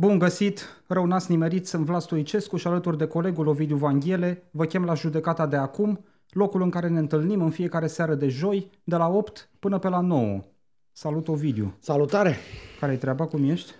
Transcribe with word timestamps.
Bun 0.00 0.18
găsit, 0.18 0.82
rău 0.86 1.06
n-ați 1.06 1.30
nimerit, 1.30 1.66
sunt 1.66 1.84
Vlad 1.84 2.00
Stoicescu 2.00 2.56
și 2.56 2.66
alături 2.66 2.98
de 2.98 3.06
colegul 3.06 3.46
Ovidiu 3.46 3.76
Vanghele 3.76 4.42
vă 4.50 4.64
chem 4.64 4.84
la 4.84 4.94
judecata 4.94 5.46
de 5.46 5.56
acum, 5.56 6.04
locul 6.30 6.62
în 6.62 6.70
care 6.70 6.88
ne 6.88 6.98
întâlnim 6.98 7.42
în 7.42 7.50
fiecare 7.50 7.86
seară 7.86 8.14
de 8.14 8.28
joi, 8.28 8.70
de 8.84 8.96
la 8.96 9.08
8 9.08 9.50
până 9.58 9.78
pe 9.78 9.88
la 9.88 10.00
9. 10.00 10.40
Salut 10.92 11.28
Ovidiu! 11.28 11.76
Salutare! 11.78 12.36
Care-i 12.80 12.96
treaba, 12.96 13.26
cum 13.26 13.50
ești? 13.50 13.72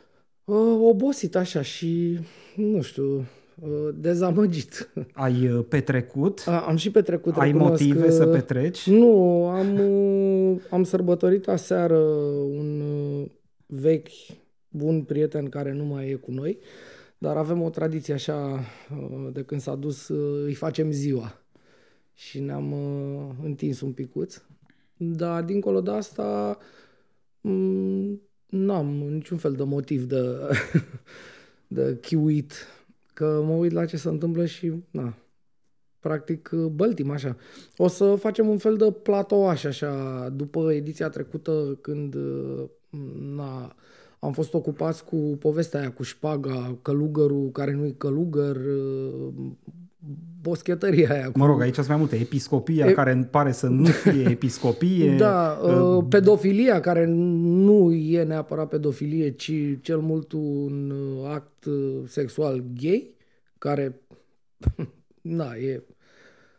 Uh, 0.44 0.56
obosit 0.80 1.36
așa 1.36 1.62
și, 1.62 2.18
nu 2.56 2.80
știu, 2.82 3.14
uh, 3.14 3.88
dezamăgit. 3.94 4.90
Ai 5.12 5.48
uh, 5.48 5.64
petrecut? 5.68 6.42
A, 6.46 6.60
am 6.60 6.76
și 6.76 6.90
petrecut. 6.90 7.36
Ai 7.36 7.52
recunosc 7.52 7.70
motive 7.70 8.04
că- 8.06 8.10
să 8.10 8.26
petreci? 8.26 8.88
Nu, 8.88 9.44
am, 9.46 9.78
uh, 9.78 10.60
am 10.70 10.84
sărbătorit 10.84 11.48
aseară 11.48 11.98
un 12.58 12.80
uh, 12.80 13.26
vechi, 13.66 14.08
bun 14.68 15.02
prieten 15.02 15.48
care 15.48 15.72
nu 15.72 15.84
mai 15.84 16.10
e 16.10 16.14
cu 16.14 16.30
noi, 16.30 16.58
dar 17.18 17.36
avem 17.36 17.62
o 17.62 17.70
tradiție 17.70 18.14
așa, 18.14 18.60
uh, 18.90 19.28
de 19.32 19.42
când 19.42 19.60
s-a 19.60 19.74
dus, 19.74 20.08
uh, 20.08 20.44
îi 20.44 20.54
facem 20.54 20.90
ziua. 20.90 21.42
Și 22.14 22.40
ne-am 22.40 22.72
uh, 22.72 23.34
întins 23.42 23.80
un 23.80 23.92
picuț. 23.92 24.42
Dar, 24.96 25.42
dincolo 25.42 25.80
de 25.80 25.90
asta, 25.90 26.58
m, 27.40 28.20
n-am 28.46 28.86
niciun 28.86 29.36
fel 29.36 29.52
de 29.52 29.62
motiv 29.62 30.04
de, 30.04 30.24
de 31.76 31.98
chiuit. 32.00 32.52
Că 33.14 33.42
mă 33.44 33.52
uit 33.52 33.72
la 33.72 33.86
ce 33.86 33.96
se 33.96 34.08
întâmplă 34.08 34.46
și, 34.46 34.72
na, 34.90 35.16
practic 36.00 36.50
băltim 36.50 37.10
așa. 37.10 37.36
O 37.76 37.88
să 37.88 38.14
facem 38.14 38.48
un 38.48 38.58
fel 38.58 38.76
de 38.76 38.92
platouaș 38.92 39.64
așa, 39.64 40.28
după 40.28 40.72
ediția 40.72 41.08
trecută 41.08 41.78
când 41.80 42.14
uh, 42.14 42.64
na, 43.20 43.76
am 44.18 44.32
fost 44.32 44.54
ocupați 44.54 45.04
cu 45.04 45.16
povestea 45.16 45.80
aia 45.80 45.90
cu 45.92 46.02
șpaga, 46.02 46.76
călugărul 46.82 47.50
care 47.50 47.72
nu-i 47.72 47.94
călugăr, 47.96 48.56
uh, 48.56 49.32
boschetăria 50.40 51.10
aia. 51.12 51.30
Cu... 51.30 51.38
Mă 51.38 51.46
rog, 51.46 51.60
aici 51.60 51.74
sunt 51.74 51.88
mai 51.88 51.96
multe. 51.96 52.16
Episcopia, 52.16 52.86
E- 52.86 52.92
care 52.92 53.12
îmi 53.12 53.24
pare 53.24 53.52
să 53.52 53.66
nu 53.66 53.84
fie 53.84 54.30
episcopie. 54.36 55.16
Da, 55.16 55.60
uh, 55.62 56.04
pedofilia, 56.08 56.80
care 56.80 57.04
nu 57.06 57.92
e 57.92 58.22
neapărat 58.22 58.68
pedofilie, 58.68 59.30
ci 59.30 59.52
cel 59.80 59.98
mult 59.98 60.32
un 60.32 60.90
uh, 60.90 61.30
act 61.30 61.64
uh, 61.64 62.02
sexual 62.06 62.64
gay, 62.80 63.14
care, 63.58 64.00
na, 65.20 65.54
e 65.54 65.82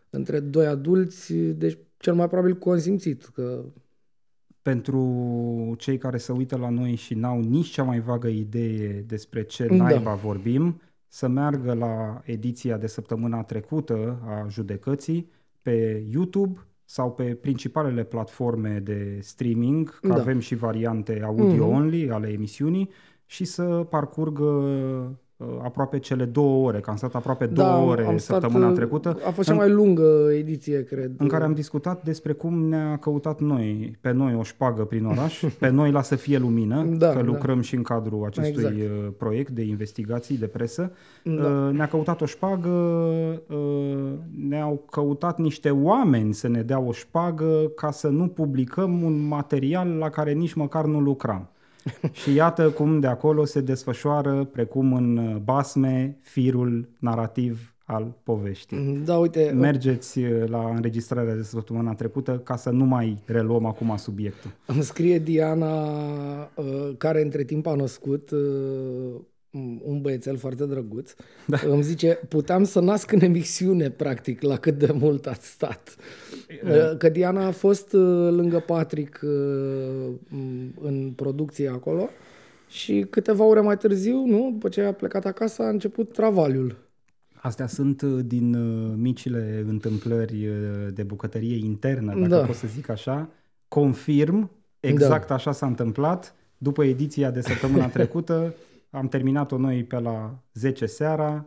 între 0.10 0.40
doi 0.40 0.66
adulți, 0.66 1.34
deci 1.34 1.78
cel 1.98 2.14
mai 2.14 2.28
probabil 2.28 2.58
consimțit, 2.58 3.26
că 3.26 3.64
Pentru 4.62 5.76
cei 5.78 5.98
care 5.98 6.18
se 6.18 6.32
uită 6.32 6.58
la 6.58 6.70
noi 6.70 6.96
și 6.96 7.14
n-au 7.14 7.40
nici 7.40 7.68
cea 7.68 7.84
mai 7.84 8.00
vagă 8.00 8.28
idee 8.28 9.04
despre 9.08 9.44
ce 9.44 9.66
Da. 9.66 9.76
naiba 9.76 10.14
vorbim, 10.14 10.82
să 11.08 11.28
meargă 11.28 11.74
la 11.74 12.22
ediția 12.26 12.78
de 12.78 12.88
săptămâna 12.88 13.44
trecută 13.44 14.20
a 14.26 14.48
judecății 14.50 15.30
pe 15.62 16.06
YouTube 16.12 16.60
sau 16.86 17.12
pe 17.12 17.24
principalele 17.24 18.04
platforme 18.04 18.80
de 18.80 19.20
streaming, 19.22 20.00
că 20.00 20.08
Da. 20.08 20.14
avem 20.14 20.40
și 20.40 20.56
variante 20.56 21.22
audio-only 21.24 22.10
ale 22.10 22.28
emisiunii, 22.32 22.90
și 23.26 23.46
să 23.46 23.64
parcurgă 23.90 24.44
uh, 24.44 25.10
aproape 25.64 26.00
cele 26.00 26.26
două 26.26 26.68
ore, 26.68 26.80
că 26.80 26.90
am 26.90 26.96
stat 26.96 27.16
aproape 27.16 27.46
două 27.46 27.68
da, 27.68 27.78
ore 27.78 28.06
am 28.06 28.18
stat, 28.18 28.42
săptămâna 28.42 28.70
uh, 28.70 28.76
trecută. 28.76 29.18
A 29.28 29.30
fost 29.32 29.48
cea 29.48 29.54
în- 29.54 29.60
mai 29.60 29.70
lungă 29.70 30.30
ediție, 30.38 30.84
cred. 30.84 31.12
în 31.18 31.28
care 31.28 31.44
am 31.44 31.54
discutat 31.54 32.04
despre 32.04 32.32
cum 32.34 32.64
ne-a 32.68 32.98
căutat 32.98 33.40
noi, 33.40 33.98
pe 34.02 34.12
noi 34.12 34.36
o 34.36 34.44
șpagă 34.44 34.84
prin 34.84 35.06
oraș, 35.06 35.44
pe 35.60 35.70
noi 35.70 35.92
la 35.92 36.02
să 36.02 36.16
fie 36.16 36.38
lumină, 36.38 36.84
Da, 36.84 37.08
că 37.10 37.16
da. 37.16 37.22
lucrăm 37.22 37.62
și 37.62 37.76
în 37.76 37.82
cadrul 37.84 38.26
acestui 38.26 38.64
Exact. 38.64 38.76
uh, 38.76 39.08
proiect 39.18 39.50
de 39.52 39.62
investigații 39.62 40.38
de 40.38 40.48
presă. 40.48 40.92
Da. 41.24 41.32
Uh, 41.32 41.74
Ne-a 41.74 41.88
căutat 41.88 42.22
o 42.22 42.26
șpagă, 42.26 42.70
uh, 43.48 44.14
ne-au 44.48 44.84
căutat 44.92 45.38
niște 45.40 45.70
oameni 45.70 46.34
să 46.34 46.48
ne 46.48 46.62
dea 46.62 46.80
o 46.80 46.92
șpagă 46.92 47.72
ca 47.76 47.92
să 47.92 48.08
nu 48.08 48.28
publicăm 48.28 49.02
un 49.02 49.28
material 49.28 49.88
la 49.90 50.10
care 50.10 50.32
nici 50.32 50.54
măcar 50.54 50.86
nu 50.86 51.00
lucram. 51.00 51.50
și 52.22 52.34
iată 52.34 52.70
cum 52.70 53.00
de 53.00 53.08
acolo 53.08 53.46
se 53.46 53.62
desfășoară, 53.62 54.44
precum 54.44 54.94
în 54.94 55.18
uh, 55.18 55.36
basme, 55.36 56.18
firul 56.22 56.90
narrativ 57.00 57.74
al 57.86 58.16
poveștii. 58.24 59.02
Da, 59.06 59.18
uite, 59.18 59.52
Mergeți 59.56 60.20
uh, 60.20 60.48
la 60.48 60.70
înregistrarea 60.70 61.36
de 61.36 61.44
săptămâna 61.44 61.94
trecută 61.94 62.40
ca 62.44 62.56
să 62.56 62.70
nu 62.70 62.86
mai 62.86 63.22
reluăm 63.26 63.66
acum 63.66 63.96
subiectul. 63.98 64.52
Îmi 64.66 64.84
scrie 64.84 65.20
Diana, 65.20 65.84
uh, 66.56 66.90
care 66.98 67.22
între 67.22 67.44
timp 67.44 67.66
a 67.66 67.74
născut 67.74 68.32
uh, 68.32 69.22
un 69.84 70.02
băiețel 70.02 70.38
foarte 70.38 70.66
drăguț. 70.66 71.14
Da. 71.48 71.58
Îmi 71.74 71.84
zice, 71.84 72.20
puteam 72.28 72.64
să 72.64 72.80
nasc 72.80 73.12
în 73.12 73.22
emisiune, 73.22 73.90
practic, 73.90 74.42
la 74.42 74.58
cât 74.58 74.78
de 74.78 74.92
mult 74.92 75.28
ați 75.28 75.48
stat. 75.48 75.96
Uh, 76.64 76.98
Că 76.98 77.10
Diana 77.10 77.46
a 77.46 77.52
fost 77.52 77.94
uh, 77.94 78.02
lângă 78.32 78.60
Patrick 78.60 79.20
uh, 79.24 80.14
în 80.82 81.12
producție 81.16 81.70
acolo 81.70 82.10
și 82.70 83.06
câteva 83.10 83.44
ore 83.44 83.60
mai 83.60 83.78
târziu, 83.78 84.26
nu, 84.26 84.50
după 84.52 84.70
ce 84.70 84.82
a 84.82 84.94
plecat 84.94 85.26
acasă, 85.26 85.62
a 85.62 85.70
început 85.70 86.14
travaliul. 86.14 86.78
Astea 87.42 87.68
sunt 87.68 88.02
uh, 88.02 88.20
din 88.26 88.54
uh, 88.54 88.94
micile 88.98 89.64
întâmplări 89.68 90.48
uh, 90.48 90.54
de 90.94 91.04
bucătărie 91.04 91.58
internă, 91.66 92.14
dacă 92.16 92.28
Da. 92.28 92.46
pot 92.46 92.56
să 92.56 92.68
zic 92.68 92.90
așa. 92.90 93.30
Confirm, 93.68 94.52
exact 94.80 95.28
da. 95.28 95.34
așa 95.34 95.52
s-a 95.52 95.66
întâmplat. 95.66 96.36
După 96.58 96.84
ediția 96.84 97.32
de 97.32 97.42
săptămâna 97.42 97.88
trecută, 97.98 98.54
am 98.90 99.08
terminat-o 99.08 99.58
noi 99.58 99.84
pe 99.84 100.00
la 100.00 100.44
10 100.54 100.86
seara. 100.86 101.46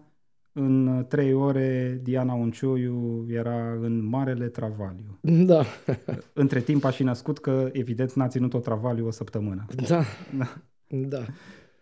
În 0.55 1.05
3 1.09 1.33
ore, 1.33 2.01
Diana 2.03 2.33
Uncioiu 2.35 3.27
era 3.29 3.73
în 3.73 4.05
marele 4.05 4.49
travaliu. 4.49 5.19
Da, 5.21 5.65
Între 6.33 6.61
timp 6.61 6.85
a 6.85 6.91
și 6.91 7.03
născut 7.03 7.39
că, 7.39 7.69
evident, 7.73 8.13
n-a 8.13 8.29
ținut 8.29 8.55
o 8.55 8.59
travaliu 8.59 9.07
o 9.07 9.11
săptămână. 9.11 9.65
da, 9.89 10.03
Da. 10.39 10.49
da. 10.89 11.25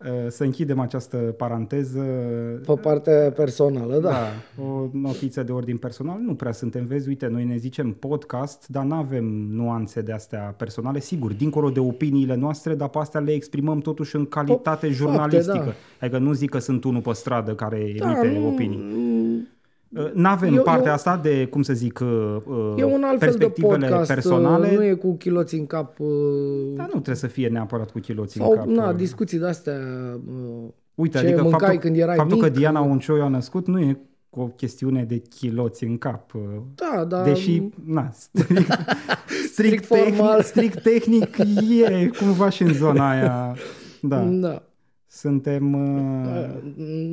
Uh, 0.04 0.26
Să 0.28 0.44
închidem 0.44 0.78
această 0.78 1.16
paranteză. 1.16 2.00
Pe 2.66 2.72
partea 2.74 3.30
personală, 3.32 3.98
da. 3.98 4.08
Da, 4.10 4.62
o 4.64 4.88
notiță 4.92 5.42
de 5.42 5.52
ordin 5.52 5.76
personal. 5.76 6.18
Nu 6.20 6.34
prea 6.34 6.52
suntem, 6.52 6.86
vezi, 6.86 7.08
uite, 7.08 7.26
noi 7.26 7.44
ne 7.44 7.56
zicem 7.56 7.92
podcast, 7.92 8.68
dar 8.68 8.84
nu 8.84 8.94
avem 8.94 9.24
nuanțe 9.50 10.00
de 10.00 10.12
astea 10.12 10.54
personale, 10.56 11.00
sigur, 11.00 11.32
dincolo 11.32 11.70
de 11.70 11.80
opiniile 11.80 12.34
noastre, 12.34 12.74
dar 12.74 12.88
pe 12.88 12.98
astea 12.98 13.20
le 13.20 13.32
exprimăm 13.32 13.78
totuși 13.80 14.16
în 14.16 14.26
calitate 14.26 14.68
fapte, 14.70 14.88
jurnalistică. 14.88 15.64
da. 15.64 15.72
Adică 16.00 16.18
nu 16.18 16.32
zic 16.32 16.50
că 16.50 16.58
sunt 16.58 16.84
unul 16.84 17.00
pe 17.00 17.12
stradă 17.12 17.54
care 17.54 17.94
Da, 17.98 18.10
emite 18.10 18.38
nu- 18.38 18.46
opinii. 18.48 19.48
Nu 20.14 20.28
avem 20.28 20.54
Eu- 20.54 20.62
partea 20.62 20.86
eu- 20.88 20.92
asta 20.94 21.16
de, 21.16 21.46
cum 21.46 21.62
să 21.62 21.72
zic, 21.72 22.00
uh, 22.02 22.36
E 22.76 22.84
un 22.84 23.02
alt 23.02 23.18
fel 23.18 23.30
de 23.30 23.36
perspectivele 23.36 23.86
podcast, 23.86 24.12
personale. 24.12 24.74
nu 24.74 24.84
e 24.84 24.92
cu 24.94 25.16
chiloți 25.16 25.54
în 25.54 25.66
cap. 25.66 25.98
uh, 26.00 26.08
Dar 26.74 26.84
nu 26.86 26.90
trebuie 26.92 27.14
să 27.14 27.26
fie 27.26 27.48
neapărat 27.48 27.90
cu 27.90 27.98
chiloții 27.98 28.40
în 28.40 28.46
Sau, 28.46 28.54
cap. 28.56 28.66
na, 28.66 28.88
uh. 28.88 28.96
discuții 28.96 29.38
de-astea. 29.38 29.74
uh, 30.28 30.68
Uite, 30.94 31.18
ce 31.18 31.24
adică 31.24 31.42
mâncai 31.42 31.58
faptul, 31.60 31.78
când 31.78 31.96
erai 31.96 32.16
faptul 32.16 32.38
că 32.38 32.44
mic, 32.44 32.54
Diana 32.54 32.80
uh, 32.80 32.86
Uncioiu 32.90 33.22
a 33.22 33.28
născut 33.28 33.66
nu 33.66 33.78
e 33.80 33.98
o 34.30 34.44
chestiune 34.46 35.04
de 35.04 35.18
chiloți 35.18 35.84
în 35.84 35.98
cap. 35.98 36.34
uh, 36.34 36.40
Da, 36.74 37.04
da. 37.04 37.22
Deși, 37.22 37.62
na, 37.84 38.08
strict, 38.12 38.72
strict, 39.52 39.84
formal. 39.84 40.42
tehnic, 40.42 40.44
strict 40.46 40.82
tehnic 40.82 41.38
e 41.88 42.10
cumva 42.18 42.48
și 42.48 42.62
în 42.62 42.72
zona 42.72 43.10
aia. 43.10 43.56
Da, 44.02 44.18
Da. 44.24 44.62
suntem, 45.06 45.72
uh, 45.72 46.48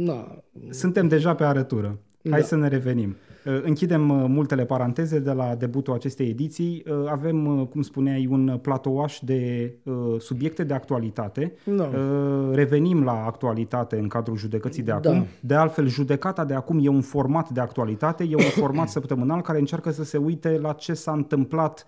Na. 0.06 0.44
suntem 0.70 1.08
deja 1.08 1.36
pe 1.36 1.44
arătură. 1.44 1.98
Hai 2.30 2.40
Da. 2.40 2.46
să 2.46 2.56
ne 2.56 2.68
revenim. 2.68 3.16
Uh, 3.46 3.62
Închidem 3.64 4.10
uh, 4.10 4.26
multele 4.28 4.66
paranteze 4.66 5.20
de 5.20 5.32
la 5.32 5.56
debutul 5.56 5.94
acestei 5.94 6.30
ediții. 6.30 6.84
Uh, 6.90 7.10
Avem, 7.10 7.60
uh, 7.60 7.68
cum 7.68 7.82
spuneai, 7.82 8.28
un 8.32 8.60
platouaș 8.62 9.20
de 9.24 9.72
uh, 9.84 9.94
subiecte 10.20 10.64
de 10.64 10.74
actualitate. 10.74 11.54
Da. 11.66 11.84
Uh, 11.84 12.50
Revenim 12.56 13.04
la 13.04 13.26
actualitate 13.26 13.98
în 14.00 14.08
cadrul 14.08 14.38
judecății 14.38 14.84
de 14.84 14.92
Da. 15.02 15.10
acum. 15.10 15.26
De 15.40 15.54
altfel, 15.54 15.88
judecata 15.88 16.46
de 16.46 16.54
acum 16.54 16.80
e 16.82 16.88
un 16.88 17.02
format 17.02 17.50
de 17.50 17.60
actualitate, 17.60 18.24
e 18.30 18.36
un 18.36 18.42
format 18.62 18.90
săptămânal 18.98 19.42
care 19.42 19.60
încearcă 19.60 19.92
să 19.92 20.04
se 20.04 20.18
uite 20.18 20.58
la 20.62 20.72
ce 20.74 20.94
s-a 20.94 21.12
întâmplat 21.12 21.86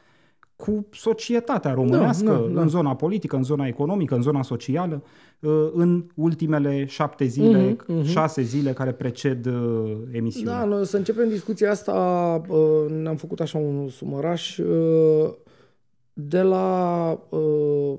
cu 0.66 0.86
societatea 0.92 1.74
românească, 1.74 2.26
Da, 2.32 2.38
da, 2.38 2.48
da. 2.54 2.62
în 2.62 2.68
zona 2.68 2.96
politică, 2.96 3.36
în 3.36 3.44
zona 3.44 3.68
economică, 3.68 4.16
în 4.16 4.22
zona 4.22 4.44
socială, 4.44 5.04
uh, 5.40 5.70
în 5.74 6.06
ultimele 6.16 6.86
șapte 6.86 7.26
zile, 7.26 7.78
Mhm, 7.88 8.04
șase 8.04 8.42
zile 8.42 8.74
care 8.74 8.92
preced 8.92 9.46
uh, 9.46 9.98
emisiunea. 10.12 10.54
Da, 10.60 10.66
noi 10.66 10.80
o 10.80 10.84
să 10.84 10.98
începem 10.98 11.30
discuția 11.30 11.72
asta. 11.72 11.94
uh, 12.50 12.92
Ne-am 12.92 13.16
făcut 13.16 13.40
așa 13.40 13.58
un 13.58 13.88
sumăraș 13.90 14.58
uh, 14.58 15.34
de 16.14 16.42
la, 16.42 17.10
uh, 17.30 17.94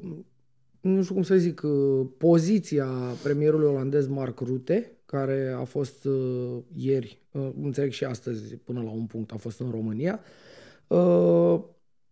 nu 0.80 1.02
știu 1.02 1.14
cum 1.14 1.22
să 1.22 1.34
zic, 1.36 1.62
uh, 1.64 2.06
poziția 2.18 2.86
premierului 3.22 3.68
olandez 3.68 4.06
Mark 4.08 4.40
Rutte, 4.40 4.92
care 5.06 5.56
a 5.60 5.64
fost 5.64 6.04
uh, 6.04 6.56
ieri, 6.76 7.20
uh, 7.32 7.48
înțeleg 7.62 7.90
și 7.90 8.04
astăzi, 8.04 8.54
până 8.56 8.82
la 8.82 8.90
un 8.90 9.04
punct, 9.06 9.32
a 9.32 9.36
fost 9.36 9.60
în 9.60 9.70
România. 9.70 10.20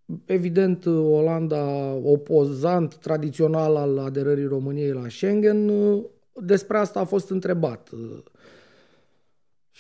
Uh, 0.09 0.17
Evident, 0.25 0.87
Olanda, 0.87 1.93
opozant 2.03 2.95
tradițional 2.95 3.77
al 3.77 3.99
aderării 3.99 4.47
României 4.47 4.93
la 4.93 5.09
Schengen, 5.09 5.69
uh, 5.69 6.05
despre 6.43 6.77
asta 6.79 7.01
a 7.01 7.05
fost 7.05 7.31
întrebat. 7.31 7.91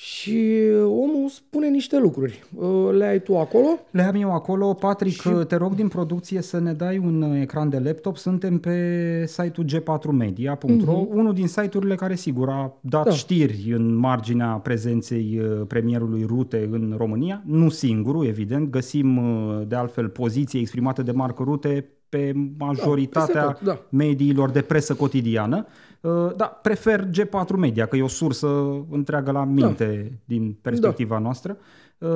Și 0.01 0.37
omul 0.85 1.29
spune 1.29 1.69
niște 1.69 1.99
lucruri. 1.99 2.45
Le 2.93 3.05
ai 3.05 3.23
tu 3.23 3.39
acolo? 3.39 3.67
Le 3.91 4.03
am 4.03 4.15
eu 4.15 4.35
acolo. 4.35 4.75
Patrick, 4.75 5.21
și... 5.21 5.29
te 5.49 5.57
rog 5.57 5.75
din 5.75 5.89
producție 5.89 6.43
să 6.43 6.59
ne 6.59 6.73
dai 6.73 6.99
un 6.99 7.23
ecran 7.23 7.69
de 7.69 7.79
laptop. 7.79 8.17
Suntem 8.17 8.59
pe 8.59 9.25
site-ul 9.27 9.67
g4media.ro, 9.67 11.05
uh-huh. 11.05 11.09
unul 11.09 11.35
din 11.35 11.47
site-urile 11.47 11.95
care, 11.95 12.15
sigur, 12.15 12.49
a 12.49 12.79
dat 12.81 13.05
da. 13.05 13.11
știri 13.11 13.73
în 13.73 13.95
marginea 13.95 14.49
prezenței 14.49 15.41
uh, 15.43 15.67
premierului 15.67 16.25
Rute 16.27 16.69
în 16.71 16.95
România. 16.97 17.43
Nu 17.47 17.69
singurul, 17.69 18.27
evident. 18.27 18.71
Găsim, 18.71 19.17
uh, 19.17 19.67
de 19.67 19.75
altfel, 19.75 20.09
poziții 20.09 20.61
exprimate 20.61 21.03
de 21.03 21.13
Marc 21.13 21.39
Rute 21.39 21.89
pe 22.09 22.33
majoritatea 22.59 23.45
da, 23.45 23.59
da. 23.65 23.81
mediilor 23.91 24.51
de 24.51 24.61
presă 24.61 24.95
cotidiană. 24.95 25.67
Uh, 26.01 26.31
da, 26.37 26.47
prefer 26.47 27.09
G4 27.09 27.57
Media, 27.57 27.87
că 27.87 27.97
e 27.97 28.03
o 28.03 28.09
sursă 28.09 28.47
întreagă 28.91 29.31
la 29.31 29.45
minte 29.45 30.09
da. 30.11 30.17
din 30.25 30.57
perspectiva 30.63 31.15
da. 31.15 31.21
noastră. 31.21 31.57
Uh, 31.99 32.09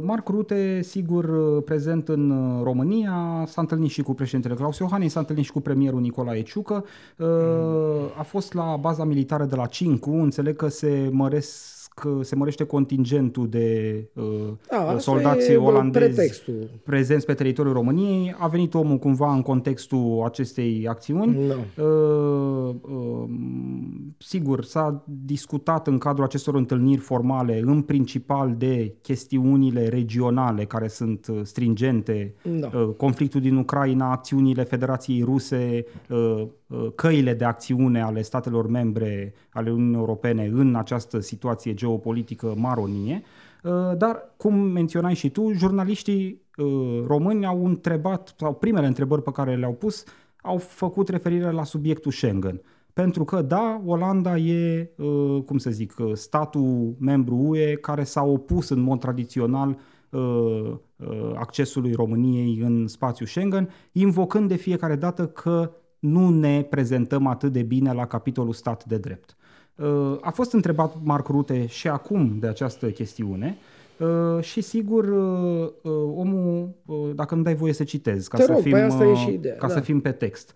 Marc 0.00 0.28
Rute, 0.28 0.82
sigur, 0.82 1.24
uh, 1.24 1.62
prezent 1.64 2.08
în 2.08 2.32
România, 2.62 3.44
s-a 3.46 3.60
întâlnit 3.60 3.90
și 3.90 4.02
cu 4.02 4.14
președintele 4.14 4.54
Claus 4.54 4.78
Iohannis, 4.78 5.12
s-a 5.12 5.20
întâlnit 5.20 5.44
și 5.44 5.52
cu 5.52 5.60
premierul 5.60 6.00
Nicolae 6.00 6.42
Ciucă, 6.42 6.84
a 8.18 8.22
fost 8.22 8.54
la 8.54 8.76
baza 8.80 9.04
militară 9.04 9.44
de 9.44 9.54
la 9.54 9.66
Cincu, 9.66 10.10
înțeleg 10.10 10.56
că 10.56 10.68
se 10.68 11.08
măresc 11.12 11.81
se 12.20 12.34
mărește 12.34 12.64
contingentul 12.64 13.48
de 13.48 13.96
uh, 14.14 14.24
da, 14.70 14.98
soldați 14.98 15.56
olandezi 15.56 16.04
pretextul. 16.04 16.70
prezenți 16.84 17.26
pe 17.26 17.34
teritoriul 17.34 17.74
României. 17.74 18.34
A 18.38 18.46
venit 18.46 18.74
omul 18.74 18.98
cumva 18.98 19.34
în 19.34 19.42
contextul 19.42 20.22
acestei 20.24 20.86
acțiuni. 20.88 21.46
No. 21.46 21.84
Uh, 21.84 22.74
uh, 22.82 23.28
sigur, 24.18 24.64
s-a 24.64 25.04
discutat 25.06 25.86
în 25.86 25.98
cadrul 25.98 26.24
acestor 26.24 26.54
întâlniri 26.54 27.00
formale 27.00 27.62
în 27.64 27.82
principal 27.82 28.54
de 28.58 28.94
chestiunile 29.02 29.88
regionale 29.88 30.64
care 30.64 30.88
sunt 30.88 31.26
uh, 31.26 31.40
stringente, 31.42 32.34
no. 32.42 32.68
uh, 32.74 32.94
conflictul 32.96 33.40
din 33.40 33.56
Ucraina, 33.56 34.10
acțiunile 34.10 34.62
Federației 34.62 35.22
Ruse, 35.22 35.84
uh, 36.08 36.20
Uh, 36.22 36.48
căile 36.94 37.34
de 37.34 37.44
acțiune 37.44 38.02
ale 38.02 38.22
statelor 38.22 38.68
membre 38.68 39.34
ale 39.50 39.70
Uniunii 39.70 39.96
Europene 39.96 40.50
în 40.52 40.74
această 40.74 41.20
situație 41.20 41.74
geopolitică 41.74 42.54
maronie, 42.56 43.22
uh, 43.62 43.72
dar, 43.96 44.34
cum 44.36 44.54
menționai 44.54 45.14
și 45.14 45.30
tu, 45.30 45.52
jurnaliștii 45.52 46.42
uh, 46.56 47.04
români 47.06 47.46
au 47.46 47.64
întrebat, 47.64 48.34
sau 48.38 48.54
primele 48.54 48.86
întrebări 48.86 49.22
pe 49.22 49.30
care 49.30 49.56
le-au 49.56 49.72
pus, 49.72 50.04
au 50.42 50.58
făcut 50.58 51.08
referire 51.08 51.50
la 51.50 51.64
subiectul 51.64 52.12
Schengen. 52.12 52.60
Pentru 52.92 53.24
că, 53.24 53.42
da, 53.42 53.82
Olanda 53.86 54.36
e, 54.36 54.90
cum 55.46 55.58
să 55.58 55.70
zic, 55.70 55.94
statul 56.12 56.96
membru 56.98 57.34
UE 57.34 57.74
care 57.74 58.04
s-a 58.04 58.22
opus 58.22 58.68
în 58.68 58.80
mod 58.80 59.00
tradițional 59.00 59.78
accesului 61.34 61.92
României 61.92 62.58
în 62.62 62.86
spațiul 62.86 63.28
Schengen, 63.28 63.68
invocând 63.92 64.48
de 64.48 64.54
fiecare 64.54 64.96
dată 64.96 65.26
că 65.26 65.72
nu 66.02 66.30
ne 66.30 66.62
prezentăm 66.62 67.26
atât 67.26 67.52
de 67.52 67.62
bine 67.62 67.92
la 67.92 68.06
capitolul 68.06 68.52
stat 68.52 68.84
de 68.84 68.96
drept. 68.96 69.36
Uh, 69.74 70.18
a 70.20 70.30
fost 70.30 70.52
întrebat 70.52 70.94
Marc 71.02 71.26
Rute 71.26 71.66
și 71.66 71.88
acum 71.88 72.38
de 72.38 72.46
această 72.46 72.90
chestiune 72.90 73.56
uh, 73.98 74.42
și 74.42 74.60
sigur 74.60 75.04
uh, 75.04 75.92
omul, 76.14 76.74
dacă 77.14 77.34
îmi 77.34 77.44
dai 77.44 77.54
voie 77.54 77.72
să 77.72 77.84
citez, 77.84 78.26
ca, 78.28 78.36
Te 78.36 78.42
să, 78.42 78.52
rog, 78.52 78.60
fim, 78.60 78.70
păi 78.70 78.82
asta 78.82 79.04
e 79.04 79.14
și 79.14 79.32
ideea, 79.32 79.56
ca 79.56 79.66
da. 79.66 79.72
să 79.72 79.80
fim 79.80 80.00
pe 80.00 80.12
text, 80.12 80.54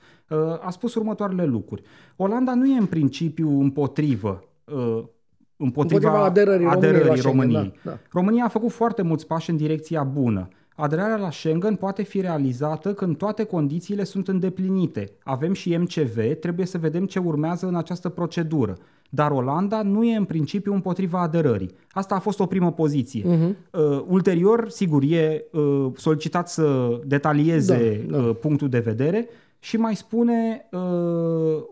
a 0.61 0.71
spus 0.71 0.95
următoarele 0.95 1.45
lucruri. 1.45 1.83
Olanda 2.17 2.55
nu 2.55 2.67
e 2.67 2.79
în 2.79 2.87
principiu 2.87 3.61
împotrivă 3.61 4.45
împotriva, 4.65 5.97
împotriva 5.97 6.25
aderării, 6.25 6.67
aderării 6.67 7.21
României. 7.21 7.23
României. 7.23 7.75
Da, 7.83 7.91
da. 7.91 7.99
România 8.13 8.45
a 8.45 8.49
făcut 8.49 8.71
foarte 8.71 9.03
mulți 9.03 9.27
pași 9.27 9.51
în 9.51 9.57
direcția 9.57 10.03
bună. 10.03 10.49
Aderarea 10.79 11.17
la 11.17 11.31
Schengen 11.31 11.75
poate 11.75 12.03
fi 12.03 12.21
realizată 12.21 12.95
când 12.95 13.17
toate 13.17 13.45
condițiile 13.45 14.05
sunt 14.05 14.29
îndeplinite. 14.29 15.11
Avem 15.23 15.53
și 15.53 15.77
MCV, 15.77 16.35
trebuie 16.41 16.67
să 16.67 16.79
vedem 16.79 17.07
ce 17.07 17.19
urmează 17.19 17.67
în 17.67 17.75
această 17.75 18.09
procedură. 18.09 18.77
Dar 19.11 19.31
Olanda 19.31 19.83
nu 19.83 20.05
e 20.05 20.17
în 20.17 20.25
principiu 20.25 20.75
împotriva 20.75 21.21
aderării. 21.21 21.71
Asta 21.91 22.15
a 22.15 22.19
fost 22.19 22.41
o 22.41 22.47
primă 22.47 22.73
poziție. 22.73 23.23
Uh-huh. 23.23 23.71
Uh, 23.71 24.03
ulterior, 24.07 24.69
sigur, 24.69 25.03
e 25.03 25.45
uh, 25.53 25.87
solicitat 25.95 26.49
să 26.49 26.99
detalieze 27.05 28.07
da, 28.09 28.17
da. 28.17 28.25
Uh, 28.25 28.37
punctul 28.41 28.69
de 28.69 28.79
vedere 28.79 29.29
și 29.59 29.77
mai 29.77 29.95
spune 29.95 30.69
uh, 30.71 30.81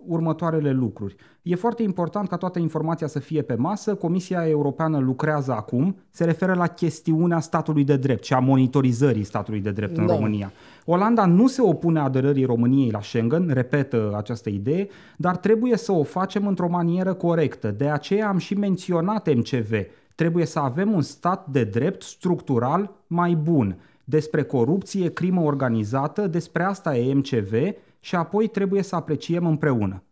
următoarele 0.06 0.72
lucruri. 0.72 1.16
E 1.42 1.54
foarte 1.54 1.82
important 1.82 2.28
ca 2.28 2.36
toată 2.36 2.58
informația 2.58 3.06
să 3.06 3.18
fie 3.18 3.42
pe 3.42 3.54
masă. 3.54 3.94
Comisia 3.94 4.48
Europeană 4.48 4.98
lucrează 4.98 5.52
acum, 5.52 5.96
se 6.10 6.24
referă 6.24 6.54
la 6.54 6.66
chestiunea 6.66 7.40
statului 7.40 7.84
de 7.84 7.96
drept 7.96 8.24
și 8.24 8.34
a 8.34 8.38
monitorizării 8.38 9.24
statului 9.24 9.60
de 9.60 9.70
drept 9.70 9.94
da. 9.94 10.02
în 10.02 10.08
România. 10.08 10.52
Olanda 10.84 11.26
nu 11.26 11.46
se 11.46 11.62
opune 11.62 12.00
aderării 12.00 12.44
României 12.44 12.90
la 12.90 13.02
Schengen, 13.02 13.50
repetă 13.52 14.14
această 14.16 14.48
idee, 14.48 14.88
dar 15.16 15.36
trebuie 15.36 15.76
să 15.76 15.92
o 15.92 16.02
facem 16.02 16.46
într-o 16.46 16.68
manieră 16.68 17.14
corectă. 17.14 17.70
De 17.70 17.88
aceea 17.88 18.28
am 18.28 18.38
și 18.38 18.54
menționat 18.54 19.34
MCV. 19.34 19.72
Trebuie 20.14 20.44
să 20.44 20.58
avem 20.58 20.92
un 20.92 21.02
stat 21.02 21.46
de 21.46 21.64
drept 21.64 22.02
structural 22.02 22.90
mai 23.06 23.34
bun 23.34 23.76
despre 24.04 24.42
corupție, 24.42 25.12
crimă 25.12 25.40
organizată, 25.40 26.26
despre 26.26 26.62
asta 26.62 26.96
e 26.96 27.14
MCV 27.14 27.52
și 28.00 28.14
apoi 28.14 28.48
trebuie 28.48 28.82
să 28.82 28.96
apreciem 28.96 29.46
împreună. 29.46 30.02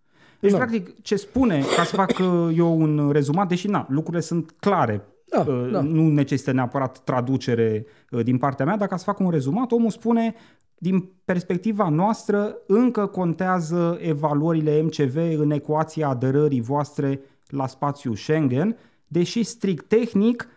Deci, 0.40 0.50
da. 0.50 0.56
practic, 0.56 1.02
ce 1.02 1.16
spune, 1.16 1.62
ca 1.76 1.84
să 1.84 1.94
fac 1.94 2.10
uh, 2.18 2.56
eu 2.56 2.80
un 2.80 3.10
rezumat, 3.10 3.48
deși 3.48 3.68
na, 3.68 3.86
lucrurile 3.88 4.22
sunt 4.22 4.54
clare, 4.60 5.04
da, 5.24 5.44
uh, 5.48 5.70
da. 5.72 5.80
nu 5.80 6.08
necesită 6.08 6.52
neapărat 6.52 6.98
traducere 6.98 7.86
uh, 8.10 8.24
din 8.24 8.38
partea 8.38 8.64
mea, 8.64 8.76
dar 8.76 8.88
ca 8.88 8.96
să 8.96 9.04
fac 9.04 9.18
un 9.18 9.30
rezumat, 9.30 9.72
omul 9.72 9.90
spune, 9.90 10.34
din 10.78 11.10
perspectiva 11.24 11.88
noastră, 11.88 12.56
încă 12.66 13.06
contează 13.06 13.98
evaluările 14.00 14.82
MCV 14.82 15.16
în 15.38 15.50
ecuația 15.50 16.08
aderării 16.08 16.60
voastre 16.60 17.20
la 17.46 17.66
spațiul 17.66 18.16
Schengen, 18.16 18.76
deși 19.06 19.42
strict 19.42 19.88
tehnic 19.88 20.48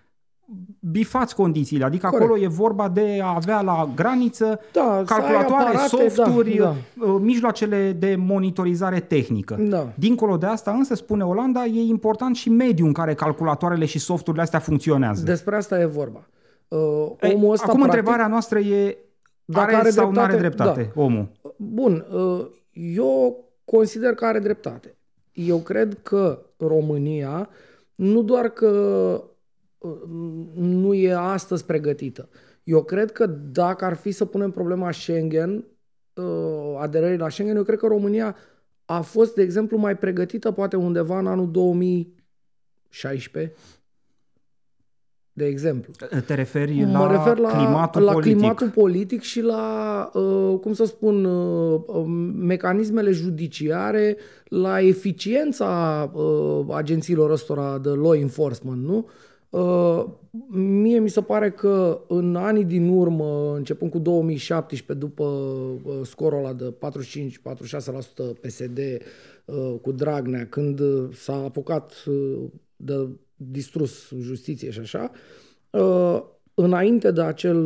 bifați 0.80 1.36
condițiile, 1.36 1.84
adică 1.84 2.08
Corect. 2.08 2.24
acolo 2.30 2.44
e 2.44 2.48
vorba 2.48 2.90
de 2.90 3.20
a 3.24 3.34
avea 3.36 3.62
la 3.62 3.92
graniță 3.96 4.60
da, 4.72 5.04
calculatoare, 5.06 5.64
aparate, 5.64 5.88
softuri, 5.88 6.56
da, 6.56 6.76
da. 6.94 7.06
Uh, 7.06 7.20
mijloacele 7.22 7.92
de 7.92 8.16
monitorizare 8.20 9.00
tehnică. 9.00 9.58
Da. 9.60 9.94
Dincolo 9.96 10.38
de 10.38 10.46
asta, 10.46 10.72
însă, 10.72 10.96
spune 10.96 11.24
Olanda, 11.24 11.66
e 11.66 11.82
important 11.82 12.36
și 12.36 12.50
mediul 12.50 12.88
în 12.88 12.94
care 12.94 13.14
calculatoarele 13.14 13.86
și 13.86 14.00
softurile 14.00 14.44
astea 14.44 14.60
funcționează. 14.60 15.24
Despre 15.24 15.56
asta 15.56 15.80
e 15.80 15.86
vorba. 15.86 16.28
Uh, 16.68 16.80
omul 17.34 17.52
ăsta, 17.52 17.66
acum 17.66 17.80
practic, 17.80 17.98
întrebarea 17.98 18.28
noastră 18.28 18.60
e 18.60 18.98
dacă 19.46 19.66
are, 19.66 19.76
are 19.76 19.90
sau 19.90 20.12
nu 20.12 20.20
are 20.20 20.38
dreptate 20.38 20.92
da. 20.96 21.02
omul? 21.02 21.28
Bun, 21.58 22.06
uh, 22.12 22.46
eu 22.74 23.44
consider 23.66 24.14
că 24.14 24.26
are 24.26 24.40
dreptate. 24.40 24.96
Eu 25.34 25.58
cred 25.58 25.98
că 26.04 26.40
România 26.58 27.50
nu 27.96 28.22
doar 28.22 28.50
că 28.50 29.24
nu 30.54 30.94
e 30.94 31.14
astăzi 31.14 31.66
pregătită. 31.66 32.30
Eu 32.66 32.84
cred 32.84 33.12
că 33.12 33.26
dacă 33.52 33.86
ar 33.86 33.96
fi 33.96 34.12
să 34.12 34.26
punem 34.26 34.52
problema 34.52 34.92
Schengen, 34.92 35.66
uh, 36.14 36.76
aderării 36.80 37.18
la 37.18 37.30
Schengen, 37.30 37.56
eu 37.56 37.64
cred 37.64 37.80
că 37.80 37.88
România 37.88 38.36
a 38.86 39.02
fost, 39.02 39.36
de 39.36 39.42
exemplu, 39.42 39.78
mai 39.78 39.98
pregătită 39.98 40.52
poate 40.52 40.76
undeva 40.76 41.20
în 41.20 41.28
anul 41.28 41.52
2016, 41.52 43.54
de 45.34 45.46
exemplu. 45.46 45.94
Te 46.26 46.34
referi 46.34 46.84
mă 46.84 46.98
la, 46.98 47.12
refer 47.12 47.38
la 47.38 47.50
climatul 47.50 48.02
la 48.02 48.12
politic. 48.12 48.38
climatul 48.38 48.70
politic 48.70 49.22
și 49.22 49.42
la, 49.42 50.10
uh, 50.14 50.60
cum 50.62 50.74
să 50.74 50.86
spun, 50.86 51.26
uh, 51.26 51.82
mecanismele 52.36 53.12
judiciare, 53.12 54.18
la 54.46 54.82
eficiența 54.82 56.12
agențiilor 56.70 57.30
ăstora 57.30 57.78
de 57.78 57.90
law 57.90 58.14
enforcement, 58.14 58.84
nu? 58.84 58.98
Uh, 58.98 59.06
mie 60.50 61.00
mi 61.00 61.10
se 61.10 61.22
pare 61.22 61.52
că 61.52 62.02
în 62.08 62.36
anii 62.36 62.64
din 62.64 62.90
urmă, 62.90 63.54
începând 63.56 63.92
cu 63.92 64.00
2017, 64.00 65.06
după 65.06 65.24
uh, 65.24 66.00
scorul 66.04 66.38
ăla 66.38 66.54
de 66.54 66.74
45-46% 68.34 68.40
PSD 68.42 68.80
uh, 69.46 69.76
cu 69.82 69.92
Dragnea, 69.92 70.48
când 70.48 70.82
s-a 71.14 71.36
apucat 71.36 71.94
de 72.76 73.08
distrus 73.36 74.14
justiție 74.20 74.72
și 74.72 74.80
așa, 74.80 75.12
înainte 76.54 77.12
de 77.12 77.22
acel, 77.22 77.64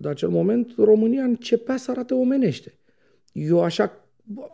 de 0.00 0.08
acel 0.08 0.28
moment, 0.28 0.72
România 0.76 1.22
începea 1.22 1.76
să 1.76 1.90
arate 1.90 2.14
omenește. 2.14 2.74
Eu 3.32 3.62
așa, 3.62 3.92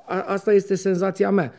a, 0.07 0.23
asta 0.23 0.53
este 0.53 0.75
senzația 0.75 1.31
mea. 1.31 1.53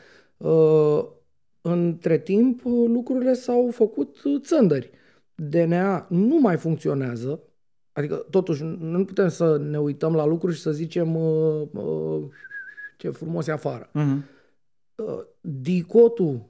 Între 1.72 2.18
timp, 2.18 2.62
lucrurile 2.88 3.34
s-au 3.34 3.70
făcut 3.72 4.18
țândări. 4.42 4.90
DNA 5.36 6.08
nu 6.10 6.40
mai 6.40 6.58
funcționează, 6.58 7.40
adică 7.92 8.26
totuși 8.30 8.64
nu 8.80 9.06
putem 9.06 9.28
să 9.28 9.58
ne 9.70 9.80
uităm 9.80 10.16
la 10.16 10.26
lucruri 10.26 10.56
și 10.56 10.62
să 10.62 10.72
zicem 10.72 11.16
uh, 11.16 11.62
uh, 11.72 12.22
ce 12.98 13.10
frumos 13.10 13.48
e 13.48 13.52
afară. 13.52 13.90
Uh-huh. 13.90 14.38
Uh, 15.00 15.14
dicotul 15.42 16.50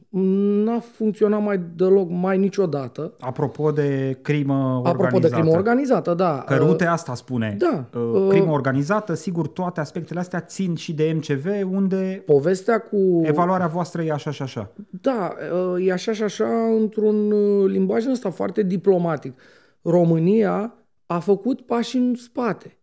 n-a 0.64 0.80
funcționat 0.80 1.42
mai 1.42 1.62
deloc 1.76 2.10
mai 2.10 2.38
niciodată. 2.38 3.14
Apropo 3.20 3.72
de 3.72 4.20
crimă 4.22 4.54
organizată. 4.54 4.90
Apropo 4.90 5.20
de 5.20 5.30
crimă 5.30 5.52
organizată, 5.52 6.14
da. 6.14 6.44
Că 6.48 6.56
Rute 6.56 6.86
asta 6.86 7.16
spune. 7.16 7.56
Da. 7.58 8.00
Uh, 8.00 8.28
Crimă 8.30 8.52
organizată, 8.52 9.14
sigur, 9.14 9.48
toate 9.48 9.80
aspectele 9.80 10.20
astea 10.20 10.42
țin 10.42 10.76
și 10.76 10.94
de 10.94 11.16
MCV, 11.16 11.46
unde 11.72 12.24
Povestea 12.26 12.80
cu... 12.80 13.22
evaluarea 13.24 13.68
voastră 13.68 14.02
e 14.02 14.12
așa 14.12 14.32
și 14.32 14.42
așa. 14.42 14.72
Da, 15.02 15.34
uh, 15.74 15.88
e 15.88 15.92
așa 15.92 16.12
și 16.14 16.24
așa 16.24 16.48
într-un 16.80 17.32
uh, 17.32 17.70
limbaj 17.70 18.06
ăsta 18.08 18.30
foarte 18.30 18.64
diplomatic. 18.64 19.40
România 19.82 20.74
a 21.06 21.20
făcut 21.20 21.62
pași 21.62 21.98
în 21.98 22.16
spate. 22.16 22.78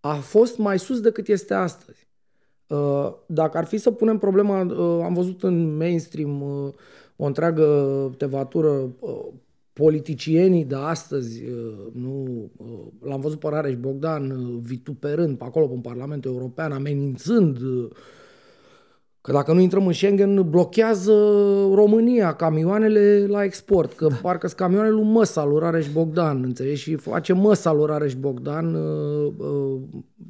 A 0.00 0.14
fost 0.14 0.58
mai 0.58 0.78
sus 0.78 1.00
decât 1.00 1.28
este 1.28 1.54
astăzi. 1.54 2.07
Uh, 2.68 3.12
Dacă 3.26 3.58
ar 3.58 3.64
fi 3.64 3.76
să 3.78 3.90
punem 3.90 4.18
problema, 4.18 4.60
uh, 4.62 5.04
am 5.04 5.14
văzut 5.14 5.42
în 5.42 5.76
mainstream 5.76 6.40
uh, 6.42 6.72
o 7.16 7.24
întreagă 7.24 7.64
tevatură 8.16 8.68
uh, 8.98 9.26
politicienii 9.72 10.64
de 10.64 10.74
astăzi, 10.74 11.44
uh, 11.44 11.86
nu, 11.92 12.50
uh, 12.56 13.08
l-am 13.08 13.20
văzut 13.20 13.38
pe 13.38 13.48
Rareș 13.48 13.74
Bogdan 13.74 14.30
uh, 14.30 14.58
vituperând 14.62 15.38
pe 15.38 15.44
acolo, 15.44 15.70
în 15.72 15.80
Parlamentul 15.80 16.30
European, 16.30 16.72
amenințând 16.72 17.60
uh, 17.60 17.90
Că 19.28 19.34
dacă 19.34 19.52
nu 19.52 19.60
intrăm 19.60 19.86
în 19.86 19.92
Schengen, 19.92 20.50
blochează 20.50 21.12
România 21.74 22.34
camioanele 22.34 23.26
la 23.26 23.44
export. 23.44 23.92
Că 23.92 24.08
parcă 24.22 24.46
sunt 24.46 24.58
camioanele 24.58 24.94
lui 24.94 25.04
Măsa, 25.04 25.44
lui 25.44 25.58
Rareș 25.58 25.92
Bogdan, 25.92 26.42
înțelegi? 26.42 26.80
Și 26.80 26.94
face 26.94 27.32
Măsa 27.32 27.72
lui 27.72 27.86
Rareș 27.86 28.14
Bogdan 28.14 28.74
uh, 28.74 29.32
uh, 29.36 29.80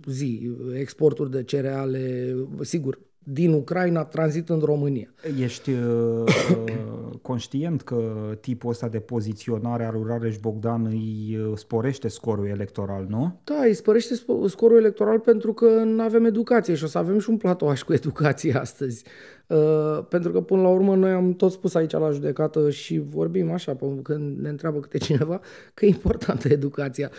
zi, 0.07 0.51
exporturi 0.79 1.31
de 1.31 1.43
cereale, 1.43 2.35
sigur, 2.61 2.99
din 3.33 3.53
Ucraina, 3.53 4.05
tranzit 4.05 4.49
în 4.49 4.59
România. 4.59 5.09
Ești 5.41 5.71
uh, 5.71 5.79
uh, 6.25 7.19
conștient 7.29 7.83
că 7.83 8.03
tipul 8.41 8.71
ăsta 8.71 8.89
de 8.89 8.99
poziționare 8.99 9.85
al 9.85 9.93
lui 9.95 10.05
Rareș 10.07 10.39
Bogdan 10.39 10.87
îi 10.87 11.39
uh, 11.39 11.57
sporește 11.57 12.09
scorul 12.09 12.47
electoral, 12.47 13.07
nu? 13.09 13.41
Da, 13.45 13.65
îi 13.65 13.75
spărește 13.75 14.15
sp- 14.15 14.49
scorul 14.49 14.79
electoral 14.79 15.19
pentru 15.19 15.53
că 15.53 15.65
nu 15.65 16.03
avem 16.03 16.25
educație 16.25 16.75
și 16.75 16.85
o 16.85 16.87
să 16.87 16.99
avem 16.99 17.19
și 17.19 17.31
un 17.31 17.37
platoaș 17.37 17.83
cu 17.83 17.93
educație 17.93 18.55
astăzi. 18.55 19.05
Uh, 19.49 20.05
pentru 20.09 20.33
că, 20.33 20.41
până 20.41 20.63
la 20.63 20.69
urmă, 20.69 20.95
noi 20.97 21.11
am 21.11 21.35
tot 21.35 21.53
spus 21.53 21.75
aici 21.75 21.93
la 21.93 22.11
judecată 22.11 22.71
și 22.71 22.99
vorbim 22.99 23.51
așa, 23.51 23.75
pe- 23.75 24.01
când 24.03 24.39
ne 24.39 24.49
întreabă 24.49 24.81
câte 24.81 24.99
cineva, 24.99 25.41
că 25.75 25.85
e 25.85 25.89
importantă 25.89 26.49
educația. 26.53 27.11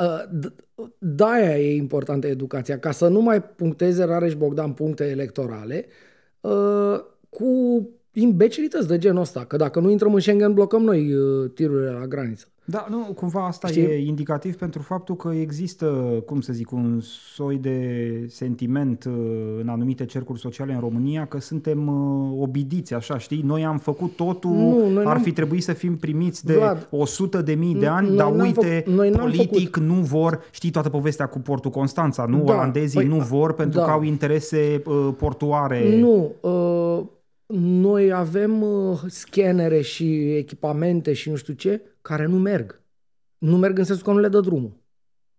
Uh, 0.00 0.22
d- 0.38 0.52
de-aia 0.98 1.58
e 1.58 1.76
importantă 1.76 2.26
educația, 2.26 2.78
ca 2.78 2.90
să 2.90 3.08
nu 3.08 3.20
mai 3.20 3.42
puncteze 3.42 4.04
Rareș 4.04 4.34
Bogdan 4.34 4.72
puncte 4.72 5.04
electorale 5.04 5.86
uh, 6.40 7.00
cu 7.28 7.46
imbecilități 8.12 8.88
de 8.88 8.98
genul 8.98 9.20
ăsta, 9.20 9.44
că 9.44 9.56
dacă 9.56 9.80
nu 9.80 9.90
intrăm 9.90 10.14
în 10.14 10.20
Schengen, 10.20 10.54
blocăm 10.54 10.82
noi 10.82 11.14
uh, 11.14 11.50
tirurile 11.54 11.90
la 11.90 12.06
graniță. 12.06 12.46
Da, 12.70 12.86
nu, 12.90 12.98
cumva 13.14 13.46
asta 13.46 13.68
Știi? 13.68 13.82
e 13.82 14.06
indicativ 14.06 14.56
pentru 14.56 14.82
faptul 14.82 15.16
că 15.16 15.28
există, 15.40 15.86
cum 16.26 16.40
să 16.40 16.52
zic, 16.52 16.70
un 16.72 17.00
soi 17.34 17.56
de 17.56 17.78
sentiment 18.28 19.04
uh, 19.04 19.12
în 19.60 19.68
anumite 19.68 20.04
cercuri 20.04 20.38
sociale 20.40 20.72
în 20.72 20.80
România 20.80 21.26
că 21.26 21.40
suntem 21.40 21.86
uh, 21.88 22.38
obidiți, 22.42 22.94
așa, 22.94 23.18
știi? 23.18 23.42
Noi 23.44 23.64
am 23.64 23.78
făcut 23.78 24.16
totul, 24.16 24.50
Nu, 24.50 24.88
noi 24.90 25.04
ar 25.04 25.14
n-am- 25.14 25.22
fi 25.22 25.32
trebuit 25.32 25.62
să 25.62 25.72
fim 25.72 25.96
primiți 25.96 26.44
de 26.46 26.54
Vlad, 26.54 26.88
100 26.90 27.42
de 27.42 27.54
mii 27.54 27.74
de 27.74 27.86
n- 27.86 27.88
ani, 27.88 28.08
noi 28.08 28.16
dar 28.16 28.30
n-am 28.30 28.40
uite, 28.46 28.82
făcut- 28.84 28.94
noi 28.94 29.10
n-am 29.10 29.20
politic 29.20 29.76
nu 29.76 29.94
vor, 29.94 30.40
știi 30.50 30.70
toată 30.70 30.88
povestea 30.88 31.26
cu 31.26 31.38
portul 31.38 31.70
Constanța, 31.70 32.24
nu? 32.24 32.44
Da, 32.44 32.52
Olandezii 32.52 32.98
păi, 33.00 33.08
nu 33.08 33.16
vor 33.18 33.52
pentru 33.54 33.78
da. 33.78 33.84
că 33.84 33.90
au 33.90 34.02
interese 34.02 34.82
uh, 34.86 35.08
portoare. 35.18 35.96
Nu. 35.98 36.32
Uh, 36.40 37.00
noi 37.60 38.12
avem 38.12 38.62
uh, 38.62 38.98
scanere 39.06 39.80
și 39.80 40.34
echipamente 40.36 41.12
și 41.12 41.30
nu 41.30 41.36
știu 41.36 41.54
ce 41.54 41.80
care 42.08 42.26
nu 42.26 42.38
merg. 42.38 42.80
Nu 43.38 43.56
merg 43.56 43.78
în 43.78 43.84
sensul 43.84 44.04
că 44.04 44.10
nu 44.10 44.18
le 44.18 44.28
dă 44.28 44.40
drumul. 44.40 44.72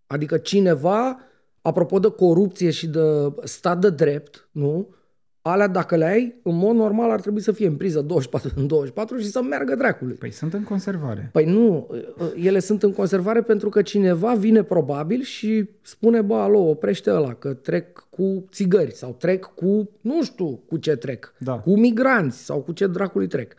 Adică 0.06 0.36
cineva, 0.36 1.18
apropo 1.62 1.98
de 1.98 2.10
corupție 2.10 2.70
și 2.70 2.86
de 2.88 3.32
stat 3.42 3.78
de 3.78 3.90
drept, 3.90 4.48
nu? 4.52 4.94
Alea 5.42 5.66
dacă 5.66 5.96
le 5.96 6.04
ai, 6.04 6.40
în 6.42 6.56
mod 6.56 6.74
normal 6.74 7.10
ar 7.10 7.20
trebui 7.20 7.40
să 7.40 7.52
fie 7.52 7.66
în 7.66 7.76
priză 7.76 8.00
24 8.00 8.50
în 8.56 8.66
24 8.66 9.18
și 9.18 9.26
să 9.30 9.42
meargă 9.42 9.74
dracului. 9.74 10.14
Păi 10.14 10.30
sunt 10.30 10.52
în 10.54 10.62
conservare. 10.62 11.28
Păi 11.32 11.44
nu, 11.44 11.88
ele 12.36 12.58
sunt 12.58 12.82
în 12.82 12.92
conservare 12.92 13.42
pentru 13.42 13.68
că 13.68 13.82
cineva 13.82 14.34
vine 14.34 14.62
probabil 14.62 15.22
și 15.22 15.68
spune, 15.82 16.20
bă, 16.20 16.34
alo, 16.34 16.58
oprește 16.58 17.10
ăla, 17.10 17.34
că 17.34 17.52
trec 17.52 18.06
cu 18.10 18.44
țigări 18.52 18.94
sau 18.94 19.16
trec 19.18 19.44
cu, 19.54 19.90
nu 20.00 20.22
știu 20.22 20.62
cu 20.66 20.76
ce 20.76 20.96
trec, 20.96 21.34
Da. 21.38 21.58
cu 21.58 21.78
migranți 21.78 22.44
sau 22.44 22.60
cu 22.60 22.72
ce 22.72 22.86
dracului 22.86 23.26
trec. 23.26 23.52
Ă, 23.52 23.56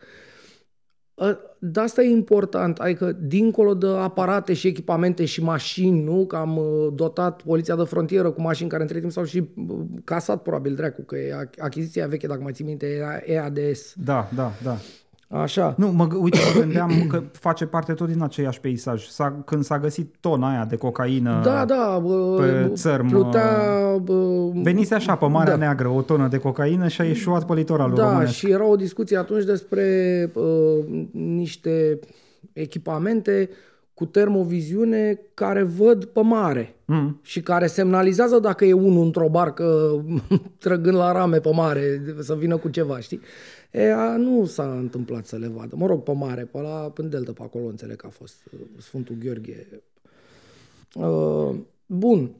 De 1.58 1.80
asta 1.80 2.02
e 2.02 2.10
important, 2.10 2.78
adică 2.78 3.12
dincolo 3.20 3.74
de 3.74 3.86
aparate 3.86 4.52
și 4.52 4.66
echipamente 4.66 5.24
și 5.24 5.42
mașini, 5.42 6.02
nu? 6.02 6.26
Că 6.26 6.36
am 6.36 6.56
uh, 6.56 6.92
dotat 6.94 7.42
poliția 7.42 7.76
de 7.76 7.82
frontieră 7.82 8.30
cu 8.30 8.40
mașini 8.40 8.68
care 8.68 8.82
între 8.82 8.98
timp 8.98 9.12
s-au 9.12 9.24
și 9.24 9.38
uh, 9.68 9.76
casat 10.04 10.42
probabil 10.42 10.74
dracu, 10.74 11.02
că 11.02 11.16
e 11.16 11.46
ach- 11.46 11.58
achiziția 11.58 12.06
veche, 12.06 12.26
dacă 12.26 12.40
mai 12.42 12.52
ții 12.52 12.64
minte, 12.64 12.86
era 12.86 13.20
EADS. 13.24 13.94
Da, 14.04 14.28
da, 14.34 14.52
da. 14.62 14.76
Așa. 15.34 15.74
Nu, 15.78 15.88
mă, 15.88 16.06
g- 16.08 16.20
uite, 16.20 16.38
mă 16.54 16.60
gândeam 16.60 17.06
că 17.08 17.22
face 17.32 17.66
parte 17.66 17.92
tot 17.92 18.08
din 18.08 18.22
aceiași 18.22 18.60
peisaj. 18.60 19.06
S-a, 19.06 19.42
când 19.46 19.64
s-a 19.64 19.78
găsit 19.78 20.14
tona 20.20 20.50
aia 20.50 20.64
de 20.64 20.76
cocaină, 20.76 21.40
Da, 21.44 21.64
da, 21.64 22.00
bă, 22.02 22.36
pe 22.38 22.70
țărm, 22.74 23.08
plutea... 23.08 23.48
Bă, 24.02 24.50
venise 24.54 24.94
așa 24.94 25.14
pe 25.16 25.26
Marea 25.26 25.52
Da. 25.52 25.58
Neagră 25.58 25.88
o 25.88 26.02
tonă 26.02 26.28
de 26.28 26.38
cocaină 26.38 26.88
și 26.88 27.00
a 27.00 27.04
ieșuat 27.04 27.46
pe 27.46 27.54
litoralul 27.54 27.96
da, 27.96 28.08
românesc. 28.08 28.32
și 28.32 28.50
era 28.50 28.66
o 28.66 28.76
discuție 28.76 29.16
atunci 29.16 29.44
despre 29.44 29.86
uh, 30.34 31.04
niște 31.12 31.98
echipamente 32.52 33.50
cu 33.94 34.04
termoviziune 34.04 35.20
care 35.34 35.62
văd 35.62 36.04
pe 36.04 36.20
mare 36.20 36.74
Mm. 36.84 37.18
și 37.22 37.40
care 37.40 37.66
semnalizează 37.66 38.38
dacă 38.38 38.64
e 38.64 38.72
unul 38.72 39.04
într-o 39.04 39.28
barcă 39.30 39.64
trăgând 40.58 40.96
la 40.96 41.12
rame 41.12 41.38
pe 41.38 41.50
mare 41.54 42.02
să 42.20 42.34
vină 42.34 42.56
cu 42.56 42.68
ceva, 42.68 42.98
știi? 42.98 43.20
E, 43.72 43.92
a, 43.92 44.16
nu 44.16 44.44
s-a 44.44 44.78
întâmplat 44.78 45.26
să 45.26 45.36
le 45.36 45.46
vadă. 45.46 45.76
Mă 45.76 45.86
rog, 45.86 46.02
pe 46.02 46.12
mare, 46.12 46.44
pe 46.44 46.60
la 46.60 46.92
în 46.96 47.08
delta, 47.08 47.32
pe 47.32 47.42
acolo 47.42 47.64
înțeleg 47.64 47.96
că 47.96 48.06
a 48.06 48.10
fost 48.10 48.34
uh, 48.52 48.60
Sfântul 48.78 49.16
Gheorghe. 49.20 49.82
Uh, 50.94 51.54
bun. 51.86 52.34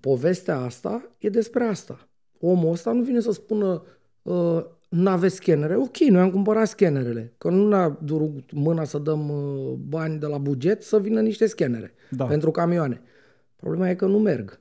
Povestea 0.00 0.58
asta 0.58 1.10
e 1.18 1.28
despre 1.28 1.64
asta. 1.64 2.08
Omul 2.40 2.72
ăsta 2.72 2.92
nu 2.92 3.02
vine 3.02 3.20
să 3.20 3.30
spună 3.30 3.82
uh, 4.22 4.64
n-aveți 4.88 5.34
scanere. 5.34 5.76
Ok, 5.76 5.96
noi 5.96 6.20
am 6.20 6.30
cumpărat 6.30 6.68
scanerele. 6.68 7.32
Că 7.38 7.50
nu 7.50 7.68
ne-a 7.68 7.88
durut 7.88 8.52
mâna 8.52 8.84
să 8.84 8.98
dăm 8.98 9.28
uh, 9.28 9.72
bani 9.72 10.18
de 10.18 10.26
la 10.26 10.38
buget 10.38 10.82
să 10.82 11.00
vină 11.00 11.20
niște 11.20 11.46
scanere 11.46 11.94
Da. 12.10 12.24
pentru 12.24 12.50
camioane. 12.50 13.00
Problema 13.56 13.88
e 13.88 13.94
că 13.94 14.06
nu 14.06 14.18
merg. 14.18 14.60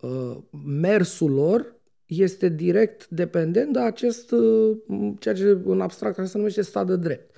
Uh, 0.00 0.36
mersul 0.64 1.30
lor 1.30 1.76
este 2.08 2.48
direct 2.48 3.08
dependent 3.08 3.72
de 3.72 3.80
acest, 3.80 4.30
uh, 4.30 4.76
ceea 5.18 5.34
ce 5.34 5.58
în 5.64 5.80
abstract 5.80 6.26
se 6.26 6.38
numește 6.38 6.62
stat 6.62 6.86
de 6.86 6.96
drept. 6.96 7.36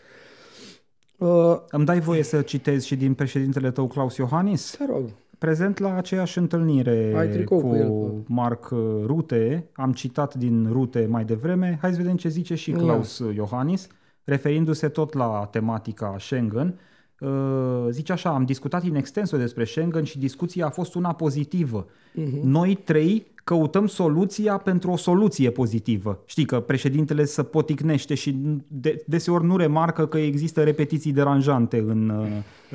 Uh, 1.17 1.57
Îmi 1.71 1.85
dai 1.85 2.01
voie 2.01 2.23
să 2.23 2.41
citez 2.41 2.85
și 2.85 2.97
din 2.97 3.15
președintele 3.15 3.71
tău, 3.71 3.87
Claus 3.87 4.17
Iohannis? 4.17 4.75
te 4.79 4.85
rog. 4.87 5.05
Prezent 5.39 5.79
la 5.79 5.97
aceeași 5.97 6.39
întâlnire 6.39 7.13
Ai 7.17 7.29
tricou 7.29 7.61
cu, 7.61 7.69
cu 7.69 7.75
el, 7.75 7.89
bă. 7.89 8.13
Marc 8.27 8.69
Rute, 9.05 9.69
am 9.73 9.93
citat 9.93 10.35
din 10.35 10.69
Rute 10.73 11.07
mai 11.11 11.25
devreme, 11.25 11.79
hai 11.81 11.91
să 11.93 11.97
vedem 11.97 12.17
ce 12.17 12.29
zice 12.29 12.55
și 12.55 12.71
Ia. 12.71 12.77
Claus 12.77 13.23
Iohannis, 13.35 13.87
referindu-se 14.25 14.89
tot 14.89 15.15
la 15.15 15.49
tematica 15.51 16.17
Schengen. 16.19 16.79
Uh, 17.21 17.87
Zice 17.91 18.13
așa, 18.13 18.31
am 18.31 18.45
discutat 18.45 18.85
in 18.85 18.95
extenso 18.95 19.37
despre 19.37 19.65
Schengen 19.65 20.05
și 20.05 20.19
discuția 20.19 20.67
a 20.67 20.71
fost 20.71 20.95
una 20.95 21.13
pozitivă. 21.13 21.87
Mhm. 22.15 22.49
Noi 22.49 22.75
trei 22.75 23.27
căutăm 23.51 23.87
soluția 23.87 24.57
pentru 24.57 24.91
o 24.91 24.97
soluție 24.97 25.51
pozitivă. 25.51 26.23
Știi 26.25 26.45
că 26.45 26.61
președintele 26.61 27.25
se 27.25 27.43
poticnește 27.43 28.15
și 28.15 28.37
de, 28.69 29.03
deseori 29.07 29.45
nu 29.45 29.57
remarcă 29.57 30.07
că 30.07 30.19
există 30.19 30.63
repetiții 30.63 31.13
deranjante 31.13 31.79
în 31.79 32.09
uh, 32.09 32.27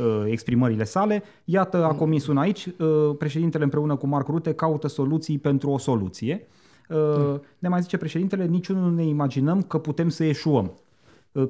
uh, 0.06 0.24
exprimările 0.26 0.84
sale. 0.84 1.24
Iată, 1.46 1.84
a 1.84 1.94
comis 1.94 2.28
una 2.28 2.42
aici. 2.42 2.66
Uh, 2.66 3.16
președintele 3.18 3.64
împreună 3.64 3.96
cu 3.96 4.08
Marc 4.08 4.28
Rute 4.28 4.54
caută 4.54 4.88
soluții 4.88 5.38
pentru 5.38 5.70
o 5.70 5.78
soluție. 5.78 6.48
Uh, 6.90 7.40
ne 7.60 7.68
mai 7.68 7.82
zice 7.82 7.98
președintele, 7.98 8.46
niciunul 8.46 8.90
nu 8.90 8.96
ne 8.96 9.06
imaginăm 9.06 9.62
că 9.62 9.78
putem 9.78 10.10
să 10.10 10.24
eșuăm 10.24 10.66
uh, 10.66 10.85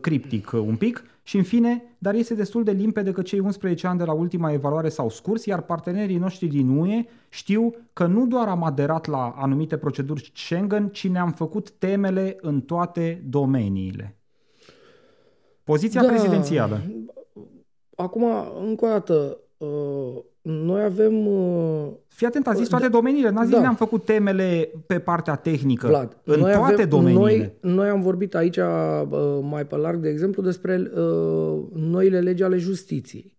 criptic 0.02 0.52
uh, 0.52 0.60
un 0.60 0.76
pic 0.76 1.04
și 1.24 1.38
în 1.38 1.44
fine, 1.44 1.84
dar 1.98 2.14
este 2.14 2.34
destul 2.34 2.64
de 2.64 2.72
limpede 2.72 3.12
că 3.12 3.22
cei 3.22 3.40
11 3.40 3.88
ani 3.88 3.98
de 3.98 4.04
la 4.04 4.14
ultima 4.14 4.52
evaluare 4.52 4.90
s-au 4.90 5.10
scurs, 5.10 5.46
iar 5.46 5.62
partenerii 5.62 6.18
noștri 6.18 6.48
din 6.48 6.78
UE 6.78 7.06
știu 7.30 7.76
că 7.94 8.06
nu 8.06 8.28
doar 8.28 8.48
am 8.48 8.64
aderat 8.64 9.06
la 9.06 9.34
anumite 9.38 9.78
proceduri 9.78 10.32
Schengen, 10.36 10.90
ci 10.90 11.08
ne-am 11.08 11.32
făcut 11.32 11.72
temele 11.72 12.38
în 12.42 12.62
toate 12.62 13.24
domeniile. 13.30 14.18
Poziția 15.64 16.02
Da. 16.02 16.08
prezidențială. 16.08 16.82
Acum, 17.96 18.24
încă 18.68 18.86
o 18.86 18.88
dată, 18.88 19.38
uh, 19.58 19.68
noi 19.68 19.95
avem... 20.86 21.28
Uh, 21.28 21.88
Fii 22.08 22.28
atent, 22.28 22.48
a 22.48 22.54
zis 22.54 22.68
toate 22.68 22.88
domeniile, 22.88 23.30
n-a 23.30 23.44
zis 23.44 23.54
Da. 23.54 23.60
ne-am 23.60 23.76
făcut 23.76 24.06
temele 24.06 24.70
pe 24.88 25.00
partea 25.00 25.36
tehnică, 25.36 25.88
Vlad, 25.88 26.18
în 26.24 26.40
noi 26.40 26.52
toate 26.54 26.74
avem, 26.74 26.90
domeniile. 26.90 27.58
Noi, 27.62 27.74
noi 27.74 27.88
am 27.90 28.02
vorbit 28.02 28.36
aici 28.36 28.58
uh, 28.58 29.02
mai 29.42 29.66
pe 29.66 29.76
larg, 29.76 30.00
de 30.00 30.10
exemplu, 30.10 30.42
despre 30.42 30.92
uh, 30.96 31.58
noile 31.74 32.20
legi 32.20 32.44
ale 32.44 32.58
justiției. 32.58 33.34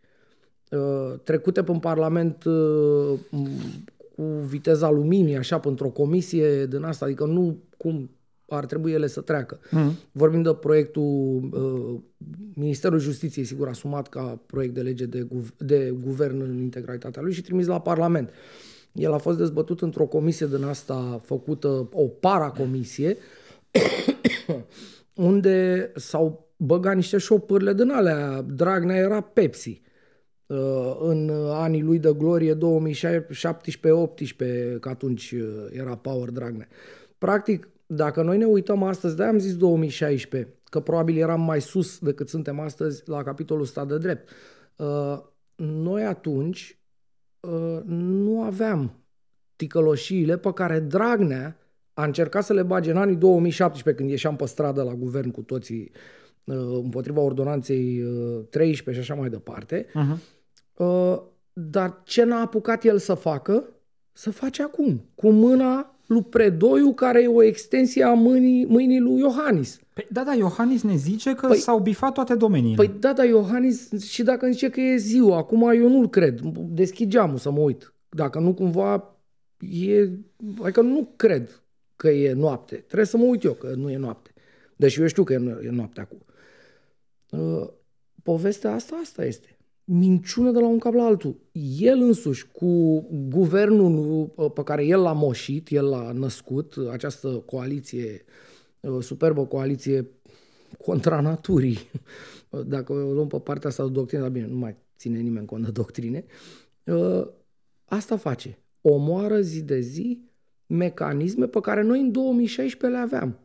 Uh, 0.70 1.14
trecute 1.22 1.62
pe 1.62 1.78
Parlament 1.80 2.44
uh, 2.44 3.18
m- 3.30 3.84
cu 4.16 4.22
viteza 4.22 4.90
luminii, 4.90 5.36
așa, 5.36 5.60
într-o 5.64 5.88
comisie 5.88 6.66
din 6.66 6.82
asta, 6.82 7.04
adică 7.04 7.24
nu 7.24 7.56
cum 7.76 8.10
ar 8.48 8.66
trebui 8.66 8.92
ele 8.92 9.06
să 9.06 9.20
treacă. 9.20 9.60
Mhm. 9.70 9.98
Vorbim 10.12 10.42
de 10.42 10.54
proiectul 10.54 11.48
uh, 11.52 12.00
Ministerul 12.54 12.98
Justiției, 12.98 13.44
sigur, 13.44 13.68
asumat 13.68 14.08
ca 14.08 14.40
proiect 14.46 14.74
de 14.74 14.80
lege 14.80 15.06
de, 15.06 15.20
guv- 15.20 15.56
de 15.58 15.94
guvern 16.00 16.40
în 16.40 16.58
integralitatea 16.58 17.22
lui 17.22 17.32
și 17.32 17.42
trimis 17.42 17.66
la 17.66 17.80
Parlament. 17.80 18.30
El 18.92 19.12
a 19.12 19.18
fost 19.18 19.38
dezbătut 19.38 19.82
într-o 19.82 20.06
comisie 20.06 20.46
din 20.46 20.64
asta 20.64 21.20
făcută, 21.24 21.88
o 21.92 22.02
paracomisie, 22.02 23.16
unde 25.14 25.90
s-au 25.94 26.50
băgat 26.56 26.94
niște 26.94 27.18
șopârle 27.18 27.74
din 27.74 27.90
alea. 27.90 28.42
Dragnea 28.42 28.96
era 28.96 29.20
Pepsi 29.20 29.82
uh, 30.46 30.96
în 31.00 31.30
anii 31.48 31.82
lui 31.82 31.98
de 31.98 32.14
glorie 32.18 32.54
2017-18, 32.54 32.58
că 34.80 34.88
atunci 34.88 35.32
uh, 35.32 35.66
era 35.70 35.96
Power 35.96 36.30
Dragnea. 36.30 36.68
Practic, 37.18 37.68
dacă 37.86 38.22
noi 38.22 38.38
ne 38.38 38.44
uităm 38.44 38.82
astăzi, 38.82 39.16
de 39.16 39.24
am 39.24 39.38
zis 39.38 39.56
2016, 39.56 40.54
că 40.64 40.80
probabil 40.80 41.16
eram 41.16 41.40
mai 41.40 41.60
sus 41.60 41.98
decât 41.98 42.28
suntem 42.28 42.60
astăzi 42.60 43.02
la 43.08 43.22
capitolul 43.22 43.64
stat 43.64 43.88
de 43.88 43.98
drept. 43.98 44.28
Uh, 44.76 45.18
Noi 45.56 46.04
atunci 46.04 46.78
uh, 47.40 47.78
nu 47.86 48.42
aveam 48.42 49.04
ticăloșiile 49.56 50.38
pe 50.38 50.52
care 50.52 50.80
Dragnea 50.80 51.56
a 51.94 52.04
încercat 52.04 52.44
să 52.44 52.52
le 52.52 52.62
bage 52.62 52.90
în 52.90 52.96
anii 52.96 53.16
2017, 53.16 54.02
când 54.02 54.10
ieșeam 54.12 54.36
pe 54.36 54.46
stradă 54.46 54.82
la 54.82 54.94
guvern 54.94 55.30
cu 55.30 55.42
toții 55.42 55.90
uh, 56.44 56.56
împotriva 56.56 57.20
ordonanței 57.20 58.02
uh, 58.02 58.44
13 58.50 59.04
și 59.04 59.10
așa 59.10 59.20
mai 59.20 59.30
departe. 59.30 59.86
Mhm. 59.94 60.20
Uh, 60.76 61.20
Dar 61.52 62.00
ce 62.04 62.24
n-a 62.24 62.40
apucat 62.40 62.84
el 62.84 62.98
să 62.98 63.14
facă, 63.14 63.64
să 64.12 64.30
face 64.30 64.62
acum, 64.62 65.10
cu 65.14 65.30
mâna 65.30 65.95
lui 66.06 66.22
Predoiu, 66.22 66.92
care 66.94 67.22
e 67.22 67.26
o 67.26 67.42
extensie 67.42 68.02
a 68.04 68.12
mâinii, 68.12 68.64
mâinii 68.66 68.98
lui 69.00 69.18
Iohannis. 69.20 69.80
Păi, 69.94 70.06
da, 70.10 70.24
da, 70.24 70.34
Iohannis 70.34 70.82
ne 70.82 70.96
zice 70.96 71.34
că 71.34 71.48
Păi- 71.54 71.58
s-au 71.58 71.78
bifat 71.78 72.12
toate 72.14 72.34
domeniile. 72.34 72.76
Păi 72.76 72.94
da, 72.98 73.12
da, 73.12 73.24
Iohannis, 73.24 74.02
și 74.02 74.22
dacă 74.22 74.44
îmi 74.44 74.54
zice 74.54 74.68
că 74.70 74.80
e 74.80 74.96
ziua, 74.96 75.36
acum 75.36 75.70
eu 75.70 75.88
nu-l 75.88 76.08
cred. 76.08 76.40
Deschid 76.54 77.08
geamul 77.10 77.36
să 77.38 77.50
mă 77.50 77.60
uit. 77.60 77.94
Dacă 78.08 78.38
nu 78.38 78.54
cumva 78.54 79.16
e... 79.58 80.08
Adică 80.62 80.80
nu 80.80 81.12
cred 81.16 81.62
că 81.96 82.08
e 82.10 82.32
noapte. 82.32 82.74
Trebuie 82.76 83.06
să 83.06 83.16
mă 83.16 83.24
uit 83.24 83.42
eu 83.44 83.52
că 83.52 83.74
nu 83.76 83.90
e 83.90 83.96
noapte. 83.96 84.30
Deși 84.76 85.00
eu 85.00 85.06
știu 85.06 85.24
că 85.24 85.32
e 85.32 85.36
no- 85.38 85.64
e 85.64 85.70
noapte 85.70 86.00
acum. 86.00 86.18
Uh, 87.30 87.68
povestea 88.22 88.72
asta, 88.74 88.96
asta 89.02 89.24
este. 89.24 89.55
Minciună 89.88 90.50
de 90.50 90.58
la 90.58 90.66
un 90.66 90.78
cap 90.78 90.94
la 90.94 91.04
altul. 91.04 91.36
El 91.78 92.00
însuși, 92.00 92.46
cu 92.52 93.00
guvernul 93.28 94.30
uh, 94.34 94.50
pe 94.52 94.62
care 94.62 94.84
el 94.84 95.00
l-a 95.00 95.12
moșit, 95.12 95.68
el 95.70 95.88
l-a 95.88 96.12
născut, 96.12 96.74
uh, 96.74 96.90
această 96.90 97.28
coaliție, 97.28 98.24
uh, 98.80 99.02
superbă 99.02 99.44
coaliție 99.44 100.08
contra 100.84 101.20
naturii. 101.20 101.78
Dacă 102.66 102.92
o 102.92 103.12
luăm 103.12 103.26
pe 103.26 103.38
partea 103.38 103.68
asta 103.68 103.84
de 103.84 103.90
doctrină, 103.90 104.22
dar 104.22 104.30
bine, 104.30 104.46
nu 104.46 104.56
mai 104.56 104.76
ține 104.98 105.18
nimeni 105.18 105.46
cont 105.46 105.64
de 105.64 105.70
doctrine. 105.70 106.24
Uh, 106.84 107.26
Asta 107.88 108.16
face. 108.16 108.58
Omoară 108.80 109.40
zi 109.40 109.62
de 109.62 109.80
zi 109.80 110.20
mecanisme 110.66 111.46
pe 111.46 111.60
care 111.60 111.82
noi 111.82 112.00
în 112.00 112.12
2016 112.12 112.98
le 112.98 113.04
aveam. 113.04 113.38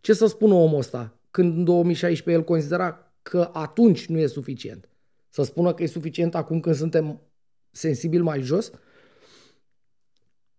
Ce 0.00 0.12
să 0.12 0.26
spună 0.26 0.54
omul 0.54 0.78
ăsta 0.78 1.18
când 1.30 1.56
în 1.56 1.64
2016 1.64 2.42
el 2.42 2.48
considera 2.48 3.12
că 3.22 3.50
atunci 3.52 4.06
nu 4.06 4.18
e 4.18 4.26
suficient? 4.26 4.88
Să 5.28 5.42
spună 5.42 5.74
că 5.74 5.82
e 5.82 5.86
suficient 5.86 6.34
acum 6.34 6.60
când 6.60 6.74
suntem 6.74 7.20
sensibil 7.70 8.22
mai 8.22 8.40
jos? 8.40 8.72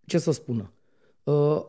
Ce 0.06 0.18
să 0.18 0.32
spună? 0.32 0.74
Uh, 1.24 1.66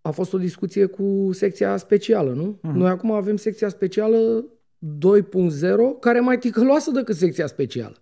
a 0.00 0.10
fost 0.10 0.32
o 0.32 0.38
discuție 0.38 0.86
cu 0.86 1.28
secția 1.32 1.76
specială, 1.76 2.32
nu? 2.32 2.58
Mhm. 2.62 2.76
Noi 2.76 2.88
acum 2.88 3.10
avem 3.10 3.36
secția 3.36 3.68
specială 3.68 4.44
2.0, 4.80 5.98
care 6.00 6.18
e 6.18 6.20
mai 6.20 6.38
ticăloasă 6.38 6.90
decât 6.90 7.16
secția 7.16 7.46
specială. 7.46 7.96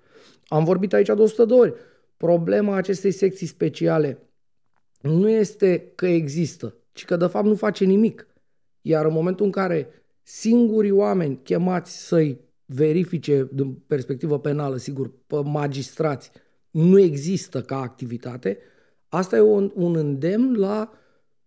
Am 0.47 0.65
vorbit 0.65 0.93
aici 0.93 1.07
de 1.07 1.13
100 1.13 1.45
de 1.45 1.55
ori. 1.55 1.75
Problema 2.17 2.77
acestei 2.77 3.11
secții 3.11 3.47
speciale 3.47 4.19
nu 5.01 5.29
este 5.29 5.93
că 5.95 6.07
există, 6.07 6.75
ci 6.93 7.05
că 7.05 7.17
de 7.17 7.27
fapt 7.27 7.47
nu 7.47 7.55
face 7.55 7.85
nimic. 7.85 8.27
Iar 8.81 9.05
în 9.05 9.13
momentul 9.13 9.45
în 9.45 9.51
care 9.51 9.89
singurii 10.23 10.91
oameni 10.91 11.41
chemați 11.43 12.07
să-i 12.07 12.41
verifice 12.69 13.49
din 13.53 13.83
perspectivă 13.87 14.39
penală, 14.39 14.77
sigur, 14.77 15.11
pe 15.27 15.37
magistrați, 15.45 16.31
nu 16.71 16.99
există 16.99 17.61
ca 17.63 17.81
activitate, 17.81 18.59
asta 19.09 19.37
e 19.37 19.41
un, 19.41 19.73
un 19.75 19.97
îndemn 19.97 20.55
la... 20.59 20.91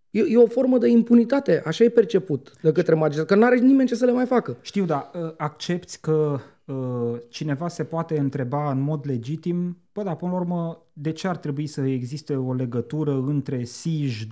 E, 0.09 0.19
e 0.27 0.37
o 0.37 0.47
formă 0.47 0.77
de 0.77 0.87
impunitate, 0.87 1.61
așa 1.65 1.83
e 1.83 1.89
perceput 1.89 2.51
de 2.61 2.71
către 2.71 2.95
magistrat, 2.95 3.27
că 3.27 3.35
nu 3.35 3.45
are 3.45 3.57
nimeni 3.57 3.87
ce 3.87 3.95
să 3.95 4.05
le 4.05 4.11
mai 4.11 4.25
facă. 4.25 4.57
Știu, 4.61 4.85
dar 4.85 5.11
uh, 5.13 5.33
accepti 5.37 5.97
că 6.01 6.39
uh, 6.65 7.19
cineva 7.29 7.67
se 7.67 7.83
poate 7.83 8.19
întreba 8.19 8.71
în 8.71 8.79
mod 8.79 9.05
legitim, 9.07 9.77
bă, 9.93 10.03
dar 10.03 10.15
până 10.15 10.31
la 10.31 10.37
urmă, 10.37 10.85
de 10.93 11.11
ce 11.11 11.27
ar 11.27 11.37
trebui 11.37 11.67
să 11.67 11.81
existe 11.81 12.35
o 12.35 12.53
legătură 12.53 13.11
între 13.11 13.63
SIJ 13.63 14.23
2.0 14.23 14.27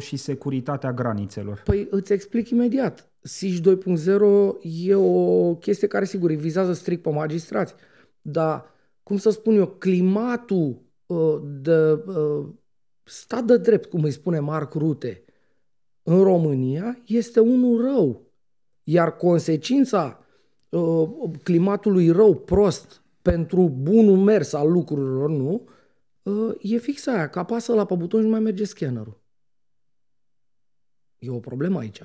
și 0.00 0.16
securitatea 0.16 0.92
granițelor? 0.92 1.62
Păi 1.64 1.86
îți 1.90 2.12
explic 2.12 2.48
imediat. 2.48 3.13
SIJ 3.26 3.60
2.0 3.60 4.60
e 4.62 4.94
o 4.94 5.54
chestie 5.54 5.88
care, 5.88 6.04
sigur, 6.04 6.30
îi 6.30 6.36
vizează 6.36 6.72
strict 6.72 7.02
pe 7.02 7.10
magistrați. 7.10 7.74
Dar, 8.22 8.64
cum 9.02 9.16
să 9.16 9.30
spun 9.30 9.56
eu, 9.56 9.66
climatul 9.66 10.82
uh, 11.06 11.40
de 11.42 11.92
uh, 11.92 12.46
stat 13.04 13.44
de 13.44 13.56
drept, 13.56 13.88
cum 13.88 14.02
îi 14.02 14.10
spune 14.10 14.38
Marc 14.38 14.72
Rute, 14.72 15.24
în 16.02 16.22
România 16.22 17.02
este 17.06 17.40
unul 17.40 17.80
rău. 17.80 18.32
Iar 18.82 19.16
consecința 19.16 20.24
uh, 20.68 21.10
climatului 21.42 22.10
rău, 22.10 22.34
prost, 22.34 23.02
pentru 23.22 23.68
bunul 23.68 24.16
mers 24.16 24.52
al 24.52 24.70
lucrurilor, 24.70 25.30
nu, 25.30 25.68
uh, 26.22 26.54
e 26.60 26.76
fix 26.76 27.06
aia, 27.06 27.28
că 27.28 27.38
apasă 27.38 27.74
la 27.74 27.84
pe 27.84 27.94
buton 27.94 28.20
și 28.20 28.26
nu 28.26 28.32
mai 28.32 28.40
merge 28.40 28.64
scannerul. 28.64 29.22
E 31.18 31.30
o 31.30 31.38
problemă 31.38 31.78
aici. 31.78 32.02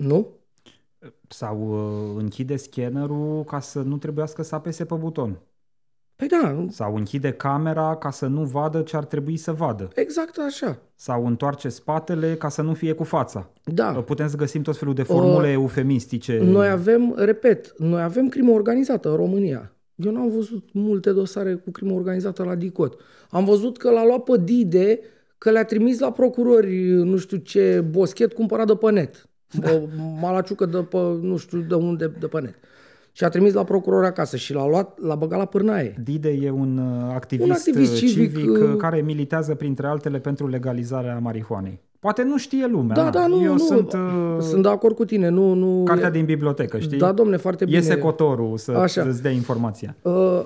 Nu? 0.00 0.28
Sau 1.28 1.68
uh, 1.70 2.20
închide 2.22 2.56
scannerul 2.56 3.44
ca 3.44 3.60
să 3.60 3.80
nu 3.80 3.96
trebuiască 3.96 4.42
să 4.42 4.54
apese 4.54 4.84
pe 4.84 4.94
buton? 4.94 5.38
Păi 6.16 6.28
da, 6.28 6.66
Sau 6.68 6.96
închide 6.96 7.32
camera 7.32 7.96
ca 7.96 8.10
să 8.10 8.26
nu 8.26 8.44
vadă 8.44 8.82
ce 8.82 8.96
ar 8.96 9.04
trebui 9.04 9.36
să 9.36 9.52
vadă? 9.52 9.88
exact 9.94 10.38
așa. 10.46 10.78
Sau 10.94 11.26
întoarce 11.26 11.68
spatele 11.68 12.34
ca 12.34 12.48
să 12.48 12.62
nu 12.62 12.74
fie 12.74 12.92
cu 12.92 13.04
fața? 13.04 13.50
Da. 13.64 13.92
Putem 13.92 14.28
să 14.28 14.36
găsim 14.36 14.62
tot 14.62 14.76
felul 14.76 14.94
de 14.94 15.02
formule 15.02 15.46
Uh, 15.46 15.52
eufemistice. 15.52 16.38
Noi 16.42 16.68
avem, 16.68 17.14
repet, 17.16 17.74
noi 17.78 18.02
avem 18.02 18.28
crimă 18.28 18.50
organizată 18.52 19.10
în 19.10 19.16
România. 19.16 19.72
Eu 19.94 20.12
n-am 20.12 20.30
văzut 20.30 20.68
multe 20.72 21.12
dosare 21.12 21.54
cu 21.54 21.70
crimă 21.70 21.92
organizată 21.92 22.44
la 22.44 22.54
DICOT. 22.54 23.00
Am 23.30 23.44
văzut 23.44 23.76
că 23.78 23.90
l-a 23.90 24.04
luat 24.04 24.22
pe 24.22 24.40
Dide, 24.44 25.00
că 25.38 25.50
le-a 25.50 25.64
trimis 25.64 25.98
la 25.98 26.12
procurori, 26.12 26.90
nu 26.92 27.16
știu 27.16 27.36
ce, 27.36 27.84
boschet 27.90 28.32
cumpărat 28.32 28.66
de 28.66 28.74
pe 28.74 28.90
net. 28.90 29.29
O 29.58 29.88
malaciucă 30.20 30.66
de 30.66 30.78
pe, 30.78 30.96
nu 31.20 31.36
știu 31.36 31.58
de 31.58 31.74
unde, 31.74 32.12
de 32.20 32.26
pe 32.26 32.40
net. 32.40 32.54
Și 33.12 33.24
a 33.24 33.28
trimis 33.28 33.52
la 33.52 33.64
procuror 33.64 34.04
acasă 34.04 34.36
și 34.36 34.52
l-a 34.52 34.68
luat, 34.68 34.98
l-a 35.00 35.14
băgat 35.14 35.38
la 35.38 35.44
pârnaie. 35.44 35.94
Dide 36.04 36.38
e 36.42 36.50
un 36.50 36.78
uh, 36.78 37.12
activist, 37.14 37.48
Un 37.48 37.54
activist 37.54 37.92
uh, 37.92 37.98
civic, 37.98 38.36
civic, 38.36 38.50
uh, 38.50 38.60
uh, 38.60 38.76
care 38.76 39.00
militează 39.00 39.54
printre 39.54 39.86
altele 39.86 40.18
pentru 40.18 40.48
legalizarea 40.48 41.18
marihuanei. 41.18 41.80
Poate 41.98 42.22
nu 42.22 42.38
știe 42.38 42.66
lumea. 42.66 42.96
Da, 42.96 43.02
na. 43.02 43.10
da, 43.10 43.26
nu, 43.26 43.42
Eu 43.42 43.52
nu. 43.52 43.58
sunt 43.58 43.92
uh, 43.92 44.36
Sunt 44.38 44.62
de 44.62 44.68
acord 44.68 44.94
cu 44.94 45.04
tine, 45.04 45.28
nu... 45.28 45.54
nu 45.54 45.82
cartea 45.84 46.10
din 46.10 46.24
bibliotecă, 46.24 46.78
știi? 46.78 46.98
Da, 46.98 47.12
domne, 47.12 47.36
foarte 47.36 47.64
bine. 47.64 47.76
Iese 47.76 47.98
cotorul 47.98 48.56
să 48.56 48.72
Așa. 48.72 49.02
îți 49.02 49.22
dea 49.22 49.30
informația. 49.30 49.96
Uh, 50.02 50.44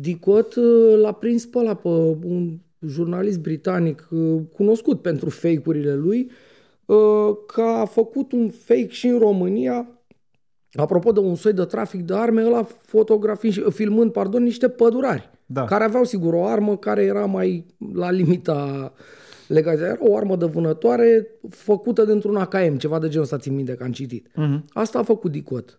Dicot 0.00 0.54
uh, 0.54 0.64
l-a 1.00 1.12
prins 1.12 1.46
pe 1.46 1.58
ăla, 1.58 1.74
pe 1.74 1.88
un 2.22 2.58
jurnalist 2.86 3.40
britanic 3.40 4.08
uh, 4.10 4.40
cunoscut 4.52 5.00
pentru 5.00 5.30
fake-urile 5.30 5.94
lui, 5.94 6.18
uh, 6.20 6.32
că 7.46 7.62
a 7.62 7.84
făcut 7.84 8.32
un 8.32 8.50
fake 8.50 8.88
și 8.88 9.06
în 9.06 9.18
România, 9.18 9.88
apropo 10.72 11.12
de 11.12 11.20
un 11.20 11.34
soi 11.34 11.52
de 11.52 11.64
trafic 11.64 12.02
de 12.02 12.14
arme, 12.14 12.44
ăla 12.44 12.62
fotografiind, 12.62 13.72
filmând, 13.72 14.12
pardon, 14.12 14.42
niște 14.42 14.68
pădurari, 14.68 15.30
Da. 15.46 15.64
care 15.64 15.84
aveau 15.84 16.04
sigur 16.04 16.34
o 16.34 16.44
armă 16.44 16.76
care 16.76 17.02
era 17.02 17.26
mai 17.26 17.66
la 17.94 18.10
limita 18.10 18.92
legalizării. 19.48 19.92
Era 19.92 20.10
o 20.10 20.16
armă 20.16 20.36
de 20.36 20.44
vânătoare 20.44 21.26
făcută 21.48 22.04
dintr-un 22.04 22.36
AKM, 22.36 22.76
ceva 22.76 22.98
de 22.98 23.08
genul 23.08 23.22
ăsta 23.24 23.38
țin 23.38 23.54
minte 23.54 23.74
că 23.74 23.84
am 23.84 23.92
citit. 23.92 24.30
Mhm. 24.34 24.64
Asta 24.72 24.98
a 24.98 25.02
făcut 25.02 25.30
Dicot. 25.30 25.76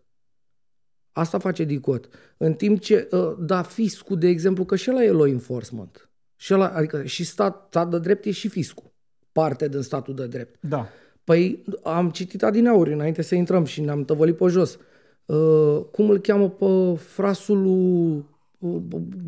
Asta 1.12 1.38
face 1.38 1.64
DICOT. 1.64 2.10
În 2.38 2.54
timp 2.54 2.80
ce, 2.80 3.08
uh, 3.12 3.34
da, 3.40 3.62
fiscul, 3.62 4.18
de 4.18 4.28
exemplu, 4.28 4.66
că 4.66 4.76
și 4.76 4.90
ăla 4.92 5.04
e 5.04 5.12
law 5.12 5.28
enforcement. 5.28 6.10
Și 6.36 6.54
ăla, 6.54 6.68
adică 6.68 7.04
și 7.04 7.24
stat, 7.24 7.66
stat 7.70 7.90
de 7.90 8.00
drept 8.00 8.26
e 8.26 8.32
și 8.32 8.48
fiscul. 8.48 8.92
Parte 9.32 9.68
din 9.68 9.82
statul 9.82 10.16
de 10.16 10.28
drept. 10.28 10.68
Da. 10.68 10.88
Păi 11.24 11.64
am 11.84 12.10
citit 12.10 12.44
adineauri 12.44 12.94
înainte 12.94 13.22
să 13.22 13.36
intrăm 13.36 13.64
și 13.66 13.82
ne-am 13.82 14.04
tăvălit 14.04 14.38
pe 14.38 14.46
jos. 14.48 14.78
Uh, 15.26 15.80
cum 15.92 16.10
îl 16.10 16.18
cheamă 16.18 16.50
pe 16.50 16.98
frasul 16.98 17.62
lui 17.62 18.26
uh, 18.60 18.82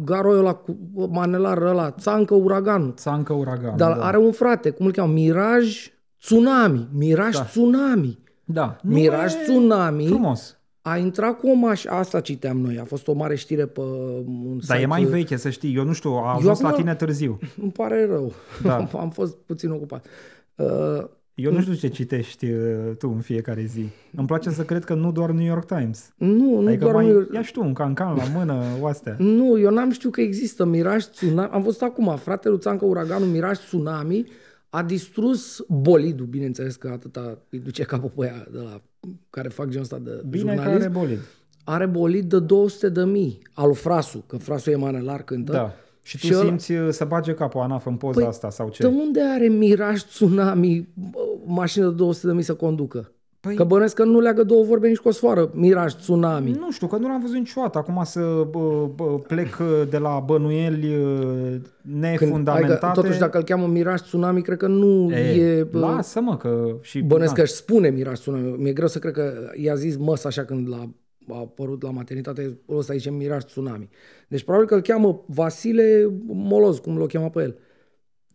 Garoi 0.06 0.38
ăla, 0.38 0.54
cu 0.54 0.78
manelar 1.10 1.62
ăla, 1.62 1.92
Țancă 1.92 2.34
Uraganul. 2.34 2.94
Țancă 2.96 3.34
Uraganul. 3.34 3.78
Dar 3.78 3.98
da. 3.98 4.04
are 4.06 4.18
un 4.18 4.32
frate, 4.32 4.70
cum 4.70 4.86
îl 4.86 4.92
cheamă? 4.92 5.14
Miraj 5.14 5.90
Tsunami. 6.20 6.88
Miraj 6.94 7.34
Da. 7.36 7.42
Tsunami. 7.44 8.20
Da. 8.44 8.78
Nu 8.82 8.94
Miraj 8.94 9.34
e 9.34 9.38
Tsunami 9.44 10.06
Frumos. 10.06 10.58
a 10.82 10.98
intrat 10.98 11.40
cu 11.40 11.48
o 11.50 11.54
mașină, 11.54 11.92
asta 11.94 12.20
citeam 12.20 12.58
noi, 12.58 12.80
a 12.80 12.84
fost 12.84 13.08
o 13.08 13.14
mare 13.14 13.36
știre 13.36 13.66
pe 13.66 13.80
un 13.80 14.54
Dar 14.54 14.62
site. 14.62 14.80
e 14.80 14.86
mai 14.86 15.04
veche, 15.04 15.36
să 15.36 15.50
știi. 15.50 15.76
Eu 15.76 15.84
nu 15.84 15.94
știu, 15.94 16.10
a 16.12 16.34
ajuns 16.38 16.60
la 16.60 16.68
acum- 16.68 16.80
tine 16.80 16.96
târziu. 16.96 17.40
Îmi 17.62 17.72
pare 17.72 18.06
rău, 18.06 18.34
Da. 18.64 18.76
am 19.00 19.10
fost 19.10 19.36
puțin 19.36 19.70
ocupat. 19.72 20.06
Uh, 20.56 21.04
Eu 21.36 21.52
nu 21.52 21.62
știu 21.62 21.74
ce 21.74 21.88
citești 21.88 22.46
uh, 22.52 22.96
tu 22.98 23.10
în 23.16 23.20
fiecare 23.22 23.64
zi. 23.66 23.86
Îmi 24.16 24.28
place 24.28 24.50
să 24.50 24.64
cred 24.64 24.84
că 24.84 24.94
nu 24.94 25.12
doar 25.12 25.32
New 25.32 25.46
York 25.46 25.66
Times. 25.66 26.14
nu, 26.18 26.60
nu 26.62 26.68
Adică 26.68 26.84
doar 26.84 26.96
mai 26.96 27.12
nu, 27.12 27.28
ia 27.34 27.42
și 27.42 27.52
tu 27.52 27.62
un 27.64 27.74
cancan 27.74 28.16
la 28.16 28.24
mână, 28.36 28.64
oastea. 28.80 29.16
nu, 29.38 29.60
eu 29.60 29.70
n-am 29.72 29.92
știut 29.92 30.14
că 30.14 30.22
există 30.22 30.66
Miraj 30.66 31.04
Tsunami. 31.04 31.50
Am 31.52 31.62
văzut 31.62 31.82
acum, 31.82 32.16
fratele 32.18 32.54
lui 32.54 32.62
Țancă 32.62 32.86
Uraganul, 32.86 33.28
Miraj 33.28 33.58
Tsunami, 33.58 34.26
a 34.70 34.84
distrus 34.84 35.64
bolidul, 35.68 36.26
bineînțeles 36.26 36.76
că 36.76 36.88
atâta 36.94 37.38
îi 37.50 37.60
duce 37.60 37.84
capul 37.84 38.12
pe 38.16 38.24
aia 38.24 38.48
de 38.52 38.58
la 38.58 38.82
care 39.30 39.48
fac 39.50 39.66
genul 39.68 39.82
ăsta 39.84 39.98
de 40.04 40.22
Bine 40.30 40.44
că 40.44 40.50
jurnalism. 40.62 40.82
are 40.82 40.88
bolid. 41.00 41.20
are 41.64 41.86
bolid 41.86 42.30
de 42.30 42.40
200 42.40 42.90
de 42.90 43.04
mii. 43.04 43.40
Al 43.54 43.66
lui 43.68 43.76
Frasu, 43.76 44.24
că 44.28 44.38
Frasu 44.38 44.70
e 44.70 44.76
manelar 44.76 45.24
cântă. 45.24 45.52
Da. 45.52 45.74
Și 46.02 46.18
tu 46.20 46.26
Și 46.26 46.34
ăla- 46.34 46.46
simți 46.46 46.72
uh, 46.72 46.88
să 46.92 47.06
bage 47.06 47.34
capul 47.34 47.62
ANAF 47.62 47.86
în 47.86 47.96
poza 47.96 48.20
Păi, 48.20 48.28
asta 48.28 48.50
sau 48.50 48.70
ce? 48.70 48.82
De 48.82 48.88
unde 48.88 49.22
are 49.22 49.48
Miraj 49.48 50.02
Tsunami 50.02 50.88
bă, 50.94 51.20
mașină 51.46 51.88
de 51.88 51.94
200 51.94 52.28
de 52.28 52.34
mii 52.34 52.44
să 52.44 52.54
conducă? 52.54 53.12
Păi- 53.48 53.56
Că 53.56 53.64
bănesc 53.64 53.96
că 53.96 54.04
nu 54.04 54.20
leagă 54.20 54.44
două 54.44 54.64
vorbe 54.64 54.88
nici 54.88 54.98
cu 54.98 55.08
o 55.08 55.12
sfoară. 55.12 55.52
Miraj 55.54 55.94
Tsunami. 55.94 56.52
Nu 56.52 56.72
știu, 56.72 56.88
că 56.88 56.98
nu 56.98 57.08
l-am 57.08 57.22
văzut 57.22 57.36
niciodată. 57.36 57.78
Acum 57.78 58.02
să 58.04 58.48
bă, 58.50 58.90
bă, 58.96 59.04
plec 59.04 59.58
uh, 59.60 59.88
de 59.90 59.98
la 59.98 60.24
bănuieli 60.26 60.96
uh, 60.96 61.56
nefundamentate. 61.82 62.86
adică, 62.86 63.02
totuși, 63.02 63.20
dacă 63.20 63.38
îl 63.38 63.44
cheamă 63.44 63.68
Miraj 63.68 64.02
Tsunami, 64.02 64.42
cred 64.42 64.58
că 64.58 64.68
nu 64.68 65.12
e... 65.12 65.18
e, 65.18 65.64
bă, 65.64 65.80
lasă-mă 65.80 66.38
că... 66.38 66.78
Și, 66.82 67.02
Bănesc 67.02 67.30
da. 67.30 67.36
că 67.36 67.42
își 67.42 67.54
spune 67.54 67.90
Miraj 67.90 68.20
Tsunami. 68.20 68.56
Mi-e 68.58 68.74
greu 68.74 68.88
să 68.88 69.00
cred 69.00 69.14
că 69.14 69.34
i-a 69.56 69.76
zis 69.76 69.98
măs 69.98 70.24
așa 70.24 70.44
când 70.46 70.70
l-a 70.70 70.90
a 71.30 71.38
apărut 71.38 71.84
la 71.84 71.92
maternitate, 71.92 72.60
ăsta 72.70 72.94
zice 72.94 73.12
Miraj 73.12 73.44
Tsunami. 73.44 73.90
Deci 74.28 74.44
probabil 74.44 74.68
că 74.68 74.76
îl 74.76 74.82
cheamă 74.82 75.24
Vasile 75.28 76.10
Moloz, 76.28 76.78
cum 76.78 76.98
l-o 76.98 77.06
cheamă 77.06 77.30
pe 77.30 77.42
el. 77.42 77.56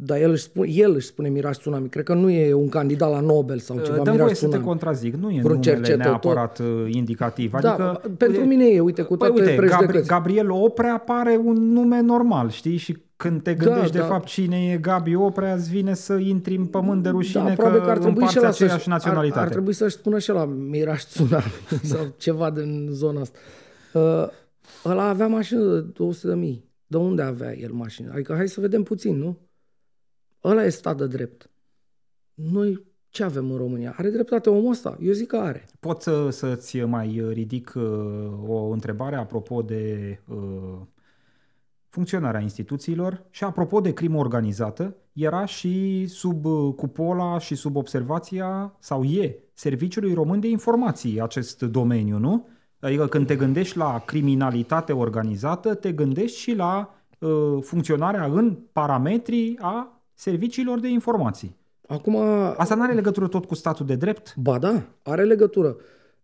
Dar 0.03 0.19
el 0.21 0.31
își 0.31 0.43
spune, 0.43 0.69
el 0.71 0.95
își 0.95 1.07
spune 1.07 1.29
Miraj 1.29 1.57
Tsunami. 1.57 1.89
Cred 1.89 2.05
că 2.05 2.15
nu 2.15 2.31
e 2.31 2.53
un 2.55 2.69
candidat 2.69 3.11
la 3.11 3.21
Nobel 3.21 3.59
sau 3.59 3.77
ceva 3.79 3.97
Dăm 3.97 4.03
Miraj 4.13 4.19
voie 4.19 4.35
să 4.35 4.41
te 4.41 4.47
Tsunami. 4.47 4.67
contrazic, 4.67 5.15
nu 5.15 5.31
e 5.31 5.41
Vreun 5.41 5.43
numele 5.43 5.61
cercetător. 5.63 6.07
neapărat 6.07 6.59
uh, 6.59 6.67
indicativ. 6.89 7.51
Da, 7.61 7.73
Adică, 7.73 8.01
pentru 8.17 8.45
mine 8.45 8.65
e, 8.67 8.81
uite, 8.81 9.03
cu 9.03 9.17
Păi 9.17 9.29
toate 9.29 9.43
uite, 9.43 9.53
Gabri- 9.55 9.67
prejudecăți. 9.67 10.09
Gabriel 10.09 10.51
Oprea 10.51 10.99
pare 10.99 11.41
un 11.45 11.73
nume 11.73 12.01
normal, 12.01 12.51
știi? 12.51 12.77
Și 12.77 12.97
când 13.17 13.43
te 13.43 13.55
gândești 13.55 13.87
Da, 13.93 13.93
de 13.93 13.99
da. 13.99 14.05
fapt 14.05 14.27
cine 14.27 14.71
e 14.73 14.77
Gabi 14.77 15.15
Oprea, 15.15 15.55
îți 15.55 15.71
vine 15.71 15.95
să 15.95 16.15
intri 16.15 16.55
în 16.57 16.65
pământ 16.67 17.03
de 17.03 17.09
rușine 17.09 17.43
da, 17.43 17.49
că 17.49 17.55
probabil 17.55 17.81
că 17.85 17.91
ar 17.91 17.99
trebui 17.99 18.13
și 18.13 18.19
împarți 18.19 18.39
ăla 18.39 18.51
să 18.51 18.65
aceeași 18.65 18.89
naționalitate. 18.89 19.39
ar, 19.41 19.45
ar 19.47 19.51
trebui 19.53 19.73
să-și 19.73 19.97
spună 19.97 20.19
și 20.19 20.31
la 20.31 20.45
Miraj 20.45 21.03
Tsunami 21.03 21.53
sau 21.83 22.01
ceva 22.17 22.51
din 22.51 22.89
zona 22.93 23.21
asta. 23.21 23.39
Uh, 23.95 24.27
ăla 24.85 25.09
avea 25.09 25.27
mașină 25.27 25.75
de 25.75 25.81
200 25.81 26.27
de 26.29 26.35
mii. 26.35 26.69
De 26.87 26.97
unde 26.97 27.23
avea 27.23 27.57
el 27.59 27.71
mașină? 27.73 28.11
Adică 28.15 28.35
hai 28.37 28.49
să 28.49 28.61
vedem 28.61 28.83
puțin, 28.83 29.17
nu? 29.19 29.39
Ăla 30.45 30.65
e 30.65 30.69
stat 30.69 30.97
de 30.97 31.07
drept. 31.07 31.51
Noi 32.35 32.85
ce 33.09 33.25
avem 33.25 33.51
în 33.51 33.57
România? 33.57 33.95
Are 33.97 34.11
dreptate 34.11 34.51
omul 34.51 34.71
ăsta? 34.71 34.99
Eu 35.01 35.13
zic 35.13 35.27
că 35.27 35.37
are. 35.37 35.67
Pot 35.81 36.03
să, 36.03 36.31
să-ți 36.31 36.81
mai 36.81 37.25
ridic 37.29 37.73
uh, 37.77 37.83
o 38.47 38.69
întrebare 38.69 39.17
apropo 39.17 39.63
de 39.63 40.19
uh, 40.29 40.79
funcționarea 41.89 42.41
instituțiilor 42.41 43.27
și 43.31 43.45
apropo 43.45 43.81
de 43.81 43.93
crimă 43.93 44.19
organizată, 44.19 44.97
era 45.13 45.45
și 45.45 46.07
sub 46.07 46.45
uh, 46.45 46.75
cupola 46.75 47.39
și 47.39 47.55
sub 47.55 47.77
observația, 47.77 48.77
sau 48.79 49.05
e, 49.05 49.39
Serviciului 49.53 50.15
Român 50.15 50.41
de 50.41 50.49
Informații 50.49 51.21
acest 51.21 51.63
domeniu, 51.63 52.19
nu? 52.19 52.49
Adică 52.81 53.07
când 53.07 53.27
te 53.27 53.37
gândești 53.37 53.77
la 53.77 54.03
criminalitate 54.07 54.93
organizată, 54.93 55.75
te 55.75 55.93
gândești 55.93 56.39
și 56.39 56.55
la 56.55 56.95
uh, 57.19 57.59
funcționarea 57.61 58.25
în 58.25 58.59
parametrii 58.73 59.59
a 59.61 60.00
serviciilor 60.21 60.81
de 60.81 60.89
informații. 60.89 61.57
Acum, 61.89 62.17
Asta 62.57 62.75
nu 62.75 62.83
are 62.83 62.93
legătură 62.93 63.27
tot 63.29 63.45
cu 63.45 63.55
statul 63.55 63.87
de 63.87 63.95
drept? 63.95 64.35
ba 64.37 64.59
da, 64.59 64.83
are 65.03 65.25
legătură. 65.25 65.77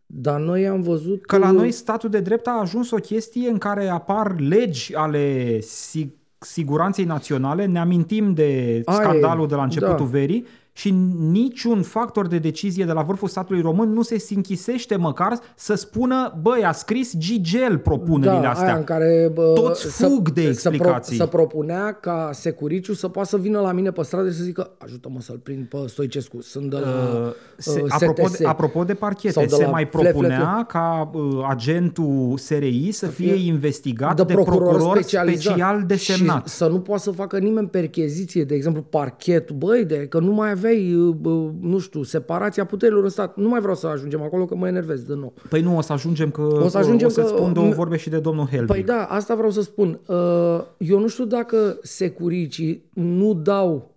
Dar 0.07 0.41
noi 0.41 0.67
am 0.67 0.81
văzut... 0.81 1.27
Că 1.27 1.39
la 1.39 1.51
noi 1.51 1.71
statul 1.71 2.11
de 2.11 2.21
drept 2.21 2.47
a 2.47 2.61
ajuns 2.61 2.91
o 2.91 2.97
chestie 2.97 3.49
în 3.49 3.59
care 3.59 3.89
apar 3.89 4.41
legi 4.41 4.95
ale 4.95 5.59
si- 5.61 6.15
siguranței 6.39 7.05
naționale, 7.05 7.65
ne 7.65 7.79
amintim 7.79 8.35
de 8.35 8.83
Aia 8.85 8.99
e, 9.01 9.03
scandalul 9.03 9.49
de 9.49 9.55
la 9.55 9.63
începutul 9.63 9.97
da. 9.97 10.19
verii 10.19 10.47
și 10.77 10.91
niciun 11.31 11.83
factor 11.83 12.27
de 12.27 12.39
decizie 12.39 12.85
de 12.85 12.93
la 12.93 13.03
vârful 13.03 13.29
statului 13.29 13.61
român 13.61 13.93
nu 13.93 14.03
se 14.03 14.25
închisește 14.35 14.97
măcar 14.97 15.39
să 15.55 15.75
spună, 15.75 16.39
băi, 16.43 16.65
a 16.65 16.73
scris 16.73 17.17
Gigel 17.17 17.79
propunerile 17.79 18.41
da, 18.41 18.51
astea. 18.51 18.67
Aia 18.67 18.77
în 18.77 18.85
care, 18.85 19.31
bă, 19.35 19.53
Toți 19.55 19.87
fug 19.87 20.31
de 20.31 20.43
Să, 20.43 20.49
explicații. 20.49 21.17
pro, 21.17 21.25
să 21.25 21.31
propunea 21.31 21.93
ca 21.93 22.31
securiciu 22.33 22.93
să 22.93 23.09
poată 23.09 23.29
să 23.29 23.37
vină 23.37 23.61
la 23.61 23.73
mine 23.73 23.91
pe 23.91 24.03
stradă 24.03 24.31
și 24.31 24.37
să 24.37 24.43
zică 24.43 24.71
ajută-mă 24.79 25.21
să-l 25.21 25.37
prind 25.37 25.67
pe 25.67 25.77
Stoicescu, 25.87 26.41
sunt 26.41 26.71
de 26.71 26.77
la 26.77 26.89
Uh, 26.89 27.33
se, 27.57 27.81
uh, 27.81 27.87
apropo, 27.89 28.27
STS. 28.27 28.39
de, 28.39 28.47
apropo 28.47 28.85
de 28.85 28.95
parchete, 28.95 29.33
Sau 29.33 29.43
de 29.43 29.49
se 29.49 29.63
la 29.63 29.71
mai 29.71 29.89
fle, 29.91 30.01
fle, 30.01 30.11
propunea 30.11 30.65
ca 30.69 31.11
uh, 31.15 31.47
agentul 31.49 32.35
SRI 32.37 32.89
să 32.93 33.07
fie 33.07 33.35
investigat 33.35 34.17
de, 34.17 34.23
de, 34.23 34.33
procuror, 34.33 34.97
specializat. 34.99 35.43
special 35.43 35.85
desemnat. 35.87 36.49
Și 36.49 36.55
să 36.55 36.67
nu 36.67 36.81
poată 36.81 37.03
să 37.03 37.11
facă 37.11 37.39
nimeni 37.39 37.69
percheziție, 37.69 38.45
de 38.45 38.55
exemplu 38.55 38.83
parchetul, 38.83 39.57
băi, 39.57 39.85
de 39.85 39.97
că 39.97 40.19
nu 40.19 40.33
mai 40.33 40.51
aveai, 40.67 40.95
uh, 40.95 41.15
bă, 41.15 41.51
nu 41.61 41.79
știu, 41.79 42.03
separația 42.03 42.65
puterilor 42.65 43.03
în 43.05 43.09
stat. 43.11 43.37
Nu 43.37 43.49
mai 43.49 43.61
vreau 43.61 43.75
să 43.75 43.87
ajungem 43.87 44.23
acolo 44.23 44.45
că 44.45 44.55
mă 44.55 44.67
enervez 44.69 45.03
de 45.03 45.15
nou. 45.15 45.35
Păi 45.49 45.61
nu, 45.63 45.77
o 45.77 45.81
să 45.81 45.93
ajungem 45.93 46.31
că 46.31 46.41
O 46.43 46.69
să 46.69 46.79
ajungem 46.79 47.07
o 47.07 47.11
să 47.11 47.21
că- 47.21 47.27
spun 47.27 47.53
două 47.53 47.73
m- 47.73 47.75
vorbe 47.75 47.97
și 47.97 48.09
de 48.11 48.19
domnul 48.19 48.47
Helvig. 48.47 48.69
Păi 48.69 48.83
da, 48.83 49.05
asta 49.05 49.35
vreau 49.35 49.51
să 49.51 49.61
spun. 49.63 50.01
Uh, 50.07 50.61
Eu 50.79 50.99
nu 50.99 51.09
știu 51.09 51.25
dacă 51.25 51.79
securicii 51.83 52.91
nu 52.95 53.35
dau 53.35 53.97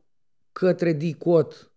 către 0.52 0.94
DICOT 0.94 1.72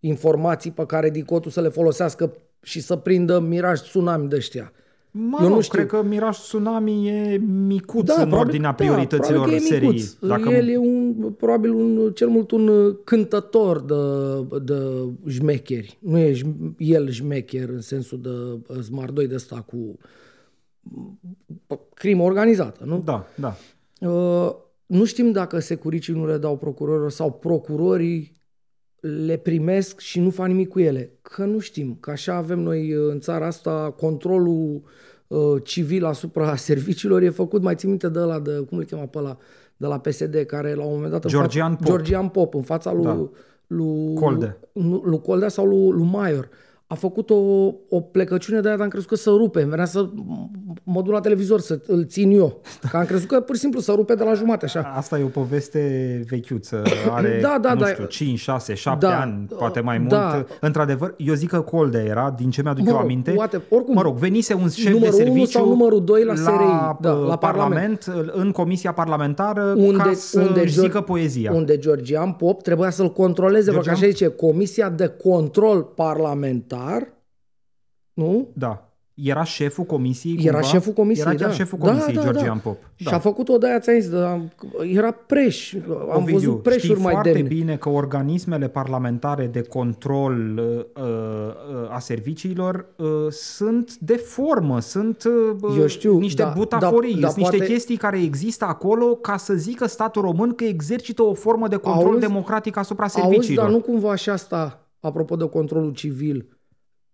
informații 0.00 0.70
pe 0.70 0.86
care 0.86 1.10
DICOT-ul 1.10 1.50
să 1.50 1.60
le 1.60 1.68
folosească 1.68 2.32
și 2.62 2.80
să 2.80 2.96
prindă 2.96 3.40
miraj 3.40 3.80
tsunami 3.80 4.28
de 4.28 4.36
ăștia. 4.36 4.72
Mă 5.16 5.38
eu 5.40 5.46
rog, 5.46 5.56
nu 5.56 5.60
știu. 5.62 5.78
cred 5.78 5.90
că 5.90 6.02
Miraj 6.02 6.36
Tsunami 6.38 7.08
e 7.08 7.36
micuț 7.66 8.06
Da, 8.06 8.22
în 8.22 8.32
ordinea 8.32 8.74
priorităților 8.74 9.38
da, 9.38 9.44
probabil 9.44 9.58
că 9.58 9.64
e 9.64 9.68
serii. 9.68 9.88
micuț. 9.88 10.12
Dacă 10.12 10.48
El 10.48 10.68
e 10.68 10.76
un, 10.76 11.32
probabil 11.38 11.72
un, 11.72 12.12
cel 12.14 12.28
mult 12.28 12.50
un 12.50 12.68
uh, 12.68 12.96
cântător 13.04 13.80
de, 13.80 13.94
de 14.58 15.08
șmecheri. 15.28 15.98
Nu 16.00 16.18
e 16.18 16.32
șm- 16.32 16.74
el 16.78 17.10
șmecher 17.10 17.68
în 17.68 17.80
sensul 17.80 18.20
de 18.20 18.28
uh, 18.74 18.80
smardoi 18.82 19.26
de 19.26 19.34
ăsta 19.34 19.60
cu 19.66 19.76
uh, 21.66 21.78
crimă 21.94 22.22
organizată, 22.22 22.84
nu? 22.84 23.02
Da, 23.04 23.26
da. 23.36 23.56
Uh, 24.08 24.54
nu 24.86 25.04
știm 25.04 25.32
dacă 25.32 25.58
securicii 25.58 26.14
nu 26.14 26.26
le 26.26 26.36
dau 26.36 26.56
procurorilor 26.56 27.10
sau 27.10 27.32
procurorii 27.32 28.36
le 29.06 29.36
primesc 29.36 30.00
și 30.00 30.20
nu 30.20 30.30
fac 30.30 30.46
nimic 30.46 30.68
cu 30.68 30.80
ele. 30.80 31.10
Că 31.22 31.44
nu 31.44 31.58
știm, 31.58 31.96
că 32.00 32.10
așa 32.10 32.34
avem 32.34 32.60
noi 32.60 32.94
uh, 32.94 33.10
în 33.10 33.20
țara 33.20 33.46
asta 33.46 33.94
controlul 33.96 34.82
uh, 35.26 35.62
civil 35.62 36.04
asupra 36.04 36.56
serviciilor 36.70 37.22
e 37.22 37.30
făcut, 37.30 37.62
mai 37.62 37.74
țin 37.74 37.88
minte 37.88 38.08
de 38.08 38.18
ăla, 38.18 38.40
de, 38.40 38.64
cum 38.68 38.78
îl 38.78 38.84
chema 38.84 39.02
pe 39.02 39.18
ăla, 39.18 39.36
de 39.76 39.86
la 39.86 39.98
PSD, 39.98 40.34
care 40.46 40.74
la 40.74 40.84
un 40.84 40.92
moment 40.92 41.10
dat... 41.10 41.24
în 41.24 41.30
Georgian 41.30 41.70
fața, 41.70 41.76
Pop. 41.84 41.86
Georgian 41.86 42.28
Pop, 42.28 42.54
în 42.54 42.62
fața 42.62 42.92
lui, 42.92 43.04
Da. 43.04 43.28
lui, 43.66 44.14
Colde. 44.14 44.58
nu, 44.72 45.02
lui 45.04 45.20
Coldea 45.20 45.48
sau 45.48 45.66
lui, 45.66 45.90
lui 45.90 46.08
Maior. 46.12 46.48
A 46.94 46.96
făcut 46.96 47.30
o, 47.30 47.34
o 47.88 48.00
plecăciune 48.00 48.60
de 48.60 48.66
aia, 48.68 48.76
dar 48.76 48.84
am 48.84 48.90
crezut 48.90 49.08
că 49.08 49.14
să 49.16 49.30
rupe. 49.30 49.60
Îmi 49.60 49.70
venea 49.70 49.84
să 49.84 50.06
mă 50.82 51.02
duc 51.02 51.12
la 51.12 51.20
televizor 51.20 51.60
să 51.60 51.80
îl 51.86 52.04
țin 52.06 52.30
eu. 52.30 52.60
Că 52.90 52.96
am 52.96 53.04
crezut 53.04 53.28
că 53.28 53.40
pur 53.40 53.54
și 53.54 53.60
simplu 53.60 53.80
să 53.80 53.92
rupe 53.92 54.14
de 54.14 54.24
la 54.24 54.34
jumate 54.34 54.64
așa. 54.64 54.92
Asta 54.96 55.18
e 55.18 55.24
o 55.24 55.26
poveste 55.26 55.80
vechiuță. 56.28 56.82
Are, 57.14 57.38
Da, 57.42 57.58
da, 57.60 57.72
nu 57.74 57.80
da. 57.80 57.86
știu, 57.86 58.04
5, 58.04 58.38
6, 58.38 58.74
7 58.74 59.06
Da. 59.06 59.20
ani, 59.20 59.46
poate 59.58 59.80
mai 59.80 60.00
Da. 60.08 60.30
mult. 60.34 60.48
Într-adevăr, 60.60 61.14
eu 61.18 61.34
zic 61.34 61.48
că 61.48 61.60
Colde 61.60 62.04
era, 62.08 62.34
din 62.38 62.50
ce 62.50 62.62
mi-aduc 62.62 62.84
Mă 62.84 62.90
eu 62.90 62.96
rog, 62.96 63.04
aminte. 63.04 63.30
poate, 63.30 63.62
oricum, 63.68 63.94
mă 63.94 64.02
rog, 64.02 64.16
venise 64.16 64.54
un 64.54 64.68
șef 64.68 64.92
numărul 64.92 65.00
de 65.16 65.22
unu 65.22 65.24
serviciu 65.32 65.58
sau 65.58 65.68
numărul 65.68 66.04
doi 66.04 66.24
la 66.24 66.34
SRI, 66.34 66.96
da, 67.00 67.12
uh, 67.12 67.26
la 67.28 67.36
Parlament, 67.36 68.12
în 68.32 68.50
comisia 68.50 68.92
parlamentară, 68.92 69.62
unde, 69.76 69.96
ca 70.02 70.12
să 70.14 70.40
unde, 70.40 70.60
își 70.60 70.80
zică 70.80 70.98
Geor- 71.02 71.04
poezia. 71.06 71.52
unde 71.54 71.78
Georgian 71.78 72.32
Pop 72.32 72.62
trebuia 72.62 72.90
să-l 72.90 73.12
controleze, 73.12 73.70
pentru 73.70 73.90
că 73.90 73.96
Georgian- 73.96 74.02
așa 74.02 74.06
zice, 74.06 74.26
Comisia 74.28 74.88
de 74.90 75.06
Control 75.22 75.82
Parlamentar, 75.82 76.83
nu? 78.12 78.48
Da. 78.54 78.88
Era 79.14 79.44
șeful 79.44 79.84
comisiei 79.84 80.36
Era 80.44 80.52
cumva? 80.58 80.66
șeful 80.66 80.92
comisiei, 80.92 81.26
Era 81.26 81.34
chiar 81.36 81.48
da. 81.48 81.54
șeful 81.54 81.78
Da, 81.78 81.86
comisiei, 81.88 82.14
da, 82.14 82.22
Georgian 82.22 82.56
da. 82.56 82.60
Pop. 82.62 82.76
Și 82.94 83.08
a 83.08 83.18
făcut-o 83.18 83.58
de-aia, 83.58 83.78
ți-am 83.80 84.00
zis, 84.00 84.10
dar 84.10 84.40
era 84.92 85.10
preș. 85.10 85.74
Am 85.74 86.08
Ovidiu, 86.16 86.32
văzut 86.38 86.62
preșuri 86.62 86.84
știi 86.92 87.02
mai 87.02 87.12
foarte 87.12 87.32
demne. 87.32 87.48
bine 87.48 87.76
că 87.76 87.88
organismele 87.88 88.68
parlamentare 88.68 89.46
de 89.46 89.62
control 89.62 90.58
uh, 90.58 91.02
uh, 91.02 91.90
a 91.90 91.98
serviciilor 91.98 92.86
uh, 92.96 93.06
sunt 93.30 93.96
de 93.96 94.14
formă, 94.16 94.80
sunt 94.80 95.24
uh, 95.62 95.76
Eu 95.78 95.86
știu, 95.86 96.18
niște 96.18 96.42
da, 96.42 96.52
butaforii, 96.56 97.14
da, 97.14 97.20
da, 97.20 97.26
sunt 97.26 97.38
niște 97.38 97.56
poate- 97.56 97.72
chestii 97.72 97.96
care 97.96 98.22
există 98.22 98.64
acolo 98.64 99.14
ca 99.14 99.36
să 99.36 99.54
zică 99.54 99.86
statul 99.86 100.22
român 100.22 100.54
că 100.54 100.64
exercită 100.64 101.22
o 101.22 101.34
formă 101.34 101.68
de 101.68 101.76
control 101.76 102.06
Auzi? 102.12 102.20
democratic 102.26 102.76
asupra 102.76 103.04
Auzi, 103.04 103.14
serviciilor. 103.20 103.64
dar 103.64 103.74
nu 103.74 103.80
cumva 103.80 104.14
și 104.14 104.30
asta, 104.30 104.88
apropo 105.00 105.36
de 105.36 105.48
controlul 105.48 105.92
civil, 105.92 106.53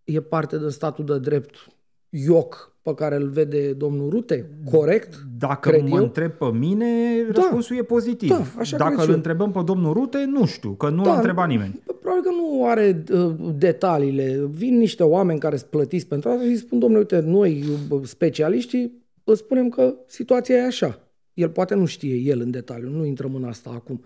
e 0.04 0.20
parte 0.20 0.58
din 0.58 0.68
statul 0.68 1.04
de 1.04 1.18
drept 1.18 1.66
ioc 2.08 2.74
pe 2.82 2.94
care 2.94 3.16
îl 3.16 3.28
vede 3.28 3.72
domnul 3.72 4.10
Rute? 4.10 4.50
Corect? 4.70 5.14
Dacă 5.38 5.70
cred 5.70 5.82
mă 5.82 5.96
eu? 5.96 6.02
întreb 6.02 6.30
pe 6.32 6.50
mine, 6.52 6.86
răspunsul 7.30 7.76
e 7.76 7.82
pozitiv. 7.82 8.28
Da, 8.28 8.44
așa 8.58 8.76
Dacă 8.76 8.88
cred 8.88 8.98
îl 8.98 9.04
și 9.04 9.10
eu. 9.10 9.16
întrebăm 9.16 9.50
pe 9.52 9.62
domnul 9.64 9.92
Rute, 9.92 10.24
nu 10.24 10.46
știu, 10.46 10.70
că 10.72 10.88
nu 10.88 11.02
Da, 11.02 11.08
l-a 11.10 11.16
întrebat 11.16 11.48
nimeni. 11.48 11.80
Probabil 12.00 12.22
că 12.22 12.30
nu 12.30 12.66
are 12.66 13.04
uh, 13.12 13.34
detaliile. 13.58 14.46
Vin 14.50 14.76
niște 14.78 15.02
oameni 15.02 15.38
care 15.38 15.56
sunt 15.56 15.70
plătiți 15.70 16.06
pentru 16.06 16.28
asta 16.28 16.42
și 16.44 16.56
spun, 16.56 16.78
domnule, 16.78 17.00
uite, 17.00 17.20
noi, 17.20 17.64
uh, 17.90 18.00
specialiștii, 18.04 19.02
îți 19.24 19.38
spunem 19.40 19.68
că 19.68 19.94
situația 20.06 20.56
e 20.56 20.66
așa. 20.66 20.98
El 21.34 21.48
poate 21.48 21.74
nu 21.74 21.84
știe 21.84 22.14
el 22.14 22.40
în 22.40 22.50
detaliu, 22.50 22.88
nu 22.88 23.04
intrăm 23.04 23.34
în 23.34 23.44
asta 23.44 23.70
acum. 23.74 24.04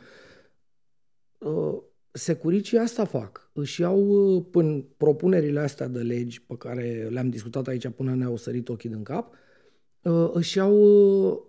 Uh, 1.38 1.76
Securicii 2.16 2.78
asta 2.78 3.04
fac. 3.04 3.50
Își 3.52 3.80
iau 3.80 4.06
uh, 4.06 4.44
până 4.50 4.84
propunerile 4.96 5.60
astea 5.60 5.88
de 5.88 5.98
legi 5.98 6.42
pe 6.42 6.56
care 6.56 7.08
le-am 7.10 7.28
discutat 7.28 7.66
aici 7.66 7.88
până 7.88 8.14
ne-au 8.14 8.36
sărit 8.36 8.68
ochii 8.68 8.88
din 8.88 9.02
cap, 9.02 9.34
uh, 10.02 10.30
își 10.32 10.56
iau 10.56 10.74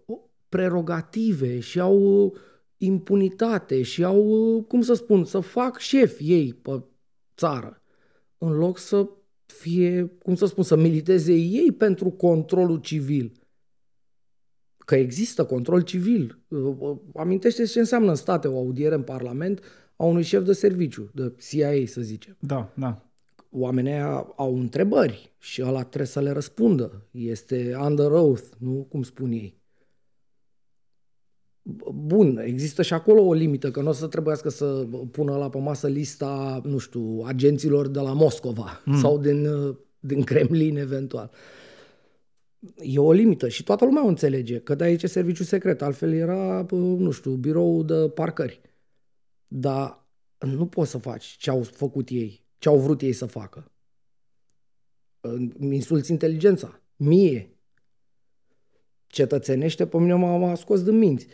uh, 0.05 0.17
prerogative, 0.49 1.59
și 1.59 1.79
au 1.79 2.23
uh, 2.25 2.31
impunitate, 2.77 3.81
și 3.81 4.03
au, 4.03 4.25
uh, 4.27 4.63
cum 4.67 4.81
să 4.81 4.93
spun, 4.93 5.25
să 5.25 5.39
fac 5.39 5.77
șef 5.77 6.19
ei 6.21 6.53
pe 6.53 6.83
țară, 7.37 7.81
în 8.37 8.51
loc 8.51 8.77
să 8.77 9.09
fie, 9.45 10.05
cum 10.23 10.35
să 10.35 10.45
spun, 10.45 10.63
să 10.63 10.75
militeze 10.75 11.33
ei 11.33 11.71
pentru 11.71 12.09
controlul 12.09 12.79
civil. 12.79 13.31
Că 14.77 14.95
există 14.95 15.45
control 15.45 15.81
civil. 15.81 16.39
Uh, 16.47 16.75
uh, 16.79 16.97
Amintește 17.15 17.65
ce 17.65 17.79
înseamnă 17.79 18.09
în 18.09 18.15
state 18.15 18.47
o 18.47 18.57
audiere 18.57 18.95
în 18.95 19.03
Parlament 19.03 19.61
a 19.95 20.03
unui 20.03 20.23
șef 20.23 20.43
de 20.43 20.53
serviciu, 20.53 21.11
de 21.13 21.33
CIA, 21.49 21.85
să 21.85 22.01
zicem 22.01 22.37
Da, 22.39 22.73
da. 22.75 23.05
oamenii 23.49 23.91
aia 23.91 24.33
au 24.35 24.57
întrebări 24.57 25.33
și 25.39 25.63
ăla 25.63 25.83
trebuie 25.83 26.07
să 26.07 26.21
le 26.21 26.31
răspundă. 26.31 27.07
Este 27.11 27.77
under 27.81 28.11
oath, 28.11 28.47
nu 28.57 28.87
cum 28.89 29.03
spun 29.03 29.31
ei. 29.31 29.63
Bun, 31.93 32.37
există 32.37 32.81
și 32.81 32.93
acolo 32.93 33.21
o 33.21 33.33
limită, 33.33 33.71
că 33.71 33.81
nu 33.81 33.89
o 33.89 33.91
să 33.91 34.07
trebuiască 34.07 34.49
să 34.49 34.87
pună 35.11 35.37
la 35.37 35.49
pe 35.49 35.57
masă 35.57 35.87
lista, 35.87 36.61
nu 36.63 36.77
știu, 36.77 37.23
agenților 37.25 37.87
de 37.87 37.99
la 37.99 38.13
Moscova 38.13 38.81
mm. 38.85 38.99
sau 38.99 39.17
din, 39.17 39.45
uh, 39.45 39.75
din 39.99 40.23
Kremlin 40.23 40.77
eventual. 40.77 41.31
E 42.75 42.99
o 42.99 43.11
limită 43.11 43.47
și 43.47 43.63
toată 43.63 43.85
lumea 43.85 44.05
o 44.05 44.07
înțelege, 44.07 44.59
că 44.59 44.75
de 44.75 44.83
aici 44.83 45.03
e 45.03 45.07
serviciu 45.07 45.43
secret, 45.43 45.81
altfel 45.81 46.13
era, 46.13 46.61
bă, 46.61 46.75
nu 46.75 47.11
știu, 47.11 47.31
birou 47.31 47.83
de 47.83 48.09
parcări. 48.13 48.61
Dar 49.47 50.07
nu 50.39 50.67
poți 50.67 50.91
să 50.91 50.97
faci 50.97 51.25
ce 51.25 51.49
au 51.49 51.63
făcut 51.63 52.09
ei, 52.09 52.45
ce 52.57 52.69
au 52.69 52.79
vrut 52.79 53.01
ei 53.01 53.13
să 53.13 53.25
facă. 53.25 53.71
Îmi 55.19 55.75
insulți 55.75 56.11
inteligența. 56.11 56.81
Mie. 56.95 57.49
Cetățenește 59.07 59.87
pe 59.87 59.97
mine 59.97 60.13
m-a, 60.13 60.37
m-a 60.37 60.55
scos 60.55 60.83
din 60.83 60.97
minți. 60.97 61.27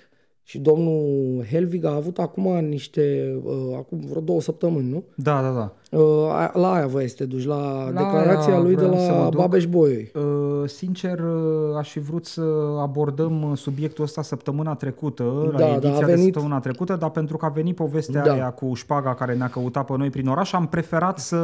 Și 0.51 0.59
domnul 0.59 1.45
Helvig 1.51 1.85
a 1.85 1.95
avut 1.95 2.17
acum 2.17 2.65
niște, 2.69 3.35
uh, 3.43 3.53
acum 3.77 3.99
vreo 4.09 4.21
două 4.21 4.41
săptămâni, 4.41 4.89
nu? 4.89 5.03
Da, 5.15 5.41
da, 5.41 5.49
da. 5.49 5.97
Uh, 5.97 6.29
a- 6.29 6.51
la 6.53 6.73
aia 6.73 6.87
voiai 6.87 7.07
să 7.09 7.15
te 7.17 7.25
duci, 7.25 7.45
la, 7.45 7.83
La 7.83 7.91
declarația 8.03 8.53
aia 8.53 8.61
lui 8.61 8.75
de 8.75 8.85
vreau 8.85 9.01
să 9.01 9.11
mă 9.11 9.17
la 9.23 9.29
duc. 9.29 9.39
Babeș 9.39 9.65
Boioi. 9.65 10.11
Uh, 10.15 10.69
Sincer, 10.69 11.19
uh, 11.19 11.75
aș 11.77 11.91
fi 11.91 11.99
vrut 11.99 12.25
să 12.25 12.41
abordăm 12.81 13.41
uh, 13.51 13.57
subiectul 13.57 14.03
ăsta 14.03 14.21
săptămâna 14.21 14.75
trecută, 14.75 15.23
la 15.51 15.57
Da, 15.57 15.65
da, 15.65 15.71
ediția 15.75 15.95
a 15.95 15.99
de 15.99 16.05
venit- 16.05 16.23
săptămâna 16.23 16.59
trecută, 16.59 16.95
dar 16.95 17.09
pentru 17.09 17.37
că 17.37 17.45
a 17.45 17.49
venit 17.49 17.75
povestea 17.75 18.23
Da. 18.23 18.31
aia 18.33 18.49
cu 18.51 18.73
șpaga 18.73 19.13
care 19.13 19.33
ne-a 19.35 19.49
căutat 19.49 19.85
pe 19.85 19.93
noi 19.97 20.09
prin 20.09 20.27
oraș, 20.27 20.53
am 20.53 20.67
preferat 20.67 21.19
să 21.19 21.37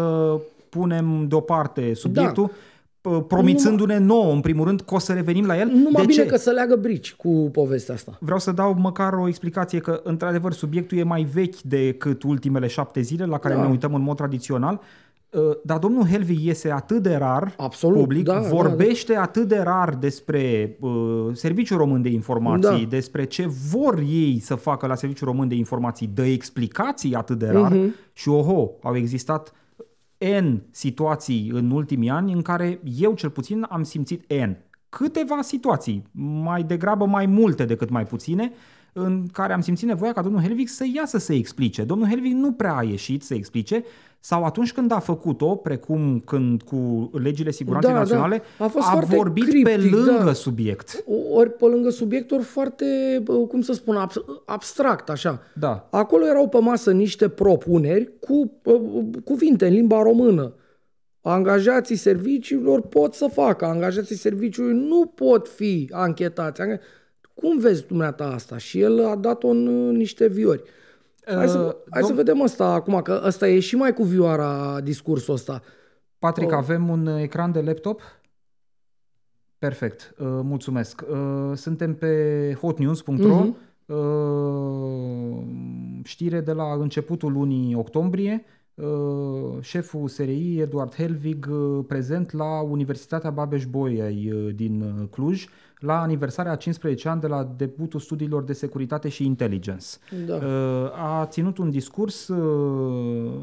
punem 0.70 1.26
deoparte 1.28 1.93
subiectul, 1.93 2.43
Da. 2.46 2.52
P- 3.08 3.28
promițându-ne 3.28 3.98
nouă, 3.98 4.34
în 4.34 4.41
primul 4.41 4.65
rând, 4.65 4.82
că 4.82 4.96
o 4.96 5.00
să 5.00 5.13
revenim 5.13 5.46
la 5.46 5.60
el. 5.60 5.67
Numai 5.67 5.91
de 5.91 6.06
bine 6.06 6.24
ce? 6.24 6.26
că 6.26 6.38
să 6.38 6.50
leagă 6.52 6.76
brici 6.76 7.13
cu 7.13 7.50
povestea 7.52 7.93
asta. 7.96 8.17
Vreau 8.20 8.39
să 8.39 8.52
dau 8.52 8.74
măcar 8.74 9.13
o 9.13 9.28
explicație 9.28 9.80
că, 9.80 10.00
într-adevăr, 10.04 10.54
subiectul 10.54 10.98
e 10.98 11.04
mai 11.04 11.24
vechi 11.34 11.62
decât 11.62 12.24
ultimele 12.24 12.67
șapte 12.67 13.02
zile 13.02 13.26
la 13.26 13.38
care 13.38 13.54
Da. 13.54 13.62
ne 13.62 13.70
uităm 13.70 13.93
în 13.93 14.02
mod 14.02 14.15
tradițional. 14.15 14.80
Uh, 15.30 15.41
Dar 15.63 15.78
domnul 15.78 16.06
Helvig 16.06 16.39
iese 16.39 16.72
atât 16.72 17.02
de 17.04 17.15
rar 17.15 17.54
Absolut, 17.58 17.98
public, 17.98 18.24
da, 18.24 18.34
da, 18.34 18.39
vorbește 18.48 19.15
atât 19.15 19.48
de 19.48 19.58
rar 19.63 19.96
despre 19.96 20.76
uh, 20.80 20.91
Serviciul 21.34 21.78
Român 21.78 22.02
de 22.02 22.10
Informații, 22.10 22.82
Da. 22.84 22.89
despre 22.89 23.24
ce 23.26 23.48
vor 23.72 24.00
ei 24.10 24.39
să 24.39 24.56
facă 24.56 24.88
la 24.88 24.96
Serviciul 24.96 25.28
Român 25.28 25.48
de 25.48 25.56
Informații, 25.56 26.10
dă 26.13 26.26
explicații 26.26 27.13
atât 27.15 27.38
de 27.39 27.50
rar 27.52 27.72
Mhm. 27.72 27.93
și 28.13 28.30
oho, 28.30 28.70
au 28.82 28.96
existat 28.96 29.52
N 30.17 30.62
situații 30.71 31.49
în 31.53 31.71
ultimii 31.71 32.10
ani 32.10 32.34
în 32.34 32.41
care 32.41 32.80
eu 32.84 33.13
cel 33.13 33.30
puțin 33.30 33.65
am 33.69 33.84
simțit 33.84 34.34
N. 34.34 34.58
Câteva 34.89 35.41
situații, 35.41 36.03
mai 36.43 36.63
degrabă 36.63 37.06
mai 37.06 37.25
multe 37.25 37.65
decât 37.65 37.89
mai 37.89 38.06
puține, 38.06 38.51
în 38.99 39.25
care 39.31 39.53
am 39.53 39.62
simțit 39.62 39.88
nevoia 39.88 40.13
ca 40.13 40.21
domnul 40.21 40.41
Helvig 40.41 40.67
să 40.67 40.86
iasă 40.93 41.17
să 41.17 41.33
explice. 41.33 41.83
Domnul 41.83 42.07
Helvig 42.07 42.33
nu 42.33 42.51
prea 42.51 42.75
a 42.75 42.83
ieșit 42.83 43.23
să 43.23 43.33
explice 43.33 43.83
sau 44.19 44.43
atunci 44.43 44.73
când 44.73 44.91
a 44.91 44.99
făcut-o, 44.99 45.55
precum 45.55 46.19
când 46.25 46.62
cu 46.62 47.10
legile 47.21 47.51
siguranței 47.51 47.89
Da, 47.91 47.95
da. 47.95 48.01
naționale, 48.03 48.41
A 48.60 48.67
fost 48.67 48.88
a 48.88 48.91
foarte 48.91 49.15
vorbit 49.15 49.43
pe 49.43 49.49
criptic, 49.49 49.91
lângă 49.93 50.23
da. 50.25 50.33
subiect. 50.33 51.03
Ori 51.33 51.49
pe 51.51 51.65
lângă 51.65 51.89
subiect, 51.89 52.31
ori 52.31 52.43
foarte, 52.43 52.86
bă, 53.23 53.33
cum 53.33 53.62
să 53.62 53.73
spun, 53.73 53.95
abs- 53.95 54.23
abstract, 54.45 55.10
așa. 55.10 55.41
Da. 55.53 55.88
Acolo 55.91 56.25
erau 56.25 56.47
pe 56.47 56.60
masă 56.60 56.91
niște 56.91 57.27
propuneri 57.29 58.12
cu 58.19 58.51
uh, 58.63 59.03
cuvinte 59.23 59.67
în 59.67 59.73
limba 59.73 60.01
română. 60.01 60.53
Angajații 61.21 61.95
serviciilor 61.95 62.81
pot 62.81 63.13
să 63.13 63.29
facă, 63.33 63.65
angajații 63.65 64.15
serviciului 64.15 64.73
nu 64.88 65.05
pot 65.05 65.47
fi 65.47 65.89
anchetați. 65.93 66.62
Anga- 67.38 67.41
Cum 67.41 67.60
vezi 67.60 67.86
dumneata 67.88 68.26
asta? 68.26 68.58
Și 68.58 68.80
el 68.82 69.06
a 69.06 69.15
dat-o 69.15 69.47
în 69.47 69.67
uh, 69.67 69.95
niște 69.95 70.28
viori. 70.28 70.62
Hai 71.26 71.47
să, 71.47 71.58
Uh, 71.60 71.73
hai 71.89 72.04
să 72.04 72.13
dom- 72.13 72.15
vedem 72.15 72.41
asta 72.41 72.65
acum, 72.73 73.02
că 73.02 73.21
ăsta 73.26 73.47
e 73.47 73.60
și 73.60 73.76
mai 73.76 73.93
cu 73.93 74.04
vioara 74.04 74.80
discursul 74.82 75.34
ăsta. 75.34 75.62
Patrick, 76.19 76.52
Oh. 76.52 76.58
avem 76.58 76.89
un 76.89 77.06
uh, 77.08 77.21
ecran 77.21 77.52
de 77.52 77.62
laptop? 77.62 78.02
Perfect, 79.58 80.13
uh, 80.19 80.28
mulțumesc. 80.28 81.04
Uh, 81.10 81.52
Suntem 81.56 81.95
pe 81.95 82.54
hotnews.ro, 82.62 83.13
Mhm. 83.43 83.56
uh, 83.86 85.43
știre 86.04 86.39
de 86.41 86.52
la 86.52 86.73
începutul 86.73 87.32
lunii 87.32 87.76
octombrie. 87.76 88.43
Uh, 88.73 89.58
Șeful 89.62 90.08
SRI, 90.08 90.60
Eduard 90.60 90.95
Helvig, 90.95 91.47
uh, 91.52 91.84
prezent 91.88 92.32
la 92.32 92.62
Universitatea 92.62 93.30
Babeș-Bolyai 93.30 94.32
uh, 94.34 94.56
din 94.56 94.82
uh, 94.82 95.08
Cluj, 95.12 95.45
la 95.80 96.02
aniversarea 96.02 96.52
a 96.52 96.56
15 96.56 97.10
ani 97.10 97.22
de 97.22 97.28
la 97.28 97.44
debutul 97.58 98.00
studiilor 98.00 98.44
de 98.44 98.54
securitate 98.54 99.10
și 99.10 99.26
intelligence. 99.26 99.86
Da. 100.26 100.36
Uh, 100.36 100.92
A 100.96 101.26
ținut 101.26 101.58
un 101.58 101.70
discurs 101.70 102.28
uh, 102.28 103.42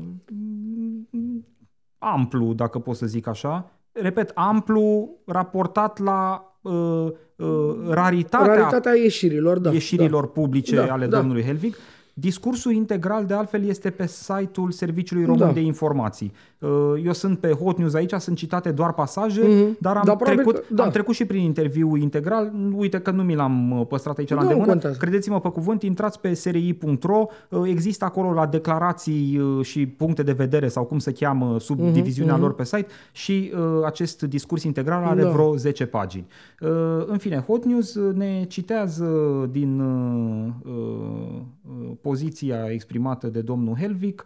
amplu, 1.98 2.52
dacă 2.52 2.78
pot 2.78 2.96
să 2.96 3.06
zic 3.06 3.26
așa. 3.26 3.70
Repet, 3.92 4.30
amplu 4.34 5.10
raportat 5.26 5.98
la 5.98 6.52
uh, 6.62 7.06
uh, 7.36 7.74
raritatea, 7.88 8.54
Raritatea 8.54 8.94
ieșirilor, 8.94 9.58
da. 9.58 9.72
ieșirilor 9.72 10.30
publice 10.32 10.76
Da, 10.76 10.92
ale 10.92 11.06
da. 11.06 11.16
domnului 11.18 11.42
Helvig. 11.42 11.74
Discursul 12.16 12.72
integral, 12.72 13.24
de 13.24 13.34
altfel, 13.34 13.64
este 13.64 13.90
pe 13.90 14.06
site-ul 14.06 14.70
Serviciului 14.70 15.24
Român 15.24 15.46
Da. 15.46 15.52
de 15.52 15.60
Informații. 15.60 16.32
Uh, 16.58 16.70
Eu 17.04 17.12
sunt 17.12 17.38
pe 17.38 17.48
Hot 17.52 17.78
News 17.78 17.94
aici, 17.94 18.12
sunt 18.12 18.36
citate 18.36 18.70
doar 18.70 18.92
pasaje, 18.92 19.40
Mhm. 19.40 19.76
dar 19.80 19.96
am, 19.96 20.02
Dar 20.04 20.16
probabil 20.16 20.42
trecut, 20.42 20.54
că- 20.68 20.74
da. 20.74 20.82
am 20.84 20.90
trecut 20.90 21.14
și 21.14 21.24
prin 21.24 21.40
interviu 21.42 21.96
integral. 21.96 22.52
Uite 22.76 22.98
că 23.00 23.10
nu 23.10 23.22
mi 23.22 23.34
l-am 23.34 23.78
uh, 23.80 23.86
păstrat 23.86 24.18
aici 24.18 24.28
la 24.28 24.34
Da, 24.34 24.40
nu 24.42 24.46
îndemână. 24.48 24.70
contează. 24.72 24.96
Credeți-mă 24.98 25.40
pe 25.40 25.48
cuvânt, 25.48 25.82
intrați 25.82 26.20
pe 26.20 26.34
sri.ro, 26.34 27.26
uh, 27.50 27.62
există 27.66 28.04
acolo 28.04 28.32
la 28.32 28.46
declarații 28.46 29.38
uh, 29.38 29.64
și 29.64 29.86
puncte 29.86 30.22
de 30.22 30.32
vedere 30.32 30.68
sau 30.68 30.84
cum 30.84 30.98
se 30.98 31.12
cheamă 31.12 31.58
sub 31.60 31.78
Mhm, 31.80 31.92
diviziunea 31.92 32.36
lor 32.36 32.54
pe 32.54 32.64
site 32.64 32.86
și 33.12 33.52
uh, 33.54 33.60
acest 33.84 34.22
discurs 34.22 34.62
integral 34.62 35.04
are 35.04 35.22
Da. 35.22 35.30
vreo 35.30 35.56
10 35.56 35.86
pagini. 35.86 36.26
Uh, 36.60 36.68
În 37.06 37.18
fine, 37.18 37.44
Hot 37.46 37.64
News 37.64 37.94
uh, 37.94 38.14
ne 38.14 38.44
citează 38.48 39.08
din 39.50 39.80
uh, 39.80 40.46
uh, 40.64 41.90
poziția 42.04 42.70
exprimată 42.70 43.28
de 43.28 43.40
domnul 43.40 43.76
Helvig 43.76 44.22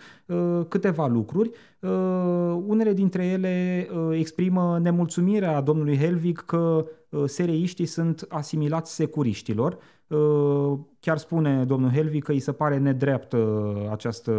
câteva 0.69 1.07
lucruri. 1.07 1.51
Unele 2.67 2.93
dintre 2.93 3.27
ele 3.27 3.89
exprimă 4.11 4.79
nemulțumirea 4.79 5.61
domnului 5.61 5.97
Helvig 5.97 6.45
că 6.45 6.87
sereiștii 7.27 7.87
sunt 7.87 8.27
asimilați 8.29 8.95
securiștilor. 8.95 9.79
Chiar 11.01 11.19
spune 11.19 11.65
domnul 11.65 11.91
Helvig 11.91 12.25
că 12.25 12.33
îi 12.33 12.41
se 12.41 12.53
pare 12.53 12.79
nedreaptă 12.79 13.73
această 13.91 14.33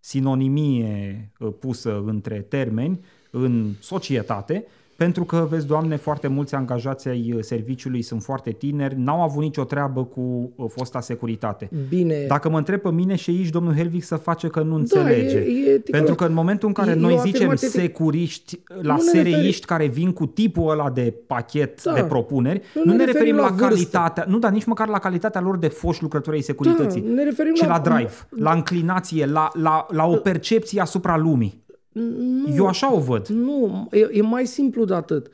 sinonimie 0.00 1.32
pusă 1.58 2.02
între 2.06 2.40
termeni 2.40 3.00
în 3.30 3.72
societate 3.80 4.66
pentru 4.96 5.24
că, 5.24 5.46
vezi, 5.50 5.66
Doamne, 5.66 5.96
foarte 5.96 6.28
mulți 6.28 6.54
angajați 6.54 7.08
ai 7.08 7.32
uh, 7.32 7.42
serviciului 7.42 8.02
sunt 8.02 8.22
foarte 8.22 8.50
tineri, 8.50 8.94
n-au 8.98 9.22
avut 9.22 9.42
nicio 9.42 9.64
treabă 9.64 10.04
cu 10.04 10.52
uh, 10.56 10.70
fosta 10.70 11.00
securitate. 11.00 11.70
Bine. 11.88 12.24
Dacă 12.28 12.48
mă 12.48 12.58
întreb 12.58 12.80
pe 12.80 12.90
mine 12.90 13.14
și 13.14 13.30
aici 13.30 13.48
domnul 13.48 13.74
Helvig 13.74 14.02
să 14.02 14.16
face 14.16 14.48
că 14.48 14.62
nu 14.62 14.74
înțelege. 14.74 15.38
Da, 15.38 15.44
e, 15.44 15.72
e, 15.72 15.90
pentru 15.90 16.14
că 16.14 16.24
în 16.24 16.32
momentul 16.32 16.68
în 16.68 16.74
care 16.74 16.90
e, 16.90 16.94
noi 16.94 17.18
zicem 17.18 17.54
securiști 17.54 18.60
la 18.80 18.96
sereiști 18.98 19.40
referi... 19.40 19.60
care 19.60 19.86
vin 19.86 20.12
cu 20.12 20.26
tipul 20.26 20.70
ăla 20.70 20.90
de 20.90 21.14
pachet 21.26 21.82
da. 21.82 21.92
de 21.92 22.02
propuneri, 22.02 22.62
nu, 22.74 22.82
nu 22.84 22.90
ne, 22.90 22.96
ne 22.96 23.04
referim, 23.04 23.36
referim 23.36 23.56
la, 23.56 23.62
la 23.62 23.68
calitatea, 23.68 24.24
nu, 24.28 24.38
dar 24.38 24.52
nici 24.52 24.64
măcar 24.64 24.88
la 24.88 24.98
calitatea 24.98 25.40
lor 25.40 25.56
de 25.56 25.68
foști 25.68 26.02
lucrători 26.02 26.36
ai 26.36 26.42
securității, 26.42 27.00
da, 27.00 27.08
ne 27.08 27.24
referim 27.24 27.52
ci 27.54 27.60
la, 27.60 27.66
la 27.66 27.78
drive, 27.78 28.12
la 28.28 28.52
înclinație, 28.52 29.26
la, 29.26 29.50
la, 29.52 29.86
la 29.90 30.06
o 30.06 30.16
percepție 30.16 30.80
asupra 30.80 31.16
lumii. 31.16 31.63
Nu, 31.94 32.54
Eu 32.54 32.66
așa 32.66 32.94
o 32.94 33.00
văd. 33.00 33.26
Nu, 33.26 33.88
e, 33.90 34.08
e 34.12 34.22
mai 34.22 34.46
simplu 34.46 34.84
de 34.84 34.94
atât. 34.94 35.30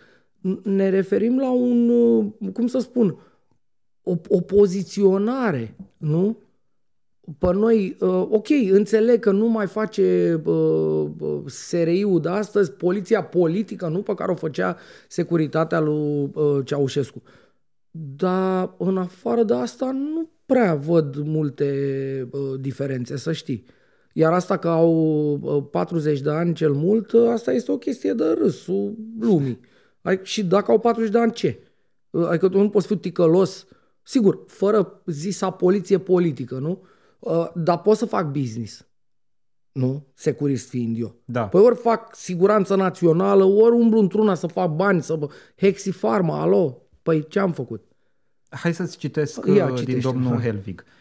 Ne 0.62 0.88
referim 0.88 1.38
la 1.38 1.51
un, 1.51 1.88
uh, 1.88 2.53
cum 2.53 2.66
să 2.66 2.79
spun, 2.79 3.18
o, 4.03 4.14
o 4.29 4.40
poziționare, 4.40 5.77
nu? 5.96 6.38
Pe 7.38 7.53
noi, 7.53 7.96
uh, 8.01 8.27
ok, 8.31 8.49
înțeleg 8.70 9.20
că 9.20 9.31
nu 9.31 9.46
mai 9.46 9.66
face 9.66 10.40
uh, 10.44 11.11
uh 11.18 11.42
SRI-ul 11.46 12.20
de 12.20 12.29
astăzi, 12.29 12.73
poliția 12.73 13.25
politică, 13.25 13.88
nu 13.88 14.03
pe 14.03 14.14
care 14.14 14.31
o 14.31 14.35
făcea 14.35 14.77
securitatea 15.09 15.81
lui 15.81 16.31
uh, 16.35 16.64
Ceaușescu. 16.64 17.23
Dar 17.90 18.75
în 18.79 18.96
afară 18.96 19.42
de 19.42 19.55
asta 19.55 19.90
nu 19.90 20.29
prea 20.46 20.75
văd 20.75 21.16
multe 21.16 22.29
uh, 22.31 22.61
diferențe, 22.61 23.16
să 23.16 23.33
știi. 23.33 23.64
Iar 24.12 24.33
asta 24.33 24.57
că 24.57 24.68
au 24.68 25.68
40 25.70 26.20
de 26.20 26.31
ani 26.31 26.55
cel 26.55 26.73
mult, 26.73 27.12
asta 27.12 27.53
este 27.53 27.73
o 27.73 27.79
chestie 27.79 28.12
de 28.12 28.25
râsul 28.25 28.94
lumii. 29.20 29.61
Adică, 30.03 30.25
și 30.25 30.44
dacă 30.44 30.70
au 30.70 30.79
40 30.79 31.11
de 31.11 31.18
ani, 31.18 31.33
ce? 31.33 31.59
Adică 32.11 32.49
tu 32.49 32.59
nu 32.59 32.68
poți 32.68 32.87
fi 32.87 32.96
ticălos, 32.96 33.66
sigur, 34.03 34.44
fără 34.46 35.03
zisa 35.07 35.51
poliție 35.51 35.99
politică, 35.99 36.59
nu? 36.59 36.85
Dar 37.55 37.81
pot 37.81 37.96
să 37.96 38.07
fac 38.07 38.31
business. 38.31 38.85
Nu? 39.73 40.07
Securist 40.14 40.68
fiind 40.68 41.01
eu. 41.01 41.14
Da. 41.25 41.49
Păi 41.49 41.61
ori 41.61 41.77
fac 41.77 42.14
siguranță 42.14 42.77
națională, 42.77 43.44
ori 43.44 43.75
umblu 43.75 43.99
într-una 43.99 44.35
să 44.35 44.46
fac 44.46 44.75
bani, 44.75 45.03
să... 45.03 45.18
Hexi 45.57 45.90
Pharma, 45.90 46.40
alo? 46.40 46.83
Păi 47.03 47.27
ce 47.29 47.38
am 47.38 47.53
făcut? 47.53 47.85
Hai 48.51 48.75
să-ți 48.75 48.96
citesc 48.96 49.46
Ia, 49.46 49.73
uh, 49.73 49.85
din 49.85 50.01
domnul 50.01 50.33
Hai. 50.33 50.42
Helvig. 50.42 50.85
Uh, 50.87 51.00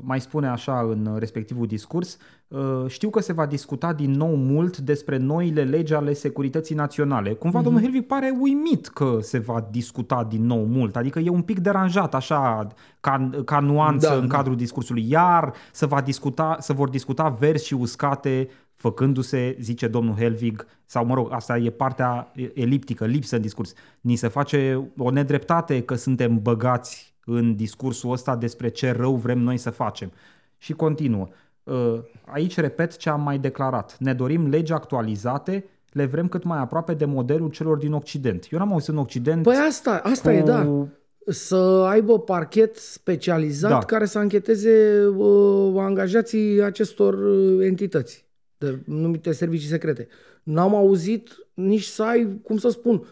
mai 0.00 0.20
spune 0.20 0.48
așa 0.48 0.80
în 0.80 1.16
respectivul 1.18 1.66
discurs, 1.66 2.18
uh, 2.48 2.84
știu 2.86 3.10
că 3.10 3.20
se 3.20 3.32
va 3.32 3.46
discuta 3.46 3.92
din 3.92 4.10
nou 4.10 4.34
mult 4.34 4.78
despre 4.78 5.16
noile 5.16 5.62
legi 5.62 5.94
ale 5.94 6.12
securității 6.12 6.74
naționale. 6.74 7.32
Cumva 7.32 7.60
uh-huh. 7.60 7.62
domnul 7.62 7.82
Helvig 7.82 8.06
pare 8.06 8.36
uimit 8.40 8.88
că 8.88 9.18
se 9.20 9.38
va 9.38 9.68
discuta 9.70 10.26
din 10.30 10.46
nou 10.46 10.64
mult, 10.64 10.96
adică 10.96 11.18
e 11.18 11.28
un 11.28 11.42
pic 11.42 11.58
deranjat 11.58 12.14
așa 12.14 12.66
ca, 13.00 13.30
ca 13.44 13.60
nuanță 13.60 14.08
da, 14.08 14.14
în 14.14 14.28
da. 14.28 14.36
cadrul 14.36 14.56
discursului. 14.56 15.10
Iar 15.10 15.52
se, 15.72 15.86
va 15.86 16.00
discuta, 16.00 16.56
se 16.60 16.72
vor 16.72 16.88
discuta 16.88 17.28
versi 17.28 17.66
și 17.66 17.74
uscate 17.74 18.48
făcându-se, 18.74 19.56
zice 19.60 19.88
domnul 19.88 20.14
Helvig, 20.14 20.66
sau 20.84 21.04
mă 21.06 21.14
rog, 21.14 21.32
asta 21.32 21.58
e 21.58 21.70
partea 21.70 22.32
eliptică, 22.54 23.06
lipsă 23.06 23.36
în 23.36 23.42
discurs, 23.42 23.72
ni 24.00 24.16
se 24.16 24.28
face 24.28 24.90
o 24.98 25.10
nedreptate 25.10 25.82
că 25.82 25.94
suntem 25.94 26.38
băgați 26.42 27.13
în 27.24 27.56
discursul 27.56 28.12
ăsta 28.12 28.36
despre 28.36 28.68
ce 28.68 28.90
rău 28.90 29.14
vrem 29.14 29.38
noi 29.38 29.56
să 29.56 29.70
facem. 29.70 30.12
Și 30.58 30.72
continuă. 30.72 31.28
Uh, 31.62 31.98
aici 32.26 32.56
repet 32.56 32.96
ce 32.96 33.08
am 33.08 33.20
mai 33.20 33.38
declarat. 33.38 33.96
Ne 33.98 34.12
dorim 34.12 34.48
legi 34.48 34.72
actualizate, 34.72 35.64
le 35.92 36.04
vrem 36.04 36.28
cât 36.28 36.42
mai 36.42 36.58
aproape 36.58 36.94
de 36.94 37.04
modelul 37.04 37.50
celor 37.50 37.76
din 37.76 37.92
Occident. 37.92 38.46
Eu 38.50 38.58
n-am 38.58 38.72
auzit 38.72 38.88
în 38.88 38.98
Occident... 38.98 39.42
Păi 39.42 39.56
asta, 39.68 40.00
asta 40.04 40.30
cu... 40.30 40.36
e, 40.36 40.42
da. 40.42 40.86
Să 41.26 41.86
aibă 41.88 42.18
parchet 42.18 42.76
specializat 42.76 43.70
da. 43.70 43.78
care 43.78 44.04
să 44.04 44.18
ancheteze 44.18 45.04
uh, 45.16 45.74
angajații 45.76 46.62
acestor 46.62 47.14
uh, 47.14 47.66
entități, 47.66 48.26
de 48.58 48.78
numite 48.84 49.32
servicii 49.32 49.68
secrete. 49.68 50.08
N-am 50.42 50.74
auzit 50.74 51.46
nici 51.54 51.84
să 51.84 52.02
ai, 52.02 52.40
cum 52.42 52.56
să 52.56 52.68
spun, 52.68 53.06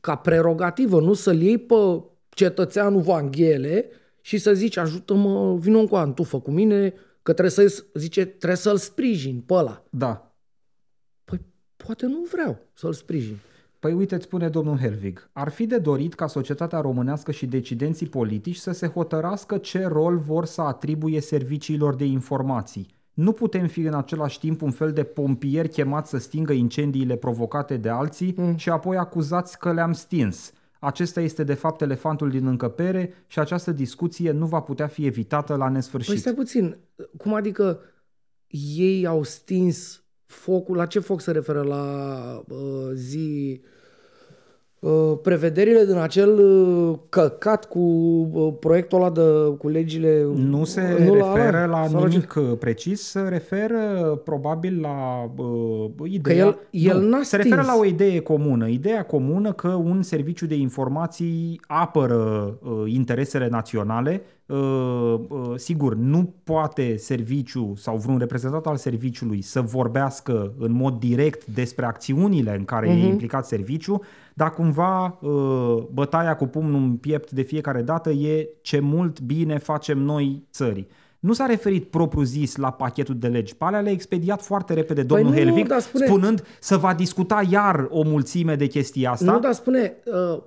ca 0.00 0.14
prerogativă, 0.14 1.00
nu 1.00 1.12
să-l 1.12 1.40
iei 1.40 1.58
pe 1.58 1.74
cetățeanul 2.40 3.00
Vanghele 3.00 3.90
și 4.20 4.38
să 4.38 4.54
zici, 4.54 4.76
ajută-mă, 4.76 5.56
vină 5.58 5.76
un 5.76 5.86
cu 5.86 6.12
tu 6.14 6.22
fă 6.22 6.40
cu 6.40 6.50
mine, 6.50 6.94
că 7.22 7.32
trebuie 7.32 7.68
să 7.68 7.84
zice, 7.94 8.24
trebuie 8.24 8.56
să-l 8.56 8.76
sprijin 8.76 9.40
pe 9.40 9.54
ăla. 9.54 9.84
Da. 9.90 10.34
Păi 11.24 11.40
poate 11.76 12.06
nu 12.06 12.26
vreau 12.32 12.58
să-l 12.74 12.92
sprijin. 12.92 13.36
Păi 13.78 13.92
uite, 13.92 14.14
îți 14.14 14.24
spune 14.24 14.48
domnul 14.48 14.78
Helvig, 14.78 15.30
ar 15.32 15.48
fi 15.48 15.66
de 15.66 15.78
dorit 15.78 16.14
ca 16.14 16.26
societatea 16.26 16.80
românească 16.80 17.32
și 17.32 17.46
decidenții 17.46 18.06
politici 18.06 18.56
să 18.56 18.72
se 18.72 18.86
hotărască 18.86 19.58
ce 19.58 19.86
rol 19.86 20.16
vor 20.16 20.44
să 20.44 20.60
atribuie 20.60 21.20
serviciilor 21.20 21.94
de 21.94 22.04
informații. 22.04 22.86
Nu 23.12 23.32
putem 23.32 23.66
fi 23.66 23.80
în 23.80 23.94
același 23.94 24.38
timp 24.38 24.62
un 24.62 24.70
fel 24.70 24.92
de 24.92 25.02
pompieri 25.02 25.68
chemați 25.68 26.10
să 26.10 26.18
stingă 26.18 26.52
incendiile 26.52 27.16
provocate 27.16 27.76
de 27.76 27.88
alții 27.88 28.34
mm. 28.36 28.56
și 28.56 28.70
apoi 28.70 28.96
acuzați 28.96 29.58
că 29.58 29.72
le-am 29.72 29.92
stins. 29.92 30.52
Acesta 30.80 31.20
este 31.20 31.44
de 31.44 31.54
fapt 31.54 31.80
elefantul 31.80 32.30
din 32.30 32.46
încăpere 32.46 33.24
și 33.26 33.38
această 33.38 33.72
discuție 33.72 34.30
nu 34.30 34.46
va 34.46 34.60
putea 34.60 34.86
fi 34.86 35.06
evitată 35.06 35.54
la 35.54 35.68
nesfârșit. 35.68 36.10
Păi 36.10 36.20
stai 36.20 36.34
puțin, 36.34 36.78
cum 37.16 37.34
adică 37.34 37.80
ei 38.76 39.06
au 39.06 39.22
stins 39.22 40.04
focul, 40.26 40.76
la 40.76 40.86
ce 40.86 40.98
foc 40.98 41.20
se 41.20 41.30
referă? 41.30 41.62
La 41.62 42.44
uh, 42.48 42.90
zi 42.92 43.60
Uh, 43.62 43.79
prevederile 45.22 45.84
din 45.84 45.96
acel 45.96 46.38
uh, 46.38 46.98
căcat 47.08 47.68
cu 47.68 47.78
uh, 48.32 48.52
proiectul 48.60 48.98
ăla 48.98 49.10
de, 49.10 49.56
cu 49.58 49.68
legile... 49.68 50.26
Nu 50.34 50.64
se 50.64 50.80
nu 51.06 51.14
referă 51.14 51.66
la, 51.70 51.90
la 51.90 51.98
nimic 51.98 52.32
ce? 52.32 52.40
precis, 52.40 53.02
se 53.02 53.20
referă 53.20 53.80
probabil 54.24 54.80
la 54.80 55.30
uh, 55.36 56.10
ideea... 56.10 56.44
Că 56.44 56.48
el, 56.48 56.58
el 56.70 57.00
nu, 57.00 57.08
n-a 57.08 57.22
Se 57.22 57.36
referă 57.36 57.62
la 57.62 57.76
o 57.78 57.84
idee 57.84 58.20
comună. 58.20 58.68
Ideea 58.68 59.04
comună 59.04 59.52
că 59.52 59.68
un 59.68 60.02
serviciu 60.02 60.46
de 60.46 60.54
informații 60.54 61.60
apără 61.66 62.58
uh, 62.62 62.82
interesele 62.86 63.48
naționale 63.48 64.10
Uh, 64.12 64.39
uh, 64.39 64.39
sigur, 65.56 65.94
nu 65.94 66.34
poate 66.44 66.96
serviciu 66.96 67.72
sau 67.76 67.96
vreun 67.96 68.18
reprezentant 68.18 68.66
al 68.66 68.76
serviciului 68.76 69.42
să 69.42 69.60
vorbească 69.60 70.54
în 70.58 70.72
mod 70.72 70.98
direct 70.98 71.46
despre 71.46 71.84
acțiunile 71.84 72.56
în 72.56 72.64
care 72.64 72.86
uh-huh. 72.86 72.90
e 72.90 72.96
mhm. 72.96 73.06
implicat 73.06 73.46
serviciu, 73.46 74.02
dar 74.34 74.52
cumva 74.52 75.18
uh, 75.20 75.82
bătaia 75.92 76.36
cu 76.36 76.46
pumnul 76.46 76.80
în 76.80 76.96
piept 76.96 77.30
de 77.30 77.42
fiecare 77.42 77.82
dată 77.82 78.10
e 78.10 78.48
ce 78.62 78.80
mult 78.80 79.20
bine 79.20 79.58
facem 79.58 79.98
noi 79.98 80.46
țării. 80.52 80.88
Nu 81.20 81.32
s-a 81.32 81.46
referit 81.46 81.90
propriu 81.90 82.22
zis 82.22 82.56
la 82.56 82.72
pachetul 82.72 83.18
de 83.18 83.28
legi. 83.28 83.56
Pe 83.56 83.64
alea 83.64 83.80
le-a 83.80 83.92
expediat 83.92 84.42
foarte 84.42 84.74
repede 84.74 85.04
păi 85.04 85.04
domnul 85.04 85.32
păi 85.34 85.44
nu, 85.44 85.50
Helvig, 85.50 85.80
spune... 85.80 86.06
spunând 86.06 86.44
să 86.60 86.76
va 86.76 86.94
discuta 86.94 87.42
iar 87.50 87.86
o 87.90 88.02
mulțime 88.02 88.54
de 88.54 88.66
chestii 88.66 89.06
asta. 89.06 89.32
Nu, 89.32 89.38
dar 89.38 89.52
spune, 89.52 89.96
uh, 90.04 90.42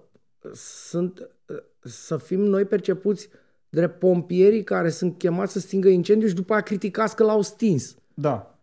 sunt, 0.54 1.30
uh, 1.48 1.58
să 1.82 2.18
fim 2.18 2.40
noi 2.40 2.66
percepuți 2.66 3.30
uh, 3.32 3.40
drept 3.74 4.00
pompierii 4.00 4.64
care 4.64 4.90
sunt 4.90 5.18
chemați 5.18 5.52
să 5.52 5.60
stingă 5.60 5.88
incendiu 5.88 6.28
și 6.28 6.34
după 6.34 6.54
aia 6.54 6.62
criticați 6.62 7.16
că 7.16 7.24
l-au 7.24 7.42
stins. 7.42 7.96
Da. 8.14 8.58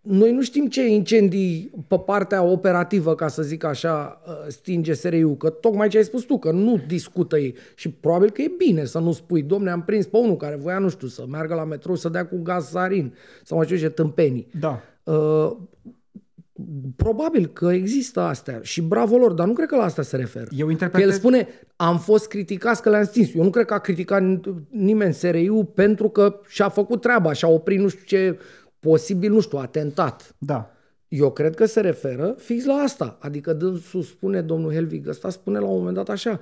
Noi 0.00 0.32
nu 0.32 0.42
știm 0.42 0.68
ce 0.68 0.86
incendii 0.86 1.70
pe 1.86 1.98
partea 1.98 2.42
operativă, 2.42 3.14
ca 3.14 3.28
să 3.28 3.42
zic 3.42 3.64
așa, 3.64 4.22
uh, 4.26 4.32
stinge 4.48 4.92
SRI-ul, 4.92 5.36
că 5.36 5.50
tocmai 5.50 5.88
ce 5.88 5.96
ai 5.96 6.04
spus 6.04 6.22
tu, 6.22 6.38
că 6.38 6.50
nu 6.50 6.80
discută 6.86 7.38
ei. 7.38 7.54
Și 7.74 7.90
probabil 7.90 8.30
că 8.30 8.42
e 8.42 8.50
bine 8.58 8.84
să 8.84 8.98
nu 8.98 9.12
spui, 9.12 9.42
domne, 9.42 9.70
am 9.70 9.82
prins 9.82 10.06
pe 10.06 10.16
unul 10.16 10.36
care 10.36 10.56
voia, 10.56 10.78
nu 10.78 10.88
știu, 10.88 11.06
să 11.06 11.24
meargă 11.28 11.54
la 11.54 11.64
metrou 11.64 11.94
să 11.94 12.08
dea 12.08 12.26
cu 12.26 12.36
gaz 12.42 12.68
sarin 12.68 13.14
sau 13.44 13.56
mai 13.56 13.66
știu 13.66 13.78
ce 13.78 13.88
tâmpenii. 13.88 14.48
Da. 14.60 14.80
Uh, 15.02 15.56
Probabil 16.96 17.46
că 17.46 17.66
există 17.72 18.20
astea 18.20 18.58
și 18.62 18.82
bravo 18.82 19.16
lor, 19.16 19.32
dar 19.32 19.46
nu 19.46 19.52
cred 19.52 19.68
că 19.68 19.76
la 19.76 19.84
asta 19.84 20.02
se 20.02 20.16
referă. 20.16 20.46
Eu 20.50 20.68
interpretez... 20.68 21.08
El 21.08 21.14
spune, 21.14 21.48
am 21.76 21.98
fost 21.98 22.28
criticați 22.28 22.82
că 22.82 22.90
le-am 22.90 23.04
stins. 23.04 23.34
Eu 23.34 23.42
nu 23.42 23.50
cred 23.50 23.64
că 23.64 23.74
a 23.74 23.78
criticat 23.78 24.22
nimeni 24.70 25.14
SRI-ul 25.14 25.64
pentru 25.64 26.08
că 26.08 26.40
și-a 26.48 26.68
făcut 26.68 27.00
treaba 27.00 27.32
și-a 27.32 27.48
oprit 27.48 27.80
nu 27.80 27.88
știu 27.88 28.04
ce 28.04 28.38
posibil, 28.80 29.32
nu 29.32 29.40
știu, 29.40 29.58
atentat. 29.58 30.34
Da. 30.38 30.70
Eu 31.08 31.30
cred 31.30 31.54
că 31.54 31.64
se 31.64 31.80
referă 31.80 32.34
fix 32.38 32.64
la 32.64 32.74
asta. 32.74 33.18
Adică 33.20 33.52
dânsul 33.52 34.02
spune, 34.02 34.40
domnul 34.40 34.72
Helvig 34.72 35.08
ăsta 35.08 35.30
spune 35.30 35.58
la 35.58 35.66
un 35.66 35.76
moment 35.76 35.96
dat 35.96 36.08
așa, 36.08 36.40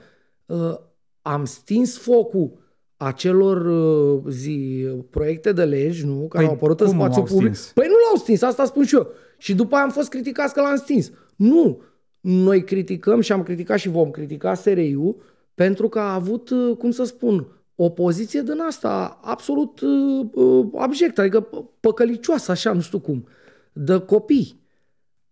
ă, 0.48 0.80
am 1.22 1.44
stins 1.44 1.98
focul 1.98 2.64
acelor 2.96 3.66
uh, 3.66 4.22
zi, 4.28 4.86
proiecte 5.10 5.52
de 5.52 5.64
legi, 5.64 6.06
nu, 6.06 6.26
care 6.28 6.44
Păi 6.44 6.46
au 6.46 6.52
apărut 6.52 6.80
în 6.80 6.86
cum 6.86 6.96
spațiu 6.96 7.20
au 7.20 7.26
public. 7.26 7.54
stins? 7.54 7.72
Păi 7.74 7.86
nu 7.86 7.94
l-au 8.08 8.16
stins, 8.16 8.42
asta 8.42 8.64
spun 8.64 8.84
și 8.84 8.94
eu. 8.94 9.08
Și 9.36 9.54
după 9.54 9.74
aia 9.74 9.84
am 9.84 9.90
fost 9.90 10.08
criticați 10.08 10.54
că 10.54 10.60
l-am 10.60 10.76
stins. 10.76 11.10
Nu, 11.36 11.80
noi 12.20 12.64
criticăm 12.64 13.20
și 13.20 13.32
am 13.32 13.42
criticat 13.42 13.78
și 13.78 13.88
vom 13.88 14.10
critica 14.10 14.54
SRI-ul 14.54 15.16
pentru 15.54 15.88
că 15.88 15.98
a 15.98 16.14
avut, 16.14 16.50
uh, 16.50 16.76
cum 16.76 16.90
să 16.90 17.04
spun, 17.04 17.46
o 17.74 17.88
poziție 17.88 18.40
din 18.42 18.60
asta 18.68 19.18
absolut 19.22 19.80
uh, 19.80 20.26
uh, 20.32 20.66
abjectă, 20.76 21.20
adică 21.20 21.46
p- 21.48 21.80
păcălicioasă, 21.80 22.50
așa, 22.50 22.72
nu 22.72 22.80
știu 22.80 22.98
cum, 22.98 23.26
de 23.72 23.98
copii. 23.98 24.60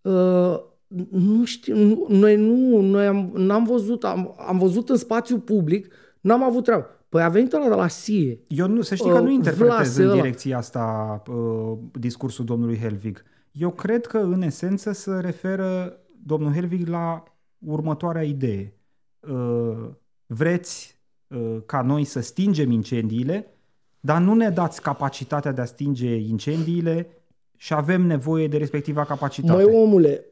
Uh, 0.02 0.54
nu 1.10 1.44
știu, 1.44 1.76
nu- 1.76 2.06
noi 2.08 2.36
nu, 2.36 2.80
noi 2.80 3.06
am, 3.06 3.30
n-am 3.34 3.64
văzut, 3.64 4.04
am, 4.04 4.34
am 4.48 4.58
văzut 4.58 4.88
în 4.90 4.96
spațiu 4.96 5.38
public, 5.38 5.92
n-am 6.20 6.42
avut 6.42 6.64
treabă. 6.64 6.86
Păi 7.08 7.22
a 7.22 7.28
venit 7.28 7.52
ăla 7.52 7.68
de 7.68 7.74
la 7.74 7.88
SIE. 7.88 8.40
Eu 8.48 8.68
nu, 8.68 8.80
să 8.82 8.94
știi 8.94 9.10
că 9.10 9.18
nu 9.18 9.26
Uh, 9.26 9.32
interpretez 9.32 9.74
Vlase 9.74 10.02
în 10.02 10.08
ăla. 10.08 10.20
direcția 10.20 10.56
asta 10.56 11.22
uh, 11.28 11.78
discursul 11.92 12.44
domnului 12.44 12.78
Helvig. 12.78 13.22
Eu 13.58 13.70
cred 13.70 14.06
că, 14.06 14.18
în 14.18 14.42
esență, 14.42 14.92
se 14.92 15.10
referă 15.10 15.98
domnul 16.22 16.52
Helvig 16.52 16.86
la 16.88 17.22
următoarea 17.58 18.22
idee. 18.22 18.74
Uh, 19.20 19.88
vreți 20.26 21.00
uh, 21.26 21.56
ca 21.66 21.82
noi 21.82 22.04
să 22.04 22.20
stingem 22.20 22.70
incendiile, 22.70 23.46
dar 24.00 24.20
nu 24.20 24.34
ne 24.34 24.50
dați 24.50 24.82
capacitatea 24.82 25.52
de 25.52 25.60
a 25.60 25.64
stinge 25.64 26.14
incendiile 26.14 27.06
și 27.56 27.74
avem 27.74 28.02
nevoie 28.02 28.48
de 28.48 28.56
respectiva 28.56 29.04
capacitate. 29.04 29.62
Măi, 29.62 29.74
omule, 29.74 30.24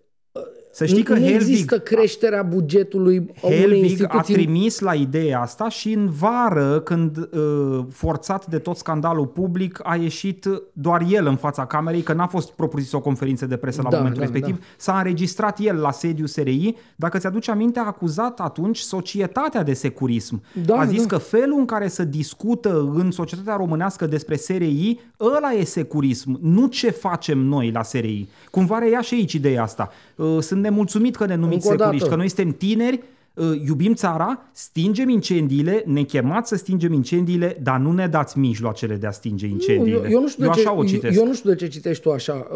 să 0.72 0.86
știi 0.86 1.02
că 1.02 1.12
nu 1.12 1.18
Helvig 1.18 1.34
există 1.34 1.78
creșterea 1.78 2.42
bugetului 2.42 3.16
unei 3.42 3.58
Helvig 3.58 3.82
a 3.82 3.86
instituții. 3.86 4.34
trimis 4.34 4.78
la 4.78 4.94
ideea 4.94 5.40
asta 5.40 5.68
și 5.68 5.92
în 5.92 6.10
vară, 6.10 6.80
când 6.80 7.16
uh, 7.16 7.84
forțat 7.90 8.46
de 8.46 8.58
tot 8.58 8.76
scandalul 8.76 9.26
public, 9.26 9.80
a 9.82 9.96
ieșit 9.96 10.48
doar 10.72 11.04
el 11.08 11.26
în 11.26 11.36
fața 11.36 11.66
camerei, 11.66 12.02
că 12.02 12.12
n-a 12.12 12.26
fost 12.26 12.50
propusă 12.50 12.96
o 12.96 13.00
conferință 13.00 13.46
de 13.46 13.56
presă 13.56 13.82
la 13.82 13.88
Da, 13.88 13.96
momentul 13.96 14.22
da, 14.24 14.30
respectiv, 14.30 14.64
s-a 14.76 14.96
înregistrat 14.96 15.58
el 15.60 15.76
la 15.76 15.90
sediu 15.90 16.26
SRI. 16.26 16.76
Dacă 16.96 17.18
ți-aduce 17.18 17.50
aminte, 17.50 17.78
a 17.78 17.86
acuzat 17.86 18.40
atunci 18.40 18.78
societatea 18.78 19.62
de 19.62 19.72
securism. 19.72 20.42
Da, 20.64 20.76
a 20.76 20.84
zis 20.84 21.00
da. 21.00 21.06
că 21.06 21.16
felul 21.16 21.58
în 21.58 21.64
care 21.64 21.88
se 21.88 22.04
discută 22.04 22.90
în 22.94 23.10
societatea 23.10 23.56
românească 23.56 24.06
despre 24.06 24.36
SRI, 24.36 25.00
ăla 25.20 25.50
e 25.52 25.64
securism, 25.64 26.38
nu 26.42 26.66
ce 26.66 26.90
facem 26.90 27.38
noi 27.38 27.70
la 27.70 27.82
SRI. 27.82 28.28
Cumva 28.50 28.78
reia 28.78 29.00
și 29.00 29.14
aici 29.14 29.32
ideea 29.32 29.62
asta. 29.62 29.90
Uh, 30.22 30.38
Sunt 30.42 30.62
nemulțumit 30.62 31.16
că 31.16 31.26
ne 31.26 31.34
numiți 31.34 31.54
Încă 31.54 31.66
o 31.66 31.70
dată. 31.70 31.82
securiști, 31.82 32.08
că 32.08 32.14
noi 32.16 32.28
suntem 32.28 32.52
tineri, 32.52 33.02
uh, 33.34 33.62
iubim 33.66 33.94
țara, 33.94 34.42
stingem 34.52 35.08
incendiile, 35.08 35.82
ne 35.86 36.02
chemați 36.02 36.48
să 36.48 36.56
stingem 36.56 36.92
incendiile, 36.92 37.58
dar 37.62 37.78
nu 37.78 37.92
ne 37.92 38.06
dați 38.06 38.38
mijloacele 38.38 38.94
de 38.96 39.06
a 39.06 39.10
stinge 39.10 39.46
Nu, 39.46 39.52
incendiile. 39.52 39.98
eu, 40.04 40.10
eu, 40.10 40.20
nu 40.20 40.28
știu 40.28 40.44
eu 40.44 40.50
de 40.50 40.60
ce, 40.60 40.66
așa 40.68 40.76
o 40.78 40.84
citesc. 40.84 41.16
eu, 41.16 41.22
eu 41.22 41.28
nu 41.28 41.34
știu 41.34 41.50
de 41.50 41.56
ce 41.56 41.66
citești 41.68 42.02
tu 42.02 42.10
așa, 42.10 42.46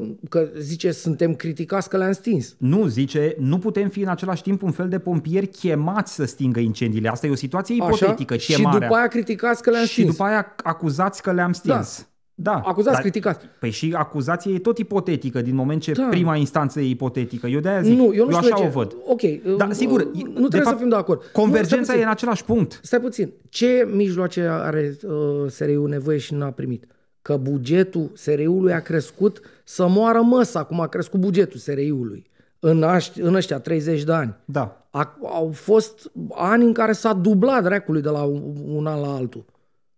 uh, 0.00 0.08
că 0.28 0.48
zice 0.58 0.90
suntem 0.90 1.34
criticați 1.34 1.88
că 1.88 1.96
le-am 1.96 2.12
stins. 2.12 2.54
Nu, 2.58 2.86
zice, 2.86 3.36
nu 3.38 3.58
putem 3.58 3.88
fi 3.88 4.00
în 4.00 4.08
același 4.08 4.42
timp 4.42 4.62
un 4.62 4.70
fel 4.70 4.88
de 4.88 4.98
pompieri 4.98 5.46
chemați 5.46 6.14
să 6.14 6.24
stingă 6.24 6.60
incendiile. 6.60 7.08
Asta 7.08 7.26
e 7.26 7.30
o 7.30 7.34
situație 7.34 7.74
ipotetică, 7.74 8.34
Așa? 8.34 8.42
Și 8.42 8.54
chemarea. 8.54 8.80
după 8.80 8.94
aia 8.94 9.06
criticați 9.06 9.62
că 9.62 9.70
le-am 9.70 9.84
și 9.84 9.92
stins. 9.92 10.10
după 10.10 10.22
aia 10.22 10.54
acuzați 10.62 11.22
că 11.22 11.32
le-am 11.32 11.52
stins. 11.52 11.98
Da. 11.98 12.06
Acuzați, 12.44 13.00
criticați. 13.00 13.44
Păi 13.60 13.70
și 13.70 13.94
acuzația 13.96 14.52
e 14.52 14.58
tot 14.58 14.78
ipotetică, 14.78 15.40
din 15.42 15.54
moment 15.54 15.82
ce 15.82 15.92
Da. 15.92 16.06
prima 16.10 16.36
instanță 16.36 16.80
e 16.80 16.88
ipotetică. 16.88 17.46
Eu 17.46 17.60
de-aia 17.60 17.82
zic, 17.82 17.96
Nu, 17.98 18.02
eu 18.02 18.08
nu 18.08 18.14
eu 18.14 18.26
știu 18.26 18.36
așa 18.38 18.48
de 18.48 18.60
ce. 18.60 18.66
o 18.66 18.70
văd. 18.70 18.96
Ok, 19.06 19.20
Da, 19.56 19.64
uh, 19.64 19.70
sigur, 19.72 20.00
uh, 20.00 20.06
de 20.12 20.20
nu 20.24 20.32
trebuie 20.32 20.60
fapt, 20.60 20.74
să 20.74 20.80
fim 20.80 20.88
de 20.88 20.94
acord. 20.96 21.20
Nu, 21.20 21.42
Convergența 21.42 21.82
stai 21.84 21.94
e 21.94 21.98
în 22.02 22.04
puțin. 22.08 22.16
același 22.24 22.44
punct. 22.44 22.80
Stai 22.82 23.00
puțin. 23.00 23.32
Ce 23.48 23.88
mijloace 23.92 24.40
are 24.40 24.96
uh, 25.02 25.12
SRI-ul 25.50 25.88
nevoie 25.88 26.18
și 26.18 26.34
nu 26.34 26.44
a 26.44 26.50
primit? 26.50 26.84
Că 27.22 27.36
bugetul 27.36 28.10
SRI-ului 28.14 28.72
a 28.72 28.80
crescut 28.80 29.40
să 29.64 29.86
moară 29.88 30.20
măsa, 30.20 30.64
cum 30.64 30.80
a 30.80 30.86
crescut 30.86 31.20
bugetul 31.20 31.58
SRI-ului 31.58 32.30
în, 32.58 32.82
aș, 32.82 33.08
în 33.16 33.34
ăștia 33.34 33.58
30 33.58 34.02
de 34.04 34.12
ani. 34.12 34.36
Da. 34.44 34.86
A, 34.90 35.18
au 35.20 35.50
fost 35.54 36.10
ani 36.34 36.64
în 36.64 36.72
care 36.72 36.92
s-a 36.92 37.12
dublat 37.12 37.62
dracului 37.62 38.02
de 38.02 38.08
la 38.08 38.22
un, 38.22 38.42
un 38.66 38.86
an 38.86 39.00
la 39.00 39.14
altul. 39.14 39.44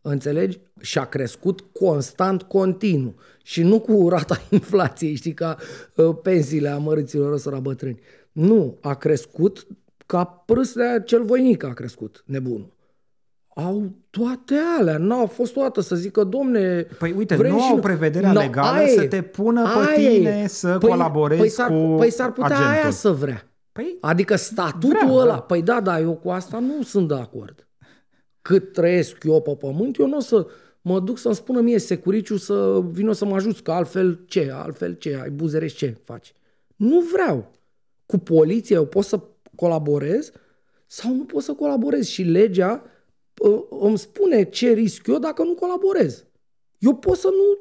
Înțelegi? 0.07 0.61
Și 0.81 0.99
a 0.99 1.05
crescut 1.05 1.61
constant, 1.73 2.43
continuu. 2.43 3.15
Și 3.43 3.63
nu 3.63 3.81
cu 3.81 4.09
rata 4.09 4.41
inflației, 4.51 5.15
știi, 5.15 5.35
ca 5.35 5.57
uh, 5.97 6.17
pensiile 6.23 6.69
amărâților 6.69 7.33
ăstora 7.33 7.59
bătrâni. 7.59 8.01
Nu, 8.33 8.79
a 8.81 8.95
crescut 8.95 9.67
ca 10.07 10.25
prâslea 10.25 11.01
cel 11.01 11.25
voinic 11.25 11.65
a 11.65 11.73
crescut, 11.73 12.23
nebunul. 12.27 12.73
Au 13.57 13.91
toate 14.11 14.55
alea, 14.79 14.99
n-au 14.99 15.27
fost 15.27 15.53
toată 15.53 15.81
să 15.81 15.97
zică, 15.97 16.25
domne... 16.25 16.87
Păi 16.99 17.13
uite, 17.17 17.37
vrem 17.37 17.51
nu 17.53 17.59
și 17.59 17.65
au 17.65 17.71
noi." 17.73 17.81
prevederea 17.81 18.33
No, 18.33 18.41
legală 18.41 18.77
aia 18.77 18.87
să 18.89 19.03
e. 19.03 19.07
te 19.07 19.23
pună 19.23 19.63
pe 19.63 19.91
Aia 19.99 20.09
e. 20.11 20.17
tine 20.17 20.47
să 20.47 20.79
colaborezi 20.79 21.41
păi 21.41 21.49
s-ar, 21.49 21.69
cu 21.69 21.95
Păi 21.99 22.11
s-ar 22.11 22.33
putea 22.33 22.57
agentul. 22.57 22.73
aia 22.83 22.91
să 22.91 23.11
vrea. 23.11 23.49
Păi, 23.73 23.97
Adică 24.01 24.37
statutul 24.37 24.89
Vrea, 24.89 25.13
ăla, 25.13 25.33
da. 25.35 25.41
păi 25.41 25.63
da, 25.63 25.81
da, 25.81 26.01
eu 26.01 26.15
cu 26.15 26.31
asta 26.31 26.59
nu 26.59 26.83
sunt 26.83 27.09
de 27.09 27.15
acord. 27.15 27.67
Cât 28.45 28.73
trăiesc 28.73 29.25
eu 29.25 29.43
pe 29.43 29.57
pământ, 29.57 29.97
eu 29.97 30.07
nu 30.07 30.17
o 30.17 30.21
să 30.21 30.47
mă 30.81 31.01
duc 31.01 31.19
să-mi 31.19 31.35
spună 31.35 31.61
mie 31.61 31.79
securiciu 31.79 32.37
să 32.37 32.81
vină 32.91 33.13
să 33.13 33.25
mă 33.25 33.35
ajut, 33.35 33.61
că 33.61 33.73
altfel 33.73 34.25
ce, 34.27 34.51
altfel 34.53 34.95
ce, 34.95 35.19
ai 35.23 35.31
buzere 35.31 35.67
ce 35.67 35.97
faci. 36.05 36.35
Nu 36.77 37.01
vreau. 37.01 37.51
Cu 38.07 38.19
poliția 38.19 38.77
eu 38.77 38.87
pot 38.87 39.05
să 39.05 39.21
colaborez 39.57 40.33
sau 40.87 41.15
nu 41.15 41.25
pot 41.25 41.43
să 41.43 41.53
colaborez 41.53 42.07
și 42.07 42.23
legea 42.23 42.85
uh, 43.39 43.63
îmi 43.71 43.99
spune 43.99 44.45
ce 44.45 44.73
risc 44.73 45.07
eu 45.07 45.19
dacă 45.19 45.43
nu 45.43 45.55
colaborez. 45.55 46.25
Eu 46.79 46.97
pot 46.97 47.17
să 47.17 47.29
nu 47.29 47.59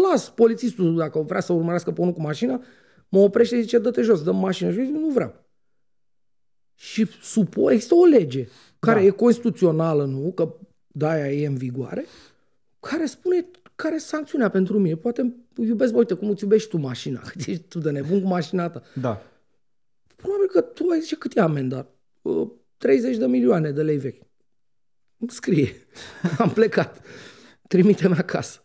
las 0.00 0.30
polițistul, 0.30 0.96
dacă 0.96 1.18
vrea 1.18 1.40
să 1.40 1.52
urmărească 1.52 1.92
pe 1.92 2.00
unul 2.00 2.12
cu 2.12 2.20
mașina, 2.20 2.62
mă 3.08 3.18
oprește 3.18 3.56
și 3.56 3.62
zice, 3.62 3.78
dă-te 3.78 4.02
jos, 4.02 4.22
dă 4.22 4.32
mașina 4.32 4.70
și 4.70 4.78
eu 4.78 4.84
zic, 4.84 4.94
nu 4.94 5.08
vreau. 5.08 5.44
Și 6.74 7.06
supo, 7.22 7.70
există 7.70 7.94
o 7.94 8.04
lege 8.04 8.48
care 8.78 9.00
Da. 9.00 9.06
e 9.06 9.10
constituțională, 9.10 10.04
nu? 10.04 10.32
Că 10.32 10.54
de-aia 10.86 11.32
e 11.32 11.46
în 11.46 11.56
vigoare, 11.56 12.04
care 12.80 13.06
spune 13.06 13.46
care 13.74 13.94
e 13.94 13.98
sancțiunea 13.98 14.48
pentru 14.48 14.78
mine. 14.78 14.94
Poate 14.96 15.34
iubesc, 15.56 15.92
bă, 15.92 15.98
uite, 15.98 16.14
cum 16.14 16.28
îți 16.30 16.42
iubești 16.42 16.68
tu 16.68 16.76
mașina. 16.76 17.20
Că 17.28 17.32
ești 17.36 17.62
tu 17.68 17.78
de 17.78 17.90
nebun 17.90 18.22
cu 18.22 18.28
mașina 18.28 18.70
ta. 18.70 18.82
da. 19.00 19.22
Probabil 20.16 20.46
că 20.46 20.60
tu 20.60 20.88
ai 20.88 21.00
zice 21.00 21.16
cât 21.16 21.36
e 21.36 21.40
amenda? 21.40 21.86
Uh, 22.22 22.48
30 22.76 23.16
de 23.16 23.26
milioane 23.26 23.70
de 23.70 23.82
lei 23.82 23.96
vechi. 23.96 24.22
Îmi 25.18 25.30
scrie. 25.30 25.72
Am 26.38 26.50
plecat. 26.50 27.00
Trimite-mi 27.68 28.14
acasă. 28.14 28.60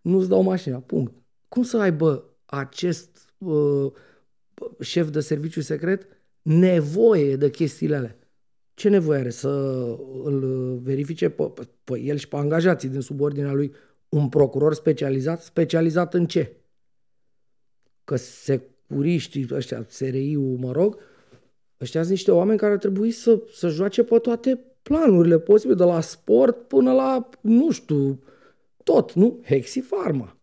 Nu-ți 0.00 0.28
dau 0.28 0.42
mașina. 0.42 0.78
Punct. 0.78 1.12
Cum 1.48 1.62
să 1.62 1.78
aibă 1.78 2.24
acest 2.46 3.32
uh, 3.38 3.92
șef 4.80 5.08
de 5.10 5.20
serviciu 5.20 5.60
secret 5.60 6.06
nevoie 6.42 7.36
de 7.36 7.50
chestiile 7.50 7.96
alea? 7.96 8.16
Ce 8.80 8.88
nevoie 8.88 9.18
are 9.18 9.30
să 9.30 9.48
îl 10.22 10.40
verifice 10.82 11.28
pe, 11.28 11.42
pe, 11.42 11.68
pe 11.84 11.98
el 11.98 12.16
și 12.16 12.28
pe 12.28 12.36
angajații 12.36 12.88
din 12.88 13.00
subordinea 13.00 13.52
lui 13.52 13.72
un 14.08 14.28
procuror 14.28 14.74
specializat? 14.74 15.42
Specializat 15.42 16.14
în 16.14 16.26
ce? 16.26 16.56
Că 18.04 18.16
securiștii 18.16 19.46
ăștia, 19.50 19.84
SRI-ul, 19.88 20.56
mă 20.58 20.72
rog, 20.72 20.98
ăștia 21.80 22.00
sunt 22.00 22.12
niște 22.12 22.32
oameni 22.32 22.58
care 22.58 22.72
ar 22.72 22.78
trebui 22.78 23.10
să, 23.10 23.42
să 23.52 23.68
joace 23.68 24.04
pe 24.04 24.18
toate 24.18 24.60
planurile 24.82 25.38
posibile, 25.38 25.76
de 25.76 25.84
la 25.84 26.00
sport 26.00 26.68
până 26.68 26.92
la, 26.92 27.28
nu 27.40 27.70
știu, 27.70 28.22
tot, 28.84 29.12
nu? 29.12 29.40
Hexi 29.44 29.80
Pharma. 29.80 30.40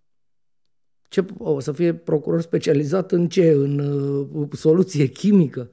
Ce, 1.10 1.26
o 1.38 1.60
să 1.60 1.72
fie 1.72 1.94
procuror 1.94 2.42
specializat 2.42 3.12
în 3.12 3.30
ce? 3.30 3.50
În 3.50 3.80
uh, 3.80 4.48
soluție 4.52 5.08
chimică? 5.08 5.70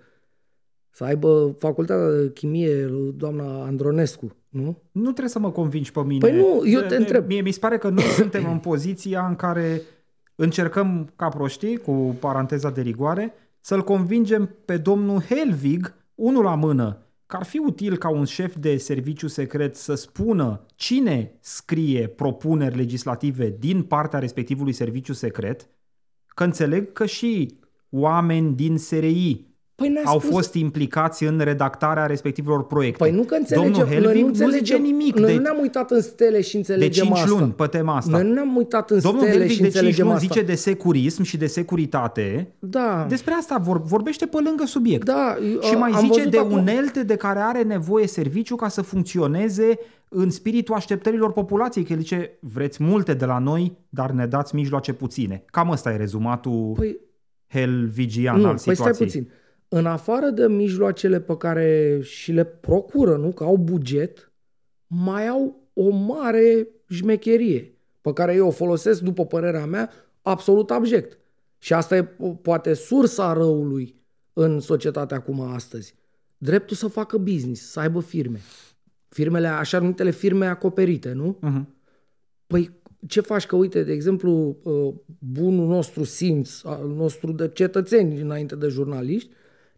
Să 0.97 1.05
aibă 1.05 1.55
facultatea 1.59 2.11
de 2.11 2.31
chimie 2.33 2.87
lui 2.87 3.13
doamna 3.17 3.65
Andronescu, 3.65 4.37
nu? 4.49 4.83
Nu 4.93 5.03
trebuie 5.03 5.29
să 5.29 5.39
mă 5.39 5.51
convingi 5.51 5.93
pe 5.93 6.03
mine. 6.03 6.19
Păi 6.29 6.37
nu, 6.37 6.63
eu 6.67 6.81
te 6.81 6.87
De- 6.87 6.97
întreb. 6.97 7.27
Mie 7.27 7.41
mi 7.41 7.51
se 7.51 7.59
pare 7.59 7.79
că 7.79 7.89
noi 7.89 8.05
suntem 8.21 8.51
în 8.51 8.59
poziția 8.59 9.27
în 9.27 9.37
care 9.37 9.81
încercăm, 10.35 11.13
ca 11.17 11.29
proștii, 11.29 11.77
cu 11.77 12.17
paranteza 12.21 12.71
de 12.71 12.81
rigoare, 12.81 13.33
să-l 13.61 13.83
convingem 13.83 14.57
pe 14.65 14.77
domnul 14.77 15.21
Helvig, 15.21 15.95
unul 16.15 16.45
la 16.45 16.55
mână, 16.55 16.99
că 17.27 17.37
ar 17.37 17.45
fi 17.45 17.59
util 17.59 17.97
ca 17.97 18.09
un 18.09 18.25
șef 18.25 18.57
de 18.57 18.77
serviciu 18.77 19.27
secret 19.27 19.77
să 19.77 19.95
spună 19.95 20.67
cine 20.75 21.37
scrie 21.41 22.07
propuneri 22.07 22.77
legislative 22.77 23.57
din 23.59 23.83
partea 23.83 24.19
respectivului 24.19 24.73
serviciu 24.73 25.13
secret, 25.13 25.67
că 26.27 26.45
înțeleg 26.45 26.93
că 26.93 27.07
și 27.07 27.59
oameni 27.91 28.55
din 28.55 28.79
SRI 28.79 29.53
Păi 29.85 29.93
ne-a 29.93 30.03
au 30.05 30.19
spus- 30.19 30.31
fost 30.31 30.55
implicați 30.55 31.25
în 31.25 31.39
redactarea 31.45 32.07
respectivelor 32.07 32.67
proiecte. 32.67 33.05
Păi 33.05 33.13
nu 33.13 33.23
că 33.23 33.35
înțelegem, 33.35 33.73
Domnul 33.73 33.89
noi 33.89 34.01
Helvig 34.03 34.23
nu 34.23 34.29
nu 34.29 34.35
zice 34.35 34.45
înțelegem, 34.45 34.83
nimic 34.83 35.17
Noi 35.19 35.31
de, 35.31 35.35
nu 35.37 35.43
ne-am 35.43 35.59
uitat 35.61 35.91
în 35.91 36.01
stele 36.01 36.41
și 36.41 36.53
de 36.53 36.59
înțelegem 36.59 37.05
5 37.05 37.19
asta. 37.19 37.31
luni 37.39 37.53
pe 37.53 37.67
tema 37.67 37.97
asta. 37.97 38.11
Noi 38.11 38.23
nu 38.27 38.33
ne-am 38.33 38.57
uitat 38.57 38.91
în 38.91 39.01
Domnul 39.03 39.21
stele 39.23 39.37
Helvig 39.39 39.57
și 39.57 39.61
de 39.63 39.69
5 39.69 39.75
înțelegem 39.75 40.05
luni 40.07 40.17
asta. 40.17 40.29
zice 40.33 40.47
de 40.47 40.55
securism 40.55 41.23
și 41.23 41.37
de 41.37 41.47
securitate. 41.47 42.53
Da. 42.59 43.07
Despre 43.09 43.33
asta 43.35 43.57
vor, 43.59 43.83
vorbește 43.83 44.27
pe 44.27 44.39
lângă 44.45 44.65
subiect. 44.67 45.05
Da, 45.05 45.37
Și 45.61 45.73
uh, 45.73 45.79
mai 45.79 45.91
am 45.91 46.01
zice 46.01 46.13
văzut 46.17 46.31
de 46.31 46.39
acum- 46.39 46.53
unelte 46.59 47.03
de 47.03 47.17
care 47.17 47.39
are 47.39 47.63
nevoie 47.63 48.07
serviciu 48.07 48.57
ca 48.57 48.69
să 48.69 48.83
funcționeze 48.83 49.79
în 50.09 50.31
spiritul 50.31 50.75
așteptărilor 50.75 51.33
populației, 51.33 51.85
că 51.85 51.93
el 51.93 51.99
zice, 51.99 52.31
vreți 52.41 52.83
multe 52.83 53.15
de 53.15 53.25
la 53.25 53.39
noi, 53.39 53.77
dar 53.89 54.11
ne 54.11 54.27
dați 54.27 54.55
mijloace 54.55 54.93
puține. 54.93 55.43
Cam 55.51 55.71
ăsta 55.71 55.93
e 55.93 55.97
rezumatul 55.97 56.73
Păi, 56.77 56.97
helvigian 57.49 58.41
nu, 58.41 58.47
al 58.47 58.51
păi 58.51 58.59
stai 58.61 58.75
situației. 58.75 59.07
puțin. 59.07 59.29
În 59.77 59.87
afară 59.87 60.31
de 60.31 60.49
mijloacele 60.49 61.21
pe 61.21 61.37
care 61.37 62.01
și 62.03 62.33
le 62.33 62.45
procură, 62.45 63.17
nu, 63.17 63.33
că 63.33 63.45
au 63.45 63.57
buget, 63.57 64.33
mai 64.87 65.29
au 65.29 65.69
o 65.73 65.89
mare 65.89 66.69
șmecherie 66.89 67.79
pe 68.01 68.13
care 68.13 68.35
eu 68.35 68.47
o 68.47 68.51
folosesc, 68.51 69.01
după 69.01 69.27
părerea 69.27 69.67
mea, 69.67 69.91
absolut 70.23 70.71
abject. 70.71 71.19
Și 71.59 71.73
asta 71.73 71.97
e 71.97 72.03
po- 72.03 72.43
poate 72.43 72.75
sursa 72.75 73.33
răului 73.33 73.95
în 74.33 74.61
societatea 74.61 75.17
acum 75.17 75.41
astăzi. 75.41 75.95
Dreptul 76.39 76.77
să 76.77 76.89
facă 76.89 77.19
business, 77.19 77.71
să 77.71 77.81
aibă 77.81 78.01
firme. 78.01 78.41
Firmele, 79.09 79.47
așa 79.47 79.79
numitele 79.79 80.11
firme 80.11 80.47
acoperite, 80.47 81.13
nu? 81.13 81.39
Mhm. 81.41 81.75
Păi 82.47 82.71
ce 83.07 83.21
faci 83.21 83.47
că, 83.47 83.57
uite, 83.57 83.83
de 83.83 83.93
exemplu, 83.93 84.59
uh, 84.63 84.95
bunul 85.19 85.67
nostru 85.67 86.05
simț, 86.05 86.63
al 86.65 86.89
nostru 86.89 87.33
de 87.33 87.49
cetățeni 87.49 88.21
înainte 88.21 88.57
de 88.57 88.69
jurnaliști, 88.69 89.31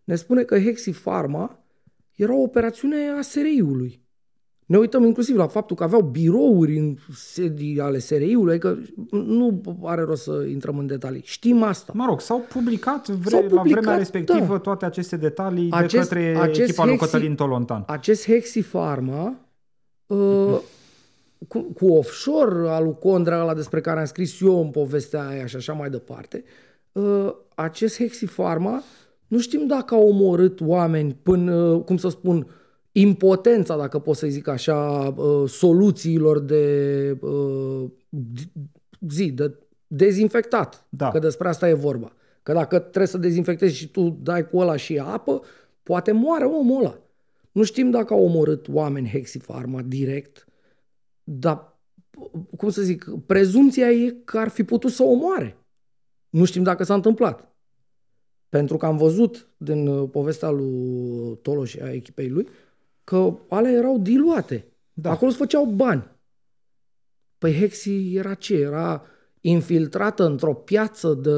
ne 0.06 0.14
spune 0.14 0.42
că 0.42 0.58
Hexi 0.58 0.90
Pharma 0.90 1.58
era 2.14 2.34
o 2.34 2.42
operațiune 2.42 2.96
a 3.18 3.20
SRI-ului. 3.20 4.04
Ne 4.66 4.78
uităm 4.78 5.04
inclusiv 5.04 5.36
la 5.36 5.46
faptul 5.46 5.76
că 5.76 5.82
aveau 5.82 6.00
birouri 6.02 6.78
în 6.78 6.96
sedii 7.14 7.80
ale 7.80 7.98
SRI-ului, 7.98 8.50
adică 8.52 8.78
nu 9.10 9.62
are 9.84 10.02
rost 10.02 10.22
să 10.22 10.46
intrăm 10.50 10.78
în 10.78 10.86
detalii. 10.86 11.22
Știm 11.24 11.62
asta. 11.62 11.92
Mă 11.96 12.04
rog, 12.06 12.20
s-au 12.20 12.38
publicat, 12.52 13.08
vre- 13.08 13.28
S-au 13.30 13.40
la 13.42 13.48
publicat, 13.48 13.80
vremea 13.80 13.98
respectivă 13.98 14.52
da. 14.52 14.58
toate 14.58 14.84
aceste 14.84 15.16
detalii 15.16 15.68
de 15.70 15.76
Acest- 15.76 16.08
către 16.08 16.36
acest 16.40 16.60
echipa 16.68 16.84
lui 16.84 16.94
Hexi- 16.96 16.98
Cătălin 16.98 17.34
Tolontan. 17.34 17.84
Acest 17.86 18.24
Hexi 18.26 18.62
Pharma 18.62 19.36
uh, 20.06 20.58
cu, 21.48 21.58
cu 21.60 21.86
offshore 21.86 22.68
al 22.68 22.84
lui 22.84 22.96
Condra, 23.00 23.40
ăla 23.40 23.54
despre 23.54 23.80
care 23.80 23.98
am 24.00 24.06
scris 24.06 24.40
eu 24.40 24.60
în 24.60 24.70
povestea 24.70 25.26
aia 25.26 25.46
și 25.46 25.56
așa 25.56 25.72
mai 25.72 25.90
departe, 25.90 26.44
uh, 26.92 27.34
acest 27.54 27.96
Hexi 27.96 28.24
Pharma 28.26 28.82
nu 29.26 29.38
știm 29.38 29.66
dacă 29.66 29.94
a 29.94 29.98
omorât 29.98 30.60
oameni 30.60 31.16
până, 31.22 31.54
uh, 31.54 31.84
cum 31.84 31.96
să 31.96 32.08
spun, 32.08 32.46
impotența, 32.92 33.76
dacă 33.76 33.98
pot 33.98 34.16
să 34.16 34.26
zic 34.26 34.48
așa, 34.48 35.14
uh, 35.16 35.48
soluțiilor 35.48 36.38
de 36.40 37.18
uh, 37.20 37.84
zi, 39.08 39.32
de 39.32 39.54
dezinfectat. 39.86 40.86
Da. 40.88 41.10
Că 41.10 41.18
despre 41.18 41.48
asta 41.48 41.68
e 41.68 41.72
vorba. 41.72 42.12
Că 42.42 42.52
dacă 42.52 42.78
trebuie 42.78 43.06
să 43.06 43.18
dezinfectezi 43.18 43.76
și 43.76 43.88
tu 43.88 44.18
dai 44.22 44.48
cu 44.48 44.58
ăla 44.58 44.76
și 44.76 44.98
apă, 44.98 45.42
poate 45.82 46.12
moare 46.12 46.44
omul 46.44 46.80
ăla. 46.80 46.98
Nu 47.52 47.62
știm 47.62 47.90
dacă 47.90 48.14
au 48.14 48.24
omorât 48.24 48.68
oameni 48.68 49.08
Hexifarma 49.08 49.82
direct, 49.82 50.46
dar, 51.24 51.78
cum 52.56 52.70
să 52.70 52.82
zic, 52.82 53.10
prezumția 53.26 53.90
e 53.90 54.16
că 54.24 54.38
ar 54.38 54.48
fi 54.48 54.64
putut 54.64 54.90
să 54.90 55.02
omoare. 55.02 55.56
Nu 56.30 56.44
știm 56.44 56.62
dacă 56.62 56.84
s-a 56.84 56.94
întâmplat. 56.94 57.55
Pentru 58.48 58.76
că 58.76 58.86
am 58.86 58.96
văzut 58.96 59.48
din 59.56 59.86
uh, 59.86 60.08
povestea 60.10 60.50
lui 60.50 61.38
Toloș 61.42 61.70
și 61.70 61.80
a 61.80 61.92
echipei 61.92 62.28
lui 62.28 62.48
că 63.04 63.38
ale 63.48 63.70
erau 63.70 63.98
diluate. 63.98 64.66
Da. 64.92 65.10
Acolo 65.10 65.30
se 65.30 65.36
făceau 65.36 65.64
bani. 65.64 66.10
Păi 67.38 67.52
Hexi 67.52 68.14
era 68.14 68.34
ce? 68.34 68.54
Era 68.54 69.02
infiltrată 69.40 70.24
într-o 70.24 70.54
piață 70.54 71.14
de 71.14 71.30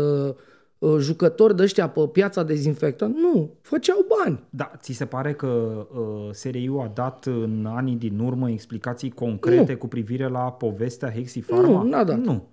uh, 0.79 0.97
jucători 0.99 1.57
de 1.57 1.63
ăștia 1.63 1.89
pe 1.89 2.09
piața 2.13 2.43
dezinfectant? 2.43 3.17
Nu, 3.17 3.59
făceau 3.61 4.07
bani. 4.19 4.47
Da, 4.51 4.73
ți 4.77 4.93
se 4.93 5.07
pare 5.07 5.35
că 5.35 5.47
uh, 5.47 6.29
SRI-ul 6.33 6.81
a 6.81 6.91
dat 6.95 7.25
în 7.27 7.67
anii 7.67 7.97
din 7.97 8.19
urmă 8.19 8.51
explicații 8.51 9.11
concrete 9.11 9.73
Nu. 9.73 9.79
cu 9.79 9.87
privire 9.87 10.29
la 10.29 10.53
povestea 10.53 11.13
Hexi 11.13 11.41
Pharma? 11.41 11.83
Nu, 11.83 11.89
n-a 11.89 12.05
dat. 12.05 12.19
Nu. 12.19 12.49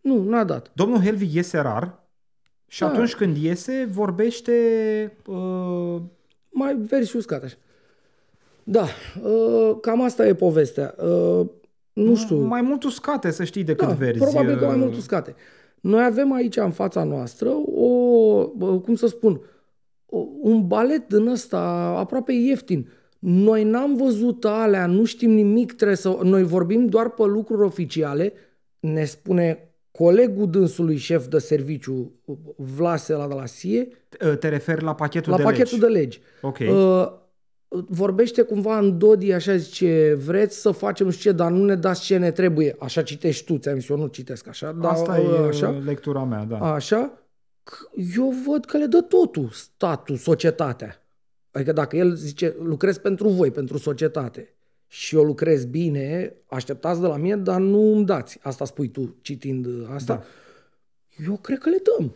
Nu, 0.00 0.22
n-a 0.22 0.44
dat. 0.44 0.70
Domnul 0.74 1.00
Helvig 1.00 1.32
iese 1.32 1.58
rar 1.58 2.03
și 2.66 2.80
Da. 2.80 2.86
atunci 2.86 3.14
când 3.14 3.36
iese 3.36 3.88
vorbește 3.90 4.52
uh, 5.26 6.00
Mai 6.56 6.76
veri 6.76 7.12
uscat 7.16 7.42
așa. 7.42 7.56
Da, 8.64 8.86
uh, 9.24 9.76
cam 9.80 10.02
asta 10.02 10.26
e 10.26 10.34
povestea. 10.34 10.94
Uh, 11.04 11.46
nu 11.92 12.14
știu. 12.16 12.36
mai 12.36 12.60
mult 12.62 12.82
uscate, 12.84 13.30
să 13.30 13.44
știi, 13.44 13.64
decât 13.64 13.88
da, 13.88 13.94
verzi. 13.94 14.18
probabil 14.22 14.56
că 14.58 14.64
mai 14.64 14.74
uh, 14.74 14.80
mult 14.80 14.94
uscate. 14.96 15.34
Noi 15.80 16.04
avem 16.04 16.32
aici 16.32 16.56
în 16.56 16.70
fața 16.70 17.04
noastră 17.04 17.48
o, 17.74 17.88
bă, 18.56 18.78
cum 18.80 18.94
să 18.94 19.06
spun, 19.06 19.40
o- 20.06 20.26
un 20.40 20.66
balet 20.66 21.08
din 21.08 21.26
ăsta 21.26 21.60
aproape 21.98 22.32
ieftin. 22.32 22.88
Noi 23.18 23.64
n-am 23.64 23.94
văzut 23.96 24.44
alea, 24.44 24.86
nu 24.86 25.04
știm 25.04 25.30
nimic, 25.30 25.72
trebuie 25.72 25.96
să... 25.96 26.18
Noi 26.22 26.42
vorbim 26.42 26.86
doar 26.86 27.10
pe 27.10 27.22
lucruri 27.24 27.62
oficiale, 27.62 28.32
ne 28.80 29.04
spune 29.04 29.73
colegul 29.98 30.50
dânsului 30.50 30.96
șef 30.96 31.26
de 31.26 31.38
serviciu, 31.38 32.12
Vlase 32.56 33.12
la 33.12 33.26
de 33.28 33.34
la 33.34 33.46
SIE, 33.46 33.88
uh, 34.26 34.36
Te 34.38 34.48
referi 34.48 34.82
la 34.84 34.94
pachetul 34.94 35.30
la 35.30 35.36
de 35.36 35.42
pachetul 35.42 35.78
legi. 35.78 35.80
de 35.80 35.86
legi. 35.98 36.20
Ok. 36.40 36.58
Uh, 36.58 37.12
vorbește 37.88 38.42
cumva 38.42 38.78
în 38.78 38.98
Dodi, 38.98 39.32
așa 39.32 39.56
zice, 39.56 40.14
vreți 40.24 40.60
să 40.60 40.70
facem 40.70 41.06
nu 41.06 41.12
știu 41.12 41.30
ce, 41.30 41.36
dar 41.36 41.50
nu 41.50 41.64
ne 41.64 41.74
dați 41.74 42.02
ce 42.04 42.16
ne 42.16 42.30
trebuie. 42.30 42.76
Așa 42.78 43.02
citești 43.02 43.44
tu, 43.44 43.56
ți-am 43.58 43.78
zis, 43.78 43.88
eu 43.88 43.96
nu 43.96 44.06
citesc 44.06 44.46
așa. 44.48 44.72
Dar, 44.72 44.90
Asta 44.92 45.12
uh, 45.12 45.18
e 45.18 45.38
așa. 45.38 45.68
așa? 45.68 45.70
lectura 45.84 46.24
mea, 46.24 46.44
da. 46.44 46.58
Așa, 46.58 47.22
c- 47.70 48.14
eu 48.16 48.32
văd 48.48 48.64
că 48.64 48.76
le 48.78 48.86
dă 48.86 49.00
totul 49.00 49.48
statul, 49.52 50.16
societatea. 50.16 51.02
Adică 51.50 51.72
dacă 51.72 51.96
el 51.96 52.14
zice, 52.14 52.54
lucrez 52.62 52.98
pentru 52.98 53.28
voi, 53.28 53.50
pentru 53.50 53.78
societate, 53.78 54.53
și 54.94 55.16
eu 55.16 55.22
lucrez 55.22 55.64
bine, 55.64 56.34
așteptați 56.46 57.00
de 57.00 57.06
la 57.06 57.16
mine, 57.16 57.36
dar 57.36 57.60
nu 57.60 57.92
îmi 57.94 58.04
dați. 58.04 58.38
Asta 58.42 58.64
spui 58.64 58.88
tu 58.88 59.14
citind 59.20 59.66
uh, 59.66 59.86
asta. 59.94 60.14
Da. 60.14 60.24
Eu 61.26 61.36
cred 61.36 61.58
că 61.58 61.68
le 61.68 61.76
dăm. 61.98 62.12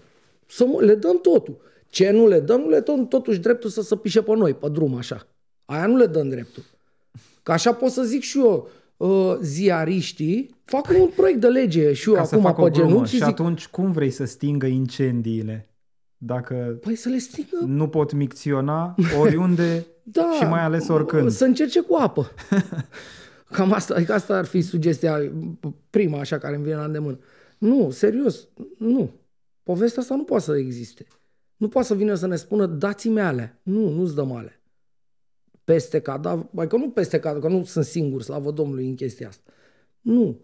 Să 0.47 0.67
mă, 0.67 0.81
le 0.83 0.95
dăm 0.95 1.19
totul. 1.21 1.61
Ce 1.89 2.11
nu 2.11 2.27
le 2.27 2.41
dăm, 2.41 2.61
nu 2.61 2.69
le 2.69 2.81
dăm 2.81 3.09
totuși 3.09 3.39
dreptul 3.39 3.71
să 3.71 3.83
se 3.83 3.97
pișe 3.97 4.23
pe 4.23 4.35
noi, 4.35 4.55
pe 4.55 4.69
drum, 4.69 4.95
așa. 4.95 5.27
Aia 5.65 5.87
nu 5.87 5.97
le 5.97 6.07
dăm 6.07 6.29
dreptul. 6.29 6.63
Că 7.43 7.53
așa 7.53 7.73
pot 7.73 7.91
să 7.91 8.03
zic 8.03 8.23
și 8.23 8.39
eu, 8.39 8.69
uh, 8.97 9.37
ziariștii 9.41 10.57
fac 10.65 10.89
un 11.01 11.09
proiect 11.17 11.41
de 11.41 11.49
lege 11.49 11.93
și 11.93 12.09
eu 12.09 12.15
Ca 12.15 12.25
să 12.25 12.35
acum 12.35 12.47
fac 12.47 12.59
o 12.59 12.63
pe 12.63 12.71
glumă. 12.71 12.89
genunchi 12.89 13.09
Și 13.09 13.17
și 13.17 13.23
zic, 13.25 13.33
atunci 13.33 13.67
cum 13.67 13.93
vrei 13.93 14.11
să 14.11 14.25
stingă 14.25 14.67
incendiile? 14.67 15.68
Dacă 16.19 16.79
păi 16.81 16.95
să 16.95 17.09
le 17.09 17.19
stingă 17.19 17.59
nu 17.67 17.89
pot 17.89 18.13
micționa 18.13 18.95
oriunde 19.19 19.87
Da, 20.13 20.33
și 20.33 20.45
mai 20.45 20.61
ales 20.61 20.89
oricând. 20.89 21.31
Să 21.31 21.45
încerce 21.45 21.81
cu 21.81 21.95
apă. 21.95 22.31
Cam 23.51 23.73
asta, 23.73 23.95
adică 23.95 24.13
asta 24.13 24.37
ar 24.37 24.45
fi 24.45 24.61
sugestia 24.61 25.33
prima 25.91 26.19
așa 26.19 26.39
care 26.39 26.55
îmi 26.55 26.65
vine 26.65 26.77
la 26.77 26.85
îndemână. 26.85 27.19
Nu, 27.59 27.91
serios, 27.91 28.49
nu. 28.79 29.11
Povestea 29.63 30.03
asta 30.03 30.15
nu 30.15 30.25
poate 30.25 30.45
să 30.45 30.57
existe. 30.57 31.07
Nu 31.57 31.69
poate 31.69 31.87
să 31.87 31.95
vină 31.95 32.15
să 32.15 32.27
ne 32.27 32.37
spună 32.37 32.67
dați-mi 32.67 33.21
alea. 33.21 33.61
Nu, 33.63 33.89
nu-ți 33.89 34.15
dăm 34.15 34.33
alea. 34.33 34.61
Peste 35.65 36.01
cadavru, 36.01 36.51
adică 36.57 36.77
nu 36.77 36.91
peste 36.91 37.19
cadavru, 37.19 37.49
că 37.49 37.55
nu 37.55 37.65
sunt 37.65 37.85
singur, 37.85 38.23
slavă 38.23 38.51
Domnului, 38.51 38.89
în 38.89 38.95
chestia 38.95 39.29
asta. 39.29 39.51
Nu. 40.01 40.41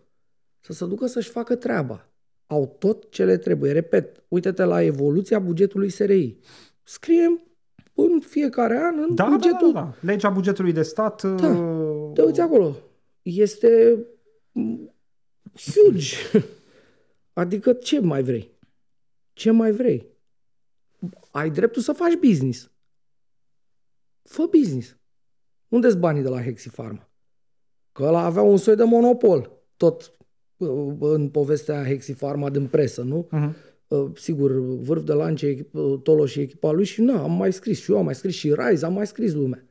Să 0.61 0.73
se 0.73 0.87
ducă 0.87 1.07
să-și 1.07 1.29
facă 1.29 1.55
treaba. 1.55 2.09
Au 2.47 2.77
tot 2.79 3.11
ce 3.11 3.25
le 3.25 3.37
trebuie. 3.37 3.73
Repet, 3.73 4.25
uite-te 4.29 4.65
la 4.65 4.83
evoluția 4.83 5.39
bugetului 5.39 5.91
SRI. 5.91 6.39
Scriem 6.83 7.43
în 7.95 8.21
fiecare 8.21 8.79
an 8.79 8.99
în 8.99 9.15
Da, 9.15 9.29
bugetul 9.29 9.73
da, 9.73 9.81
da, 9.81 9.87
da. 9.87 9.97
Legea 10.01 10.31
bugetului 10.31 10.73
de 10.73 10.83
stat. 10.83 11.23
Da. 11.23 11.49
uh, 11.49 12.13
te 12.15 12.23
uiți 12.23 12.41
acolo. 12.41 12.77
Este 13.23 13.99
mm, 14.53 14.95
huge. 15.55 16.17
Adică 17.33 17.73
ce 17.73 18.01
mai 18.01 18.23
vrei? 18.23 18.51
Ce 19.33 19.51
mai 19.51 19.73
vrei? 19.73 20.07
Ai 21.31 21.51
dreptul 21.51 21.83
să 21.83 21.93
faci 21.93 22.15
business. 22.15 22.71
Fă 24.23 24.47
business. 24.59 24.97
Unde-s 25.69 25.95
banii 25.95 26.23
de 26.23 26.29
la 26.29 26.43
Hexifarma? 26.43 27.09
Că 27.93 28.03
ăla 28.03 28.25
avea 28.25 28.43
un 28.43 28.57
soi 28.57 28.77
de 28.77 28.85
monopol. 28.85 29.51
Tot 29.77 30.03
uh, 30.03 30.24
în 30.99 31.29
povestea 31.29 31.85
Hexifarma 31.85 32.51
din 32.51 32.67
presă, 32.67 33.03
nu? 33.03 33.29
uh-huh. 33.33 33.73
Uh, 33.89 34.11
sigur, 34.15 34.53
vârf 34.61 35.03
de 35.03 35.13
lance, 35.13 35.55
echip- 35.55 35.73
uh, 35.73 36.01
Tolo 36.03 36.27
și 36.27 36.41
echipa 36.41 36.71
lui 36.71 36.85
și 36.85 37.01
na, 37.01 37.23
am 37.23 37.33
mai 37.33 37.53
scris 37.53 37.81
și 37.81 37.91
eu, 37.91 37.99
am 37.99 38.05
mai 38.05 38.15
scris 38.15 38.35
și 38.35 38.55
Rise, 38.57 38.85
am 38.85 38.93
mai 38.93 39.07
scris 39.07 39.33
lumea. 39.33 39.65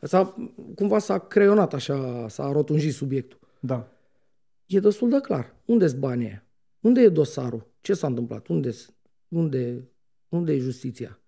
S-a, 0.00 0.34
cumva 0.74 0.98
s-a 0.98 1.18
creionat 1.18 1.74
așa, 1.74 2.28
s-a 2.28 2.52
rotunjit 2.52 2.92
subiectul. 2.92 3.38
Da. 3.60 3.88
E 4.66 4.80
destul 4.80 5.10
de 5.10 5.20
clar. 5.20 5.56
Unde-s 5.64 5.92
banii 5.92 6.26
aia? 6.26 6.46
Unde 6.80 7.00
e 7.00 7.08
dosarul? 7.08 7.66
Ce 7.80 7.94
s-a 7.94 8.06
întâmplat? 8.06 8.46
Unde, 8.46 8.70
unde, 9.28 9.88
unde 10.28 10.52
e 10.52 10.58
justiția? 10.58 11.20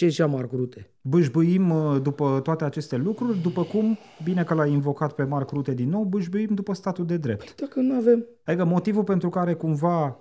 Ce 0.00 0.08
zicea 0.08 0.26
Marc 0.26 0.52
Rute? 0.52 0.90
Bâșbâim 1.00 1.70
uh, 1.70 2.00
după 2.02 2.40
toate 2.42 2.64
aceste 2.64 2.96
lucruri, 2.96 3.38
după 3.38 3.62
cum, 3.62 3.98
bine 4.24 4.44
că 4.44 4.54
l-ai 4.54 4.70
invocat 4.72 5.12
pe 5.12 5.22
Marc 5.24 5.50
Rute 5.50 5.74
din 5.74 5.88
nou, 5.88 6.02
bâșbâim 6.02 6.48
după 6.54 6.74
statul 6.74 7.06
de 7.06 7.16
drept. 7.16 7.60
Dacă 7.60 7.80
nu 7.80 7.94
avem... 7.94 8.26
Adică 8.44 8.64
motivul 8.64 9.04
pentru 9.04 9.28
care 9.28 9.54
cumva 9.54 10.16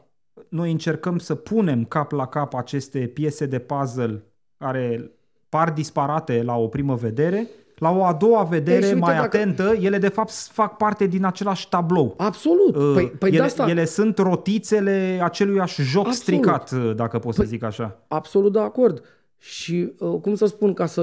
noi 0.50 0.72
încercăm 0.72 1.18
să 1.18 1.36
punem 1.36 1.86
cap 1.86 2.12
la 2.12 2.26
cap 2.26 2.54
aceste 2.54 3.00
piese 3.00 3.46
de 3.46 3.60
puzzle 3.60 4.24
care 4.58 5.12
par 5.50 5.72
disparate 5.72 6.44
la 6.44 6.56
o 6.56 6.68
primă 6.68 6.96
vedere, 6.96 7.48
la 7.76 7.92
o 7.92 8.04
a 8.04 8.14
doua 8.14 8.44
vedere 8.44 8.78
Ei, 8.78 8.88
și 8.88 8.94
uite, 8.94 9.06
mai 9.06 9.16
dacă- 9.16 9.38
atentă, 9.38 9.76
ele 9.82 9.98
de 9.98 10.10
fapt 10.10 10.32
fac 10.32 10.78
parte 10.78 11.06
din 11.06 11.26
același 11.26 11.70
tablou. 11.70 12.14
Absolut. 12.18 12.76
Uh, 12.76 12.92
Păi, 12.94 13.08
păi 13.20 13.30
de 13.30 13.36
ele, 13.36 13.46
asta... 13.46 13.70
ele 13.70 13.86
sunt 13.86 14.18
rotițele 14.18 15.20
aceluiași 15.24 15.82
joc 15.82 16.08
Absolut. 16.08 16.16
stricat, 16.42 16.72
uh, 16.72 16.96
dacă 16.96 17.20
pot 17.20 17.34
să 17.34 17.44
Păi- 17.44 17.48
zic 17.48 17.64
așa. 17.64 18.04
Absolut 18.08 18.54
de 18.54 18.60
acord. 18.60 19.04
Și 19.40 19.94
uh, 20.00 20.20
cum 20.22 20.36
să 20.36 20.46
spun, 20.46 20.74
ca 20.74 20.86
să 20.86 21.02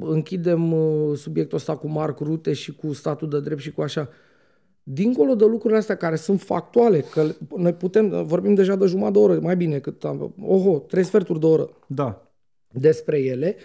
închidem 0.00 0.72
uh, 0.72 1.16
subiectul 1.16 1.56
ăsta 1.56 1.76
cu 1.76 1.88
Marc 1.88 2.18
Rute 2.18 2.52
și 2.52 2.74
cu 2.74 2.92
statul 2.92 3.28
de 3.28 3.40
drept 3.40 3.60
și 3.60 3.72
cu 3.72 3.82
așa, 3.82 4.08
dincolo 4.82 5.34
de 5.34 5.44
lucrurile 5.44 5.78
astea 5.78 5.96
care 5.96 6.16
sunt 6.16 6.40
factuale, 6.40 7.00
că 7.00 7.26
noi 7.56 7.72
putem, 7.72 8.24
vorbim 8.24 8.54
deja 8.54 8.76
de 8.76 8.86
jumătate 8.86 9.12
de 9.12 9.18
oră, 9.18 9.38
mai 9.40 9.56
bine 9.56 9.78
cât 9.78 10.04
am, 10.04 10.34
oho, 10.42 10.78
trei 10.78 11.04
sferturi 11.04 11.40
de 11.40 11.46
oră 11.46 11.70
Da. 11.86 12.32
despre 12.72 13.18
ele, 13.18 13.56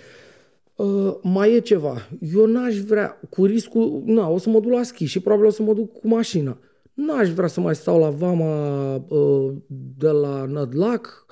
uh, 0.76 1.16
mai 1.22 1.54
e 1.54 1.60
ceva. 1.60 1.96
Eu 2.36 2.46
n-aș 2.46 2.78
vrea, 2.78 3.20
cu 3.30 3.46
riscul, 3.46 4.02
na, 4.06 4.30
o 4.30 4.38
să 4.38 4.50
mă 4.50 4.60
duc 4.60 4.72
la 4.72 4.84
schi 4.84 5.06
și 5.06 5.20
probabil 5.20 5.48
o 5.48 5.52
să 5.52 5.64
mă 5.64 5.74
duc 5.74 5.92
cu 5.92 6.08
mașina. 6.08 6.58
N-aș 6.94 7.30
vrea 7.30 7.48
să 7.48 7.60
mai 7.60 7.76
stau 7.76 8.00
la 8.00 8.10
vama 8.10 8.96
uh, 8.96 9.54
de 9.98 10.10
la 10.10 10.46
Nădlac, 10.46 11.26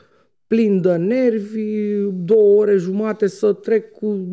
plin 0.48 0.82
de 0.82 0.96
nervi, 0.96 1.94
două 2.12 2.60
ore 2.60 2.76
jumate 2.76 3.28
să 3.28 3.54
trec 3.54 3.91
cu, 3.91 4.28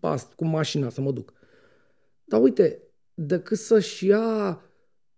past, 0.00 0.32
cu 0.32 0.44
mașina, 0.44 0.88
să 0.88 1.00
mă 1.00 1.12
duc. 1.12 1.32
Dar 2.24 2.42
uite, 2.42 2.82
decât 3.14 3.58
să-și 3.58 4.06
ia, 4.06 4.60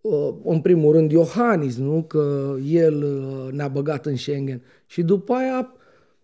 uh, 0.01 0.35
în 0.45 0.61
primul 0.61 0.93
rând, 0.93 1.11
Iohannis, 1.11 1.77
nu? 1.77 2.03
Că 2.03 2.57
el 2.65 3.03
uh, 3.03 3.53
ne-a 3.53 3.69
băgat 3.69 4.07
în 4.07 4.17
Schengen. 4.17 4.63
Și 4.87 5.03
după 5.03 5.33
aia 5.33 5.75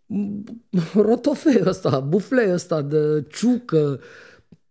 m, 0.06 0.44
rotofei 1.08 1.62
ăsta, 1.64 2.00
bufle 2.00 2.52
ăsta 2.52 2.82
de 2.82 3.24
ciucă, 3.28 4.00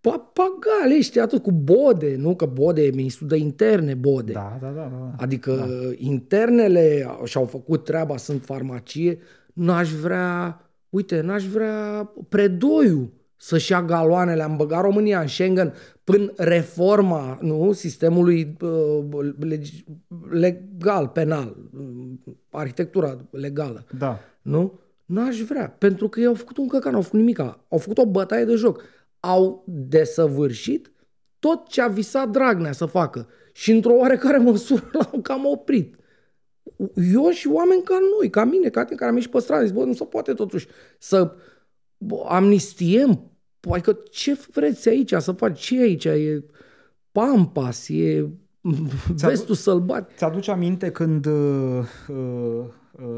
papagale 0.09 0.97
ăștia 0.97 1.23
atât 1.23 1.43
cu 1.43 1.51
Bode, 1.51 2.15
nu? 2.15 2.35
Că 2.35 2.45
Bode 2.45 2.85
e 2.85 2.91
ministrul 2.91 3.27
de 3.27 3.37
interne, 3.37 3.93
Bode. 3.93 4.31
Da, 4.31 4.57
da, 4.61 4.67
da, 4.67 4.91
da. 4.91 5.15
Adică 5.17 5.55
da. 5.55 5.93
internele 5.95 7.07
și-au 7.23 7.45
făcut 7.45 7.83
treaba, 7.83 8.17
sunt 8.17 8.43
farmacie, 8.43 9.19
n-aș 9.53 9.91
vrea, 9.91 10.61
uite, 10.89 11.21
n-aș 11.21 11.45
vrea 11.45 12.11
predoiul 12.29 13.09
să-și 13.35 13.71
ia 13.71 13.83
galoanele, 13.83 14.43
am 14.43 14.55
băgat 14.55 14.81
România 14.81 15.19
în 15.19 15.27
Schengen 15.27 15.73
până 16.03 16.31
reforma 16.35 17.37
nu, 17.41 17.71
sistemului 17.71 18.57
uh, 18.61 19.33
leg- 19.45 19.85
legal, 20.29 21.07
penal, 21.07 21.55
uh, 21.77 22.33
arhitectura 22.49 23.17
legală. 23.31 23.85
Da. 23.97 24.19
Nu? 24.41 24.79
N-aș 25.05 25.39
vrea. 25.39 25.75
Pentru 25.77 26.09
că 26.09 26.19
ei 26.19 26.25
au 26.25 26.33
făcut 26.33 26.57
un 26.57 26.67
căcan, 26.67 26.95
au 26.95 27.01
făcut 27.01 27.19
nimica. 27.19 27.65
Au 27.69 27.77
făcut 27.77 27.97
o 27.97 28.05
bătaie 28.05 28.45
de 28.45 28.55
joc. 28.55 28.81
Au 29.19 29.63
desăvârșit 29.67 30.91
tot 31.39 31.67
ce 31.67 31.81
a 31.81 31.87
visat 31.87 32.29
Dragnea 32.29 32.71
să 32.71 32.85
facă. 32.85 33.27
Și 33.53 33.71
într-o 33.71 33.93
oarecare 33.93 34.37
măsură 34.51 34.89
l-au 34.91 35.21
cam 35.21 35.45
oprit. 35.45 35.95
Eu 37.13 37.29
și 37.29 37.47
oameni 37.47 37.83
ca 37.83 37.97
noi, 38.17 38.29
ca 38.29 38.43
mine, 38.43 38.69
ca 38.69 38.83
tine, 38.83 38.95
care 38.95 39.09
am 39.09 39.15
ieșit 39.15 39.31
pe 39.31 39.39
stradă, 39.39 39.65
zic, 39.65 39.73
bă, 39.73 39.83
nu 39.83 39.93
se 39.93 40.03
poate 40.03 40.33
totuși 40.33 40.67
să 40.99 41.35
bă, 41.97 42.25
amnistiem. 42.27 43.31
Adică 43.69 43.99
ce 44.11 44.37
vreți 44.51 44.89
aici 44.89 45.13
să 45.17 45.31
faci? 45.31 45.59
Ce 45.59 45.79
e 45.79 45.81
aici? 45.81 46.05
E 46.05 46.43
Pampas, 47.11 47.89
e 47.89 48.29
vestul 49.15 49.55
sălbat. 49.55 50.11
Ți-aduce 50.15 50.51
aminte 50.51 50.91
când 50.91 51.25
uh, 51.25 51.83
uh, 52.07 52.65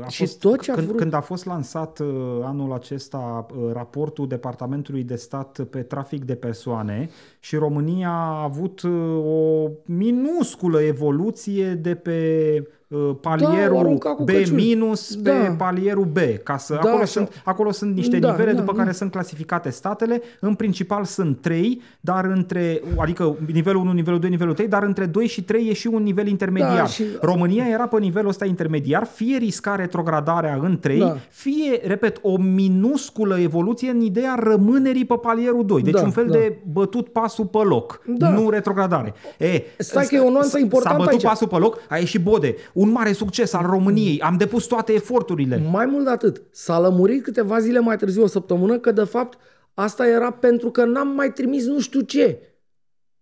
a 0.03 0.07
Și 0.07 0.23
fost, 0.23 0.39
tot 0.39 0.61
ce 0.61 0.71
a 0.71 0.73
când, 0.73 0.87
vrut- 0.87 0.99
când 0.99 1.13
a 1.13 1.21
fost 1.21 1.45
lansat 1.45 1.99
uh, 1.99 2.07
anul 2.43 2.73
acesta 2.73 3.45
uh, 3.55 3.71
raportul 3.73 4.27
Departamentului 4.27 5.03
de 5.03 5.15
Stat 5.15 5.59
pe 5.69 5.81
trafic 5.81 6.23
de 6.25 6.35
persoane 6.35 7.09
și 7.39 7.55
România 7.55 8.09
a 8.09 8.43
avut 8.43 8.81
uh, 8.81 9.23
o 9.25 9.69
minusculă 9.85 10.81
evoluție 10.81 11.73
de 11.73 11.95
pe 11.95 12.53
uh, 12.61 12.67
au 12.67 12.78
palierul 13.21 13.77
aruncat 13.77 14.15
cu 14.15 14.23
B 14.23 14.29
căciuli. 14.29 14.65
minus 14.65 15.15
pe 15.15 15.29
Da. 15.29 15.53
palierul 15.57 16.03
B. 16.05 16.17
Ca 16.43 16.57
să, 16.57 16.73
Da, 16.73 16.79
acolo, 16.79 16.95
așa. 16.95 17.05
sunt, 17.05 17.41
acolo 17.45 17.71
sunt 17.71 17.95
niște 17.95 18.19
Da, 18.19 18.29
nivele 18.31 18.51
da, 18.51 18.59
după 18.59 18.71
da. 18.71 18.77
care 18.77 18.91
sunt 18.91 19.11
clasificate 19.11 19.69
statele. 19.69 20.21
În 20.39 20.53
principal 20.53 21.03
sunt 21.03 21.41
trei, 21.41 21.81
dar 21.99 22.25
între, 22.25 22.81
adică 22.97 23.35
nivelul 23.53 23.81
1, 23.81 23.91
nivelul 23.91 24.19
2, 24.19 24.29
nivelul 24.29 24.53
3, 24.53 24.67
dar 24.67 24.83
între 24.83 25.05
2 25.05 25.27
și 25.27 25.43
3 25.43 25.67
e 25.69 25.73
și 25.73 25.87
un 25.87 26.03
nivel 26.03 26.27
intermediar. 26.27 26.75
Da, 26.77 26.85
și- 26.85 27.03
România 27.21 27.65
era 27.67 27.87
pe 27.87 27.99
nivelul 27.99 28.29
ăsta 28.29 28.45
intermediar, 28.45 29.03
fie 29.05 29.37
risca 29.37 29.75
retrogradarea 29.75 30.59
în 30.61 30.79
3, 30.79 30.99
Da. 30.99 31.17
fie, 31.29 31.79
repet, 31.83 32.17
o 32.21 32.37
minusculă 32.37 33.39
evoluție 33.39 33.89
în 33.89 34.01
ideea 34.01 34.35
rămânerii 34.39 35.05
pe 35.05 35.15
palierul 35.21 35.65
2. 35.65 35.81
Deci 35.81 35.93
Da, 35.93 36.01
un 36.01 36.11
fel 36.11 36.25
da. 36.25 36.31
de 36.31 36.57
bătut 36.71 37.07
pasul 37.09 37.45
pe 37.45 37.57
loc, 37.57 38.01
Da. 38.05 38.29
nu 38.29 38.49
retrogradare. 38.49 39.13
E, 39.37 39.61
Stai 39.77 40.05
că 40.05 40.15
e 40.15 40.19
o 40.19 40.29
nuanță 40.29 40.57
s- 40.57 40.61
importantă 40.61 40.97
S-a 40.99 41.05
bătut 41.05 41.11
aici. 41.11 41.23
pasul 41.31 41.47
pe 41.47 41.57
loc, 41.57 41.77
a 41.89 41.97
ieșit 41.97 42.21
Bode. 42.23 42.55
Un 42.79 42.89
mare 42.89 43.11
succes 43.11 43.53
al 43.53 43.65
României. 43.65 44.21
Am 44.21 44.37
depus 44.37 44.65
toate 44.65 44.93
eforturile. 44.93 45.61
Mai 45.71 45.85
mult 45.85 46.03
de 46.03 46.09
atât, 46.09 46.41
s-a 46.51 46.79
lămurit 46.79 47.23
câteva 47.23 47.59
zile 47.59 47.79
mai 47.79 47.97
târziu, 47.97 48.23
o 48.23 48.27
săptămână, 48.27 48.79
că 48.79 48.91
de 48.91 49.03
fapt 49.03 49.37
asta 49.73 50.07
era 50.07 50.31
pentru 50.31 50.71
că 50.71 50.85
n-am 50.85 51.07
mai 51.07 51.33
trimis 51.33 51.65
nu 51.65 51.79
știu 51.79 52.01
ce. 52.01 52.39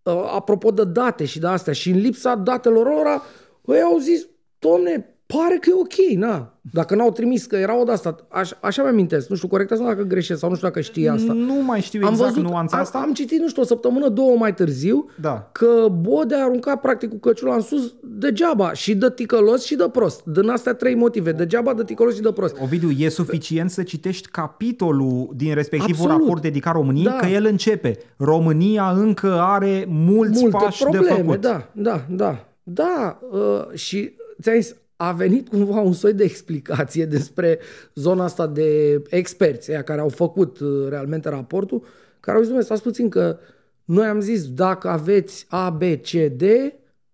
Uh, 0.03 0.31
Apropo 0.35 0.71
de 0.71 0.83
date 0.83 1.25
și 1.25 1.39
de 1.39 1.47
astea. 1.47 1.73
Și 1.73 1.89
în 1.89 1.97
lipsa 1.97 2.35
datelor 2.35 2.85
ora, 2.85 3.23
ei 3.65 3.81
au 3.81 3.97
zis, 3.97 4.27
domne, 4.59 5.15
pare 5.25 5.57
că 5.57 5.69
e 5.69 5.73
ok, 5.73 6.17
na. 6.19 6.56
Dacă 6.74 6.95
n-au 6.95 7.11
trimis, 7.11 7.45
că 7.45 7.55
era 7.55 7.80
o 7.80 7.84
de 7.84 7.91
asta. 7.91 8.15
Aș, 8.30 8.51
așa 8.61 8.84
mi 8.84 8.89
amintesc. 8.89 9.30
Nu 9.30 9.36
știu, 9.36 9.47
corectează 9.47 9.84
dacă 9.84 10.01
greșesc 10.03 10.39
sau 10.39 10.49
nu 10.49 10.55
știu 10.55 10.68
dacă 10.68 10.82
știi 10.82 11.07
asta. 11.07 11.34
Nu 11.34 11.53
mai 11.65 11.82
știu 11.82 12.07
exact 12.07 12.36
nuanța 12.36 12.76
am, 12.76 12.82
asta. 12.84 12.97
am 12.97 13.13
citit, 13.13 13.39
nu 13.39 13.47
știu, 13.47 13.61
o 13.61 13.65
săptămână, 13.65 14.09
două 14.09 14.36
mai 14.38 14.53
târziu, 14.53 15.09
Da. 15.22 15.49
că 15.51 15.88
Bode 15.91 16.36
a 16.36 16.43
aruncat 16.43 16.82
practic 16.82 17.09
cu 17.09 17.15
căciula 17.18 17.53
în 17.55 17.61
sus 17.61 17.93
degeaba, 18.03 18.74
și 18.74 18.95
de 18.95 19.11
ticălos 19.15 19.63
și 19.63 19.76
de 19.76 19.89
prost. 19.91 20.24
Din 20.26 20.49
astea 20.49 20.74
trei 20.74 20.95
motive, 20.95 21.32
degeaba, 21.32 21.74
de 21.74 21.84
ticălos 21.84 22.15
și 22.15 22.22
de 22.22 22.32
prost. 22.32 22.55
Ovidiu, 22.61 22.89
e 22.97 23.09
suficient 23.09 23.70
să 23.72 23.84
citești 23.84 24.28
capitolul 24.30 25.30
din 25.36 25.53
respectivul 25.53 25.95
Absolut. 26.03 26.20
raport 26.20 26.41
dedicat 26.41 26.74
României, 26.74 27.05
Da. 27.05 27.15
că 27.15 27.26
el 27.26 27.45
începe. 27.45 27.97
România 28.18 28.89
încă 28.97 29.39
are 29.41 29.86
mulți 29.89 30.41
multe 30.41 30.57
pași 30.63 30.82
probleme, 30.82 31.07
de 31.07 31.13
făcut. 31.22 31.41
da, 31.41 31.70
da, 31.74 32.05
da. 32.09 32.41
Da, 32.63 33.20
uh, 33.32 33.74
și 33.78 34.11
ți-am 34.41 34.55
zis, 34.59 34.76
a 34.97 35.11
venit 35.11 35.47
cumva 35.47 35.79
un 35.79 35.93
soi 35.93 36.13
de 36.13 36.23
explicație 36.23 37.05
despre 37.15 37.59
zona 37.95 38.23
asta 38.23 38.47
de 38.47 39.01
experți 39.09 39.71
aia 39.71 39.81
care 39.81 40.01
au 40.01 40.09
făcut 40.09 40.59
uh, 40.59 40.89
realmente 40.89 41.29
raportul, 41.29 41.83
care 42.19 42.37
au 42.37 42.43
zis, 42.43 42.51
domnule, 42.51 42.65
stați 42.65 42.81
puțin 42.81 43.09
că 43.09 43.39
noi 43.85 44.05
am 44.05 44.19
zis, 44.19 44.49
dacă 44.49 44.87
aveți 44.89 45.45
A, 45.49 45.69
B, 45.69 45.81
C, 45.81 46.11
D, 46.11 46.43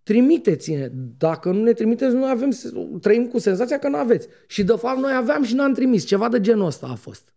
trimiteți-ne. 0.03 0.91
Dacă 1.17 1.51
nu 1.51 1.63
ne 1.63 1.73
trimiteți, 1.73 2.15
noi 2.15 2.29
avem, 2.29 2.49
trăim 3.01 3.27
cu 3.27 3.39
senzația 3.39 3.79
că 3.79 3.87
nu 3.87 3.97
aveți. 3.97 4.27
Și 4.47 4.63
de 4.63 4.73
fapt 4.77 4.99
noi 4.99 5.13
aveam 5.15 5.43
și 5.43 5.55
n-am 5.55 5.73
trimis. 5.73 6.05
Ceva 6.05 6.29
de 6.29 6.41
genul 6.41 6.65
ăsta 6.65 6.87
a 6.91 6.95
fost. 6.95 7.32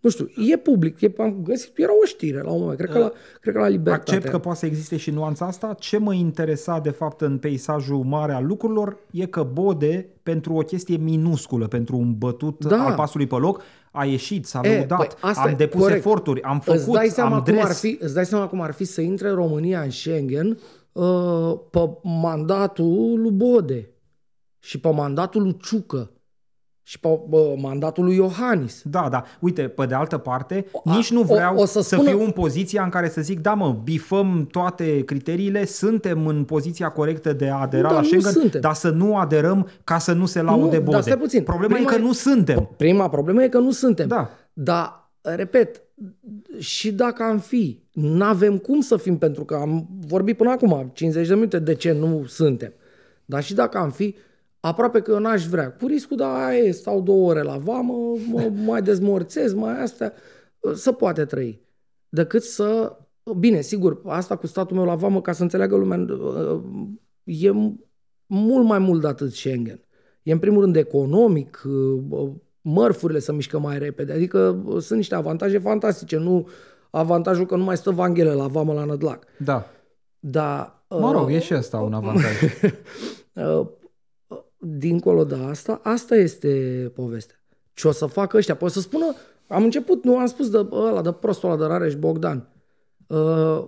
Nu 0.00 0.10
știu, 0.10 0.28
e 0.52 0.56
public, 0.56 1.00
e, 1.00 1.12
am 1.18 1.40
găsit, 1.42 1.78
era 1.78 1.92
o 2.02 2.06
știre 2.06 2.40
la 2.42 2.50
un 2.50 2.60
moment, 2.60 2.78
cred 2.78 2.90
că 2.90 2.98
la, 2.98 3.12
cred 3.40 3.54
că 3.54 3.60
la 3.60 3.68
Libertate. 3.68 4.10
Accept 4.14 4.30
că 4.32 4.38
poate 4.38 4.58
să 4.58 4.66
existe 4.66 4.96
și 4.96 5.10
nuanța 5.10 5.46
asta. 5.46 5.74
Ce 5.78 5.98
mă 5.98 6.14
interesa 6.14 6.78
de 6.78 6.90
fapt 6.90 7.20
în 7.20 7.38
peisajul 7.38 8.04
mare 8.04 8.32
al 8.32 8.46
lucrurilor 8.46 8.96
e 9.10 9.26
că 9.26 9.42
Bode, 9.52 10.08
pentru 10.22 10.52
o 10.54 10.60
chestie 10.60 10.96
minusculă, 10.96 11.66
pentru 11.66 11.96
un 11.96 12.14
bătut 12.18 12.64
Da. 12.64 12.84
al 12.84 12.94
pasului 12.94 13.26
pe 13.26 13.34
loc, 13.36 13.62
a 13.90 14.04
ieșit, 14.04 14.46
s-a 14.46 14.60
E, 14.62 14.74
lăudat, 14.76 14.98
păi, 14.98 15.08
asta 15.30 15.42
am 15.42 15.48
e 15.48 15.54
depus 15.54 15.80
corect. 15.80 15.98
eforturi, 15.98 16.42
am 16.42 16.62
Îți 16.66 16.78
făcut, 16.78 16.94
dai, 16.98 17.08
seama 17.08 17.36
am 17.36 17.42
cum 17.42 17.52
dres. 17.52 17.64
ar 17.64 17.72
fi, 17.74 17.98
îți 18.00 18.14
dai 18.14 18.26
seama 18.26 18.46
cum 18.48 18.60
ar 18.60 18.72
fi 18.72 18.84
să 18.84 19.00
intre 19.00 19.30
România 19.30 19.80
în 19.80 19.90
Schengen 19.90 20.58
uh, 20.92 21.52
pe 21.70 21.90
mandatul 22.02 23.20
lui 23.20 23.30
Bode 23.30 23.90
și 24.58 24.80
pe 24.80 24.88
mandatul 24.90 25.42
lui 25.42 25.56
Ciucă 25.62 26.10
și 26.82 27.00
pe 27.00 27.08
uh, 27.08 27.40
mandatul 27.56 28.04
lui 28.04 28.16
Iohannis. 28.16 28.82
Da, 28.84 29.08
da. 29.10 29.24
Uite, 29.40 29.62
pe 29.62 29.86
de 29.86 29.94
altă 29.94 30.18
parte, 30.18 30.66
A, 30.84 30.94
nici 30.94 31.10
nu 31.10 31.20
o- 31.20 31.24
vreau 31.24 31.56
o 31.56 31.64
să 31.64 31.80
să, 31.80 31.94
spună- 31.94 32.08
fiu 32.10 32.22
în 32.24 32.30
poziția 32.30 32.82
în 32.82 32.88
care 32.88 33.08
să 33.08 33.20
zic, 33.20 33.40
da 33.40 33.54
mă, 33.54 33.76
bifăm 33.84 34.46
toate 34.50 35.04
criteriile, 35.04 35.64
suntem 35.64 36.26
în 36.26 36.44
poziția 36.44 36.88
corectă 36.88 37.32
de 37.32 37.48
a 37.48 37.54
adera 37.56 37.88
Da, 37.88 37.94
la 37.94 38.00
nu 38.00 38.06
Schengen, 38.06 38.32
suntem. 38.32 38.60
dar 38.60 38.74
să 38.74 38.90
nu 38.90 39.16
aderăm 39.16 39.68
ca 39.84 39.98
să 39.98 40.12
nu 40.12 40.26
se 40.26 40.42
laude 40.42 40.76
Nu, 40.76 40.82
Bode. 40.82 40.90
dar 40.90 41.02
stai 41.02 41.16
puțin. 41.18 41.42
Problema 41.42 41.74
Prima 41.74 41.90
e 41.90 41.94
că 41.94 42.00
e- 42.00 42.04
nu 42.04 42.12
suntem. 42.12 42.70
Prima 42.76 43.08
problemă 43.08 43.42
e 43.42 43.48
că 43.48 43.58
nu 43.58 43.70
suntem. 43.70 44.08
Da. 44.08 44.30
Dar, 44.52 45.10
repet, 45.20 45.82
și 46.58 46.92
dacă 46.92 47.22
am 47.22 47.38
fi, 47.38 47.82
n-avem 47.92 48.58
cum 48.58 48.80
să 48.80 48.96
fim, 48.96 49.18
pentru 49.18 49.44
că 49.44 49.54
am 49.54 49.88
vorbit 50.06 50.36
până 50.36 50.50
acum 50.50 50.90
50 50.94 51.28
de 51.28 51.34
minute 51.34 51.58
de 51.58 51.74
ce 51.74 51.92
nu 51.92 52.24
suntem. 52.26 52.72
Dar 53.24 53.42
și 53.42 53.54
dacă 53.54 53.78
am 53.78 53.90
fi, 53.90 54.14
Aproape 54.60 55.00
că 55.00 55.10
eu 55.10 55.18
n-aș 55.18 55.46
vrea. 55.46 55.72
Cu 55.72 55.86
riscul, 55.86 56.16
da, 56.16 56.44
aia 56.44 56.58
e, 56.58 56.70
stau 56.70 57.00
două 57.00 57.30
ore 57.30 57.42
la 57.42 57.56
vamă, 57.56 57.94
mă 58.30 58.52
mai 58.66 58.82
dezmorțez, 58.82 59.52
mai 59.52 59.82
astea. 59.82 60.12
Să 60.74 60.92
poate 60.92 61.24
trăi. 61.24 61.60
Decât 62.08 62.42
să... 62.42 62.96
Bine, 63.38 63.60
sigur, 63.60 64.00
asta 64.06 64.36
cu 64.36 64.46
statul 64.46 64.76
meu 64.76 64.84
la 64.84 64.94
vamă, 64.94 65.20
ca 65.20 65.32
să 65.32 65.42
înțeleagă 65.42 65.76
lumea, 65.76 66.06
e 67.24 67.50
mult 68.26 68.66
mai 68.66 68.78
mult 68.78 69.00
de 69.00 69.06
atât 69.06 69.32
Schengen. 69.32 69.84
E 70.22 70.32
în 70.32 70.38
primul 70.38 70.62
rând 70.62 70.76
economic, 70.76 71.62
mărfurile 72.60 73.18
să 73.18 73.32
mișcă 73.32 73.58
mai 73.58 73.78
repede. 73.78 74.12
Adică 74.12 74.62
sunt 74.78 74.98
niște 74.98 75.14
avantaje 75.14 75.58
fantastice, 75.58 76.16
nu 76.16 76.48
avantajul 76.90 77.46
că 77.46 77.56
nu 77.56 77.64
mai 77.64 77.76
stă 77.76 77.90
vanghele 77.90 78.32
la 78.32 78.46
vamă 78.46 78.72
la 78.72 78.84
Nădlac. 78.84 79.24
Da. 79.38 79.66
Da. 80.18 80.84
Mă 80.88 81.12
rog, 81.12 81.26
uh, 81.26 81.34
e 81.34 81.38
și 81.38 81.52
asta 81.52 81.78
un 81.78 81.92
avantaj. 81.92 82.32
uh, 84.60 84.68
dincolo 84.78 85.24
de 85.24 85.34
asta, 85.34 85.80
asta 85.82 86.14
este 86.14 86.48
povestea. 86.94 87.36
Ce 87.72 87.88
o 87.88 87.90
să 87.90 88.06
facă 88.06 88.36
ăștia? 88.36 88.56
Poți 88.56 88.74
să 88.74 88.80
spună, 88.80 89.14
am 89.48 89.62
început, 89.62 90.04
nu 90.04 90.18
am 90.18 90.26
spus 90.26 90.50
de 90.50 90.66
ăla, 90.70 91.02
de 91.02 91.12
prostul 91.12 91.50
ăla 91.50 91.58
de 91.58 91.64
Rareș 91.64 91.94
Bogdan. 91.94 92.48
Uh, 93.06 93.64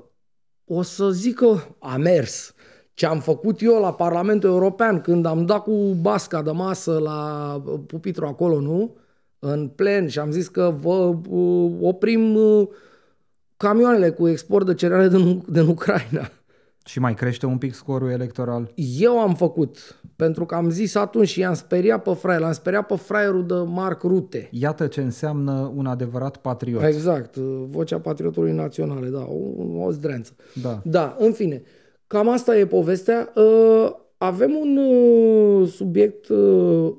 o 0.64 0.82
să 0.82 1.11
zică, 1.11 1.76
a 1.78 1.97
mers. 1.97 2.55
Ce 2.95 3.07
am 3.07 3.20
făcut 3.20 3.62
eu 3.62 3.80
la 3.80 3.93
Parlamentul 3.93 4.51
European 4.51 5.01
când 5.01 5.26
am 5.26 5.47
dat 5.47 5.62
cu 5.62 5.72
basca 6.01 6.43
de 6.43 6.51
masă 6.51 6.99
la 6.99 7.62
pupitru 7.86 8.26
acolo, 8.26 8.61
nu? 8.61 8.97
În 9.38 9.68
plen 9.68 10.09
și 10.09 10.18
am 10.18 10.30
zis 10.30 10.49
că 10.49 10.74
vă 10.80 11.16
uh, 11.28 11.72
oprim 11.80 12.34
uh, 12.34 12.68
camioanele 13.57 14.11
cu 14.11 14.28
export 14.28 14.66
de 14.66 14.74
cereale 14.74 15.09
din, 15.09 15.43
din 15.49 15.66
Ucraina. 15.66 16.30
Și 16.85 17.01
mai 17.01 17.14
crește 17.14 17.47
un 17.47 17.59
pic 17.59 17.74
scorul 17.74 18.11
electoral? 18.11 18.72
Eu 18.99 19.20
am 19.20 19.35
făcut, 19.35 20.01
pentru 20.16 20.47
că 20.47 20.55
am 20.55 20.70
zis 20.70 20.95
atunci 20.95 21.28
și 21.28 21.41
i-am 21.41 21.55
speriat 21.55 22.03
pe 22.03 22.14
fraier, 22.14 22.41
l-am 22.41 22.53
speriat 22.53 22.87
pe 22.87 22.97
fraierul 22.97 23.47
de 23.47 23.55
Marc 23.55 24.03
Rute. 24.03 24.49
Iată 24.51 24.87
ce 24.87 25.01
înseamnă 25.01 25.72
un 25.74 25.87
adevărat 25.87 26.37
patriot. 26.37 26.83
Exact, 26.83 27.37
vocea 27.66 27.99
patriotului 27.99 28.53
naționale, 28.53 29.09
da, 29.09 29.26
o, 29.28 29.85
o 29.85 29.91
zdreanță. 29.91 30.33
Da. 30.62 30.80
Da, 30.85 31.16
în 31.18 31.33
fine, 31.33 31.62
cam 32.07 32.28
asta 32.28 32.57
e 32.57 32.66
povestea. 32.66 33.33
Uh, 33.35 33.93
avem 34.16 34.51
un 34.61 34.76
uh, 34.76 35.68
subiect 35.68 36.28
uh, 36.28 36.93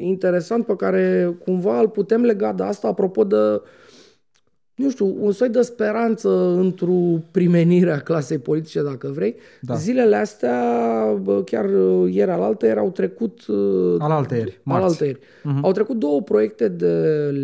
interesant 0.00 0.66
pe 0.66 0.76
care 0.76 1.36
cumva 1.44 1.80
îl 1.80 1.88
putem 1.88 2.22
lega 2.22 2.52
de 2.52 2.62
asta 2.62 2.88
apropo 2.88 3.24
de 3.24 3.60
nu 4.74 4.90
știu, 4.90 5.16
un 5.20 5.32
soi 5.32 5.48
de 5.48 5.62
speranță 5.62 6.28
într-o 6.56 7.20
primenire 7.30 7.92
a 7.92 8.00
clasei 8.00 8.38
politice, 8.38 8.82
dacă 8.82 9.10
vrei. 9.14 9.34
Da. 9.60 9.74
Zilele 9.74 10.16
astea, 10.16 10.62
chiar 11.44 11.70
ieri 12.08 12.30
alaltă, 12.30 12.66
erau 12.66 12.90
trecut... 12.90 13.40
Alaltă 13.98 14.34
ieri, 14.34 14.60
Alaltă 14.64 15.04
ieri. 15.04 15.18
Uh-huh. 15.18 15.60
Au 15.62 15.72
trecut 15.72 15.98
două 15.98 16.22
proiecte 16.22 16.68
de 16.68 16.94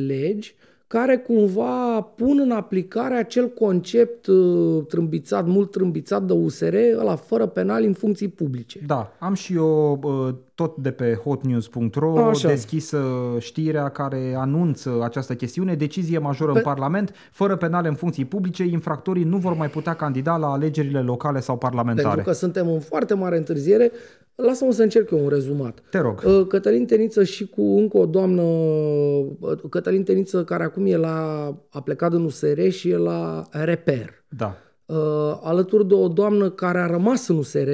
legi 0.07 0.57
care 0.89 1.17
cumva 1.17 2.01
pun 2.01 2.39
în 2.39 2.51
aplicare 2.51 3.15
acel 3.15 3.49
concept 3.49 4.27
uh, 4.27 4.87
trâmbițat, 4.89 5.47
mult 5.47 5.71
trâmbițat 5.71 6.23
de 6.23 6.33
USR, 6.33 6.75
ăla 6.99 7.17
fără 7.17 7.47
penal 7.47 7.83
în 7.83 7.93
funcții 7.93 8.29
publice. 8.29 8.81
Da, 8.87 9.13
am 9.19 9.35
și 9.35 9.55
eu 9.55 10.01
uh, 10.03 10.35
tot 10.59 10.77
de 10.77 10.91
pe 10.91 11.21
hotnews.ro 11.25 12.29
Așa. 12.29 12.49
deschisă 12.49 13.01
știrea 13.39 13.89
care 13.89 14.35
anunță 14.37 15.01
această 15.03 15.35
chestiune, 15.35 15.75
decizie 15.75 16.19
majoră 16.19 16.53
pe... 16.53 16.59
în 16.59 16.65
Parlament, 16.65 17.13
fără 17.31 17.57
penale 17.57 17.89
în 17.89 17.95
funcții 17.95 18.25
publice, 18.25 18.65
infractorii 18.65 19.25
nu 19.25 19.37
vor 19.37 19.55
mai 19.55 19.69
putea 19.69 19.95
candida 19.95 20.37
la 20.37 20.47
alegerile 20.47 21.01
locale 21.01 21.41
sau 21.41 21.57
parlamentare. 21.57 22.09
Pentru 22.09 22.25
că 22.25 22.33
suntem 22.33 22.69
în 22.69 22.81
foarte 22.81 23.15
mare 23.15 23.37
întârziere, 23.37 23.93
Lasă-mă 24.35 24.73
să 24.73 24.83
încerc 24.83 25.11
eu 25.11 25.23
un 25.23 25.29
rezumat. 25.29 25.83
Te 25.91 25.99
rog. 25.99 26.23
Uh, 26.27 26.47
Cătălin 26.47 26.87
Teniță 26.87 27.25
și 27.25 27.47
cu 27.47 27.63
încă 27.63 27.99
o 27.99 28.07
doamnă, 28.07 28.43
uh, 28.43 29.59
Cătălin 29.71 30.03
Teniță 30.03 30.45
care 30.45 30.65
acum 30.65 30.87
e 30.87 30.97
la, 30.97 31.49
a 31.71 31.81
plecat 31.81 32.13
în 32.13 32.25
USR 32.25 32.69
și 32.69 32.91
e 32.91 32.97
la 32.97 33.43
Reper. 33.51 34.25
Da. 34.29 34.57
Uh, 34.87 34.97
alături 35.43 35.89
de 35.89 35.95
o 35.95 36.09
doamnă 36.09 36.51
care 36.51 36.79
a 36.79 36.87
rămas 36.87 37.29
în 37.29 37.37
USR, 37.37 37.69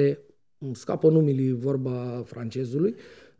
îmi 0.65 0.75
scapă 0.75 1.09
numele 1.09 1.51
vorba 1.51 2.23
francezului, 2.25 2.95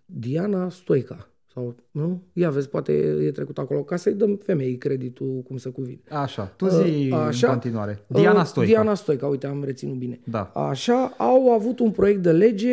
Diana 0.06 0.70
Stoica. 0.70 1.30
Sau, 1.54 1.76
nu? 1.92 2.22
Ia 2.34 2.50
vezi, 2.50 2.70
poate 2.70 2.92
e 3.22 3.32
trecut 3.32 3.58
acolo 3.58 3.84
ca 3.84 3.96
să-i 3.96 4.14
dăm 4.14 4.36
femeii 4.36 4.78
creditul 4.78 5.42
cum 5.48 5.58
se 5.58 5.70
cuvine. 5.70 6.02
Așa, 6.10 6.54
tu 6.58 6.68
zi 6.68 7.10
uh, 7.12 7.18
așa, 7.18 7.48
în 7.48 7.54
continuare. 7.54 8.04
Diana 8.08 8.40
uh, 8.40 8.46
Stoica. 8.46 8.72
Diana 8.72 8.94
Stoica, 8.94 9.28
uite, 9.28 9.48
am 9.48 9.64
reținut 9.64 9.96
bine. 9.96 10.20
Da. 10.24 10.52
Așa, 10.54 11.14
au 11.18 11.52
avut 11.52 11.80
un 11.80 11.92
proiect 11.92 12.22
de 12.22 12.32
lege 12.32 12.72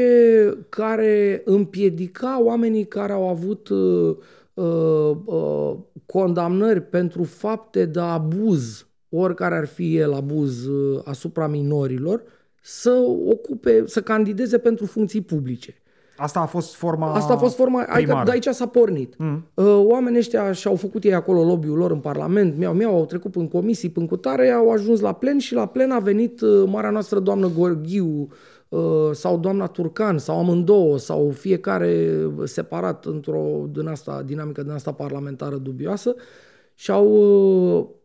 care 0.69 1.43
împiedica 1.45 2.43
oamenii 2.43 2.85
care 2.85 3.13
au 3.13 3.29
avut 3.29 3.69
uh, 3.69 4.17
uh, 4.55 5.17
uh, 5.25 5.77
condamnări 6.07 6.81
pentru 6.81 7.23
fapte 7.23 7.85
de 7.85 8.01
abuz, 8.01 8.87
oricare 9.09 9.55
ar 9.55 9.67
fi 9.67 9.97
el 9.97 10.13
abuz 10.13 10.67
uh, 10.67 11.01
asupra 11.05 11.47
minorilor, 11.47 12.23
să 12.65 12.91
ocupe, 13.29 13.83
să 13.87 14.03
candideze 14.03 14.59
pentru 14.59 14.87
funcții 14.87 15.21
publice. 15.21 15.83
Asta 16.17 16.41
a 16.41 16.47
fost 16.47 16.75
forma 16.75 17.13
Asta 17.13 17.33
a 17.33 17.37
fost 17.37 17.57
forma, 17.57 17.83
primară. 17.83 18.25
de 18.25 18.31
aici 18.31 18.47
s-a 18.47 18.67
pornit. 18.67 19.15
Mm. 19.19 19.47
Uh, 19.55 19.83
oamenii 19.85 20.19
ăștia 20.19 20.53
și-au 20.53 20.77
făcut 20.77 21.05
ei 21.05 21.15
acolo 21.15 21.45
lobby-ul 21.45 21.77
lor 21.77 21.91
în 21.91 21.99
Parlament, 21.99 22.57
mi-au, 22.57 22.75
mi-au, 22.75 22.95
au 22.95 23.05
trecut 23.05 23.35
în 23.37 23.49
comisii, 23.49 23.89
până 23.89 24.07
cu 24.07 24.17
tare, 24.17 24.51
au 24.51 24.71
ajuns 24.71 25.01
la 25.01 25.13
plen 25.13 25.39
și 25.39 25.55
la 25.55 25.67
plen 25.67 25.91
a 25.91 25.99
venit 25.99 26.41
uh, 26.41 26.65
marea 26.67 26.91
noastră 26.91 27.19
doamnă 27.19 27.51
Gorghiu 27.59 28.29
uh, 28.69 29.11
sau 29.13 29.39
doamna 29.39 29.67
Turcan 29.67 30.19
sau 30.19 30.39
amândouă 30.39 30.99
sau 30.99 31.31
fiecare 31.31 32.09
separat 32.45 33.05
într-o 33.05 33.67
din 33.71 33.87
asta, 33.87 34.23
dinamică 34.27 34.63
din 34.63 34.73
asta 34.73 34.93
parlamentară 34.93 35.57
dubioasă 35.57 36.15
și 36.75 36.91
au 36.91 38.01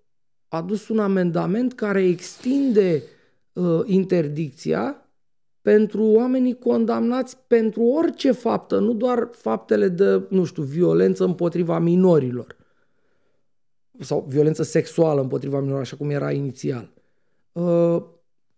adus 0.47 0.87
un 0.87 0.99
amendament 0.99 1.73
care 1.73 2.03
extinde 2.03 3.03
interdicția 3.85 5.07
pentru 5.67 6.03
oamenii 6.03 6.57
condamnați 6.57 7.37
pentru 7.47 7.83
orice 7.83 8.31
faptă, 8.31 8.79
nu 8.79 8.93
doar 8.93 9.29
faptele 9.31 9.87
de, 9.87 10.25
nu 10.29 10.43
știu, 10.43 10.63
violență 10.63 11.23
împotriva 11.23 11.79
minorilor 11.79 12.55
sau 13.99 14.25
violență 14.27 14.63
sexuală 14.63 15.21
împotriva 15.21 15.55
minorilor, 15.55 15.81
așa 15.81 15.95
cum 15.95 16.09
era 16.09 16.31
inițial. 16.31 16.93
Uh, 17.51 18.03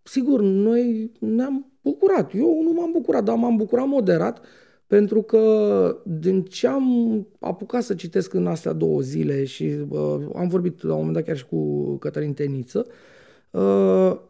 sigur, 0.03 0.41
noi 0.41 1.11
ne-am 1.19 1.71
bucurat. 1.81 2.33
Eu 2.33 2.61
nu 2.63 2.71
m-am 2.71 2.91
bucurat, 2.91 3.23
dar 3.23 3.35
m-am 3.35 3.55
bucurat 3.55 3.87
moderat 3.87 4.41
pentru 4.87 5.21
că 5.21 6.01
din 6.05 6.43
ce 6.43 6.67
am 6.67 7.27
apucat 7.39 7.83
să 7.83 7.93
citesc 7.93 8.33
în 8.33 8.47
astea 8.47 8.73
două 8.73 9.01
zile 9.01 9.45
și 9.45 9.77
uh, 9.89 10.19
am 10.35 10.47
vorbit 10.47 10.83
la 10.83 10.91
un 10.91 10.97
moment 10.97 11.15
dat 11.15 11.25
chiar 11.25 11.37
și 11.37 11.45
cu 11.45 11.95
Cătălin 11.97 12.33
Teniță, 12.33 12.85
uh, 12.87 12.93
Uh, 12.93 13.18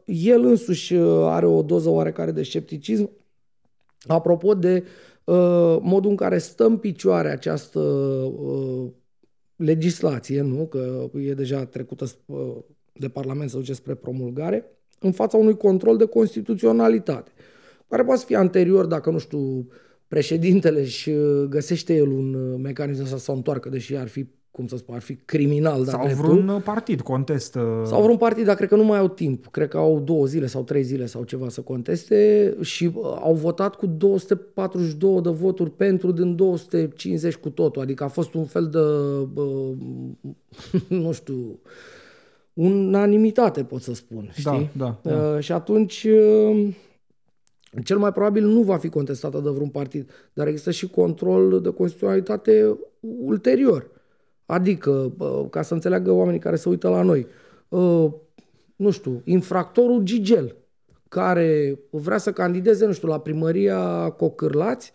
el 0.06 0.44
însuși 0.44 0.94
uh, 0.94 1.26
are 1.26 1.46
o 1.46 1.62
doză 1.62 1.90
oarecare 1.90 2.32
de 2.32 2.44
scepticism 2.44 3.10
apropo 4.08 4.54
de 4.54 4.84
uh, 5.24 5.78
modul 5.82 6.10
în 6.10 6.16
care 6.16 6.38
stă 6.38 6.66
în 6.66 6.78
picioare 6.78 7.30
această 7.30 7.82
legislație, 9.56 10.42
nu? 10.42 10.66
că 10.68 11.10
e 11.14 11.34
deja 11.34 11.66
trecută 11.66 12.06
de 12.94 13.10
Parlament 13.10 13.50
să 13.50 13.58
duce 13.58 13.74
spre 13.74 13.94
promulgare, 13.94 14.72
în 15.00 15.12
fața 15.12 15.38
unui 15.38 15.58
control 15.58 15.98
de 15.98 16.06
constituționalitate, 16.06 17.32
care 17.88 18.04
poate 18.04 18.24
fi 18.26 18.36
anterior, 18.36 18.86
dacă 18.86 19.10
nu 19.10 19.18
știu, 19.18 19.68
președintele 20.08 20.86
și 20.86 21.12
găsește 21.50 21.96
el 21.96 22.08
un 22.08 22.58
mecanism 22.62 23.06
să 23.06 23.18
se 23.18 23.32
întoarcă, 23.32 23.70
deși 23.70 23.96
ar 23.96 24.08
fi 24.08 24.28
cum 24.52 24.68
să 24.68 24.78
spun, 24.78 24.96
ar 24.96 25.02
fi 25.02 25.16
criminal. 25.16 25.86
Sau 25.86 26.08
vreun 26.08 26.48
tu. 26.48 26.62
partid 26.64 27.02
contestă. 27.02 27.84
Sau 27.86 28.02
vreun 28.02 28.18
partid, 28.18 28.46
dar 28.46 28.56
cred 28.56 28.70
că 28.70 28.76
nu 28.76 28.84
mai 28.84 29.00
au 29.00 29.08
timp. 29.08 29.48
Cred 29.48 29.68
că 29.68 29.78
au 29.78 30.00
două 30.00 30.26
zile 30.26 30.46
sau 30.46 30.64
trei 30.64 30.84
zile 30.84 31.06
sau 31.06 31.24
ceva 31.24 31.50
să 31.50 31.62
conteste 31.62 32.56
și 32.62 32.92
uh, 32.94 33.18
au 33.22 33.34
votat 33.34 33.76
cu 33.76 33.86
242 33.86 35.22
de 35.22 35.30
voturi 35.30 35.72
pentru 35.72 36.12
din 36.12 36.36
250 36.36 37.36
cu 37.36 37.50
totul. 37.50 37.82
Adică 37.82 38.04
a 38.04 38.08
fost 38.08 38.34
un 38.34 38.46
fel 38.46 38.68
de, 38.68 38.80
uh, 39.42 39.74
nu 41.04 41.12
știu, 41.12 41.60
unanimitate, 42.54 43.64
pot 43.64 43.82
să 43.82 43.94
spun. 43.94 44.24
Da, 44.44 44.52
știi? 44.52 44.70
Da, 44.78 45.00
da, 45.02 45.10
da. 45.10 45.34
Uh, 45.34 45.40
și 45.40 45.52
atunci... 45.52 46.04
Uh, 46.04 46.74
cel 47.84 47.98
mai 47.98 48.12
probabil 48.12 48.46
nu 48.46 48.62
va 48.62 48.78
fi 48.78 48.90
contestată 48.90 49.40
de 49.40 49.50
vreun 49.50 49.70
partid, 49.70 50.10
dar 50.34 50.48
există 50.48 50.72
și 50.72 50.88
control 50.88 51.62
de 51.62 51.70
constituționalitate 51.70 52.78
ulterior. 53.00 53.99
Adică, 54.50 55.14
ca 55.50 55.62
să 55.62 55.74
înțeleagă 55.74 56.12
oamenii 56.12 56.40
care 56.40 56.56
se 56.56 56.70
uită 56.70 56.90
la 56.90 57.02
noi, 57.02 57.28
nu 58.76 58.90
știu, 58.90 59.22
infractorul 59.26 60.02
Gigel, 60.02 60.56
care 61.10 61.80
vrea 61.90 62.18
să 62.18 62.32
candideze, 62.32 62.86
nu 62.86 62.92
știu, 62.92 63.08
la 63.08 63.20
primăria 63.20 64.10
Cocârlați, 64.10 64.94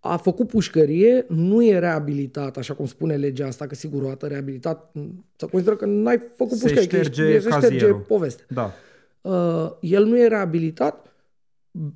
a 0.00 0.16
făcut 0.16 0.48
pușcărie, 0.48 1.24
nu 1.28 1.64
e 1.64 1.78
reabilitat, 1.78 2.56
așa 2.56 2.74
cum 2.74 2.86
spune 2.86 3.16
legea 3.16 3.46
asta, 3.46 3.66
că 3.66 3.74
sigur 3.74 4.02
o 4.02 4.06
dată 4.06 4.26
reabilitat, 4.26 4.92
să 5.36 5.46
consideră 5.46 5.76
că 5.76 5.86
n-ai 5.86 6.18
făcut 6.36 6.56
se 6.56 6.68
pușcărie, 6.68 7.02
șterge, 7.02 7.38
se 7.38 7.50
șterge 7.50 7.86
povestea. 7.86 8.44
Da. 8.48 8.72
Uh, 9.20 9.72
el 9.80 10.04
nu 10.04 10.18
e 10.18 10.26
reabilitat, 10.26 11.11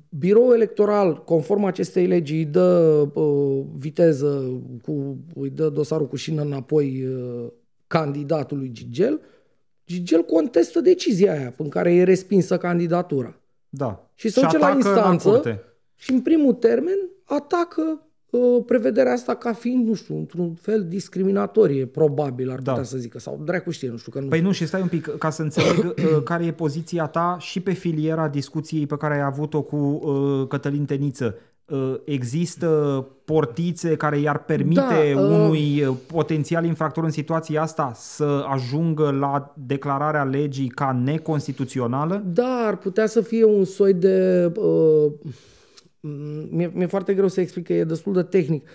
Biroul 0.09 0.53
electoral, 0.53 1.23
conform 1.23 1.63
acestei 1.63 2.05
legi, 2.05 2.33
îi 2.33 2.45
dă 2.45 3.07
uh, 3.13 3.65
viteză, 3.77 4.61
cu, 4.83 5.17
îi 5.35 5.49
dă 5.49 5.69
dosarul 5.69 6.07
cu 6.07 6.15
șină 6.15 6.41
înapoi 6.41 7.05
uh, 7.05 7.47
candidatului 7.87 8.71
Gigel, 8.71 9.21
Gigel 9.85 10.21
contestă 10.21 10.79
decizia 10.79 11.31
aia 11.31 11.53
în 11.57 11.69
care 11.69 11.93
e 11.93 12.03
respinsă 12.03 12.57
candidatura. 12.57 13.39
Da. 13.69 14.11
Și 14.15 14.29
se 14.29 14.41
duce 14.41 14.57
la 14.57 14.69
instanță 14.69 15.41
la 15.43 15.59
și 15.95 16.11
în 16.11 16.21
primul 16.21 16.53
termen 16.53 16.97
atacă 17.23 17.81
uh, 17.81 18.06
prevederea 18.65 19.11
asta 19.11 19.35
ca 19.35 19.53
fiind, 19.53 19.87
nu 19.87 19.93
știu, 19.93 20.17
într-un 20.17 20.53
fel 20.53 20.85
discriminatorie, 20.87 21.85
probabil 21.85 22.49
ar 22.49 22.57
putea 22.57 22.75
da. 22.75 22.83
să 22.83 22.97
zică, 22.97 23.19
sau 23.19 23.41
dracu 23.43 23.71
știe, 23.71 23.89
nu 23.89 23.97
știu. 23.97 24.11
Că 24.11 24.19
nu 24.19 24.27
păi 24.27 24.41
nu, 24.41 24.51
și 24.51 24.65
stai 24.65 24.81
un 24.81 24.87
pic, 24.87 25.17
ca 25.17 25.29
să 25.29 25.41
înțeleg 25.41 25.85
uh, 25.85 26.23
care 26.23 26.45
e 26.45 26.51
poziția 26.51 27.05
ta 27.05 27.37
și 27.39 27.59
pe 27.59 27.71
filiera 27.71 28.27
discuției 28.27 28.85
pe 28.85 28.97
care 28.97 29.13
ai 29.13 29.23
avut-o 29.23 29.61
cu 29.61 29.75
uh, 29.75 30.47
Cătălin 30.47 30.85
Teniță. 30.85 31.35
Uh, 31.65 31.95
există 32.05 32.67
portițe 33.25 33.95
care 33.95 34.19
i-ar 34.19 34.43
permite 34.43 35.11
da, 35.13 35.21
uh... 35.21 35.29
unui 35.29 35.83
uh, 35.83 35.95
potențial 36.07 36.65
infractor 36.65 37.03
în 37.03 37.09
situația 37.09 37.61
asta 37.61 37.91
să 37.95 38.45
ajungă 38.47 39.11
la 39.11 39.53
declararea 39.65 40.23
legii 40.23 40.67
ca 40.67 40.99
neconstituțională? 41.03 42.23
Da, 42.25 42.63
ar 42.67 42.77
putea 42.77 43.05
să 43.05 43.21
fie 43.21 43.43
un 43.43 43.65
soi 43.65 43.93
de... 43.93 44.51
Uh, 44.55 45.11
mi-e, 46.49 46.71
mi-e 46.73 46.85
foarte 46.85 47.13
greu 47.13 47.27
să 47.27 47.41
explic 47.41 47.65
că 47.65 47.73
e 47.73 47.83
destul 47.83 48.13
de 48.13 48.23
tehnic. 48.23 48.67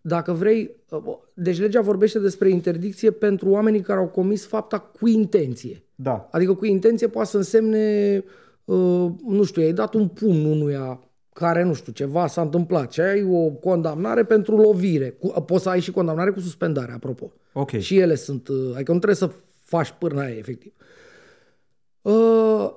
Dacă 0.00 0.32
vrei, 0.32 0.70
uh, 0.90 1.02
deci 1.34 1.58
legea 1.58 1.80
vorbește 1.80 2.18
despre 2.18 2.48
interdicție 2.48 3.10
pentru 3.10 3.48
oamenii 3.48 3.80
care 3.80 3.98
au 3.98 4.06
comis 4.06 4.46
fapta 4.46 4.78
cu 4.78 5.08
intenție. 5.08 5.82
Da. 5.94 6.28
Adică 6.30 6.54
cu 6.54 6.66
intenție 6.66 7.08
poate 7.08 7.28
să 7.28 7.36
însemne, 7.36 8.24
uh, 8.64 9.10
nu 9.26 9.44
știu, 9.44 9.62
ai 9.62 9.72
dat 9.72 9.94
un 9.94 10.08
pumn 10.08 10.44
unuia 10.44 11.00
care, 11.32 11.62
nu 11.62 11.72
știu, 11.72 11.92
ceva 11.92 12.26
s-a 12.26 12.40
întâmplat 12.40 12.92
și 12.92 13.00
ai 13.00 13.24
o 13.24 13.50
condamnare 13.50 14.24
pentru 14.24 14.56
lovire. 14.56 15.10
Cu, 15.10 15.28
poți 15.28 15.62
să 15.62 15.68
ai 15.68 15.80
și 15.80 15.90
condamnare 15.90 16.30
cu 16.30 16.40
suspendare, 16.40 16.92
apropo. 16.92 17.32
Ok. 17.52 17.70
Și 17.70 17.98
ele 17.98 18.14
sunt, 18.14 18.48
uh, 18.48 18.70
adică 18.74 18.92
nu 18.92 18.98
trebuie 18.98 19.28
să 19.28 19.30
faci 19.62 19.94
pârna 19.98 20.22
aia, 20.22 20.36
efectiv. 20.36 20.72
Uh, 22.02 22.70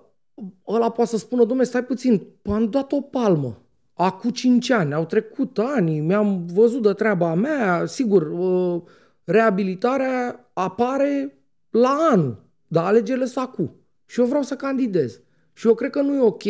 ăla 0.68 0.92
poate 0.92 1.10
să 1.10 1.18
spună, 1.18 1.42
domnule, 1.42 1.68
stai 1.68 1.84
puțin, 1.84 2.28
am 2.44 2.70
dat 2.70 2.92
o 2.92 3.02
palmă. 3.02 3.63
Acum 3.94 4.30
5 4.30 4.70
ani, 4.70 4.94
au 4.94 5.06
trecut 5.06 5.58
ani, 5.58 6.00
mi-am 6.00 6.46
văzut 6.54 6.82
de 6.82 6.94
treaba 6.94 7.34
mea, 7.34 7.86
sigur, 7.86 8.32
uh, 8.32 8.82
reabilitarea 9.24 10.50
apare 10.54 11.38
la 11.70 11.98
anul, 12.12 12.44
dar 12.68 12.86
alegerile 12.86 13.26
sunt 13.26 13.46
acum. 13.46 13.76
Și 14.06 14.20
eu 14.20 14.26
vreau 14.26 14.44
să 14.44 14.56
candidez. 14.56 15.22
Și 15.54 15.68
eu 15.68 15.74
cred 15.74 15.90
că 15.90 16.02
nu 16.02 16.16
e 16.16 16.20
ok 16.20 16.44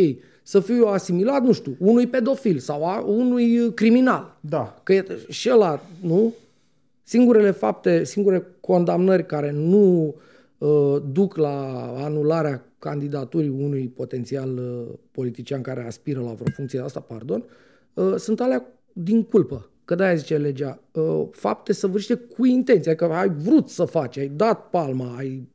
să 0.44 0.60
fiu 0.60 0.76
eu 0.76 0.88
asimilat, 0.88 1.44
nu 1.44 1.52
știu, 1.52 1.76
unui 1.80 2.08
pedofil 2.08 2.60
sau 2.60 2.86
a, 2.86 3.00
unui 3.00 3.60
uh, 3.60 3.74
criminal. 3.74 4.38
Da. 4.40 4.80
Că 4.84 4.94
e, 4.94 5.06
și 5.30 5.50
ăla, 5.52 5.82
nu? 6.02 6.34
Singurele 7.04 7.52
fapte, 7.52 8.04
singure 8.04 8.48
condamnări 8.60 9.26
care 9.26 9.52
nu 9.52 10.16
uh, 10.58 11.02
duc 11.12 11.36
la 11.36 11.56
anularea 11.98 12.66
candidaturii 12.84 13.50
unui 13.50 13.88
potențial 13.88 14.58
uh, 14.58 14.94
politician 15.12 15.62
care 15.62 15.86
aspiră 15.86 16.20
la 16.20 16.34
vreo 16.34 16.52
funcție 16.56 16.80
de 16.80 16.86
asta, 16.86 17.00
pardon, 17.00 17.46
uh, 17.94 18.16
sunt 18.16 18.40
alea 18.42 18.66
din 18.94 19.24
culpă. 19.24 19.70
Că 19.86 19.96
de-aia 19.96 20.16
zice 20.16 20.38
legea, 20.38 20.80
uh, 20.92 21.28
fapte 21.32 21.74
săvârșite 21.74 22.16
cu 22.16 22.46
intenție, 22.46 22.96
că 22.96 23.06
ai 23.06 23.30
vrut 23.30 23.70
să 23.70 23.86
faci, 23.86 24.18
ai 24.18 24.28
dat 24.28 24.70
palma, 24.70 25.16
ai 25.18 25.48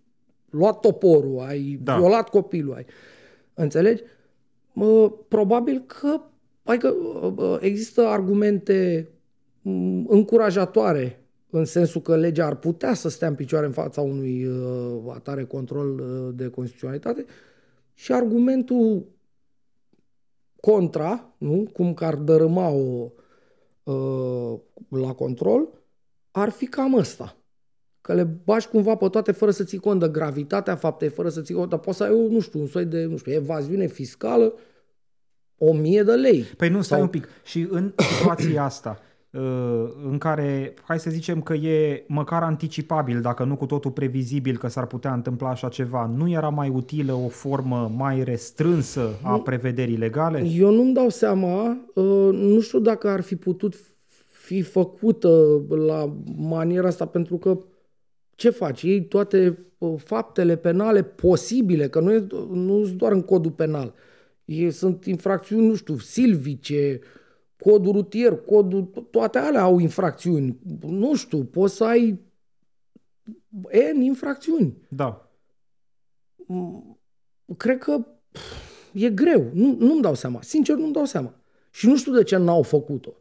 luat 0.50 0.80
toporul, 0.80 1.40
ai 1.40 1.78
da. 1.82 1.96
violat 1.96 2.28
copilul, 2.28 2.74
ai... 2.74 2.86
Înțelegi? 3.54 4.02
probabil 5.28 5.84
că 5.86 6.20
adică, 6.62 6.94
există 7.60 8.06
argumente 8.06 9.08
încurajatoare 10.06 11.17
în 11.50 11.64
sensul 11.64 12.00
că 12.00 12.16
legea 12.16 12.46
ar 12.46 12.56
putea 12.56 12.94
să 12.94 13.08
stea 13.08 13.28
în 13.28 13.34
picioare 13.34 13.66
în 13.66 13.72
fața 13.72 14.00
unui 14.00 14.46
uh, 14.46 15.12
atare 15.14 15.44
control 15.44 15.98
uh, 15.98 16.34
de 16.34 16.48
constituționalitate 16.48 17.24
și 17.94 18.12
argumentul 18.12 19.06
contra, 20.60 21.34
nu? 21.38 21.68
cum 21.72 21.94
că 21.94 22.04
ar 22.04 22.14
dărâma-o 22.14 23.10
uh, 23.82 24.58
la 24.88 25.12
control, 25.12 25.68
ar 26.30 26.48
fi 26.48 26.66
cam 26.66 26.94
ăsta. 26.94 27.36
Că 28.00 28.14
le 28.14 28.24
bași 28.24 28.68
cumva 28.68 28.94
pe 28.94 29.08
toate 29.08 29.32
fără 29.32 29.50
să 29.50 29.64
ții 29.64 29.78
cont 29.78 30.00
de 30.00 30.08
gravitatea 30.08 30.76
faptei, 30.76 31.08
fără 31.08 31.28
să 31.28 31.42
ții 31.42 31.54
cont, 31.54 31.70
dar 31.70 31.78
poți 31.78 31.96
să 31.96 32.04
ai, 32.04 32.28
nu 32.28 32.40
știu, 32.40 32.60
un 32.60 32.66
soi 32.66 32.84
de, 32.84 33.04
nu 33.04 33.16
știu, 33.16 33.32
evaziune 33.32 33.86
fiscală, 33.86 34.54
o 35.58 35.72
mie 35.72 36.02
de 36.02 36.14
lei. 36.14 36.42
Păi 36.42 36.68
nu, 36.68 36.82
stai 36.82 36.98
sau... 36.98 37.00
un 37.00 37.08
pic. 37.08 37.28
Și 37.44 37.66
în 37.70 37.94
situația 37.96 38.64
asta, 38.64 38.98
uh, 39.00 39.07
în 40.10 40.18
care, 40.18 40.74
hai 40.82 40.98
să 40.98 41.10
zicem 41.10 41.42
că 41.42 41.54
e 41.54 42.04
măcar 42.06 42.42
anticipabil, 42.42 43.20
dacă 43.20 43.44
nu 43.44 43.56
cu 43.56 43.66
totul 43.66 43.90
previzibil 43.90 44.58
că 44.58 44.68
s-ar 44.68 44.86
putea 44.86 45.12
întâmpla 45.12 45.48
așa 45.48 45.68
ceva, 45.68 46.06
nu 46.16 46.30
era 46.30 46.48
mai 46.48 46.68
utilă 46.68 47.12
o 47.12 47.28
formă 47.28 47.92
mai 47.96 48.24
restrânsă 48.24 49.08
a 49.22 49.40
prevederii 49.40 49.96
legale? 49.96 50.44
Eu 50.44 50.70
nu-mi 50.70 50.94
dau 50.94 51.08
seama, 51.08 51.76
uh, 51.94 52.28
nu 52.32 52.60
știu 52.60 52.78
dacă 52.78 53.08
ar 53.08 53.20
fi 53.20 53.36
putut 53.36 53.74
fi 54.48 54.62
făcută 54.62 55.62
la 55.68 56.16
maniera 56.36 56.86
asta, 56.86 57.06
pentru 57.06 57.36
că 57.36 57.58
ce 58.34 58.50
faci? 58.50 58.82
Ei 58.82 59.04
toate 59.04 59.58
uh, 59.78 59.94
faptele 59.96 60.56
penale 60.56 61.02
posibile, 61.02 61.88
că 61.88 62.00
nu 62.00 62.12
e 62.12 62.26
nu 62.52 62.86
doar 62.96 63.12
în 63.12 63.22
codul 63.22 63.50
penal, 63.50 63.94
e, 64.44 64.70
sunt 64.70 65.04
infracțiuni, 65.04 65.66
nu 65.66 65.74
știu, 65.74 65.96
silvice, 65.96 67.00
codul 67.60 67.92
rutier, 67.92 68.36
codul, 68.36 68.82
toate 69.10 69.38
alea 69.38 69.62
au 69.62 69.78
infracțiuni. 69.78 70.58
Nu 70.80 71.14
știu, 71.14 71.44
poți 71.44 71.76
să 71.76 71.84
ai 71.84 72.20
N 73.94 74.00
infracțiuni. 74.00 74.76
Da. 74.88 75.30
Mm, 76.46 76.98
cred 77.56 77.78
că 77.78 78.06
e 78.92 79.10
greu. 79.10 79.50
Nu, 79.52 79.76
nu-mi 79.78 80.02
dau 80.02 80.14
seama. 80.14 80.42
Sincer, 80.42 80.76
nu-mi 80.76 80.92
dau 80.92 81.04
seama. 81.04 81.34
Și 81.70 81.86
nu 81.86 81.96
știu 81.96 82.12
de 82.12 82.22
ce 82.22 82.36
n-au 82.36 82.62
făcut-o. 82.62 83.12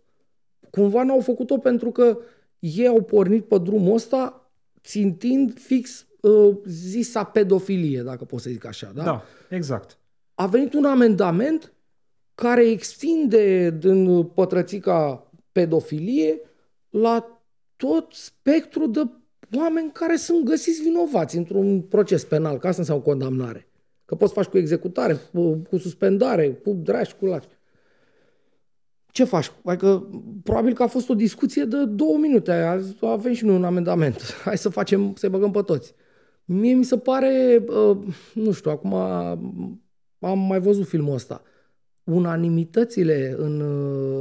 Cumva 0.70 1.04
n-au 1.04 1.20
făcut-o 1.20 1.58
pentru 1.58 1.92
că 1.92 2.18
ei 2.60 2.88
au 2.88 3.02
pornit 3.02 3.46
pe 3.46 3.58
drumul 3.58 3.94
ăsta 3.94 4.52
țintind 4.84 5.60
fix 5.60 6.08
uh, 6.22 6.58
zisa 6.66 7.24
pedofilie, 7.24 8.02
dacă 8.02 8.26
pot 8.26 8.42
să 8.42 8.50
zic 8.50 8.66
așa. 8.66 8.92
Da, 8.96 9.04
da 9.04 9.24
exact. 9.50 9.98
A 10.34 10.48
venit 10.48 10.74
un 10.74 10.86
amendament 10.86 11.74
care 12.42 12.70
extinde 12.70 13.70
din 13.70 14.24
pătrățica 14.24 15.32
pedofilie 15.52 16.40
la 16.90 17.42
tot 17.76 18.14
spectrul 18.14 18.92
de 18.92 19.02
oameni 19.58 19.92
care 19.92 20.16
sunt 20.16 20.46
găsiți 20.46 20.82
vinovați 20.82 21.38
într-un 21.38 21.82
proces 21.82 22.24
penal, 22.24 22.58
ca 22.58 22.68
asta 22.68 22.82
înseamnă 22.82 23.04
condamnare. 23.04 23.68
Că 24.06 24.16
poți 24.16 24.34
faci 24.34 24.46
cu 24.46 24.58
executare, 24.58 25.18
cu, 25.34 25.62
cu 25.70 25.78
suspendare, 25.78 26.52
cu 26.52 26.74
dragi, 26.74 27.16
cu 27.20 27.26
laci 27.26 27.48
ce 29.18 29.24
faci? 29.24 29.52
Adică, 29.66 30.10
probabil 30.44 30.74
că 30.74 30.84
a 30.84 30.88
fost 30.88 31.10
o 31.10 31.14
discuție 31.14 31.64
de 31.64 31.86
două 31.86 32.18
minute. 32.18 32.52
Avem 33.02 33.34
și 33.34 33.46
noi 33.46 33.56
un 33.56 33.64
amendament. 33.64 34.22
Hai 34.46 34.58
să 34.58 34.70
facem, 34.70 35.14
să-i 35.16 35.30
băgăm 35.30 35.52
pe 35.52 35.62
toți. 35.62 35.94
Mie 36.46 36.74
mi 36.74 36.84
se 36.84 36.98
pare, 36.98 37.64
uh, 37.68 37.98
nu 38.34 38.52
știu, 38.52 38.72
acum 38.72 38.94
am 40.20 40.40
mai 40.48 40.60
văzut 40.60 40.88
filmul 40.88 41.14
ăsta. 41.14 41.42
Unanimitățile 42.12 43.36
în... 43.38 43.60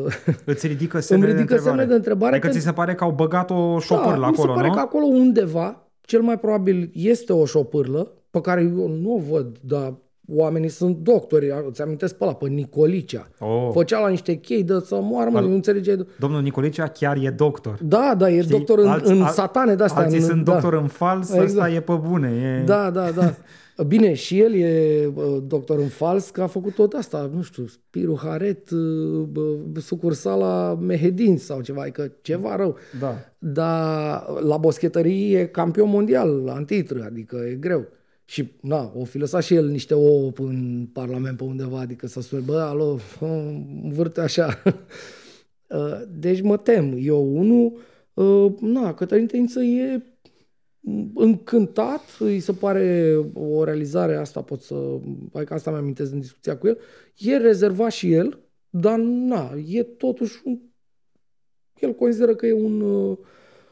Uh, 0.05 0.35
Îți 0.45 0.67
ridică 0.67 1.01
semne, 1.11 1.27
ridică 1.27 1.45
de, 1.45 1.53
întrebare. 1.53 1.77
semne 1.77 1.85
de 1.85 1.95
întrebare. 1.95 2.33
Adică 2.33 2.49
că... 2.49 2.55
ți 2.55 2.65
se 2.65 2.73
pare 2.73 2.95
că 2.95 3.05
au 3.05 3.11
băgat 3.11 3.51
o 3.51 3.79
șopârlă 3.79 4.21
da, 4.21 4.27
acolo, 4.27 4.31
mi 4.31 4.37
se 4.37 4.47
pare 4.47 4.67
nu? 4.67 4.75
că 4.75 4.81
acolo 4.81 5.05
undeva, 5.05 5.89
cel 6.01 6.21
mai 6.21 6.39
probabil 6.39 6.91
este 6.93 7.33
o 7.33 7.45
șopârlă, 7.45 8.13
pe 8.31 8.41
care 8.41 8.61
eu 8.61 8.89
nu 8.89 9.15
o 9.15 9.19
văd, 9.31 9.59
dar 9.61 9.95
oamenii 10.29 10.69
sunt 10.69 10.97
doctori, 10.97 11.53
îți 11.69 11.83
amintesc 11.83 12.15
pe 12.15 12.25
ăla, 12.25 12.35
pe 12.35 12.49
Nicolicea. 12.49 13.29
Oh. 13.39 13.69
Făcea 13.73 14.01
la 14.01 14.09
niște 14.09 14.35
chei 14.35 14.63
de 14.63 14.79
să 14.85 14.99
moară, 15.03 15.31
mă, 15.31 15.39
Al... 15.39 15.47
nu 15.47 15.55
înțelege. 15.55 15.95
Domnul 16.19 16.43
Nicolicea 16.43 16.87
chiar 16.87 17.17
e 17.17 17.31
doctor. 17.31 17.79
Da, 17.83 18.15
da, 18.19 18.31
e 18.31 18.41
Știi? 18.41 18.57
doctor 18.57 18.79
în, 18.79 18.89
alți, 18.89 19.11
în 19.11 19.27
satane 19.27 19.75
de-astea. 19.75 20.03
Alții 20.03 20.19
în, 20.19 20.25
sunt 20.25 20.45
da. 20.45 20.53
doctor 20.53 20.75
în 20.75 20.87
fals, 20.87 21.29
exact. 21.29 21.47
ăsta 21.47 21.71
e 21.71 21.81
pe 21.81 21.93
bune. 22.09 22.61
E... 22.63 22.65
Da, 22.65 22.91
da, 22.91 23.11
da. 23.11 23.35
Bine, 23.87 24.15
și 24.15 24.41
el 24.41 24.55
e 24.55 25.13
doctor 25.47 25.79
în 25.79 25.89
fals, 25.89 26.31
că 26.31 26.43
a 26.43 26.47
făcut 26.47 26.75
tot 26.75 26.93
asta, 26.93 27.31
nu 27.35 27.43
știu, 27.43 27.67
Spiru 27.67 28.19
Haret, 28.23 28.69
sucursala 29.75 30.75
Mehedin 30.75 31.39
sau 31.39 31.61
ceva, 31.61 31.83
adică 31.83 32.13
ceva 32.23 32.57
rău. 32.57 32.77
Da. 33.01 33.15
Dar 33.39 34.25
la 34.41 34.57
boschetărie 34.57 35.39
e 35.39 35.47
campion 35.47 35.89
mondial, 35.89 36.43
la 36.45 36.55
antitră, 36.55 37.05
adică 37.05 37.37
e 37.37 37.55
greu. 37.55 37.87
Și, 38.25 38.53
na, 38.61 38.93
o 38.95 39.05
fi 39.05 39.19
lăsat 39.19 39.43
și 39.43 39.55
el 39.55 39.69
niște 39.69 39.95
ouă 39.95 40.33
în 40.37 40.89
Parlament 40.93 41.37
pe 41.37 41.45
undeva, 41.45 41.79
adică 41.81 42.07
să 42.07 42.21
spune, 42.21 42.43
bă, 42.43 42.59
alo, 42.59 42.99
vârte 43.89 44.21
așa. 44.21 44.63
Uh, 45.69 46.03
deci 46.21 46.41
mă 46.41 46.57
tem. 46.57 46.97
Eu, 47.01 47.37
unul, 47.37 47.79
uh, 48.15 48.53
na, 48.61 48.95
Cătălin 48.95 49.27
Teniță 49.27 49.61
e 49.61 50.03
încântat, 51.15 52.03
îi 52.19 52.41
se 52.41 52.53
pare 52.53 53.17
o 53.35 53.65
realizare, 53.65 54.17
asta 54.17 54.41
pot 54.41 54.63
să, 54.63 54.75
adică 55.33 55.55
asta 55.55 55.71
mi 55.71 55.77
amintesc 55.77 56.13
în 56.13 56.21
discuția 56.21 56.57
cu 56.57 56.67
el, 56.67 56.79
e 57.17 57.37
rezervat 57.37 57.91
și 57.91 58.13
el, 58.13 58.39
dar 58.71 58.99
na, 58.99 59.51
e 59.67 59.83
totuși 59.83 60.41
un, 60.45 60.59
el 61.79 61.93
consideră 61.93 62.35
că 62.35 62.47
e 62.47 62.53
un, 62.53 62.81
uh, 62.81 63.19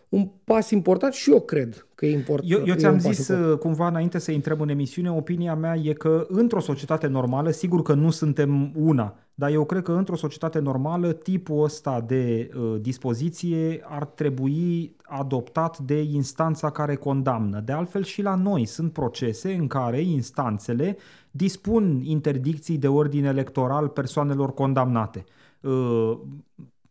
un 0.09 0.31
pas 0.45 0.71
important 0.71 1.13
și 1.13 1.31
eu 1.31 1.41
cred 1.41 1.87
că 1.95 2.07
e 2.07 2.13
important. 2.13 2.51
Eu, 2.51 2.63
eu 2.67 2.75
ți-am 2.75 2.99
zis 2.99 3.19
important. 3.19 3.53
Uh, 3.53 3.59
cumva 3.59 3.89
înainte 3.89 4.19
să 4.19 4.31
intrăm 4.31 4.61
în 4.61 4.69
emisiune, 4.69 5.13
opinia 5.13 5.55
mea 5.55 5.77
e 5.77 5.93
că 5.93 6.27
într-o 6.29 6.61
societate 6.61 7.07
normală, 7.07 7.51
sigur 7.51 7.83
că 7.83 7.95
nu 7.95 8.11
suntem 8.11 8.73
una, 8.77 9.19
dar 9.35 9.51
eu 9.51 9.65
cred 9.65 9.83
că 9.83 9.93
într-o 9.93 10.17
societate 10.17 10.59
normală 10.59 11.13
tipul 11.13 11.65
ăsta 11.65 12.05
de 12.07 12.51
uh, 12.57 12.81
dispoziție 12.81 13.81
ar 13.85 14.05
trebui 14.05 14.97
adoptat 15.19 15.79
de 15.79 16.03
instanța 16.03 16.71
care 16.71 16.95
condamnă. 16.95 17.61
De 17.61 17.73
altfel 17.73 18.03
și 18.03 18.23
la 18.23 18.35
noi 18.35 18.67
sunt 18.67 18.93
procese 18.93 19.55
în 19.55 19.67
care 19.67 20.01
instanțele 20.01 20.97
dispun 21.31 22.01
interdicții 22.05 22.79
de 22.79 22.89
ordin 22.89 23.25
electoral 23.25 23.89
persoanelor 23.89 24.55
condamnate. 24.55 25.25
Uh, 25.61 26.19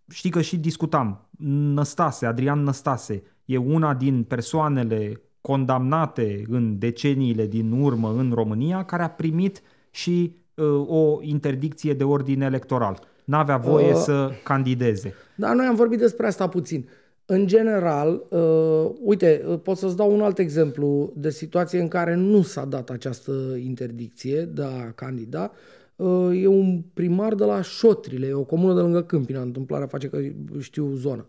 știi 0.10 0.30
că 0.30 0.42
și 0.42 0.58
discutam, 0.58 1.28
Năstase, 1.74 2.26
Adrian 2.26 2.64
Năstase, 2.64 3.24
e 3.46 3.58
una 3.58 3.94
din 3.94 4.24
persoanele 4.24 5.22
condamnate 5.42 6.44
în 6.50 6.80
deceniile 6.80 7.46
din 7.48 7.72
urmă 7.72 8.14
în 8.18 8.32
România 8.34 8.84
care 8.84 9.04
a 9.04 9.10
primit 9.10 9.62
și 9.92 10.36
uh, 10.54 10.88
o 10.88 11.18
interdicție 11.22 11.94
de 11.94 12.04
ordin 12.04 12.42
electoral. 12.42 13.00
N-avea 13.26 13.58
voie 13.58 13.94
uh, 13.94 14.00
să 14.00 14.32
candideze. 14.44 15.14
Da, 15.36 15.54
noi 15.54 15.66
am 15.66 15.76
vorbit 15.76 16.00
despre 16.00 16.28
asta 16.28 16.48
puțin. 16.48 16.90
În 17.26 17.48
general, 17.48 18.26
uh, 18.30 18.92
uite, 19.02 19.46
uh, 19.48 19.60
pot 19.60 19.78
să-ți 19.78 19.96
dau 19.96 20.14
un 20.14 20.22
alt 20.22 20.38
exemplu 20.38 21.14
de 21.16 21.30
situație 21.30 21.80
în 21.80 21.88
care 21.88 22.16
nu 22.16 22.42
s-a 22.42 22.66
dat 22.66 22.90
această 22.90 23.32
interdicție 23.64 24.42
de 24.42 24.64
a 24.64 24.92
candida. 24.92 25.52
Uh, 25.96 26.42
e 26.42 26.48
un 26.48 26.82
primar 26.94 27.36
de 27.36 27.44
la 27.44 27.62
Șotrile, 27.62 28.34
o 28.34 28.44
comună 28.44 28.74
de 28.74 28.80
lângă 28.80 29.04
Câmpina, 29.04 29.42
întâmplarea 29.42 29.88
face 29.88 30.08
că 30.08 30.20
știu 30.60 30.94
zona. 30.96 31.26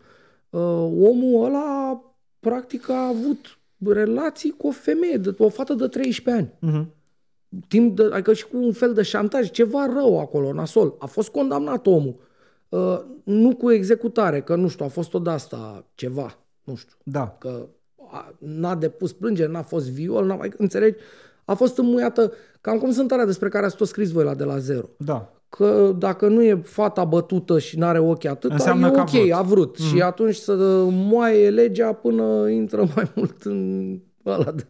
Uh, 0.51 0.61
omul 1.09 1.45
ăla, 1.45 2.01
practic, 2.41 2.89
a 2.89 3.07
avut 3.07 3.59
relații 3.85 4.51
cu 4.51 4.67
o 4.67 4.71
femeie, 4.71 5.17
de, 5.17 5.35
o 5.39 5.49
fată 5.49 5.75
de 5.75 5.87
13 5.87 6.45
ani. 6.45 6.53
Uh-huh. 6.73 6.87
Timp 7.69 7.97
de, 7.97 8.09
adică 8.13 8.33
și 8.33 8.47
cu 8.47 8.57
un 8.57 8.73
fel 8.73 8.93
de 8.93 9.03
șantaj, 9.03 9.51
ceva 9.51 9.87
rău 9.87 10.21
acolo, 10.21 10.53
nasol. 10.53 10.97
A 10.99 11.07
fost 11.07 11.29
condamnat 11.29 11.87
omul. 11.87 12.17
Uh, 12.75 13.01
nu 13.25 13.57
cu 13.57 13.71
executare, 13.71 14.41
că 14.41 14.55
nu 14.55 14.69
știu, 14.69 14.85
a 14.85 14.89
fost 14.89 15.11
tot 15.11 15.27
asta 15.27 15.85
ceva, 15.95 16.39
nu 16.65 16.75
știu. 16.75 16.97
Da. 17.03 17.37
Că 17.39 17.69
a, 18.11 18.35
n-a 18.39 18.75
depus 18.75 19.13
plângere, 19.13 19.53
n-a 19.53 19.63
fost 19.63 19.91
viol, 19.91 20.27
n-a 20.27 20.35
mai, 20.35 20.53
înțelegi? 20.57 20.99
A 21.45 21.55
fost 21.55 21.79
înmuiată, 21.79 22.33
cam 22.61 22.79
cum 22.79 22.91
sunt 22.91 23.13
alea 23.13 23.25
despre 23.25 23.49
care 23.49 23.67
ați 23.67 23.77
tot 23.77 23.87
scris 23.87 24.11
voi 24.11 24.25
la 24.25 24.35
de 24.35 24.45
la 24.45 24.59
zero. 24.59 24.89
Da. 24.97 25.33
Că 25.49 25.95
dacă 25.99 26.29
nu 26.29 26.43
e 26.43 26.55
fata 26.55 27.05
bătută 27.05 27.59
și 27.59 27.79
n-are 27.79 27.99
ochi 27.99 28.25
atât, 28.25 28.51
Înseamnă 28.51 28.87
e 28.87 28.91
ok, 28.91 28.99
a 28.99 29.05
vrut. 29.05 29.33
A 29.33 29.43
vrut. 29.43 29.79
Mm. 29.79 29.87
Și 29.87 30.01
atunci 30.01 30.35
să 30.35 30.85
moaie 30.91 31.51
legea 31.51 31.93
până 31.93 32.49
intră 32.49 32.89
mai 32.95 33.13
mult 33.15 33.43
în 33.43 33.99
ăla 34.27 34.53
de 34.53 34.67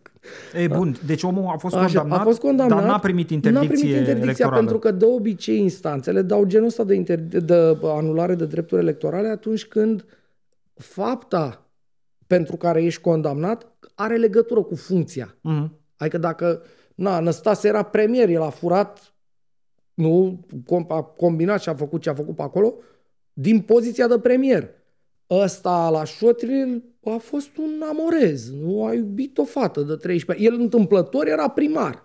E 0.54 0.68
bun, 0.68 0.96
deci 1.06 1.22
omul 1.22 1.52
a 1.54 1.56
fost, 1.56 1.74
Așa, 1.74 1.84
condamnat, 1.84 2.20
a 2.20 2.22
fost 2.22 2.40
condamnat, 2.40 2.78
dar 2.78 2.86
n-a 2.86 2.98
primit 2.98 3.30
interdicție 3.30 3.68
n-a 3.68 3.74
primit 3.74 3.96
interdicția 3.96 4.22
electorală. 4.22 4.56
pentru 4.56 4.78
că 4.78 4.90
de 4.90 5.04
obicei 5.04 5.58
instanțele 5.58 6.22
dau 6.22 6.44
genul 6.44 6.66
ăsta 6.66 6.84
de, 6.84 7.02
inter- 7.02 7.44
de 7.44 7.78
anulare 7.82 8.34
de 8.34 8.46
drepturi 8.46 8.80
electorale 8.80 9.28
atunci 9.28 9.66
când 9.66 10.04
fapta 10.74 11.68
pentru 12.26 12.56
care 12.56 12.82
ești 12.82 13.00
condamnat 13.00 13.66
are 13.94 14.16
legătură 14.16 14.62
cu 14.62 14.74
funcția. 14.74 15.34
Uh-huh. 15.34 15.68
Adică 15.96 16.18
dacă, 16.18 16.62
na, 16.94 17.20
Năstase 17.20 17.68
era 17.68 17.82
premier, 17.82 18.28
el 18.28 18.42
a 18.42 18.50
furat, 18.50 19.14
nu, 19.94 20.46
a 20.88 21.02
combinat 21.02 21.60
și 21.60 21.68
a 21.68 21.74
făcut 21.74 22.00
ce 22.00 22.10
a 22.10 22.14
făcut 22.14 22.36
pe 22.36 22.42
acolo, 22.42 22.74
din 23.32 23.60
poziția 23.60 24.06
de 24.06 24.18
premier. 24.18 24.70
Ăsta 25.30 25.88
la 25.90 26.04
Șotril 26.04 26.82
a 27.04 27.16
fost 27.16 27.56
un 27.56 27.82
amorez, 27.88 28.52
nu 28.52 28.86
a 28.86 28.92
iubit 28.92 29.38
o 29.38 29.44
fată 29.44 29.82
de 29.82 29.96
13 29.96 30.46
El 30.46 30.54
întâmplător 30.60 31.26
era 31.26 31.48
primar, 31.48 32.04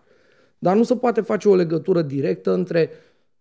dar 0.58 0.76
nu 0.76 0.84
se 0.84 0.96
poate 0.96 1.22
face 1.22 1.50
o 1.50 1.56
legătură 1.56 2.02
directă 2.02 2.54
între 2.54 2.90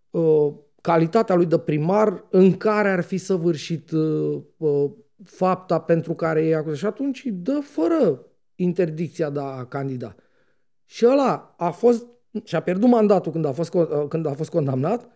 uh, 0.09 0.53
calitatea 0.81 1.35
lui 1.35 1.45
de 1.45 1.57
primar 1.57 2.25
în 2.29 2.57
care 2.57 2.89
ar 2.89 3.01
fi 3.01 3.17
săvârșit 3.17 3.91
uh, 3.91 4.41
uh, 4.57 4.91
fapta 5.23 5.79
pentru 5.79 6.13
care 6.13 6.45
e 6.45 6.55
acuzat. 6.55 6.77
Și 6.77 6.85
atunci 6.85 7.23
dă 7.25 7.59
fără 7.63 8.25
interdicția 8.55 9.29
de 9.29 9.39
a 9.39 9.65
candida. 9.65 10.15
Și 10.85 11.05
ăla 11.05 11.55
a 11.57 11.69
fost, 11.69 12.05
și-a 12.43 12.59
pierdut 12.59 12.89
mandatul 12.89 13.31
când 13.31 13.45
a 13.45 13.51
fost, 13.51 13.73
uh, 13.73 14.05
când 14.07 14.25
a 14.25 14.33
fost 14.33 14.49
condamnat, 14.49 15.09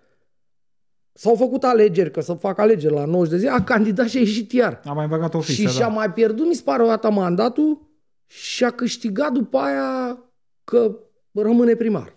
S-au 1.14 1.36
făcut 1.36 1.64
alegeri, 1.64 2.11
că 2.11 2.22
să 2.22 2.34
fac 2.34 2.59
alegeri 2.59 2.93
la 2.93 3.05
90 3.05 3.32
de 3.32 3.38
zi, 3.38 3.47
a 3.47 3.64
candidat 3.64 4.07
și 4.07 4.18
a 4.18 4.20
ieșit 4.20 4.51
iar. 4.51 4.82
A 4.86 4.93
mai 4.93 5.07
băgat 5.07 5.34
o 5.34 5.39
fisă, 5.39 5.53
Și 5.53 5.64
da. 5.64 5.70
și-a 5.70 5.88
mai 5.88 6.11
pierdut, 6.11 6.47
mi 6.47 6.55
se 6.55 6.61
pare, 6.66 6.84
o 6.84 6.88
dată 6.88 7.11
mandatul 7.11 7.82
și 8.26 8.64
a 8.64 8.70
câștigat 8.70 9.32
după 9.32 9.57
aia 9.57 10.18
că 10.64 10.97
rămâne 11.32 11.76
primar. 11.76 12.16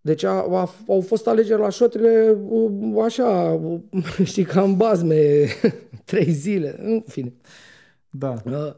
Deci 0.00 0.22
a, 0.22 0.30
a, 0.30 0.70
au 0.88 1.00
fost 1.00 1.26
alegeri 1.26 1.60
la 1.60 1.68
șotrile 1.68 2.38
așa, 3.04 3.60
știi, 4.24 4.44
ca 4.44 4.62
în 4.62 4.76
bazme, 4.76 5.46
trei 6.04 6.30
zile, 6.30 6.76
în 6.78 7.02
fine. 7.06 7.32
Da. 8.10 8.42
Uh, 8.44 8.74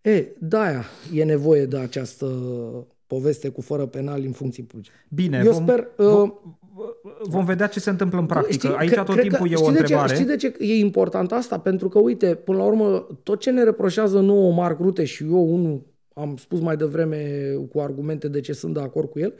e, 0.00 0.26
da, 0.38 0.84
e 1.12 1.24
nevoie 1.24 1.66
de 1.66 1.76
această 1.76 2.26
poveste 3.06 3.48
cu 3.48 3.60
fără 3.60 3.86
penal 3.86 4.22
în 4.22 4.32
funcții 4.32 4.62
publice. 4.62 4.90
Bine, 5.08 5.42
Eu 5.44 5.52
vom, 5.52 5.62
sper... 5.62 5.88
Vom, 5.96 6.06
uh, 6.06 6.12
vom 6.12 6.32
vedea 7.44 7.66
ce 7.66 7.80
se 7.80 7.90
întâmplă 7.90 8.18
în 8.18 8.26
practică. 8.26 8.66
Știi, 8.66 8.76
Aici 8.76 8.94
tot 8.94 9.20
timpul 9.20 9.46
că, 9.46 9.52
e 9.52 9.56
o 9.56 9.66
întrebare. 9.66 10.06
De 10.06 10.14
ce, 10.14 10.14
știi 10.14 10.26
de 10.26 10.36
ce 10.36 10.54
e 10.58 10.78
important 10.78 11.32
asta? 11.32 11.58
Pentru 11.58 11.88
că, 11.88 11.98
uite, 11.98 12.34
până 12.34 12.58
la 12.58 12.64
urmă, 12.64 13.06
tot 13.22 13.40
ce 13.40 13.50
ne 13.50 13.62
reproșează 13.62 14.20
nouă 14.20 14.52
Marc 14.52 14.78
Rute 14.78 15.04
și 15.04 15.24
eu, 15.24 15.54
unul, 15.54 15.86
am 16.14 16.36
spus 16.36 16.60
mai 16.60 16.76
devreme 16.76 17.52
cu 17.72 17.80
argumente 17.80 18.28
de 18.28 18.40
ce 18.40 18.52
sunt 18.52 18.74
de 18.74 18.80
acord 18.80 19.10
cu 19.10 19.18
el, 19.18 19.34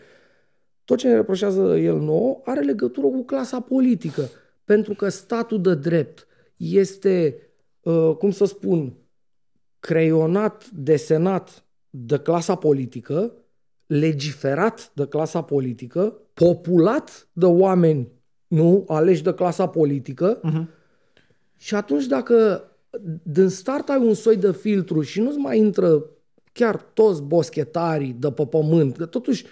tot 0.84 0.98
ce 0.98 1.08
ne 1.08 1.14
reproșează 1.14 1.76
el 1.78 1.98
nouă 1.98 2.40
are 2.44 2.60
legătură 2.60 3.06
cu 3.06 3.24
clasa 3.24 3.60
politică. 3.60 4.28
Pentru 4.64 4.94
că 4.94 5.08
statul 5.08 5.60
de 5.60 5.74
drept 5.74 6.26
este, 6.56 7.36
uh, 7.80 8.14
cum 8.18 8.30
să 8.30 8.44
spun, 8.44 8.92
creionat, 9.80 10.70
desenat 10.70 11.64
de 11.90 12.18
clasa 12.18 12.54
politică, 12.54 13.32
legiferat 13.86 14.90
de 14.94 15.06
clasa 15.06 15.42
politică, 15.42 16.20
populat 16.34 17.28
de 17.32 17.44
oameni, 17.46 18.08
nu, 18.46 18.84
aleși 18.88 19.22
de 19.22 19.34
clasa 19.34 19.68
politică, 19.68 20.40
uh-huh. 20.40 20.66
și 21.56 21.74
atunci 21.74 22.06
dacă 22.06 22.64
din 23.22 23.48
start 23.48 23.88
ai 23.88 23.98
un 23.98 24.14
soi 24.14 24.36
de 24.36 24.52
filtru 24.52 25.02
și 25.02 25.20
nu-ți 25.20 25.38
mai 25.38 25.58
intră 25.58 26.04
chiar 26.52 26.76
toți 26.76 27.22
boschetarii 27.22 28.16
de 28.18 28.30
pe 28.32 28.46
pământ, 28.46 28.96
că 28.96 29.06
totuși 29.06 29.44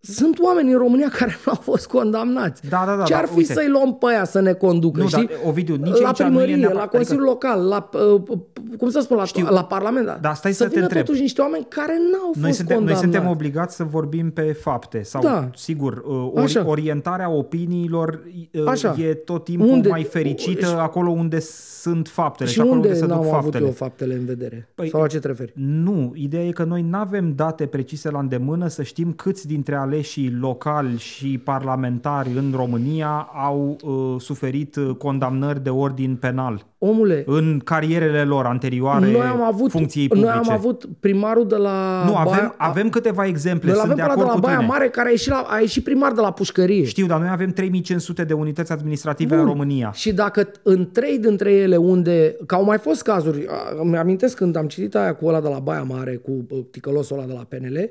sunt 0.00 0.38
oameni 0.38 0.72
în 0.72 0.78
România 0.78 1.08
care 1.18 1.36
nu 1.44 1.52
au 1.52 1.60
fost 1.62 1.86
condamnați. 1.86 2.68
Da, 2.68 2.82
da, 2.86 2.96
da, 2.96 3.02
Ce 3.02 3.14
ar 3.14 3.24
da, 3.24 3.30
fi 3.30 3.36
uite. 3.36 3.52
să-i 3.52 3.68
luăm 3.68 3.94
pe 3.94 4.06
aia 4.08 4.24
să 4.24 4.40
ne 4.40 4.52
conducă? 4.52 5.00
Nu, 5.00 5.08
știi? 5.08 5.26
Da, 5.26 5.48
Ovidiu, 5.48 5.74
nici 5.74 5.98
la 5.98 6.12
primărie, 6.12 6.56
nu 6.56 6.62
e 6.62 6.72
la 6.72 6.86
Consiliul 6.86 7.28
adică... 7.28 7.46
Local, 7.48 7.68
la, 7.68 7.88
uh, 7.92 8.38
cum 8.78 8.90
să 8.90 9.00
spun, 9.00 9.16
la, 9.16 9.24
Știu. 9.24 9.46
la 9.50 9.64
Parlament. 9.64 10.06
Da. 10.06 10.18
Dar 10.20 10.34
stai 10.34 10.52
să, 10.52 10.64
să 10.64 10.70
te 10.70 10.80
întreb. 10.80 11.04
totuși 11.04 11.20
niște 11.20 11.40
oameni 11.40 11.66
care 11.68 11.92
n-au 12.12 12.26
fost 12.26 12.38
noi 12.38 12.52
suntem, 12.52 12.76
condamnați. 12.76 13.04
Noi 13.04 13.12
suntem 13.12 13.30
obligați 13.30 13.76
să 13.76 13.84
vorbim 13.84 14.30
pe 14.30 14.42
fapte. 14.52 15.02
Sau, 15.02 15.22
da. 15.22 15.50
sigur, 15.54 16.02
uh, 16.06 16.30
ori, 16.34 16.44
Așa. 16.44 16.66
orientarea 16.66 17.30
opiniilor 17.30 18.22
uh, 18.52 18.66
Așa. 18.66 18.94
e 18.98 19.14
tot 19.14 19.44
timpul 19.44 19.68
unde, 19.68 19.88
mai 19.88 20.04
fericită 20.04 20.66
și, 20.66 20.72
acolo 20.72 21.10
unde 21.10 21.40
sunt 21.80 22.08
faptele. 22.08 22.48
Și, 22.48 22.54
și 22.54 22.60
acolo 22.60 22.74
unde, 22.74 22.88
unde 22.88 23.00
se 23.00 23.06
duc 23.06 23.24
faptele. 23.24 23.36
avut 23.36 23.54
eu 23.54 23.70
faptele 23.70 24.14
în 24.14 24.24
vedere? 24.24 24.68
Păi, 24.74 24.88
sau 24.88 25.00
la 25.00 25.06
ce 25.06 25.18
te 25.18 25.26
referi? 25.26 25.52
Nu, 25.54 26.12
ideea 26.14 26.44
e 26.44 26.50
că 26.50 26.64
noi 26.64 26.82
nu 26.82 26.98
avem 26.98 27.32
date 27.34 27.66
precise 27.66 28.10
la 28.10 28.18
îndemână 28.18 28.68
să 28.68 28.82
știm 28.82 29.12
câți 29.12 29.46
dintre 29.46 29.74
aleșii 29.88 30.36
locali 30.40 30.98
și 30.98 31.38
parlamentari 31.38 32.28
în 32.36 32.52
România 32.56 33.30
au 33.34 33.76
uh, 33.82 34.20
suferit 34.20 34.76
uh, 34.76 34.94
condamnări 34.98 35.62
de 35.62 35.70
ordin 35.70 36.16
penal. 36.16 36.66
Omule, 36.78 37.22
în 37.26 37.60
carierele 37.64 38.22
lor 38.24 38.44
anterioare 38.44 39.10
noi 39.10 39.26
am 39.26 39.42
avut, 39.42 39.70
funcției 39.70 40.08
publice. 40.08 40.28
Noi 40.28 40.36
am 40.36 40.50
avut 40.50 40.84
primarul 41.00 41.46
de 41.48 41.56
la 41.56 42.02
Nu, 42.06 42.16
avem, 42.16 42.32
Baia, 42.32 42.54
avem 42.56 42.88
câteva 42.88 43.26
exemple, 43.26 43.70
noi 43.70 43.78
sunt 43.78 43.90
avem 43.90 43.96
de 43.96 44.02
acord 44.02 44.20
de 44.20 44.26
la 44.26 44.32
cu 44.32 44.40
Baia 44.40 44.56
tine. 44.56 44.68
Mare 44.68 44.88
care 44.88 45.08
a 45.08 45.10
ieșit, 45.10 45.30
la, 45.30 45.46
a 45.48 45.58
ieșit 45.60 45.84
primar 45.84 46.12
de 46.12 46.20
la 46.20 46.32
pușcărie. 46.32 46.84
Știu, 46.84 47.06
dar 47.06 47.18
noi 47.18 47.28
avem 47.30 47.50
3500 47.50 48.24
de 48.24 48.32
unități 48.32 48.72
administrative 48.72 49.34
Bun. 49.34 49.38
în 49.38 49.50
România. 49.50 49.92
Și 49.94 50.12
dacă 50.12 50.50
în 50.62 50.90
trei 50.90 51.18
dintre 51.18 51.52
ele 51.52 51.76
unde, 51.76 52.36
că 52.46 52.54
au 52.54 52.64
mai 52.64 52.78
fost 52.78 53.02
cazuri, 53.02 53.46
îmi 53.82 53.96
amintesc 53.96 54.36
când 54.36 54.56
am 54.56 54.66
citit 54.66 54.94
aia 54.94 55.14
cu 55.14 55.26
ăla 55.26 55.40
de 55.40 55.48
la 55.48 55.58
Baia 55.58 55.82
Mare, 55.82 56.16
cu 56.16 56.46
uh, 56.50 56.58
ticălosul 56.70 57.18
ăla 57.18 57.26
de 57.26 57.32
la 57.32 57.46
PNL, 57.48 57.90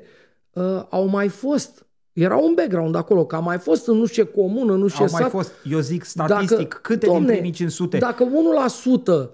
uh, 0.52 0.84
au 0.88 1.06
mai 1.06 1.28
fost 1.28 1.87
era 2.18 2.36
un 2.36 2.52
background 2.56 2.94
acolo, 2.94 3.24
că 3.24 3.36
a 3.36 3.38
mai 3.38 3.58
fost 3.58 3.86
în 3.86 3.96
nu 3.96 4.06
știu 4.06 4.22
ce 4.22 4.30
comună, 4.30 4.74
nu 4.74 4.86
știu 4.86 5.06
ce 5.06 5.10
Au 5.12 5.18
mai 5.18 5.22
sat. 5.22 5.30
fost, 5.30 5.52
eu 5.70 5.78
zic 5.78 6.04
statistic, 6.04 6.56
dacă, 6.58 6.78
câte 6.82 7.06
domne, 7.06 7.18
din 7.20 7.26
3500? 7.26 7.98
Dacă 7.98 8.24
1% 8.24 9.30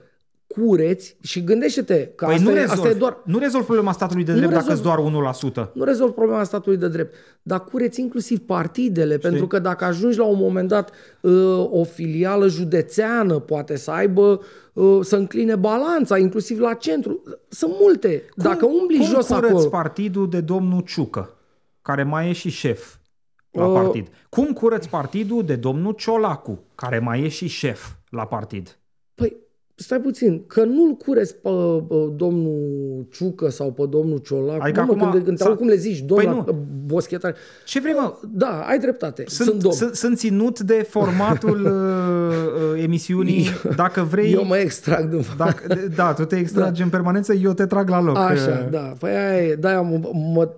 cureți 0.46 1.16
și 1.20 1.44
gândește-te 1.44 2.06
că 2.14 2.24
Păi 2.24 2.34
asta, 2.34 2.50
nu 2.50 2.56
e, 2.56 2.60
asta 2.60 2.74
rezolv, 2.74 2.94
e 2.94 2.98
doar 2.98 3.18
nu 3.24 3.38
rezolv 3.38 3.64
problema 3.64 3.92
statului 3.92 4.24
de 4.24 4.32
drept 4.32 4.52
dacă 4.52 4.66
rezolv- 4.68 4.76
îți 4.76 4.82
doar 4.82 4.98
1%. 4.98 5.70
nu 5.72 5.84
rezolv 5.84 6.10
problema 6.12 6.44
statului 6.44 6.78
de 6.78 6.88
drept, 6.88 7.14
dar 7.42 7.64
cureți 7.64 8.00
inclusiv 8.00 8.38
partidele, 8.38 9.18
pentru 9.18 9.46
că 9.46 9.58
dacă 9.58 9.84
ajungi 9.84 10.18
la 10.18 10.24
un 10.24 10.38
moment 10.38 10.68
dat 10.68 10.90
uh, 11.20 11.66
o 11.70 11.84
filială 11.84 12.48
județeană 12.48 13.38
poate 13.38 13.76
să 13.76 13.90
aibă, 13.90 14.40
uh, 14.72 14.98
să 15.02 15.16
încline 15.16 15.56
balanța, 15.56 16.18
inclusiv 16.18 16.58
la 16.60 16.74
centru. 16.74 17.22
Sunt 17.48 17.72
multe. 17.80 18.22
Dacă 18.36 18.66
umbli 18.66 18.96
cum 18.96 19.06
jos 19.06 19.26
curăți 19.26 19.52
acolo, 19.52 19.68
partidul 19.68 20.28
de 20.28 20.40
domnul 20.40 20.80
Ciucă, 20.80 21.34
care 21.84 22.02
mai 22.02 22.28
e 22.28 22.32
și 22.32 22.50
șef 22.50 22.96
la 23.50 23.66
Uh. 23.66 23.80
partid? 23.82 24.08
Cum 24.28 24.52
curăți 24.52 24.88
partidul 24.88 25.44
de 25.44 25.56
domnul 25.56 25.92
Ciolacu, 25.92 26.64
care 26.74 26.98
mai 26.98 27.22
e 27.22 27.28
și 27.28 27.46
șef 27.46 27.92
la 28.08 28.26
partid? 28.26 28.78
Păi, 29.14 29.36
stai 29.76 30.00
puțin, 30.00 30.44
că 30.46 30.64
nu-l 30.64 30.92
cureți 30.92 31.34
pe, 31.36 31.48
pe 31.88 31.94
domnul 32.16 33.06
Ciucă 33.12 33.48
sau 33.50 33.72
pe 33.72 33.82
domnul 33.90 34.18
Ciolac. 34.18 34.62
Adică 34.62 34.84
Bă, 34.86 34.94
mă, 34.94 34.98
acum 35.00 35.10
când, 35.12 35.24
când 35.24 35.36
te 35.36 35.42
s-a- 35.42 35.48
aud 35.48 35.58
cum 35.58 35.68
le 35.68 35.76
zici, 35.76 35.98
domnul 36.00 36.42
Păi 36.42 36.44
păi 36.44 36.54
boschetare. 36.86 37.34
Ce 37.64 37.80
vrei, 37.80 37.92
mă? 37.92 38.14
Da, 38.32 38.64
ai 38.68 38.78
dreptate. 38.78 39.24
Sunt, 39.26 39.48
Sunt, 39.48 39.60
domn. 39.62 39.74
sunt, 39.74 39.94
sunt 39.94 40.18
ținut 40.18 40.60
de 40.60 40.86
formatul 40.88 41.60
uh, 41.66 42.74
uh, 42.76 42.82
emisiunii. 42.82 43.46
Dacă 43.76 44.00
vrei... 44.10 44.32
Eu 44.32 44.44
mă 44.44 44.56
extrag 44.56 45.08
din 45.08 45.20
Dacă, 45.36 45.74
da, 45.96 46.12
tu 46.12 46.24
te 46.24 46.36
extragi 46.36 46.82
în 46.82 46.88
permanență, 46.88 47.32
eu 47.32 47.52
te 47.52 47.66
trag 47.66 47.88
la 47.88 48.00
loc. 48.02 48.16
Așa, 48.16 48.62
Uh, 48.64 48.70
da. 48.70 48.92
Păi 48.98 49.10
aia 49.10 49.42
e, 49.46 49.54
da, 49.54 49.80
mă, 49.80 50.00
mă, 50.34 50.48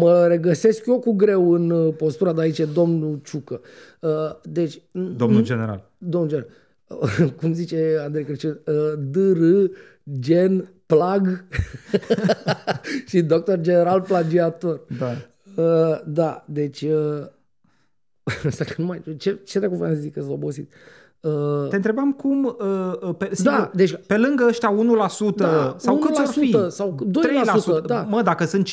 mă 0.00 0.26
regăsesc 0.28 0.86
eu 0.86 0.98
cu 0.98 1.12
greu 1.12 1.52
în 1.52 1.70
uh, 1.70 1.94
postura 1.96 2.32
de 2.32 2.40
aici, 2.40 2.60
domnul 2.72 3.20
Ciucă. 3.24 3.60
Uh, 4.00 4.10
Deci, 4.42 4.80
Domnul 5.16 5.42
general. 5.42 5.90
domnul 5.98 6.30
Gen, 6.30 6.46
cum 7.40 7.52
zice 7.52 7.98
Andrei 8.04 8.24
Crăciun, 8.24 8.60
uh, 8.66 8.74
DR, 8.98 9.40
gen, 10.18 10.68
plag 10.86 11.44
și 13.08 13.22
doctor 13.22 13.60
general 13.60 14.00
plagiator. 14.00 14.80
Da. 14.98 15.10
Uh, 15.62 16.00
da, 16.06 16.44
deci... 16.46 16.82
Uh, 16.82 17.26
Asta 18.48 18.64
că 18.64 18.74
nu 18.76 18.84
mai... 18.84 19.02
Ce, 19.18 19.38
ce 19.44 19.58
dacă 19.58 19.74
voiam 19.74 19.94
să 19.94 20.00
zic 20.00 20.12
că 20.12 20.20
sunt 20.20 20.32
obosit? 20.32 20.72
Uh, 21.20 21.68
Te 21.68 21.76
întrebam 21.76 22.12
cum, 22.12 22.44
uh, 22.44 23.08
uh, 23.08 23.14
pe, 23.18 23.28
sigur, 23.32 23.52
Da, 23.52 23.70
deci- 23.74 24.06
pe 24.06 24.16
lângă 24.16 24.44
ăștia 24.48 24.74
1% 25.32 25.34
Da, 25.36 25.74
sau 25.78 25.96
câți 25.96 26.20
ar 26.20 26.26
fi? 26.26 26.56
1% 26.66 26.68
sau 26.68 27.10
2%, 27.80 27.84
da. 27.86 28.06
Mă, 28.08 28.22
dacă 28.22 28.44
sunt 28.44 28.68
50%, 28.68 28.70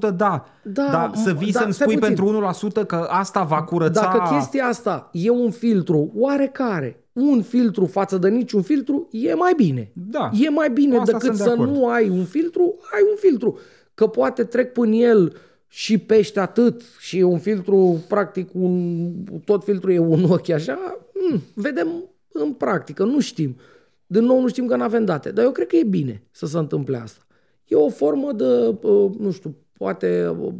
da. 0.00 0.10
Da, 0.10 0.44
Dar 0.64 1.10
să 1.14 1.32
vii 1.32 1.52
da, 1.52 1.60
să-mi 1.60 1.72
stai 1.72 1.86
spui 1.88 1.98
puțin. 1.98 2.14
pentru 2.14 2.52
1% 2.82 2.86
că 2.86 3.06
asta 3.08 3.42
va 3.42 3.62
curăța... 3.62 4.00
Dacă 4.00 4.34
chestia 4.34 4.64
asta 4.64 5.08
e 5.12 5.30
un 5.30 5.50
filtru 5.50 6.12
oarecare, 6.14 7.01
un 7.12 7.42
filtru 7.42 7.86
față 7.86 8.18
de 8.18 8.28
niciun 8.28 8.62
filtru, 8.62 9.08
e 9.10 9.34
mai 9.34 9.52
bine. 9.56 9.92
Da. 10.10 10.30
E 10.40 10.48
mai 10.48 10.70
bine 10.70 10.96
Asta 10.96 11.04
decât 11.04 11.22
sunt 11.22 11.36
de 11.36 11.42
să 11.42 11.50
acord. 11.50 11.70
nu 11.70 11.86
ai 11.86 12.08
un 12.08 12.24
filtru, 12.24 12.78
ai 12.92 13.00
un 13.10 13.16
filtru. 13.16 13.58
Că 13.94 14.06
poate 14.06 14.44
trec 14.44 14.72
până 14.72 14.94
el 14.94 15.36
și 15.68 15.98
pește 15.98 16.40
atât 16.40 16.82
și 16.98 17.18
e 17.18 17.22
un 17.22 17.38
filtru, 17.38 18.04
practic, 18.08 18.48
un, 18.54 19.10
tot 19.44 19.64
filtrul 19.64 19.92
e 19.92 19.98
un 19.98 20.24
ochi 20.24 20.48
așa, 20.50 20.98
mm, 21.30 21.40
vedem 21.54 21.88
în 22.32 22.52
practică, 22.52 23.04
nu 23.04 23.20
știm. 23.20 23.56
Din 24.06 24.24
nou 24.24 24.40
nu 24.40 24.48
știm 24.48 24.66
că 24.66 24.76
nu 24.76 24.82
avem 24.82 25.04
date, 25.04 25.30
dar 25.30 25.44
eu 25.44 25.50
cred 25.50 25.66
că 25.66 25.76
e 25.76 25.84
bine 25.84 26.22
să 26.30 26.46
se 26.46 26.58
întâmple 26.58 26.96
asta. 26.96 27.26
E 27.64 27.76
o 27.76 27.88
formă 27.88 28.32
de, 28.32 28.44
uh, 28.82 29.10
nu 29.18 29.30
știu, 29.30 29.56
poate 29.72 30.28
uh, 30.40 30.52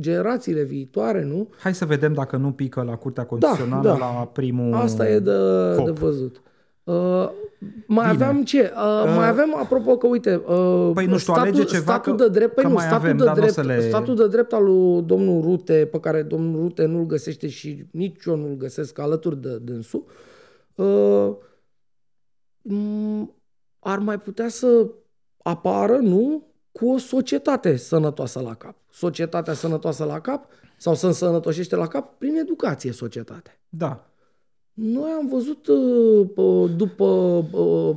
generațiile 0.00 0.62
viitoare, 0.62 1.24
nu? 1.24 1.48
Hai 1.58 1.74
să 1.74 1.84
vedem 1.84 2.12
dacă 2.12 2.36
nu 2.36 2.52
pică 2.52 2.82
la 2.82 2.96
Curtea 2.96 3.26
Constituțională 3.26 3.88
da. 3.88 3.96
la 3.96 4.26
primul... 4.32 4.74
Asta 4.74 5.08
e 5.08 5.18
de, 5.18 5.32
hop. 5.76 5.84
de 5.84 5.90
văzut. 5.90 6.42
Uh, 6.84 7.28
mai 7.86 8.08
aveam 8.08 8.44
ce? 8.44 8.72
Uh, 8.76 9.12
mai 9.16 9.28
avem, 9.28 9.54
apropo 9.56 9.96
că, 9.96 10.06
uite, 10.06 10.34
uh, 10.46 10.90
Păi 10.94 11.06
nu 11.06 11.18
știu, 11.18 11.32
statul, 11.32 11.40
alege 11.42 11.64
ceva 11.64 11.82
statul 11.92 12.16
că- 12.16 12.22
de 12.24 12.28
drept, 12.30 12.54
păi 12.54 12.62
că 12.62 12.68
nu, 12.68 12.74
mai 12.74 12.84
statul, 12.84 13.04
avem, 13.04 13.16
de 13.16 13.24
dar 13.24 13.34
n-o 13.34 13.40
drept, 13.40 13.54
să 13.54 13.62
le- 13.62 13.80
statul 13.88 14.16
de 14.16 14.28
drept 14.28 14.52
al 14.52 14.64
lui 14.64 15.02
domnul 15.02 15.42
Rute, 15.42 15.88
pe 15.90 16.00
care 16.00 16.22
domnul 16.22 16.60
Rute 16.60 16.84
nu-l 16.84 17.06
găsește 17.06 17.48
și 17.48 17.86
nici 17.90 18.24
eu 18.24 18.36
nu-l 18.36 18.56
găsesc 18.56 18.98
alături 18.98 19.40
de 19.40 19.58
dânsul, 19.58 20.04
uh, 20.74 21.30
m- 22.68 23.28
ar 23.78 23.98
mai 23.98 24.20
putea 24.20 24.48
să 24.48 24.86
apară, 25.42 25.96
nu, 25.96 26.46
cu 26.72 26.90
o 26.90 26.98
societate 26.98 27.76
sănătoasă 27.76 28.40
la 28.40 28.54
cap. 28.54 28.76
Societatea 28.92 29.52
sănătoasă 29.52 30.04
la 30.04 30.20
cap 30.20 30.46
sau 30.76 30.94
să 30.94 31.06
însănătoșește 31.06 31.76
la 31.76 31.86
cap 31.86 32.18
prin 32.18 32.36
educație 32.36 32.92
societatea. 32.92 33.60
Da. 33.68 34.10
Noi 34.72 35.10
am 35.10 35.26
văzut 35.26 35.66
uh, 35.66 36.28
uh, 36.34 36.70
după 36.76 37.04
uh, 37.04 37.96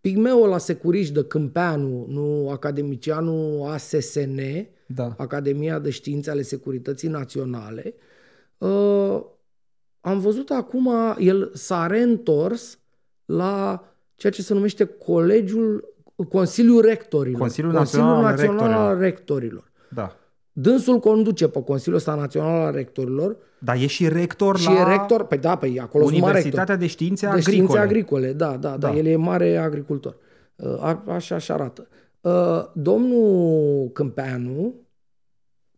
pigmeul 0.00 0.48
la 0.48 0.58
securiș 0.58 1.10
de 1.10 1.24
Câmpeanu, 1.24 2.06
nu 2.08 2.50
academicianul 2.50 3.68
ASSN, 3.70 4.40
Da. 4.86 5.14
Academia 5.18 5.78
de 5.78 5.90
Științe 5.90 6.30
ale 6.30 6.42
Securității 6.42 7.08
Naționale, 7.08 7.94
uh, 8.58 9.22
am 10.00 10.18
văzut 10.18 10.50
acum, 10.50 10.90
el 11.18 11.50
s-a 11.54 11.86
reîntors 11.86 12.78
la 13.24 13.84
ceea 14.14 14.32
ce 14.32 14.42
se 14.42 14.54
numește 14.54 14.84
Colegiul, 14.84 15.94
Consiliul 16.28 16.80
Rectorilor. 16.80 17.40
Consiliul 17.40 17.72
Național 17.72 18.14
al 18.14 18.22
Național 18.22 18.72
al 18.72 18.98
Rectorilor. 18.98 19.70
Da. 19.88 20.16
Dânsul 20.52 20.98
conduce 20.98 21.48
pe 21.48 21.62
Consiliul 21.62 21.96
ăsta 21.96 22.14
Național 22.14 22.64
al 22.66 22.72
Rectorilor 22.72 23.36
Dar 23.58 23.76
e 23.76 23.86
și 23.86 24.08
rector 24.08 24.58
și 24.58 24.66
la 24.66 24.80
e 24.80 24.84
rector, 24.96 25.24
păi 25.24 25.38
da, 25.38 25.56
păi 25.56 25.80
acolo 25.80 26.04
sunt 26.04 26.20
mari 26.20 26.32
rectori. 26.32 26.54
Universitatea 26.54 26.76
de 26.76 26.86
Științe 26.86 27.26
De 27.26 27.32
Agricole. 27.32 27.54
științe 27.56 27.78
agricole, 27.78 28.32
da, 28.32 28.56
da, 28.56 28.56
da, 28.70 28.76
Da. 28.76 28.96
el 28.96 29.06
e 29.06 29.16
mare 29.16 29.56
agricultor. 29.56 30.16
Uh, 30.56 30.82
a- 30.82 31.02
Așa 31.08 31.38
și 31.38 31.52
arată. 31.52 31.88
Uh, 32.20 32.64
Domnul 32.74 33.88
Câmpeanu 33.92 34.74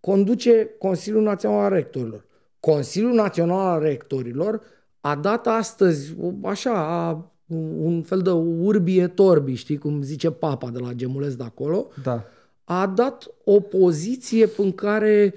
conduce 0.01 0.71
Consiliul 0.79 1.23
Național 1.23 1.59
al 1.65 1.71
Rectorilor. 1.71 2.25
Consiliul 2.61 3.13
Național 3.15 3.59
al 3.75 3.81
Rectorilor 3.81 4.61
a 5.01 5.15
dat 5.15 5.47
astăzi, 5.47 6.15
așa, 6.43 6.71
a, 6.75 7.33
un 7.79 8.03
fel 8.03 8.21
de 8.21 8.31
urbie 8.31 9.07
torbi, 9.09 9.55
știi 9.55 9.79
cum 9.79 10.03
zice 10.03 10.31
papa 10.31 10.71
de 10.71 10.79
la 10.79 10.93
Gemulesc 10.93 11.37
de 11.37 11.45
acolo, 11.45 11.89
Da. 12.03 12.25
a 12.65 12.87
dat 12.87 13.31
o 13.45 13.61
poziție 13.61 14.49
în 14.57 14.73
care 14.73 15.35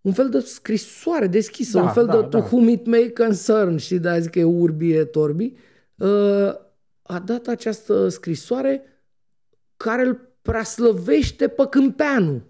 un 0.00 0.12
fel 0.12 0.28
de 0.28 0.38
scrisoare 0.40 1.26
deschisă, 1.26 1.78
Da, 1.78 1.82
un 1.84 1.90
fel 1.90 2.06
da, 2.06 2.12
de 2.12 2.20
da. 2.20 2.26
to 2.28 2.38
whom 2.38 2.68
it 2.68 2.86
may 2.86 3.12
concern, 3.18 3.76
știi, 3.76 3.98
de 3.98 4.08
a 4.08 4.18
zic 4.18 4.30
că 4.30 4.38
e 4.38 4.44
urbie 4.44 5.04
torbi, 5.04 5.52
uh, 5.96 6.54
a 7.02 7.18
dat 7.24 7.46
această 7.46 8.08
scrisoare 8.08 8.82
care 9.76 10.02
îl 10.02 10.20
preaslăvește 10.42 11.48
pe 11.48 11.66
Câmpeanu. 11.70 12.42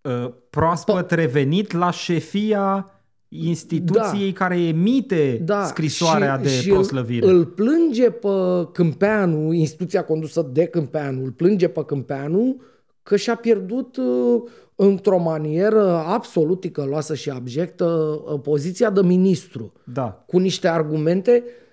Uh, 0.00 0.32
Proaspăt 0.50 1.10
revenit 1.10 1.72
la 1.72 1.90
șefia 1.90 2.90
instituției 3.32 4.32
care 4.32 4.60
emite 4.60 5.42
Da, 5.44 5.64
scrisoarea 5.64 6.36
și, 6.36 6.42
de 6.42 6.48
și 6.48 6.68
proslăvire. 6.68 7.26
Îl, 7.26 7.36
îl 7.36 7.44
plânge 7.44 8.10
pe 8.10 8.28
Câmpeanu, 8.72 9.52
instituția 9.52 10.04
condusă 10.04 10.48
de 10.52 10.64
Câmpeanu, 10.64 11.24
îl 11.24 11.30
plânge 11.30 11.68
pe 11.68 11.84
Câmpeanu 11.84 12.60
că 13.02 13.16
și-a 13.16 13.34
pierdut 13.34 13.96
uh, 13.96 14.42
într-o 14.74 15.18
manieră 15.18 16.02
absolut 16.06 16.60
ticăloasă 16.60 17.14
și 17.14 17.30
abjectă 17.30 17.84
uh, 17.84 18.40
poziția 18.42 18.90
de 18.90 19.02
ministru 19.02 19.72
Da. 19.84 20.24
cu 20.26 20.38
niște 20.38 20.68
argumente 20.68 21.42
uh, 21.46 21.69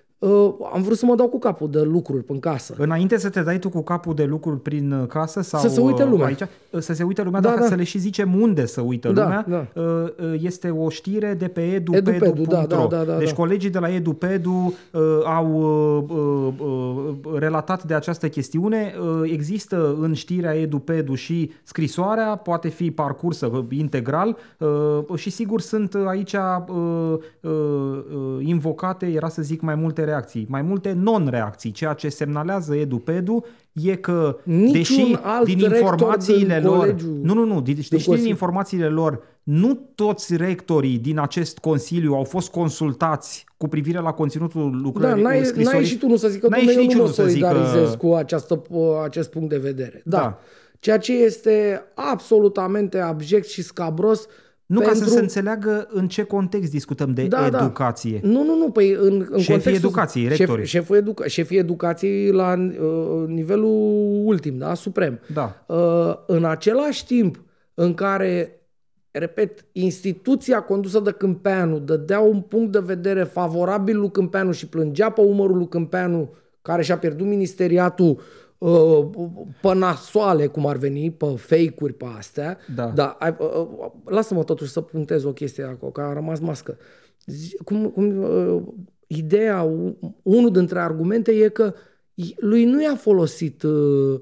am 0.72 0.82
vrut 0.82 0.96
să 0.96 1.06
mă 1.06 1.14
dau 1.14 1.28
cu 1.28 1.38
capul 1.38 1.70
de 1.70 1.80
lucruri 1.82 2.24
în 2.28 2.38
casă. 2.38 2.74
Înainte 2.78 3.18
să 3.18 3.28
te 3.28 3.40
dai 3.42 3.58
tu 3.58 3.68
cu 3.68 3.82
capul 3.82 4.14
de 4.14 4.24
lucruri 4.24 4.60
prin 4.60 4.92
uh, 4.92 5.06
casă 5.06 5.40
sau 5.40 5.60
Să 5.60 5.68
se 5.68 5.80
uite 5.80 6.02
uh, 6.02 6.08
lumea. 6.10 6.26
aici, 6.26 6.40
uh, 6.40 6.80
să 6.80 6.92
se 6.92 7.02
uite 7.02 7.22
lumea, 7.22 7.40
Da, 7.40 7.48
dacă 7.48 7.60
da. 7.60 7.66
să 7.66 7.74
le 7.74 7.82
și 7.84 7.98
zicem 7.98 8.40
unde 8.40 8.66
să 8.66 8.80
uită 8.80 9.08
Da, 9.12 9.22
lumea, 9.22 9.44
da. 9.48 9.82
uh, 9.82 9.84
uh, 10.32 10.40
este 10.42 10.70
o 10.70 10.88
știre 10.88 11.34
de 11.38 11.48
pe 11.48 11.60
Edupedu, 11.60 12.10
edupedu.ro. 12.10 12.44
da, 12.56 12.64
da, 12.68 12.86
da, 12.96 13.02
da, 13.04 13.16
deci 13.18 13.28
da. 13.28 13.34
colegii 13.34 13.70
de 13.70 13.78
la 13.78 13.88
Edupedu 13.94 14.74
uh, 14.92 15.00
au 15.24 15.52
uh, 15.52 16.16
uh, 16.16 16.52
uh, 17.24 17.38
relatat 17.38 17.84
de 17.84 17.94
această 17.94 18.28
chestiune. 18.28 18.94
Uh, 19.00 19.30
există 19.32 19.96
în 20.00 20.14
știrea 20.14 20.54
Edupedu 20.56 21.14
și 21.14 21.50
scrisoarea, 21.62 22.36
poate 22.36 22.68
fi 22.68 22.90
parcursă 22.90 23.46
uh, 23.52 23.64
integral 23.70 24.36
uh, 24.58 25.16
și 25.18 25.30
sigur 25.30 25.60
sunt 25.60 25.94
aici 26.06 26.32
uh, 26.32 26.40
uh, 26.68 27.18
uh, 27.42 27.50
invocate, 28.40 29.06
era 29.06 29.28
să 29.28 29.42
zic, 29.42 29.60
mai 29.60 29.74
multe 29.74 30.06
reacții, 30.08 30.46
mai 30.48 30.62
multe 30.62 30.92
non-reacții. 30.92 31.70
Ceea 31.70 31.92
ce 31.92 32.08
semnalează 32.08 32.74
Edupedu 32.74 33.44
e 33.72 33.94
că, 33.94 34.36
Niciun 34.44 34.72
deși 34.72 35.16
alt 35.22 35.44
din 35.44 35.58
rector 35.58 35.78
informațiile 35.80 36.58
din 36.58 36.68
lor... 36.68 36.78
colegiul- 36.78 37.18
Nu, 37.22 37.34
nu, 37.34 37.44
nu, 37.44 37.60
deși 37.60 37.74
deși 37.76 37.88
din 37.90 38.02
Consiliu. 38.04 38.28
informațiile 38.28 38.88
lor, 38.88 39.22
nu 39.42 39.74
toți 39.94 40.36
rectorii 40.36 40.98
din 40.98 41.18
acest 41.18 41.58
Consiliu 41.58 42.14
au 42.14 42.24
fost 42.24 42.50
consultați 42.50 43.44
cu 43.56 43.68
privire 43.68 43.98
la 44.00 44.12
conținutul 44.12 44.70
Da, 44.70 44.78
lucrării 44.82 45.22
n-ai, 45.22 45.44
scrisorii. 45.44 45.78
n-ai 45.78 45.86
și 45.88 45.98
tu 45.98 46.06
nu 46.08 46.16
să 46.16 46.28
zică, 46.28 46.46
N-ai 46.48 46.58
domnule, 46.64 46.82
și 46.82 46.88
eu 46.90 46.96
nu 46.96 47.02
mă 47.02 47.08
niciunul 47.08 47.26
să 47.26 47.34
zică- 47.34 47.46
solidarizez 47.46 47.94
cu 47.94 48.12
această, 48.14 48.62
acest 49.04 49.30
punct 49.30 49.48
de 49.48 49.58
vedere. 49.58 50.02
Da. 50.04 50.18
Da. 50.18 50.38
Ceea 50.80 50.98
ce 50.98 51.12
este 51.12 51.82
absolutamente 51.94 52.98
abject 52.98 53.46
și 53.48 53.62
scabros 53.62 54.26
Nu 54.68 54.80
pentru... 54.80 54.98
ca 54.98 55.04
să 55.04 55.12
se 55.12 55.20
înțeleagă 55.20 55.88
în 55.90 56.08
ce 56.08 56.22
context 56.22 56.70
discutăm 56.70 57.14
de 57.14 57.26
Da, 57.26 57.48
da. 57.50 57.58
educație. 57.58 58.20
Nu, 58.22 58.44
nu, 58.44 58.56
nu, 58.56 58.70
păi 58.70 58.92
în, 58.92 59.26
în 59.30 59.38
Șefii 59.38 59.52
contextul... 59.52 59.72
educației, 59.74 60.28
rectorii. 60.28 60.64
Șef, 60.64 60.80
șeful, 60.80 60.96
educa, 60.96 61.26
șefii 61.26 61.58
educației 61.58 62.32
la 62.32 62.52
uh, 62.52 63.28
nivelul 63.28 64.22
ultim, 64.24 64.58
da, 64.58 64.74
suprem. 64.74 65.20
Da. 65.32 65.64
Uh, 65.66 66.14
în 66.26 66.44
același 66.44 67.06
timp 67.06 67.42
în 67.74 67.94
care, 67.94 68.60
repet, 69.10 69.64
instituția 69.72 70.60
condusă 70.60 71.00
de 71.00 71.10
Câmpeanu 71.10 71.78
dădea 71.78 72.20
un 72.20 72.40
punct 72.40 72.72
de 72.72 72.82
vedere 72.84 73.22
favorabil 73.22 73.98
lui 73.98 74.10
Câmpeanu 74.10 74.52
și 74.52 74.68
plângea 74.68 75.10
pe 75.10 75.20
umărul 75.20 75.56
lui 75.56 75.68
Câmpeanu, 75.68 76.34
care 76.62 76.82
și-a 76.82 76.98
pierdut 76.98 77.26
ministeriatul 77.26 78.08
uh, 78.08 78.22
pe 79.60 79.74
nasoale, 79.74 80.46
cum 80.46 80.66
ar 80.66 80.76
veni, 80.76 81.10
pe 81.10 81.26
fake-uri 81.36 81.92
pe 81.92 82.04
astea. 82.18 82.58
Da. 82.74 82.86
da 82.86 83.16
ai, 83.18 83.36
uh, 83.38 83.48
uh, 83.78 83.90
lasă-mă 84.04 84.44
totuși 84.44 84.70
să 84.70 84.80
punctez 84.80 85.24
o 85.24 85.32
chestie 85.32 85.64
acolo, 85.64 85.90
că 85.92 86.00
a 86.00 86.12
rămas 86.12 86.38
mască. 86.40 86.76
Zi- 87.26 87.56
Cum, 87.64 87.88
cum, 87.90 88.22
uh, 88.22 88.62
ideea, 89.06 89.62
u- 89.62 89.98
unul 90.22 90.50
dintre 90.52 90.80
argumente 90.80 91.32
e 91.32 91.48
că 91.48 91.72
i- 92.14 92.34
lui 92.36 92.64
nu 92.64 92.82
i-a 92.82 92.94
folosit 92.96 93.62
uh, 93.62 94.20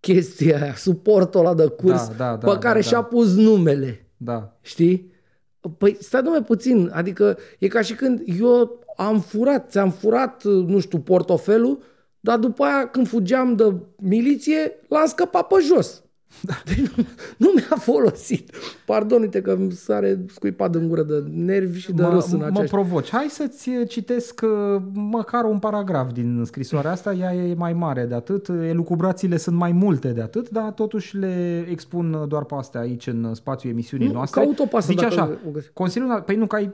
chestia 0.00 0.62
aia, 0.62 0.74
suportul 0.74 1.40
ăla 1.40 1.54
de 1.54 1.66
curs 1.66 2.08
Da, 2.08 2.14
da, 2.16 2.36
da, 2.36 2.52
pe 2.52 2.58
care 2.58 2.80
da, 2.80 2.86
și-a 2.86 2.96
da. 3.00 3.04
pus 3.04 3.34
numele. 3.34 4.06
Da. 4.16 4.56
Știi? 4.60 5.12
Păi 5.78 5.96
stai 6.00 6.20
numai 6.24 6.42
puțin, 6.42 6.90
adică 6.94 7.36
e 7.58 7.68
ca 7.68 7.80
și 7.80 7.94
când 7.94 8.22
eu 8.40 8.78
am 8.96 9.20
furat, 9.20 9.70
ți-am 9.70 9.90
furat, 9.90 10.44
nu 10.44 10.78
știu, 10.78 10.98
portofelul, 10.98 11.78
dar 12.20 12.38
după 12.38 12.64
aia 12.64 12.88
când 12.88 13.08
fugeam 13.08 13.54
de 13.56 13.74
miliție, 13.96 14.72
l-am 14.88 15.06
scăpat 15.06 15.46
pe 15.46 15.54
jos. 15.68 16.02
Deci 16.64 16.78
nu, 16.96 17.04
nu 17.36 17.50
mi-a 17.54 17.76
folosit. 17.76 18.50
Pardon, 18.86 19.20
uite 19.20 19.40
că 19.42 19.50
îmi 19.50 19.72
sare 19.72 20.24
scuipat 20.28 20.74
în 20.74 20.88
gură 20.88 21.02
de 21.02 21.24
nervi 21.30 21.78
și 21.78 21.92
de 21.92 22.02
Mă, 22.02 22.08
râs 22.08 22.30
în 22.32 22.38
mă 22.38 22.44
aceeași... 22.44 22.70
provoci. 22.70 23.10
Hai 23.10 23.26
să-ți 23.28 23.70
citesc 23.88 24.40
uh, 24.44 24.82
măcar 24.92 25.44
un 25.44 25.58
paragraf 25.58 26.12
din 26.12 26.42
scrisoarea 26.44 26.90
asta. 26.90 27.12
Ea 27.12 27.34
e 27.34 27.54
mai 27.54 27.72
mare 27.72 28.04
de 28.04 28.14
atât. 28.14 28.48
Elucubrațiile 28.48 29.36
sunt 29.36 29.56
mai 29.56 29.72
multe 29.72 30.08
de 30.08 30.20
atât, 30.22 30.48
dar 30.50 30.70
totuși 30.72 31.16
le 31.16 31.66
expun 31.70 32.24
doar 32.28 32.44
pe 32.44 32.54
astea 32.58 32.80
aici 32.80 33.06
în 33.06 33.34
spațiul 33.34 33.72
emisiunii 33.72 34.06
Nu, 34.06 34.12
noastre. 34.12 34.40
caut-o 34.40 34.64
pe 34.66 34.76
asta 34.76 34.90
Zice 34.92 35.02
dacă 35.08 35.20
așa, 35.20 35.38
o 35.48 35.50
găsi- 35.50 35.72
Consiliul, 35.72 36.22
păi 36.26 36.36
nu, 36.36 36.46
că 36.46 36.56
ai 36.56 36.72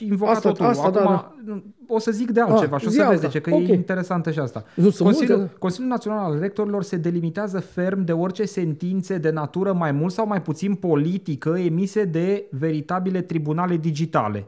invocat 0.00 0.34
Asta- 0.34 0.48
totul. 0.48 0.64
asta, 0.66 0.86
Acum 0.86 1.02
da, 1.46 1.62
o 1.88 1.98
să 1.98 2.10
zic 2.10 2.30
de 2.30 2.40
altceva 2.40 2.74
Ah, 2.76 2.80
și 2.80 2.86
o 2.86 2.90
zi 2.90 2.96
să 2.96 3.02
vezi 3.08 3.14
alta. 3.24 3.26
de 3.26 3.32
ce, 3.32 3.40
că 3.40 3.54
Ok. 3.54 3.68
e 3.68 3.72
interesantă 3.74 4.30
și 4.30 4.38
asta. 4.38 4.64
Nu, 4.74 4.90
sunt 4.90 5.08
Consiliul, 5.08 5.36
multe, 5.36 5.52
da. 5.52 5.58
Consiliul 5.58 5.90
Național 5.90 6.32
al 6.32 6.38
Rectorilor 6.38 6.82
se 6.82 6.96
delimitează 6.96 7.60
ferm 7.60 8.04
de 8.04 8.12
orice 8.12 8.44
sentințe 8.44 9.18
de 9.18 9.30
natură 9.30 9.72
mai 9.72 9.92
mult 9.92 10.12
sau 10.12 10.26
mai 10.26 10.42
puțin 10.42 10.74
politică 10.74 11.58
emise 11.58 12.04
de 12.04 12.44
veritabile 12.50 13.20
tribunale 13.22 13.76
digitale. 13.76 14.46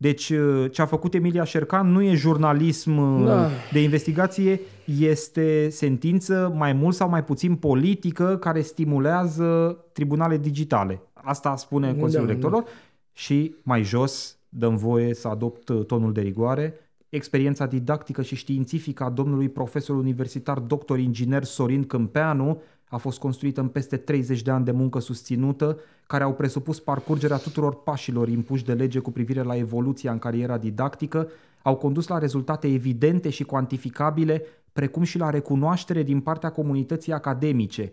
Deci 0.00 0.30
uh, 0.30 0.70
ce 0.70 0.82
a 0.82 0.86
făcut 0.86 1.14
Emilia 1.14 1.44
Șercan 1.44 1.92
nu 1.92 2.02
e 2.02 2.14
jurnalism 2.14 2.96
uh, 3.20 3.26
Da. 3.26 3.48
de 3.72 3.82
investigație, 3.82 4.60
este 5.00 5.68
sentință 5.70 6.52
mai 6.56 6.72
mult 6.72 6.94
sau 6.94 7.08
mai 7.08 7.24
puțin 7.24 7.54
politică 7.54 8.36
care 8.40 8.60
stimulează 8.60 9.78
tribunale 9.92 10.36
digitale. 10.36 11.00
Asta 11.12 11.56
spune 11.56 11.94
Consiliul 11.94 12.26
Da, 12.26 12.32
Rectorilor 12.32 12.64
și 13.12 13.54
mai 13.62 13.82
jos 13.82 14.37
dăm 14.48 14.76
voie 14.76 15.14
să 15.14 15.28
adopt 15.28 15.68
uh, 15.68 15.86
tonul 15.86 16.12
de 16.12 16.20
rigoare. 16.20 16.74
Experiența 17.08 17.66
didactică 17.66 18.22
și 18.22 18.34
științifică 18.34 19.04
a 19.04 19.10
domnului 19.10 19.48
profesor 19.48 19.96
universitar 19.96 20.58
doctor 20.58 20.98
inginer 20.98 21.44
Sorin 21.44 21.84
Câmpeanu 21.84 22.62
a 22.88 22.96
fost 22.96 23.18
construită 23.18 23.60
în 23.60 23.68
peste 23.68 23.96
30 23.96 24.42
de 24.42 24.50
ani 24.50 24.64
de 24.64 24.70
muncă 24.70 24.98
susținută, 24.98 25.78
care 26.06 26.24
au 26.24 26.34
presupus 26.34 26.80
parcurgerea 26.80 27.36
tuturor 27.36 27.82
pașilor 27.82 28.28
impuși 28.28 28.64
de 28.64 28.72
lege 28.72 28.98
cu 28.98 29.10
privire 29.10 29.42
la 29.42 29.56
evoluția 29.56 30.12
în 30.12 30.18
cariera 30.18 30.58
didactică, 30.58 31.28
au 31.62 31.76
condus 31.76 32.06
la 32.06 32.18
rezultate 32.18 32.68
evidente 32.68 33.30
și 33.30 33.44
cuantificabile, 33.44 34.42
precum 34.72 35.02
și 35.02 35.18
la 35.18 35.30
recunoaștere 35.30 36.02
din 36.02 36.20
partea 36.20 36.50
comunității 36.50 37.12
academice. 37.12 37.92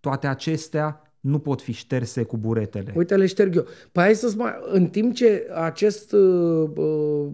Toate 0.00 0.26
acestea 0.26 1.09
nu 1.20 1.38
pot 1.38 1.60
fi 1.60 1.72
șterse 1.72 2.22
cu 2.22 2.36
buretele. 2.36 2.92
Uite, 2.96 3.16
le 3.16 3.26
șterg 3.26 3.56
eu. 3.56 3.64
Păi 3.92 4.02
hai 4.02 4.14
să-ți 4.14 4.36
mai... 4.36 4.52
În 4.72 4.86
timp 4.86 5.14
ce 5.14 5.48
acest 5.54 6.12
uh, 6.12 6.70
uh, 6.76 7.26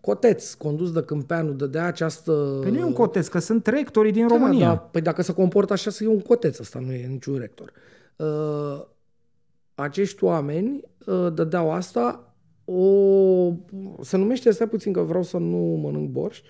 coteț 0.00 0.54
condus 0.54 0.92
de 0.92 1.02
Câmpeanu 1.02 1.52
dădea 1.52 1.84
această... 1.84 2.58
Păi 2.62 2.70
nu 2.70 2.78
e 2.78 2.84
un 2.84 2.92
coteț, 2.92 3.28
că 3.28 3.38
sunt 3.38 3.66
rectorii 3.66 4.12
din 4.12 4.26
Da, 4.26 4.36
România. 4.36 4.68
Da, 4.68 4.76
păi 4.76 5.00
dacă 5.00 5.22
se 5.22 5.32
comportă 5.32 5.72
așa, 5.72 5.90
să 5.90 6.04
e 6.04 6.08
un 6.08 6.20
coteț, 6.20 6.58
ăsta 6.58 6.78
nu 6.78 6.92
e 6.92 7.06
niciun 7.06 7.38
rector. 7.38 7.72
Uh, 8.16 8.86
acești 9.74 10.24
oameni 10.24 10.80
uh, 11.06 11.32
dădeau 11.34 11.70
asta 11.70 12.34
o... 12.64 13.52
Se 14.00 14.16
numește, 14.16 14.50
stai 14.50 14.68
puțin 14.68 14.92
că 14.92 15.00
vreau 15.00 15.22
să 15.22 15.36
nu 15.36 15.56
mănânc 15.56 16.08
borș. 16.08 16.40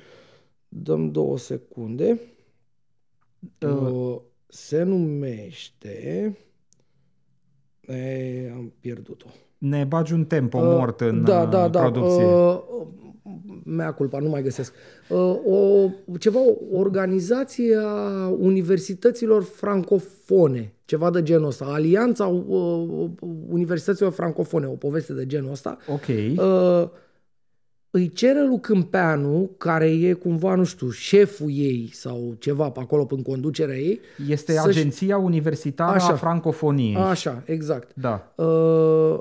Dăm 0.68 1.10
două 1.10 1.38
secunde. 1.38 2.20
Uh, 3.60 4.20
se 4.46 4.82
numește... 4.82 6.36
E, 7.86 8.50
am 8.54 8.72
pierdut-o. 8.80 9.26
Ne 9.58 9.84
bagi 9.84 10.12
un 10.12 10.24
tempo 10.24 10.58
mort 10.58 11.00
în 11.00 11.24
da, 11.24 11.40
uh, 11.42 11.48
da, 11.48 11.68
da. 11.68 11.80
producție. 11.80 12.24
Uh, 12.24 12.86
mea 13.64 13.92
culpa, 13.92 14.18
nu 14.18 14.28
mai 14.28 14.42
găsesc. 14.42 14.74
Uh, 15.08 15.36
o, 15.44 15.88
ceva, 16.18 16.38
o 16.40 16.78
organizație 16.78 17.76
a 17.76 18.28
universităților 18.28 19.42
francofone, 19.42 20.74
ceva 20.84 21.10
de 21.10 21.22
genul 21.22 21.46
ăsta. 21.46 21.64
Alianța 21.64 22.26
uh, 22.26 23.10
Universităților 23.48 24.12
Francofone, 24.12 24.66
o 24.66 24.74
poveste 24.74 25.12
de 25.12 25.26
genul 25.26 25.50
ăsta. 25.50 25.78
Ok. 25.88 26.06
Uh, 26.08 26.88
îi 27.96 28.12
cere 28.12 28.44
lui 28.46 28.60
Câmpeanu, 28.60 29.50
care 29.58 29.86
e 29.90 30.12
cumva, 30.12 30.54
nu 30.54 30.64
știu, 30.64 30.90
șeful 30.90 31.50
ei 31.52 31.90
sau 31.92 32.36
ceva 32.38 32.70
pe 32.70 32.80
acolo 32.80 33.06
în 33.10 33.22
conducerea 33.22 33.76
ei. 33.76 34.00
Este 34.28 34.52
să-și- 34.52 34.78
Agenția 34.78 35.18
Universitară 35.18 35.94
Așa. 35.94 36.12
a 36.12 36.16
Francofoniei. 36.16 36.94
Așa, 36.96 37.42
exact. 37.46 37.90
Da. 37.94 38.32
uh, 38.44 39.18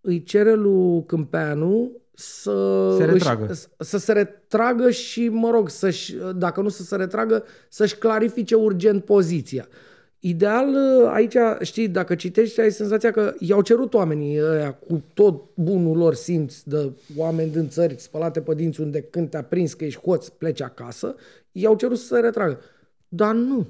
îi 0.00 0.22
cere 0.22 0.54
lui 0.54 1.04
Câmpeanu 1.06 1.90
să, 2.14 2.94
Se 2.98 3.04
retragă. 3.04 3.46
Își, 3.50 3.60
să 3.78 3.98
se 3.98 4.12
retragă 4.12 4.90
și, 4.90 5.28
mă 5.28 5.50
rog, 5.50 5.68
să-și, 5.68 6.16
dacă 6.36 6.60
nu 6.60 6.68
să 6.68 6.82
se 6.82 6.96
retragă, 6.96 7.44
să-și 7.68 7.96
clarifice 7.96 8.54
urgent 8.54 9.04
poziția. 9.04 9.68
Ideal, 10.20 10.68
uh, 10.68 11.10
aici, 11.12 11.36
știi, 11.60 11.88
dacă 11.88 12.14
citești, 12.14 12.60
ai 12.60 12.72
senzația 12.72 13.10
că 13.10 13.34
i-au 13.38 13.62
cerut 13.62 13.94
oamenii 13.94 14.40
ăia 14.42 14.72
cu 14.72 15.02
tot 15.14 15.42
bunul 15.54 15.96
lor 15.96 16.14
simț 16.14 16.60
de 16.60 16.92
oameni 17.16 17.50
din 17.50 17.68
țări 17.68 18.00
spălate 18.00 18.40
pe 18.40 18.54
dinți 18.54 18.80
unde 18.80 19.00
când 19.00 19.30
te-a 19.30 19.44
prins 19.44 19.74
că 19.74 19.84
ești 19.84 20.00
hoț, 20.00 20.28
pleci 20.28 20.60
acasă, 20.62 21.14
i-au 21.52 21.76
cerut 21.76 21.98
să 21.98 22.14
se 22.14 22.20
retragă. 22.20 22.60
Dar 23.08 23.34
nu. 23.34 23.66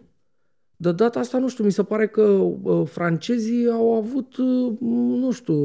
De 0.77 0.93
data 0.93 1.19
asta, 1.19 1.39
nu 1.39 1.49
știu, 1.49 1.65
mi 1.65 1.73
se 1.73 1.83
pare 1.83 2.09
că 2.09 2.23
uh, 2.23 2.89
francezii 2.89 3.69
au 3.71 3.95
avut, 3.95 4.37
uh, 4.37 4.73
nu 4.81 5.31
știu, 5.31 5.57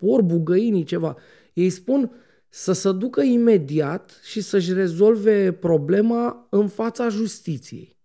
orbul 0.00 0.38
găinii, 0.38 0.84
ceva. 0.84 1.16
Ei 1.52 1.70
spun 1.70 2.10
să 2.48 2.72
se 2.72 2.92
ducă 2.92 3.22
imediat 3.22 4.20
și 4.22 4.40
să-și 4.40 4.72
rezolve 4.72 5.52
problema 5.52 6.46
în 6.50 6.68
fața 6.68 7.08
justiției. 7.08 7.96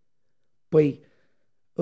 Păi, 0.70 1.00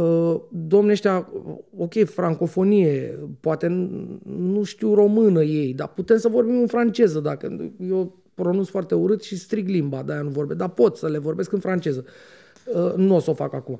uh, 0.02 0.41
domne 0.52 0.91
ăștia, 0.91 1.30
ok, 1.78 2.03
francofonie, 2.06 3.19
poate 3.40 3.68
n- 3.68 4.22
nu 4.38 4.64
știu 4.64 4.94
română 4.94 5.44
ei, 5.44 5.74
dar 5.74 5.88
putem 5.88 6.18
să 6.18 6.28
vorbim 6.28 6.60
în 6.60 6.68
franceză, 6.68 7.19
dacă 7.19 7.72
eu 7.90 8.24
pronunț 8.34 8.68
foarte 8.68 8.95
urât 8.95 9.22
și 9.24 9.38
strig 9.38 9.68
limba, 9.68 10.03
de-aia 10.03 10.22
nu 10.22 10.30
vorbesc, 10.30 10.60
dar 10.60 10.69
pot 10.69 10.98
să 10.98 11.07
le 11.07 11.18
vorbesc 11.18 11.52
în 11.52 11.60
franceză. 11.60 12.06
Uh, 12.74 12.94
nu 12.95 13.15
o 13.15 13.19
să 13.19 13.30
o 13.30 13.34
fac 13.34 13.53
acum 13.53 13.80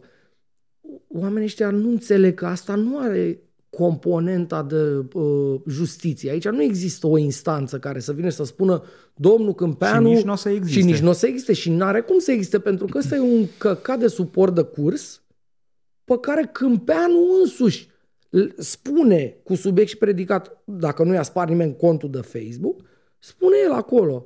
oamenii 1.08 1.46
ăștia 1.46 1.70
nu 1.70 1.90
înțeleg 1.90 2.34
că 2.34 2.46
asta 2.46 2.76
nu 2.76 2.98
are 3.00 3.42
componenta 3.70 4.64
de 4.64 5.06
uh, 5.14 5.60
justiție. 5.68 6.32
Aici 6.32 6.48
nu 6.48 6.62
există 6.62 7.08
o 7.08 7.18
instanță 7.18 7.80
care 7.80 8.00
să 8.00 8.14
vină 8.14 8.30
să 8.30 8.44
spună 8.44 8.84
domnul 9.16 9.54
Câmpeanu... 9.54 10.08
Și 10.08 10.16
nici 10.16 10.24
n-o 10.24 10.36
să 10.36 10.50
existe. 10.50 10.80
Și 10.80 10.86
nici 10.86 11.00
nu 11.00 11.10
o 11.10 11.14
să 11.14 11.28
existe 11.28 11.54
și 11.54 11.70
n-are 11.70 12.02
cum 12.02 12.20
să 12.20 12.32
existe, 12.32 12.60
pentru 12.60 12.86
că 12.86 12.98
ăsta 12.98 13.16
e 13.16 13.20
un 13.20 13.46
căcat 13.58 14.00
de 14.00 14.08
suport 14.08 14.56
de 14.56 14.62
curs 14.62 15.22
pe 16.08 16.18
care 16.22 16.50
Câmpeanu 16.52 17.40
însuși 17.42 17.90
îl 18.30 18.54
spune 18.58 19.38
cu 19.44 19.56
subiect 19.56 19.90
și 19.90 19.98
predicat, 19.98 20.62
dacă 20.64 21.04
nu 21.04 21.14
i-a 21.14 21.24
spart 21.24 21.50
nimeni 21.50 21.76
contul 21.76 22.10
de 22.10 22.22
Facebook, 22.22 22.82
spune 23.20 23.56
el 23.66 23.72
acolo, 23.72 24.26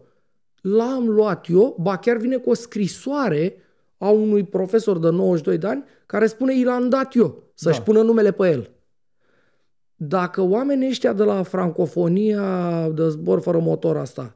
l-am 0.62 1.10
luat 1.10 1.46
eu, 1.50 1.78
ba 1.80 1.98
chiar 1.98 2.18
vine 2.18 2.38
cu 2.38 2.50
o 2.50 2.54
scrisoare 2.54 3.56
a 3.98 4.10
unui 4.10 4.44
profesor 4.44 5.00
de 5.00 5.10
92 5.10 5.58
de 5.58 5.68
ani 5.68 5.84
care 6.06 6.28
spune 6.28 6.56
i 6.58 6.64
l-am 6.64 6.90
dat 6.90 7.16
eu, 7.16 7.44
să-și 7.54 7.78
Da. 7.78 7.84
pună 7.84 8.02
numele 8.02 8.32
pe 8.32 8.50
el. 8.50 8.70
Dacă 9.96 10.42
oamenii 10.42 10.90
ăștia 10.90 11.14
de 11.14 11.24
la 11.24 11.44
francofonia 11.44 12.90
de 12.90 13.10
zbor 13.10 13.42
fără 13.42 13.60
motor 13.60 13.98
asta, 13.98 14.36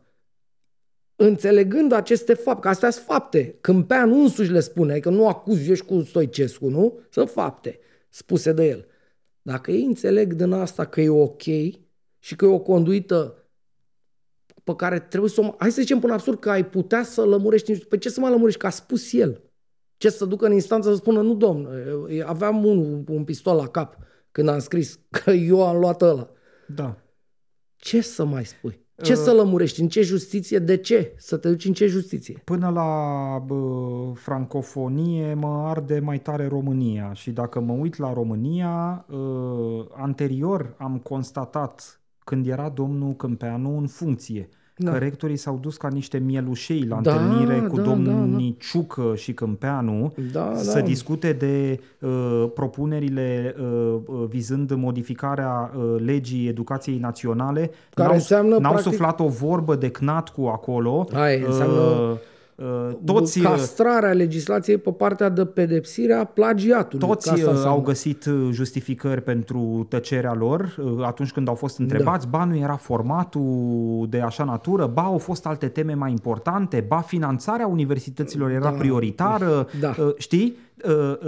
înțelegând 1.15 1.91
aceste 1.91 2.33
fapte, 2.33 2.61
că 2.61 2.67
astea 2.67 2.89
sunt 2.89 3.05
fapte, 3.05 3.57
Câmpeanu 3.61 4.21
însuși 4.21 4.51
le 4.51 4.59
spune, 4.59 4.99
că 4.99 5.09
nu 5.09 5.27
acuz 5.27 5.67
eu 5.67 5.73
și 5.73 5.83
cu 5.83 6.01
Stoicescu, 6.01 6.67
nu? 6.67 6.99
Sunt 7.09 7.29
fapte 7.29 7.79
spuse 8.15 8.51
de 8.51 8.67
el. 8.67 8.85
Dacă 9.41 9.71
ei 9.71 9.83
înțeleg 9.83 10.33
din 10.33 10.51
asta 10.51 10.85
că 10.85 11.01
e 11.01 11.09
ok 11.09 11.41
și 12.19 12.35
că 12.35 12.45
e 12.45 12.47
o 12.47 12.59
conduită 12.59 13.49
pe 14.63 14.75
care 14.75 14.99
trebuie 14.99 15.29
să 15.29 15.41
o... 15.41 15.55
Hai 15.57 15.71
să 15.71 15.81
zicem 15.81 15.99
până 15.99 16.13
absurd 16.13 16.39
că 16.39 16.49
ai 16.49 16.65
putea 16.65 17.03
să 17.03 17.25
lămurești... 17.25 17.85
Pe 17.85 17.97
ce 17.97 18.09
să 18.09 18.19
mai 18.19 18.31
lămurești? 18.31 18.59
Că 18.59 18.65
a 18.65 18.69
spus 18.69 19.13
el. 19.13 19.41
Ce 19.97 20.09
să 20.09 20.25
ducă 20.25 20.45
în 20.45 20.51
instanță 20.51 20.89
să 20.89 20.95
spună, 20.95 21.21
nu 21.21 21.35
domn, 21.35 21.69
aveam 22.25 22.65
un, 22.65 23.05
un 23.07 23.23
pistol 23.23 23.55
la 23.55 23.67
cap 23.67 23.97
când 24.31 24.47
am 24.47 24.59
scris 24.59 24.99
că 25.09 25.31
eu 25.31 25.67
am 25.67 25.79
luat 25.79 26.01
ăla. 26.01 26.29
Da. 26.67 26.97
Ce 27.75 28.01
să 28.01 28.25
mai 28.25 28.45
spui? 28.45 28.85
Ce 29.03 29.11
uh, 29.13 29.17
să 29.17 29.31
lămurești? 29.31 29.81
În 29.81 29.88
ce 29.88 30.01
justiție? 30.01 30.59
De 30.59 30.77
ce? 30.77 31.13
Să 31.17 31.38
te 31.38 31.49
duci 31.49 31.65
în 31.65 31.73
ce 31.73 31.88
justiție? 31.88 32.41
Până 32.43 32.69
la 32.69 32.89
bă, 33.45 33.55
francofonie 34.13 35.34
mă 35.34 35.67
arde 35.67 35.99
mai 35.99 36.19
tare 36.19 36.47
România 36.47 37.13
și 37.13 37.31
dacă 37.31 37.59
mă 37.59 37.73
uit 37.73 37.97
la 37.97 38.13
România, 38.13 39.05
uh, 39.09 39.85
anterior 39.91 40.76
am 40.77 40.97
constatat 40.97 42.01
când 42.23 42.47
era 42.47 42.69
domnul 42.69 43.15
Câmpeanu 43.15 43.77
în 43.77 43.88
funcție 43.88 44.49
da. 44.77 44.91
că 44.91 44.97
rectorii 44.97 45.35
s-au 45.35 45.57
dus 45.61 45.77
ca 45.77 45.88
niște 45.88 46.18
mielușei 46.18 46.85
la 46.85 46.99
da, 47.02 47.14
întâlnire 47.14 47.60
cu 47.60 47.76
da, 47.76 47.81
domnii 47.81 48.49
da, 48.49 48.57
da. 48.60 48.65
Ciucă 48.69 49.14
și 49.15 49.34
Câmpeanu 49.34 50.14
da, 50.31 50.52
să 50.56 50.80
da. 50.80 50.85
discute 50.85 51.34
de 51.34 51.80
uh, 51.99 52.49
propunerile 52.53 53.56
uh, 53.60 53.95
uh, 54.06 54.26
vizând 54.27 54.72
modificarea 54.72 55.72
uh, 55.76 56.02
legii 56.06 56.47
educației 56.47 56.97
naționale. 56.97 57.72
Care 57.93 58.07
n-au, 58.07 58.18
înseamnă, 58.18 58.57
n-au 58.57 58.72
practic... 58.72 58.91
suflat 58.91 59.19
o 59.19 59.27
vorbă 59.27 59.76
de 59.76 59.91
cu 60.30 60.45
acolo. 60.45 61.07
Hai, 61.14 61.43
înseamnă... 61.45 61.80
Uh, 61.80 61.93
Uh, 62.11 62.18
toți, 63.06 63.40
uh, 63.40 63.45
castrarea 63.45 64.11
legislației 64.11 64.77
pe 64.77 64.91
partea 64.91 65.30
de 65.30 65.45
pedepsire 65.45 66.14
a 66.14 66.23
plagiatului. 66.23 67.07
Toți 67.07 67.44
uh, 67.44 67.64
au 67.65 67.82
găsit 67.82 68.30
justificări 68.52 69.22
pentru 69.22 69.86
tăcerea 69.90 70.34
lor 70.34 70.76
atunci 71.02 71.32
când 71.32 71.48
au 71.48 71.56
fost 71.56 71.80
întrebați. 71.80 72.30
Da. 72.32 72.38
Ba 72.38 72.44
nu 72.44 72.57
era 72.57 72.76
formatul 72.76 74.07
de 74.10 74.19
așa 74.19 74.44
natură, 74.44 74.86
ba 74.86 75.02
au 75.02 75.18
fost 75.18 75.45
alte 75.45 75.68
teme 75.68 75.94
mai 75.94 76.11
importante, 76.11 76.86
ba 76.88 76.99
finanțarea 76.99 77.68
universităților 77.68 78.49
era 78.49 78.72
da. 78.72 78.77
prioritară. 78.77 79.68
Da. 79.80 79.95
Știi? 80.18 80.56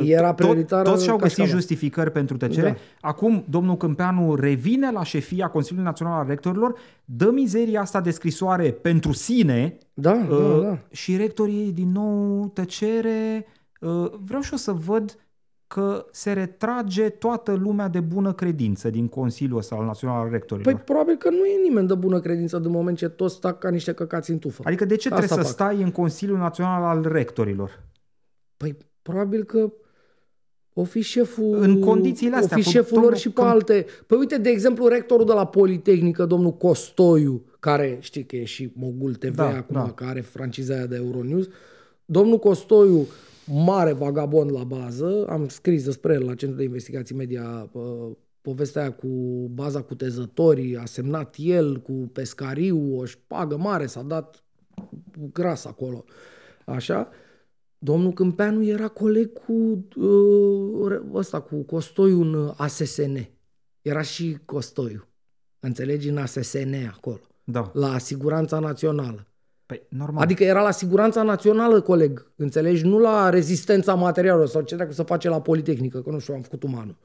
Era 0.04 0.34
prioritară 0.34 0.84
Tot, 0.84 0.92
toți 0.92 1.04
și-au 1.04 1.18
găsit 1.18 1.46
justificări 1.46 2.12
pentru 2.12 2.38
tăcere. 2.38 2.70
Da. 2.70 3.08
Acum 3.08 3.46
domnul 3.50 3.78
Câmpeanu 3.78 4.36
revine 4.36 4.92
la 4.92 5.04
șefia 5.04 5.48
Consiliului 5.48 5.90
Național 5.90 6.20
al 6.20 6.28
Rectorilor, 6.28 6.76
dă 7.06 7.32
mizeria 7.32 7.82
asta 7.82 8.02
de 8.02 8.12
scrisoare 8.12 8.72
pentru 8.72 9.12
sine 9.12 9.78
da, 9.94 10.28
uh, 10.30 10.62
da, 10.62 10.68
da. 10.68 10.78
și 10.92 11.16
rectorii 11.16 11.72
din 11.72 11.92
nou 11.92 12.48
tăcere. 12.54 13.46
Uh, 13.82 14.12
vreau 14.26 14.42
și 14.42 14.54
o 14.54 14.58
să 14.58 14.72
văd 14.72 15.18
că 15.68 16.06
se 16.12 16.34
retrage 16.34 17.10
toată 17.10 17.54
lumea 17.54 17.88
de 17.88 18.00
bună 18.00 18.34
credință 18.34 18.90
din 18.90 19.08
Consiliul 19.08 19.58
ăsta 19.58 19.76
al 19.76 19.86
Național 19.86 20.20
al 20.20 20.30
Rectorilor. 20.30 20.74
Păi 20.74 20.82
probabil 20.84 21.16
că 21.16 21.30
nu 21.30 21.46
e 21.46 21.62
nimeni 21.64 21.88
de 21.88 21.94
bună 21.96 22.20
credință 22.20 22.58
de 22.58 22.68
moment 22.68 22.98
ce 22.98 23.10
toți 23.10 23.36
stau 23.36 23.54
ca 23.54 23.70
niște 23.70 23.94
căcați 23.94 24.32
în 24.32 24.40
tufă. 24.40 24.62
Adică 24.66 24.86
de 24.86 24.96
ce 24.96 25.08
Asta 25.08 25.20
trebuie 25.20 25.38
fac. 25.38 25.48
să 25.48 25.52
stai 25.52 25.82
în 25.82 25.92
Consiliul 25.92 26.38
Național 26.38 26.84
al 26.84 27.06
Rectorilor? 27.12 27.84
Păi 28.58 28.78
probabil 29.08 29.44
că 29.44 29.74
o 30.74 30.84
fi 30.84 31.02
șeful, 31.02 31.62
în 31.62 31.80
condițiile 31.80 32.36
astea, 32.36 32.58
o 32.58 32.62
fi 32.62 32.70
șeful 32.70 33.00
lor 33.00 33.18
și 33.18 33.30
pe 33.30 33.34
când... 33.34 33.48
alte. 33.48 33.86
Păi 34.08 34.18
uite, 34.18 34.38
de 34.38 34.50
exemplu, 34.50 34.88
rectorul 34.88 35.26
de 35.26 35.34
la 35.34 35.46
Politehnică, 35.46 36.26
domnul 36.26 36.54
Costoiu, 36.54 37.46
care 37.60 37.98
știi 38.02 38.26
că 38.26 38.36
e 38.36 38.44
și 38.44 38.72
Mogul 38.76 39.16
TV 39.16 39.36
da, 39.36 39.48
acum, 39.48 39.76
da. 39.76 39.92
care 39.92 40.10
are 40.10 40.22
franciza 40.22 40.74
aia 40.74 40.86
de 40.86 40.96
Euronews, 40.96 41.48
domnul 42.06 42.40
Costoiu, 42.40 43.08
mare 43.46 43.94
vagabond 43.94 44.52
la 44.52 44.64
bază, 44.64 45.26
am 45.30 45.48
scris 45.48 45.84
despre 45.84 46.14
el 46.14 46.24
la 46.24 46.36
Centrul 46.36 46.60
de 46.60 46.64
Investigații 46.64 47.16
Media 47.16 47.70
povestea 48.42 48.82
aia 48.82 48.92
cu 48.92 49.08
baza 49.54 49.82
cu 49.82 49.96
tezătorii, 49.96 50.78
a 50.78 50.86
semnat 50.86 51.36
el 51.38 51.80
cu 51.80 51.92
pescariu, 51.92 53.00
o 53.00 53.06
șpagă 53.06 53.58
mare, 53.58 53.86
s-a 53.86 54.02
dat 54.02 54.44
gras 55.34 55.66
acolo. 55.66 56.04
Așa. 56.66 57.10
Domnul 57.78 58.14
Câmpeanu 58.14 58.64
era 58.64 58.88
coleg 58.88 59.34
cu 59.34 59.54
uh, 59.96 61.02
ăsta, 61.14 61.40
cu 61.40 61.56
Costoiu 61.56 62.22
în 62.22 62.54
ASSN. 62.58 63.30
Era 63.82 64.02
și 64.02 64.38
Costoiu. 64.46 65.08
Înțelegi? 65.60 66.10
În 66.10 66.18
ASSN 66.18 66.74
acolo. 66.96 67.20
Da. 67.44 67.72
La 67.74 67.98
Siguranța 67.98 68.60
Națională. 68.60 69.28
Păi, 69.66 69.82
normal. 69.90 70.22
Adică 70.22 70.44
era 70.44 70.62
la 70.62 70.72
Siguranța 70.72 71.24
Națională, 71.24 71.82
coleg. 71.82 72.32
Înțelegi? 72.36 72.86
Nu 72.86 73.00
la 73.00 73.30
rezistența 73.30 73.96
materialelor 73.96 74.48
sau 74.48 74.62
ce 74.62 74.76
dacă 74.76 74.92
să 74.92 75.04
face 75.04 75.30
la 75.30 75.42
Politehnică, 75.42 76.02
că 76.02 76.10
nu 76.10 76.20
știu, 76.20 76.34
am 76.34 76.42
făcut 76.42 76.64
umanul. 76.64 76.96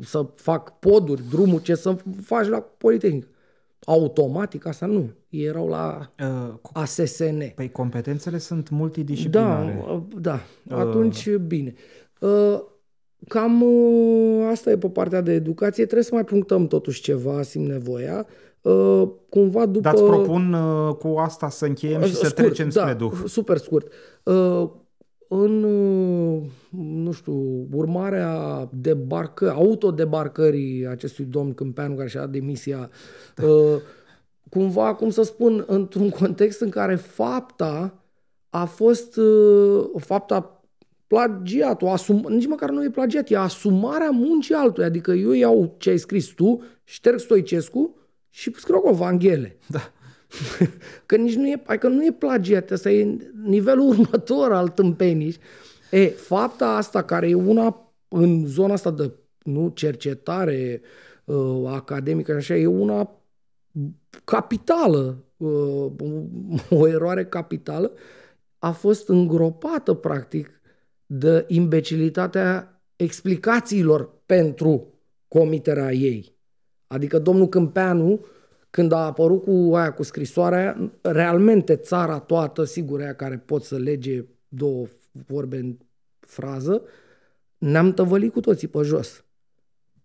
Să 0.00 0.26
fac 0.34 0.78
poduri, 0.78 1.22
drumul, 1.30 1.60
ce 1.60 1.74
să 1.74 1.96
faci 2.22 2.46
la 2.46 2.60
Politehnică 2.60 3.28
automatic, 3.88 4.66
asta 4.66 4.86
nu. 4.86 5.10
Ei 5.28 5.44
erau 5.44 5.68
la 5.68 6.12
uh, 6.20 6.54
ASSN. 6.72 7.52
Păi 7.54 7.70
competențele 7.70 8.38
sunt 8.38 8.70
multidisciplinare. 8.70 9.84
Da, 9.86 9.92
uh, 9.92 10.02
da. 10.20 10.40
Uh. 10.70 10.76
Atunci, 10.76 11.26
uh. 11.26 11.36
bine. 11.36 11.74
Uh, 12.20 12.60
cam 13.28 13.62
uh, 13.62 14.48
asta 14.50 14.70
e 14.70 14.78
pe 14.78 14.88
partea 14.88 15.20
de 15.20 15.32
educație. 15.32 15.84
Trebuie 15.84 16.04
să 16.04 16.14
mai 16.14 16.24
punctăm 16.24 16.66
totuși 16.66 17.02
ceva, 17.02 17.42
simt 17.42 17.68
nevoia. 17.68 18.26
Uh, 18.60 19.08
cumva 19.28 19.66
după... 19.66 19.80
Dar-ți 19.80 20.02
propun 20.02 20.52
uh, 20.52 20.94
cu 20.94 21.08
asta 21.08 21.48
să 21.48 21.66
încheiem 21.66 22.02
și 22.02 22.14
scurt, 22.14 22.28
să 22.28 22.34
trecem 22.34 22.70
spre 22.70 22.84
da, 22.84 22.94
duh. 22.94 23.12
super 23.26 23.56
scurt. 23.56 23.92
Uh, 24.22 24.68
în, 25.28 25.60
nu 26.70 27.12
știu, 27.12 27.66
urmarea 27.72 28.68
debarcă, 28.72 29.50
autodebarcării 29.50 30.86
acestui 30.86 31.24
domn 31.24 31.54
Câmpeanu 31.54 31.94
care 31.94 32.08
și-a 32.08 32.20
dat 32.20 32.30
demisia, 32.30 32.90
da. 33.34 33.46
uh, 33.46 33.80
cumva, 34.50 34.94
cum 34.94 35.10
să 35.10 35.22
spun, 35.22 35.64
într-un 35.66 36.10
context 36.10 36.60
în 36.60 36.68
care 36.68 36.94
fapta 36.94 38.02
a 38.50 38.64
fost, 38.64 39.16
uh, 39.16 39.84
fapta 39.96 40.62
plagiatul, 41.06 41.88
asum, 41.88 42.26
nici 42.28 42.46
măcar 42.46 42.70
nu 42.70 42.84
e 42.84 42.90
plagiat, 42.90 43.30
e 43.30 43.36
asumarea 43.36 44.10
muncii 44.10 44.54
altuia, 44.54 44.86
adică 44.86 45.12
eu 45.12 45.32
iau 45.32 45.74
ce 45.78 45.90
ai 45.90 45.98
scris 45.98 46.26
tu, 46.26 46.62
șterg 46.84 47.18
Stoicescu 47.18 47.96
și 48.30 48.52
scriu 48.54 48.76
acolo 48.76 48.94
Vanghele. 48.94 49.56
Da. 49.66 49.92
că 51.06 51.16
nici 51.16 51.34
nu 51.34 51.48
e, 51.48 51.62
adică 51.66 51.88
nu 51.88 52.04
e 52.04 52.12
plagiat, 52.12 52.70
asta 52.70 52.90
e 52.90 53.16
nivelul 53.44 53.88
următor 53.98 54.52
al 54.52 54.68
tâmpenii. 54.68 55.36
E, 55.90 56.06
fapta 56.06 56.76
asta 56.76 57.02
care 57.02 57.28
e 57.28 57.34
una 57.34 57.92
în 58.08 58.46
zona 58.46 58.72
asta 58.72 58.90
de 58.90 59.12
nu 59.42 59.68
cercetare 59.74 60.80
uh, 61.24 61.64
academică 61.66 62.32
așa, 62.32 62.56
e 62.56 62.66
una 62.66 63.22
capitală, 64.24 65.24
uh, 65.36 65.92
o 66.70 66.86
eroare 66.86 67.24
capitală, 67.24 67.92
a 68.58 68.70
fost 68.70 69.08
îngropată 69.08 69.94
practic 69.94 70.50
de 71.06 71.44
imbecilitatea 71.48 72.82
explicațiilor 72.96 74.10
pentru 74.26 74.94
comiterea 75.28 75.92
ei. 75.92 76.36
Adică 76.86 77.18
domnul 77.18 77.48
Câmpeanu 77.48 78.12
uh, 78.12 78.20
când 78.78 78.92
a 78.92 79.04
apărut 79.04 79.42
cu 79.42 79.74
aia, 79.74 79.92
cu 79.92 80.02
scrisoarea, 80.02 80.90
realmente 81.02 81.76
țara 81.76 82.18
toată, 82.18 82.64
sigur, 82.64 83.00
aia 83.00 83.14
care 83.14 83.42
pot 83.46 83.62
să 83.62 83.76
lege 83.76 84.24
două 84.48 84.86
vorbe 85.26 85.56
în 85.56 85.76
frază, 86.20 86.82
ne-am 87.58 87.92
tăvălit 87.92 88.32
cu 88.32 88.40
toții 88.40 88.68
pe 88.68 88.82
jos. 88.82 89.24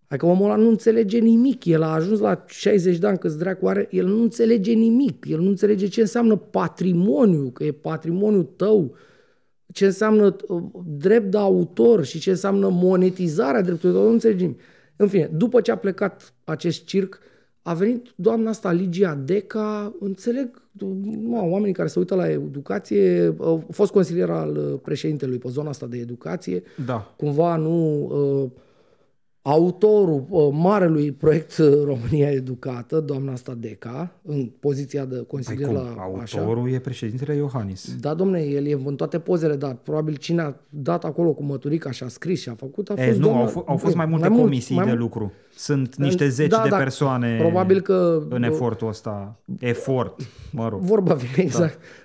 Adică 0.07 0.25
omul 0.25 0.45
ăla 0.45 0.55
nu 0.55 0.69
înțelege 0.69 1.19
nimic. 1.19 1.65
El 1.65 1.81
a 1.81 1.93
ajuns 1.93 2.19
la 2.19 2.43
60 2.47 2.97
de 2.97 3.07
ani, 3.07 3.17
câți 3.17 3.37
dracu 3.37 3.67
are, 3.67 3.87
el 3.91 4.05
nu 4.05 4.21
înțelege 4.21 4.71
nimic. 4.71 5.25
El 5.27 5.39
nu 5.39 5.49
înțelege 5.49 5.87
ce 5.87 6.01
înseamnă 6.01 6.35
patrimoniu, 6.35 7.49
că 7.49 7.63
e 7.63 7.71
patrimoniu 7.71 8.43
tău, 8.43 8.95
ce 9.73 9.85
înseamnă 9.85 10.35
uh, 10.47 10.63
drept 10.85 11.31
de 11.31 11.37
autor 11.37 12.05
și 12.05 12.19
ce 12.19 12.29
înseamnă 12.29 12.69
monetizarea 12.69 13.61
dreptului 13.61 13.95
tău. 13.95 14.05
Nu 14.05 14.11
înțelege 14.11 14.43
nimic. 14.43 14.59
În 14.95 15.07
fine, 15.07 15.29
după 15.33 15.61
ce 15.61 15.71
a 15.71 15.77
plecat 15.77 16.33
acest 16.43 16.85
circ, 16.85 17.21
a 17.63 17.73
venit 17.73 18.13
doamna 18.15 18.49
asta, 18.49 18.71
Ligia 18.71 19.15
Deca, 19.15 19.93
înțeleg, 19.99 20.61
mă, 21.23 21.41
oamenii 21.41 21.73
care 21.73 21.87
se 21.87 21.99
uită 21.99 22.15
la 22.15 22.29
educație, 22.29 23.35
au 23.39 23.67
fost 23.71 23.91
consilier 23.91 24.29
al 24.29 24.57
uh, 24.57 24.79
președintelui 24.81 25.37
pe 25.37 25.47
zona 25.49 25.69
asta 25.69 25.85
de 25.85 25.97
educație, 25.97 26.63
da. 26.85 27.13
cumva 27.17 27.55
nu... 27.55 28.03
Uh, 28.03 28.49
autorul 29.43 30.25
uh, 30.29 30.49
marelui 30.51 31.11
proiect 31.11 31.57
uh, 31.57 31.67
România 31.85 32.29
Educată, 32.31 32.99
doamna 32.99 33.31
asta 33.31 33.53
Deca, 33.59 34.11
în 34.21 34.51
poziția 34.59 35.05
de 35.05 35.23
consilier 35.27 35.67
păi 35.67 35.75
la 35.75 35.95
Autorul 35.97 36.63
așa. 36.63 36.75
e 36.75 36.79
președintele 36.79 37.35
Iohannis. 37.35 37.95
Da, 37.99 38.13
domne, 38.13 38.41
el 38.41 38.65
e 38.65 38.81
în 38.85 38.95
toate 38.95 39.19
pozele, 39.19 39.55
dar 39.55 39.77
probabil 39.83 40.15
cine 40.15 40.41
a 40.41 40.53
dat 40.69 41.03
acolo 41.03 41.31
cu 41.31 41.43
măturica 41.43 41.91
și 41.91 42.03
a 42.03 42.07
scris 42.07 42.41
și 42.41 42.49
a 42.49 42.53
făcut 42.53 42.89
a 42.89 42.93
e, 42.97 43.05
fost 43.05 43.19
nu, 43.19 43.25
doamna... 43.25 43.41
au, 43.41 43.49
f- 43.49 43.65
au 43.65 43.77
fost 43.77 43.95
mai 43.95 44.05
multe 44.05 44.27
mai 44.27 44.37
comisii 44.37 44.75
mult, 44.75 44.85
mai 44.85 44.95
de 44.95 45.01
lucru. 45.01 45.31
Sunt 45.55 45.95
niște 45.95 46.29
zeci 46.29 46.49
da, 46.49 46.61
de 46.63 46.69
da, 46.69 46.77
persoane 46.77 47.37
probabil 47.39 47.81
că, 47.81 48.23
în 48.29 48.43
efortul 48.43 48.87
ăsta. 48.87 49.39
Efort, 49.59 50.21
mă 50.51 50.67
rog. 50.69 50.79
Vorba 50.79 51.13
vine, 51.13 51.43
exact. 51.47 51.73
Uh, 51.75 52.02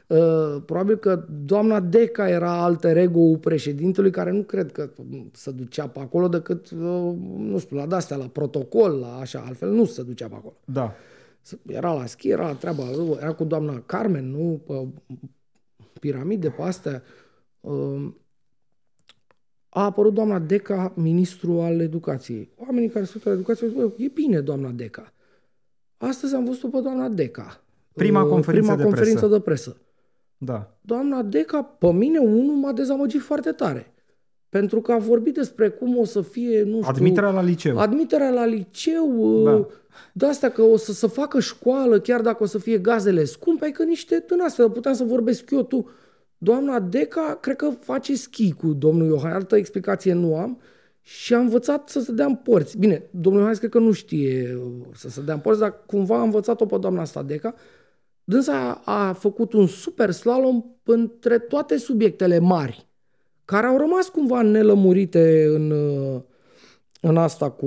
probabil 0.64 0.96
că 0.96 1.24
doamna 1.44 1.80
Deca 1.80 2.28
era 2.28 2.62
alter 2.62 2.96
ego 2.96 3.36
președintelui, 3.36 4.10
care 4.10 4.30
nu 4.30 4.42
cred 4.42 4.72
că 4.72 4.90
se 5.32 5.50
ducea 5.50 5.88
pe 5.88 5.98
acolo 6.00 6.28
decât, 6.28 6.70
uh, 6.70 7.14
nu 7.38 7.58
știu, 7.58 7.76
la 7.76 7.86
de-astea, 7.86 8.16
la 8.16 8.26
protocol, 8.26 8.98
la 8.98 9.18
așa, 9.18 9.44
altfel 9.46 9.70
nu 9.70 9.84
se 9.84 10.02
ducea 10.02 10.28
pe 10.28 10.34
acolo. 10.34 10.56
Da. 10.64 10.94
Era 11.66 11.92
la 11.92 12.06
schi, 12.06 12.28
era 12.28 12.46
la 12.46 12.54
treaba, 12.54 12.84
era 13.20 13.32
cu 13.32 13.44
doamna 13.44 13.82
Carmen, 13.86 14.30
nu? 14.30 14.60
Pe 14.66 14.88
piramide, 16.00 16.48
pe 16.48 16.62
astea. 16.62 17.02
Uh, 17.60 18.12
a 19.68 19.84
apărut 19.84 20.14
doamna 20.14 20.38
Deca, 20.38 20.92
ministru 20.96 21.60
al 21.60 21.80
educației. 21.80 22.50
Oamenii 22.56 22.88
care 22.88 23.04
sunt 23.04 23.24
la 23.24 23.32
educație, 23.32 23.72
e 23.96 24.08
bine 24.08 24.40
doamna 24.40 24.70
Deca. 24.70 25.12
Astăzi 25.96 26.34
am 26.34 26.44
văzut-o 26.44 26.68
pe 26.68 26.80
doamna 26.80 27.08
Deca. 27.08 27.62
Prima 27.92 28.24
conferință, 28.24 28.66
prima 28.66 28.76
de, 28.76 28.82
conferință 28.82 29.18
presă. 29.18 29.34
de 29.34 29.40
presă. 29.40 29.76
Da. 30.38 30.76
Doamna 30.80 31.22
Deca, 31.22 31.62
pe 31.62 31.92
mine 31.92 32.18
unul 32.18 32.54
m-a 32.54 32.72
dezamăgit 32.72 33.20
foarte 33.20 33.52
tare. 33.52 33.92
Pentru 34.48 34.80
că 34.80 34.92
a 34.92 34.98
vorbit 34.98 35.34
despre 35.34 35.68
cum 35.68 35.98
o 35.98 36.04
să 36.04 36.20
fie, 36.20 36.62
nu 36.62 36.76
știu... 36.76 36.88
Admiterea 36.88 37.30
la 37.30 37.42
liceu. 37.42 37.78
Admiterea 37.78 38.30
la 38.30 38.44
liceu, 38.44 39.42
Da. 39.44 39.66
de 40.12 40.26
asta 40.26 40.48
că 40.48 40.62
o 40.62 40.76
să 40.76 40.92
să 40.92 41.06
facă 41.06 41.40
școală, 41.40 42.00
chiar 42.00 42.20
dacă 42.20 42.42
o 42.42 42.46
să 42.46 42.58
fie 42.58 42.78
gazele 42.78 43.24
scumpe, 43.24 43.70
că 43.70 43.84
niște 43.84 44.24
din 44.28 44.40
astea, 44.40 44.68
puteam 44.68 44.94
să 44.94 45.04
vorbesc 45.04 45.50
eu, 45.50 45.62
tu. 45.62 45.88
Doamna 46.38 46.80
Deca, 46.80 47.38
cred 47.40 47.56
că 47.56 47.70
face 47.80 48.14
schi 48.16 48.52
cu 48.52 48.66
domnul 48.66 49.06
Iohannis, 49.06 49.34
altă 49.34 49.56
explicație 49.56 50.12
nu 50.12 50.36
am, 50.36 50.60
și 51.02 51.34
a 51.34 51.38
învățat 51.38 51.88
să 51.88 52.00
se 52.00 52.12
dea 52.12 52.26
în 52.26 52.34
porți. 52.34 52.78
Bine, 52.78 53.02
domnul 53.10 53.40
Iohannis 53.40 53.58
cred 53.58 53.70
că 53.70 53.78
nu 53.78 53.92
știe 53.92 54.58
să 54.94 55.08
se 55.08 55.20
dea 55.22 55.34
în 55.34 55.40
porți, 55.40 55.60
dar 55.60 55.82
cumva 55.86 56.18
a 56.18 56.22
învățat-o 56.22 56.66
pe 56.66 56.78
doamna 56.78 57.00
asta 57.00 57.22
Deca. 57.22 57.54
Dânsa 58.28 58.82
a, 58.84 59.08
a 59.08 59.12
făcut 59.12 59.52
un 59.52 59.66
super 59.66 60.10
slalom 60.10 60.64
între 60.82 61.38
toate 61.38 61.76
subiectele 61.76 62.38
mari, 62.38 62.88
care 63.44 63.66
au 63.66 63.76
rămas 63.76 64.08
cumva 64.08 64.42
nelămurite 64.42 65.44
în, 65.44 65.70
în 67.00 67.16
asta 67.16 67.50
cu 67.50 67.66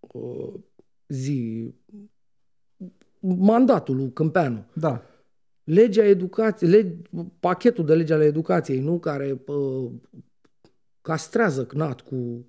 uh, 0.00 0.54
zi 1.08 1.74
mandatul 3.20 3.96
lui 3.96 4.12
Câmpeanu. 4.12 4.64
Da. 4.72 5.02
Legea 5.64 6.04
educației, 6.04 6.70
leg, 6.70 7.08
pachetul 7.40 7.84
de 7.84 7.94
lege 7.94 8.12
ale 8.12 8.24
educației, 8.24 8.80
nu? 8.80 8.98
Care 8.98 9.42
uh, 9.46 9.92
castrează 11.00 11.66
CNAT 11.66 12.00
cu 12.00 12.46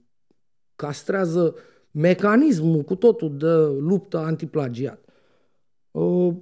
castrează 0.76 1.56
mecanismul 1.92 2.82
cu 2.82 2.96
totul 2.96 3.38
de 3.38 3.54
luptă 3.80 4.18
antiplagiat. 4.18 5.05
Uh, 5.96 6.36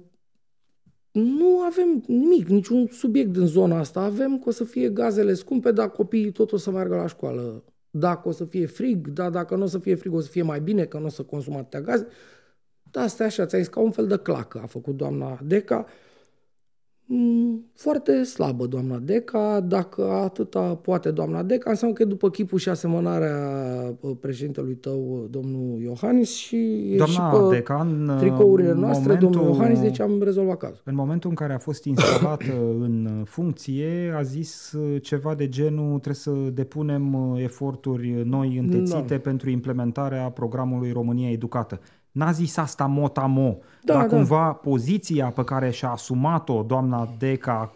nu 1.12 1.60
avem 1.60 2.04
nimic, 2.06 2.48
niciun 2.48 2.86
subiect 2.86 3.32
din 3.32 3.46
zona 3.46 3.78
asta. 3.78 4.00
Avem 4.00 4.38
că 4.38 4.48
o 4.48 4.52
să 4.52 4.64
fie 4.64 4.88
gazele 4.88 5.34
scumpe, 5.34 5.72
dar 5.72 5.90
copiii 5.90 6.32
tot 6.32 6.52
o 6.52 6.56
să 6.56 6.70
meargă 6.70 6.96
la 6.96 7.06
școală. 7.06 7.64
Dacă 7.90 8.28
o 8.28 8.30
să 8.30 8.44
fie 8.44 8.66
frig, 8.66 9.08
dar 9.08 9.30
dacă 9.30 9.56
nu 9.56 9.62
o 9.62 9.66
să 9.66 9.78
fie 9.78 9.94
frig, 9.94 10.14
o 10.14 10.20
să 10.20 10.28
fie 10.28 10.42
mai 10.42 10.60
bine, 10.60 10.84
că 10.84 10.98
nu 10.98 11.04
o 11.04 11.08
să 11.08 11.22
consumă 11.22 11.58
atâtea 11.58 11.80
gaze. 11.80 12.06
Da, 12.90 13.00
asta 13.00 13.24
așa, 13.24 13.46
ți-a 13.46 13.58
zis 13.58 13.68
ca 13.68 13.80
un 13.80 13.90
fel 13.90 14.06
de 14.06 14.16
clacă 14.16 14.60
a 14.62 14.66
făcut 14.66 14.96
doamna 14.96 15.40
Deca. 15.44 15.86
Mm, 17.06 17.64
Foarte 17.74 18.22
slabă 18.22 18.66
doamna 18.66 18.98
Deca, 18.98 19.60
dacă 19.60 20.10
atâta 20.10 20.74
poate 20.74 21.10
doamna 21.10 21.42
Deca, 21.42 21.70
înseamnă 21.70 21.96
că 21.96 22.02
e 22.02 22.06
după 22.06 22.30
chipul 22.30 22.58
și 22.58 22.68
asemănarea 22.68 23.36
uh, 24.00 24.10
președintelui 24.20 24.74
tău, 24.74 25.26
domnul 25.30 25.80
Iohannis, 25.82 26.34
și 26.34 26.56
e 26.92 26.96
Doamna 26.96 27.14
și 27.14 27.48
pe 27.48 27.56
Deca, 27.56 27.80
în 27.80 28.16
tricourile 28.18 28.70
uh, 28.70 28.76
noastre, 28.76 29.12
momentul, 29.12 29.30
domnul 29.30 29.54
Iohannis, 29.54 29.80
deci 29.80 30.00
am 30.00 30.22
rezolvat 30.22 30.56
cazul. 30.56 30.80
În 30.84 30.94
momentul 30.94 31.30
în 31.30 31.36
care 31.36 31.52
a 31.52 31.58
fost 31.58 31.84
instalată 31.84 32.52
în 32.80 33.22
funcție, 33.24 34.12
a 34.16 34.22
zis 34.22 34.72
uh, 34.72 35.02
ceva 35.02 35.34
de 35.34 35.48
genul 35.48 35.88
trebuie 35.88 36.14
să 36.14 36.30
depunem 36.52 37.14
uh, 37.14 37.42
eforturi 37.42 38.22
noi 38.24 38.56
întețite 38.58 39.04
Da. 39.08 39.18
pentru 39.18 39.50
implementarea 39.50 40.30
programului 40.30 40.92
România 40.92 41.30
Educată. 41.30 41.80
N-a 42.14 42.32
zis 42.32 42.56
asta 42.56 42.86
mot-a-mo, 42.86 43.56
Da, 43.84 43.92
dar 43.92 44.02
da. 44.06 44.16
cumva 44.16 44.52
poziția 44.52 45.30
pe 45.30 45.44
care 45.44 45.70
și-a 45.70 45.90
asumat-o 45.90 46.62
doamna 46.62 47.08
Deca 47.18 47.72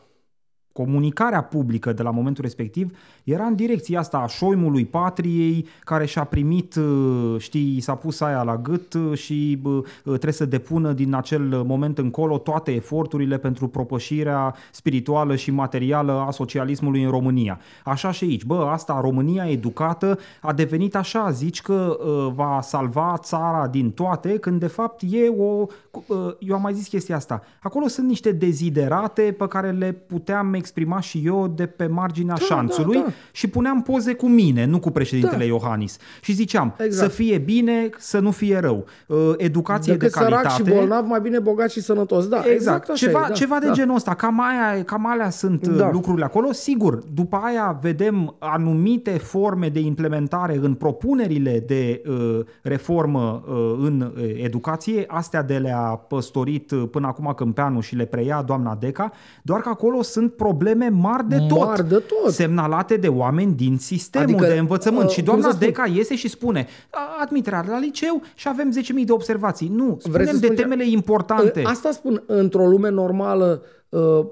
comunicarea 0.78 1.42
publică 1.42 1.92
de 1.92 2.02
la 2.02 2.10
momentul 2.10 2.44
respectiv 2.44 2.98
era 3.24 3.44
în 3.44 3.55
direcția 3.55 3.98
asta 3.98 4.18
a 4.18 4.26
șoimului 4.26 4.84
patriei 4.84 5.66
care 5.80 6.06
și-a 6.06 6.24
primit, 6.24 6.74
uh, 6.74 7.34
știi, 7.38 7.76
i 7.76 7.80
s-a 7.80 7.94
pus 7.94 8.20
aia 8.20 8.42
la 8.42 8.56
gât 8.56 8.94
uh, 8.94 9.18
și 9.18 9.59
bă, 9.62 9.68
uh, 9.68 9.82
trebuie 10.05 10.32
să 10.32 10.44
depună 10.44 10.92
din 10.92 11.14
acel 11.14 11.62
moment 11.66 11.98
încolo 11.98 12.38
toate 12.38 12.74
eforturile 12.74 13.38
pentru 13.38 13.68
propășirea 13.68 14.55
spirituală 14.70 15.36
și 15.36 15.50
materială 15.50 16.24
a 16.26 16.30
socialismului 16.30 17.02
în 17.02 17.10
România. 17.10 17.60
Așa 17.84 18.10
și 18.10 18.24
aici, 18.24 18.44
bă, 18.44 18.68
asta, 18.72 19.00
România 19.00 19.50
educată 19.50 20.18
a 20.40 20.52
devenit 20.52 20.96
așa, 20.96 21.30
zici 21.30 21.62
că 21.62 21.98
uh, 22.00 22.32
va 22.34 22.60
salva 22.62 23.18
țara 23.22 23.66
din 23.66 23.90
toate, 23.90 24.38
când 24.38 24.60
de 24.60 24.66
fapt 24.66 25.02
e 25.10 25.28
o, 25.28 25.66
uh, 25.90 26.34
eu 26.38 26.55
am 26.55 26.62
mai 26.62 26.74
zis 26.74 26.88
chestia 26.88 27.16
asta, 27.16 27.42
acolo 27.62 27.86
sunt 27.86 28.06
niște 28.09 28.32
deziderate 28.32 29.34
pe 29.38 29.46
care 29.48 29.70
le 29.70 29.92
puteam 29.92 30.46
exprima 30.68 31.00
și 31.00 31.22
eu 31.24 31.52
de 31.56 31.66
pe 31.66 31.86
marginea 31.86 32.34
Da, 32.38 32.44
șanțului 32.44 32.96
da, 32.96 33.02
da. 33.04 33.12
și 33.32 33.46
puneam 33.48 33.82
poze 33.82 34.14
cu 34.14 34.28
mine, 34.28 34.64
nu 34.64 34.78
cu 34.78 34.90
președintele 34.90 35.36
Da. 35.38 35.44
Iohannis. 35.44 35.96
Și 36.20 36.32
ziceam, 36.32 36.74
Exact. 36.78 37.10
să 37.10 37.16
fie 37.16 37.38
bine, 37.38 37.88
să 37.98 38.18
nu 38.18 38.30
fie 38.30 38.58
rău. 38.58 38.84
Uh, 39.06 39.16
Educație 39.36 39.92
Decât 39.92 40.12
de 40.12 40.18
calitate. 40.18 40.48
sărac 40.48 40.66
și 40.68 40.74
bolnav, 40.74 41.06
mai 41.06 41.20
bine 41.20 41.38
bogat 41.38 41.70
și 41.70 41.80
sănătos. 41.80 42.26
Da, 42.28 42.36
exact, 42.36 42.54
Exact, 42.54 42.88
așa 42.88 43.06
ceva, 43.06 43.18
e, 43.24 43.28
da, 43.28 43.34
ceva 43.34 43.58
de 43.58 43.66
da. 43.66 43.72
genul 43.72 43.94
ăsta, 43.94 44.14
cam, 44.14 44.40
aia, 44.40 44.84
cam 44.84 45.06
alea 45.06 45.30
sunt 45.30 45.66
Da. 45.68 45.74
da. 45.76 45.90
lucrurile 45.92 46.24
acolo. 46.24 46.52
Sigur, 46.52 46.98
după 47.14 47.40
aia 47.44 47.78
vedem 47.82 48.34
anumite 48.38 49.10
forme 49.10 49.68
de 49.68 49.80
implementare 49.80 50.58
în 50.62 50.74
propunerile 50.74 51.64
de 51.66 52.02
uh, 52.08 52.40
reformă 52.62 53.42
uh, 53.48 53.76
în 53.80 54.00
uh, 54.16 54.22
educație, 54.42 55.04
astea 55.08 55.42
de 55.42 55.58
le-a 55.58 55.80
păstorit 56.08 56.70
uh, 56.70 56.82
până 56.90 57.06
acum 57.06 57.32
Câmpeanu 57.36 57.80
și 57.80 57.94
le 57.96 58.04
preia 58.04 58.42
doamna 58.46 58.76
Deca, 58.80 59.10
doar 59.42 59.60
că 59.60 59.68
acolo 59.68 60.02
sunt 60.02 60.32
probleme 60.48 60.88
mari 60.88 61.28
de 61.28 61.36
tot, 61.48 61.58
Mari 61.58 61.88
de 61.88 62.02
tot. 62.22 62.32
semnalate 62.32 62.96
de 62.96 63.08
oameni 63.08 63.54
din 63.54 63.76
sistemul 63.78 64.28
Adică, 64.34 64.46
de 64.46 64.58
învățământ. 64.58 65.04
uh, 65.04 65.10
și 65.10 65.16
cum 65.16 65.24
doamna 65.24 65.44
să 65.44 65.50
spun? 65.52 65.66
Deca 65.66 65.86
iese 65.94 66.16
și 66.16 66.28
spune 66.28 66.66
"A, 66.90 67.00
admiterea 67.22 67.64
la 67.68 67.78
liceu 67.78 68.22
și 68.34 68.48
avem 68.48 68.70
10.000 68.70 69.04
de 69.04 69.12
observații. 69.12 69.68
Nu, 69.74 69.84
Vreți 69.84 70.02
spunem 70.04 70.26
să 70.26 70.32
de 70.38 70.44
spun 70.44 70.56
ce- 70.56 70.62
temele 70.62 70.88
importante. 70.88 71.62
Asta 71.64 71.90
spun, 71.90 72.22
într-o 72.26 72.66
lume 72.66 72.88
normală, 72.90 73.62
uh, 73.88 74.26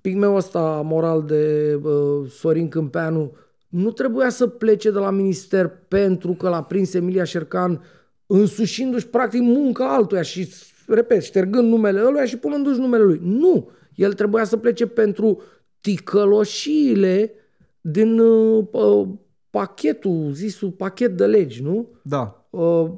pigmeul 0.00 0.36
ăsta 0.36 0.82
moral 0.84 1.22
de 1.26 1.74
uh, 1.82 2.30
Sorin 2.30 2.68
Câmpeanu 2.68 3.32
nu 3.68 3.90
trebuia 3.90 4.28
să 4.28 4.46
plece 4.46 4.90
de 4.90 4.98
la 4.98 5.10
minister 5.10 5.70
pentru 5.88 6.32
că 6.32 6.48
l-a 6.48 6.62
prins 6.62 6.94
Emilia 6.94 7.24
Șercan 7.24 7.80
însușindu-și 8.26 9.06
practic 9.08 9.40
munca 9.40 9.94
altuia 9.94 10.22
și, 10.22 10.48
repet, 10.86 11.22
ștergând 11.22 11.68
numele 11.68 12.00
ăluia 12.06 12.24
și 12.24 12.36
punându-și 12.36 12.78
numele 12.80 13.02
lui. 13.02 13.20
Nu! 13.24 13.68
El 13.98 14.12
trebuia 14.12 14.44
să 14.44 14.56
plece 14.56 14.86
pentru 14.86 15.42
ticăloșiile 15.80 17.32
din 17.80 18.18
uh, 18.18 18.66
uh, 18.70 19.08
pachetul, 19.50 20.30
zisul 20.32 20.70
pachet 20.70 21.16
de 21.16 21.26
legi, 21.26 21.62
nu? 21.62 21.88
Da. 22.02 22.48
uh, 22.50 22.90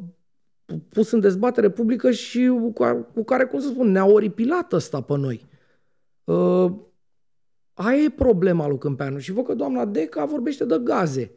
pus 0.88 1.10
în 1.10 1.20
dezbatere 1.20 1.70
publică 1.70 2.10
și 2.10 2.46
cu 2.46 2.72
care, 2.72 3.06
cu 3.14 3.24
care, 3.24 3.44
cum 3.44 3.60
să 3.60 3.68
spun, 3.68 3.90
ne-a 3.90 4.04
oripilat 4.06 4.72
ăsta 4.72 5.00
pe 5.00 5.16
noi. 5.16 5.46
Uh, 6.24 6.72
aia 7.72 8.02
e 8.02 8.10
problema 8.10 8.68
lui 8.68 8.78
Câmpeanu. 8.78 9.18
Și 9.18 9.32
văd 9.32 9.44
că 9.44 9.54
doamna 9.54 9.84
Deca 9.84 10.24
vorbește 10.24 10.64
de 10.64 10.80
gaze. 10.82 11.30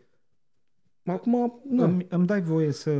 Acum, 1.05 1.61
nu. 1.69 1.83
Îmi, 1.83 2.05
îmi 2.09 2.25
dai 2.25 2.41
voie 2.41 2.71
să 2.71 2.91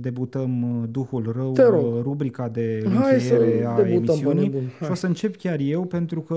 debutăm 0.00 0.62
uh, 0.80 0.88
Duhul 0.90 1.32
Rău, 1.36 1.52
Te 1.52 1.62
rog. 1.62 1.84
uh, 1.94 2.00
rubrica 2.02 2.48
de 2.48 2.84
Hai 3.00 3.20
să 3.20 3.34
încheiere 3.34 3.64
a 3.66 3.74
debutăm 3.74 4.04
pe 4.04 4.10
emisiunii 4.12 4.42
nebun. 4.48 4.60
și 4.68 4.74
Hai. 4.80 4.88
o 4.90 4.94
să 4.94 5.06
încep 5.06 5.36
chiar 5.36 5.58
eu 5.60 5.84
pentru 5.84 6.20
că 6.20 6.36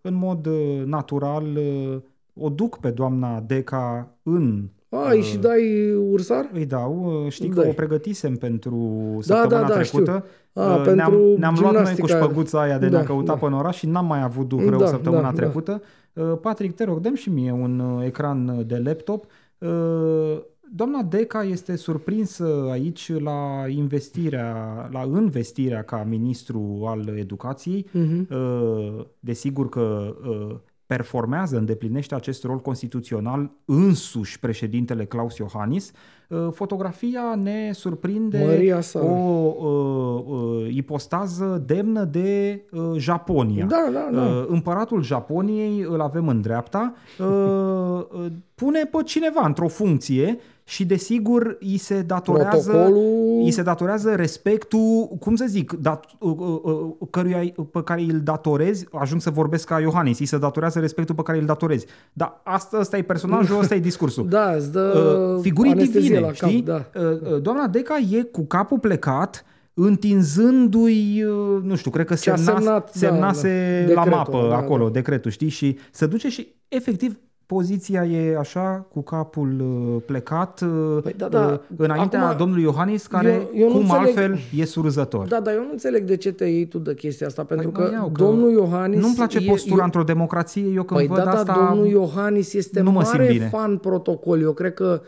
în 0.00 0.14
mod 0.14 0.46
uh, 0.46 0.82
natural 0.84 1.44
uh, 1.56 1.96
o 2.34 2.48
duc 2.48 2.78
pe 2.78 2.90
doamna 2.90 3.40
Deca 3.46 4.08
în 4.22 4.68
Ai, 4.90 5.20
și 5.20 5.36
dai 5.38 5.92
ursar? 6.10 6.50
îi 6.52 6.66
dau, 6.66 7.22
uh, 7.24 7.30
știi 7.32 7.48
că 7.48 7.60
Dai. 7.60 7.68
o 7.68 7.72
pregătisem 7.72 8.34
pentru 8.36 8.76
Da, 9.14 9.20
săptămâna 9.22 9.66
da, 9.68 9.74
da, 9.74 9.80
trecută. 9.80 10.24
știu. 10.52 10.62
A, 10.62 10.74
Uh, 10.74 10.82
pentru 10.84 10.94
ne-am, 10.94 11.12
ne-am 11.38 11.56
luat 11.60 11.72
noi 11.72 11.82
cu 11.82 11.88
gimnastica. 11.88 12.18
șpăguța 12.24 12.60
aia 12.60 12.78
de 12.78 12.88
Da, 12.88 12.96
ne-a 12.96 13.06
căutat 13.06 13.26
da. 13.34 13.46
până 13.46 13.56
oraș 13.56 13.76
și 13.76 13.86
n-am 13.86 14.06
mai 14.06 14.22
avut 14.22 14.48
duh 14.48 14.62
rău 14.68 14.78
Da, 14.78 14.86
săptămâna 14.86 15.22
da, 15.22 15.28
da. 15.28 15.34
trecută. 15.34 15.82
Uh, 16.12 16.32
Patrick, 16.40 16.74
te 16.76 16.84
rog, 16.84 16.98
dăm 17.00 17.14
și 17.14 17.30
mie 17.30 17.52
un 17.52 17.78
uh, 17.78 18.04
ecran 18.04 18.64
de 18.66 18.78
laptop. 18.84 19.24
Uh, 19.58 20.38
Doamna 20.70 21.02
Deca 21.02 21.42
este 21.42 21.76
surprinsă 21.76 22.68
aici 22.70 23.12
la 23.12 23.64
investirea, 23.68 24.88
la 24.92 25.02
investirea 25.02 25.82
ca 25.82 26.04
ministru 26.04 26.84
al 26.86 27.06
educației. 27.16 27.86
Mhm. 27.92 28.28
Uh, 28.30 29.04
Desigur 29.20 29.68
că 29.68 30.16
uh, 30.28 30.56
performează, 30.86 31.56
îndeplinește 31.56 32.14
acest 32.14 32.44
rol 32.44 32.58
constituțional 32.58 33.50
însuși 33.64 34.38
președintele 34.38 35.04
Claus 35.04 35.36
Iohannis, 35.36 35.90
uh, 35.90 36.17
fotografia 36.52 37.34
ne 37.42 37.70
surprinde 37.72 38.44
Măria 38.46 38.80
sa. 38.80 39.00
o 39.04 39.54
uh, 39.58 40.24
uh, 40.26 40.74
ipostază 40.74 41.62
demnă 41.66 42.04
de 42.04 42.62
uh, 42.70 42.80
Japonia. 42.96 43.64
Da, 43.64 43.88
da, 43.92 44.08
da. 44.12 44.22
Uh, 44.22 44.44
împăratul 44.48 45.02
Japoniei 45.02 45.80
îl 45.88 46.00
avem 46.00 46.28
în 46.28 46.40
dreapta, 46.40 46.94
uh, 47.18 47.26
uh, 47.26 48.26
pune 48.54 48.84
pe 48.84 49.02
cineva 49.04 49.46
într-o 49.46 49.68
funcție 49.68 50.38
și 50.68 50.84
desigur 50.86 51.56
îi 51.60 51.76
se 51.76 52.02
datorează 52.02 52.70
Protocolul- 52.70 53.42
îi 53.44 53.50
se 53.50 53.62
datorează 53.62 54.14
respectul, 54.14 55.08
cum 55.20 55.36
să 55.36 55.44
zic, 55.48 55.72
dat, 55.72 56.04
uh, 56.18 56.34
uh, 56.38 56.60
uh, 56.62 57.08
căruia, 57.10 57.42
pe 57.72 57.82
care 57.84 58.00
îl 58.00 58.20
datorezi, 58.20 58.86
ajung 58.92 59.20
să 59.20 59.30
vorbesc 59.30 59.66
ca 59.66 59.80
Iohannis, 59.80 60.18
îi 60.18 60.26
se 60.26 60.38
datorează 60.38 60.78
respectul 60.78 61.14
pe 61.14 61.22
care 61.22 61.38
îl 61.38 61.44
datorezi. 61.44 61.86
Dar 62.12 62.40
asta, 62.44 62.76
asta 62.76 62.96
e 62.96 63.02
personajul, 63.02 63.58
ăsta 63.58 63.74
e 63.74 63.78
discursul. 63.78 64.26
Da, 64.38 64.52
îți 64.52 64.72
dă 64.72 64.86
Uh, 65.34 65.40
figurii 65.42 65.72
anestezie 65.72 66.00
divine, 66.00 66.18
la 66.20 66.26
cap, 66.26 66.34
știi? 66.48 66.62
da. 66.62 66.84
Uh, 66.94 67.02
uh, 67.32 67.42
Doamna 67.42 67.66
Deca 67.66 67.96
e 68.10 68.22
cu 68.22 68.44
capul 68.44 68.78
plecat, 68.78 69.44
întinzându-i, 69.74 71.22
uh, 71.24 71.62
nu 71.62 71.74
știu, 71.76 71.90
cred 71.90 72.06
că 72.06 72.14
Ce 72.14 72.30
a 72.30 72.36
semna, 72.36 72.58
semnat, 72.60 72.84
da, 72.84 72.90
semnase 73.08 73.84
da. 73.88 73.94
la 73.94 74.02
Decretul, 74.04 74.34
mapă 74.34 74.48
da, 74.50 74.56
acolo, 74.56 74.84
da. 74.84 74.90
decretul, 74.90 75.30
știi? 75.30 75.48
Și 75.48 75.78
se 75.90 76.06
duce 76.06 76.28
și 76.28 76.54
efectiv 76.68 77.18
poziția 77.48 78.04
e 78.04 78.36
așa, 78.38 78.86
cu 78.92 79.00
capul 79.02 79.60
uh, 79.60 80.02
plecat, 80.06 80.60
uh, 80.60 81.02
Păi 81.02 81.14
da, 81.16 81.28
da. 81.28 81.46
uh, 81.46 81.76
înaintea 81.76 82.24
Acum, 82.24 82.36
domnului 82.38 82.62
Iohannis, 82.62 83.06
care, 83.06 83.32
eu- 83.32 83.50
eu 83.54 83.66
nu 83.66 83.72
cum 83.72 83.80
înțeleg- 83.80 84.06
altfel, 84.06 84.38
e 84.56 84.64
surzător. 84.64 85.26
Da, 85.26 85.40
dar 85.40 85.54
eu 85.54 85.60
nu 85.62 85.68
înțeleg 85.70 86.04
de 86.04 86.16
ce 86.16 86.32
te 86.32 86.44
iei 86.44 86.66
tu 86.66 86.78
de 86.78 86.94
chestia 86.94 87.26
asta, 87.26 87.44
pentru 87.44 87.70
Păi 87.70 87.82
mă 87.82 87.88
că, 87.88 87.94
iau, 87.94 88.10
că 88.10 88.22
domnul 88.22 88.50
Iohannis... 88.50 89.00
Nu-mi 89.00 89.14
place 89.14 89.38
e- 89.38 89.46
postura 89.48 89.80
e- 89.82 89.84
într-o 89.84 90.02
democrație, 90.02 90.62
eu 90.62 90.82
când 90.82 90.98
Păi 91.00 91.06
văd 91.08 91.16
da, 91.18 91.24
da, 91.24 91.30
asta... 91.30 91.66
domnul 91.70 91.86
Iohannis 91.90 92.52
este 92.52 92.80
nu 92.80 92.90
mă 92.90 93.02
simt 93.02 93.18
mare 93.18 93.32
bine. 93.32 93.46
fan 93.48 93.76
protocol. 93.76 94.40
Eu 94.40 94.52
cred 94.52 94.74
că 94.74 95.00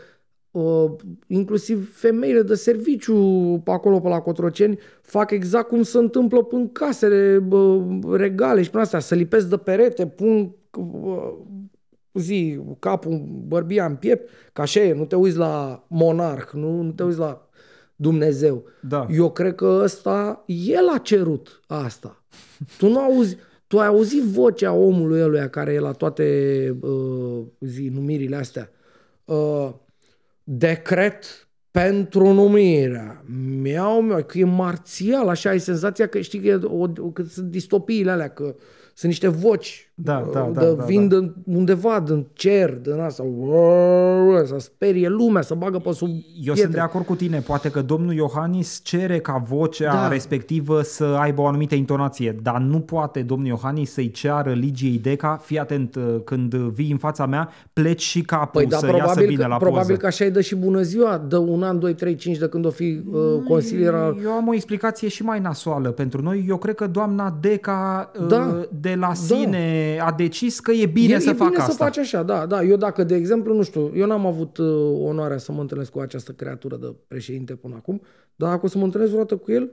uh, 0.51 0.85
inclusiv 1.27 1.97
femeile 1.97 2.41
de 2.41 2.53
serviciu 2.55 3.15
pe 3.63 3.71
acolo, 3.71 3.99
pe 3.99 4.07
la 4.07 4.19
Cotroceni, 4.19 4.77
fac 5.01 5.31
exact 5.31 5.67
cum 5.67 5.81
se 5.81 5.97
întâmplă 5.97 6.47
în 6.51 6.71
casele 6.71 7.39
bă, 7.47 7.79
regale 8.11 8.61
și 8.61 8.69
până 8.69 8.83
astea. 8.83 8.99
Se 8.99 9.15
lipesc 9.15 9.47
de 9.49 9.57
perete, 9.57 10.05
pun 10.07 10.55
uh, 10.77 11.33
zi, 12.13 12.59
capul 12.79 13.43
bărbia 13.47 13.85
în 13.85 13.95
piept, 13.95 14.29
ca 14.53 14.61
așa 14.61 14.79
e, 14.79 14.93
nu 14.93 15.05
te 15.05 15.15
uiți 15.15 15.37
la 15.37 15.85
monarh, 15.87 16.49
nu, 16.53 16.81
nu 16.81 16.91
te 16.91 17.03
uiți 17.03 17.19
la 17.19 17.49
Dumnezeu. 17.95 18.63
Da. 18.79 19.07
Eu 19.11 19.31
cred 19.31 19.55
că 19.55 19.79
ăsta, 19.83 20.43
el 20.45 20.89
a 20.93 20.97
cerut 20.97 21.61
asta. 21.67 22.23
Tu 22.77 22.87
nu 22.87 22.99
auzi, 22.99 23.37
tu 23.67 23.79
ai 23.79 23.87
auzit 23.87 24.23
vocea 24.23 24.73
omului 24.73 25.21
ăluia 25.21 25.49
care 25.49 25.73
e 25.73 25.79
la 25.79 25.91
toate 25.91 26.77
uh, 26.81 27.43
zi, 27.59 27.89
numirile 27.93 28.35
astea. 28.35 28.69
Uh, 29.25 29.69
decret 30.43 31.47
pentru 31.71 32.33
numirea. 32.33 33.23
Miau, 33.61 34.01
miau, 34.01 34.23
că 34.23 34.37
e 34.37 34.43
marțial, 34.43 35.27
așa, 35.27 35.49
ai 35.49 35.59
senzația 35.59 36.07
că 36.07 36.21
știi 36.21 36.39
că, 36.39 36.47
e 36.47 36.59
o, 36.63 36.87
că 36.87 37.23
sunt 37.23 37.49
distopiile 37.49 38.11
alea, 38.11 38.29
că 38.29 38.55
sunt 38.93 39.11
niște 39.11 39.27
voci 39.27 39.90
Da, 40.03 40.23
uh, 40.27 40.33
da, 40.33 40.49
da, 40.53 40.59
de, 40.61 40.73
da, 40.73 40.83
vin 40.83 41.07
da. 41.07 41.19
de 41.19 41.31
undeva, 41.45 41.99
din 41.99 42.27
cer, 42.33 42.73
din 42.73 42.99
asta, 42.99 43.23
să 44.45 44.55
sperie 44.57 45.07
lumea, 45.09 45.41
să 45.41 45.53
bagă 45.53 45.77
pe 45.77 45.91
sub 45.91 46.07
Eu 46.09 46.13
pietre. 46.43 46.61
sunt 46.61 46.73
de 46.73 46.79
acord 46.79 47.05
cu 47.05 47.15
tine. 47.15 47.39
Poate 47.39 47.69
că 47.69 47.81
domnul 47.81 48.13
Iohannis 48.13 48.79
cere 48.83 49.19
ca 49.19 49.43
vocea 49.47 49.93
Da. 49.93 50.07
respectivă 50.07 50.81
să 50.81 51.03
aibă 51.03 51.41
o 51.41 51.45
anumită 51.47 51.75
intonație, 51.75 52.35
dar 52.41 52.57
nu 52.59 52.79
poate 52.79 53.21
domnul 53.21 53.47
Iohannis 53.47 53.91
să-i 53.91 54.11
ceară 54.11 54.51
Ligiei 54.51 54.97
Deca, 54.97 55.39
fii 55.43 55.59
atent, 55.59 55.95
uh, 55.95 56.15
când 56.23 56.53
vii 56.55 56.91
în 56.91 56.97
fața 56.97 57.25
mea, 57.25 57.49
pleci 57.73 58.01
și 58.01 58.21
capul 58.21 58.61
Păi 58.61 58.69
da, 58.69 58.77
să 58.77 58.85
iasă 58.85 58.97
probabil, 58.97 59.27
bine 59.27 59.41
că, 59.41 59.47
la 59.47 59.57
probabil 59.57 59.87
poză. 59.87 59.99
că 59.99 60.05
așa 60.05 60.25
îi 60.25 60.31
dă 60.31 60.41
și 60.41 60.55
bună 60.55 60.81
ziua, 60.81 61.17
dă 61.27 61.37
un 61.37 61.63
an, 61.63 61.79
doi, 61.79 61.93
trei, 61.93 62.15
cinci 62.15 62.37
de 62.37 62.47
când 62.47 62.65
o 62.65 62.69
fi 62.69 63.01
uh, 63.11 63.21
consilier 63.47 63.93
al... 63.93 64.17
Eu 64.23 64.31
am 64.31 64.47
o 64.47 64.53
explicație 64.53 65.07
și 65.07 65.23
mai 65.23 65.39
nasoală 65.39 65.89
pentru 65.91 66.21
noi. 66.21 66.45
Eu 66.47 66.57
cred 66.57 66.75
că 66.75 66.87
doamna 66.87 67.37
Deca 67.41 68.11
uh, 68.21 68.27
Da. 68.27 68.65
de 68.81 68.95
la 68.99 69.13
sine 69.13 69.90
a 69.99 70.11
decis 70.11 70.59
că 70.59 70.71
e 70.71 70.85
bine 70.85 71.13
e, 71.13 71.19
să 71.19 71.29
e 71.29 71.33
facă 71.33 71.49
bine 71.49 71.61
asta. 71.61 71.71
să 71.71 71.77
faci 71.77 71.97
așa, 71.97 72.23
da, 72.23 72.45
da. 72.45 72.63
Eu 72.63 72.75
dacă, 72.75 73.03
de 73.03 73.15
exemplu, 73.15 73.55
nu 73.55 73.63
știu, 73.63 73.91
eu 73.95 74.05
n-am 74.05 74.25
avut 74.25 74.57
uh, 74.57 74.67
onoarea 74.99 75.37
să 75.37 75.51
mă 75.51 75.61
întâlnesc 75.61 75.91
cu 75.91 75.99
această 75.99 76.31
creatură 76.31 76.75
de 76.75 76.93
președinte 77.07 77.55
până 77.55 77.75
acum, 77.75 78.01
dar 78.35 78.49
dacă 78.49 78.65
o 78.65 78.67
să 78.67 78.77
mă 78.77 78.83
întâlnesc 78.83 79.11
vreodată 79.11 79.37
cu 79.37 79.51
el, 79.51 79.71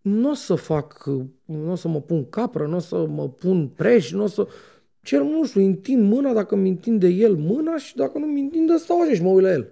nu 0.00 0.30
o 0.30 0.34
să 0.34 0.54
fac, 0.54 1.04
uh, 1.06 1.24
nu 1.44 1.70
o 1.70 1.74
să 1.74 1.88
mă 1.88 2.00
pun 2.00 2.28
capră, 2.28 2.66
nu 2.66 2.76
o 2.76 2.78
să 2.78 3.06
mă 3.06 3.28
pun 3.28 3.68
preș, 3.68 4.12
nu 4.12 4.22
o 4.22 4.26
să... 4.26 4.46
Cel 5.02 5.22
nu 5.22 5.44
știu, 5.44 5.64
întind 5.64 6.12
mâna 6.12 6.32
dacă 6.32 6.56
mi 6.56 6.68
întind 6.68 7.00
de 7.00 7.08
el 7.08 7.34
mâna 7.34 7.76
și 7.76 7.96
dacă 7.96 8.18
nu 8.18 8.26
mi 8.26 8.40
întinde, 8.40 8.76
stau 8.76 9.00
așa 9.00 9.12
și 9.12 9.22
mă 9.22 9.28
uit 9.28 9.44
la 9.44 9.52
el. 9.52 9.68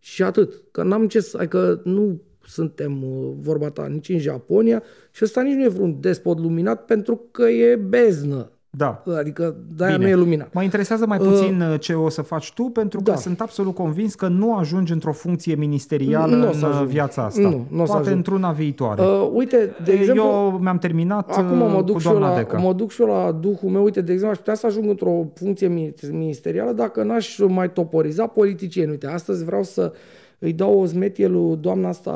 Și 0.00 0.22
atât. 0.22 0.62
Că 0.70 0.82
n-am 0.82 1.08
ce 1.08 1.20
să... 1.20 1.36
Adică 1.36 1.80
nu 1.84 2.20
suntem, 2.46 3.02
uh, 3.02 3.32
vorba 3.40 3.70
ta, 3.70 3.86
nici 3.86 4.08
în 4.08 4.18
Japonia 4.18 4.82
și 5.10 5.24
ăsta 5.24 5.42
nici 5.42 5.54
nu 5.54 5.62
e 5.62 5.68
vreun 5.68 6.00
despot 6.00 6.38
luminat 6.38 6.84
pentru 6.84 7.28
că 7.30 7.42
e 7.42 7.76
beznă. 7.76 8.52
Da. 8.76 9.02
Adică 9.18 9.54
de-aia 9.76 9.96
Bine. 9.96 10.08
nu 10.10 10.16
e 10.16 10.18
luminat. 10.18 10.52
Mă 10.52 10.62
interesează 10.62 11.06
mai 11.06 11.18
puțin 11.18 11.60
uh, 11.60 11.80
ce 11.80 11.94
o 11.94 12.08
să 12.08 12.22
faci 12.22 12.52
tu, 12.52 12.62
pentru 12.62 13.00
că 13.00 13.10
da. 13.10 13.16
sunt 13.16 13.40
absolut 13.40 13.74
convins 13.74 14.14
că 14.14 14.28
nu 14.28 14.56
ajungi 14.56 14.92
într-o 14.92 15.12
funcție 15.12 15.54
ministerială 15.54 16.36
Nu 16.36 16.44
o 16.44 16.46
în 16.46 16.52
să 16.52 16.66
uh, 16.66 16.72
ajung. 16.74 16.88
viața 16.88 17.24
asta. 17.24 17.40
Nu, 17.40 17.66
nu 17.70 17.82
o 17.82 17.84
să 17.84 17.90
Poate 17.92 18.00
ajung. 18.06 18.16
într-una 18.16 18.50
viitoare. 18.52 19.02
Uh, 19.02 19.30
uite, 19.32 19.76
de 19.84 19.92
exemplu, 19.92 20.22
Eu 20.24 20.58
mi-am 20.62 20.78
terminat 20.78 21.30
acum 21.36 21.56
mă 21.56 21.64
uh, 21.64 21.84
duc, 21.84 21.92
cu 21.92 21.98
și 21.98 22.06
eu 22.06 22.12
doamna 22.12 22.30
la, 22.30 22.36
Deca. 22.36 22.58
mă 22.58 22.72
duc 22.72 22.90
și 22.90 23.00
eu 23.02 23.06
la 23.08 23.32
duhul 23.40 23.70
meu. 23.70 23.82
Uite, 23.82 24.00
de 24.00 24.12
exemplu, 24.12 24.30
aș 24.32 24.38
putea 24.38 24.54
să 24.54 24.66
ajung 24.66 24.88
într-o 24.88 25.24
funcție 25.34 25.66
mi- 25.68 25.94
ministerială 26.10 26.72
dacă 26.72 27.02
n-aș 27.02 27.38
mai 27.38 27.72
toporiza 27.72 28.26
politicieni. 28.26 28.90
Uite, 28.90 29.06
astăzi 29.06 29.44
vreau 29.44 29.62
să 29.62 29.92
îi 30.38 30.52
dau 30.52 30.80
o 30.80 30.86
smetie 30.86 31.26
lui 31.26 31.56
doamna 31.60 31.88
asta, 31.88 32.12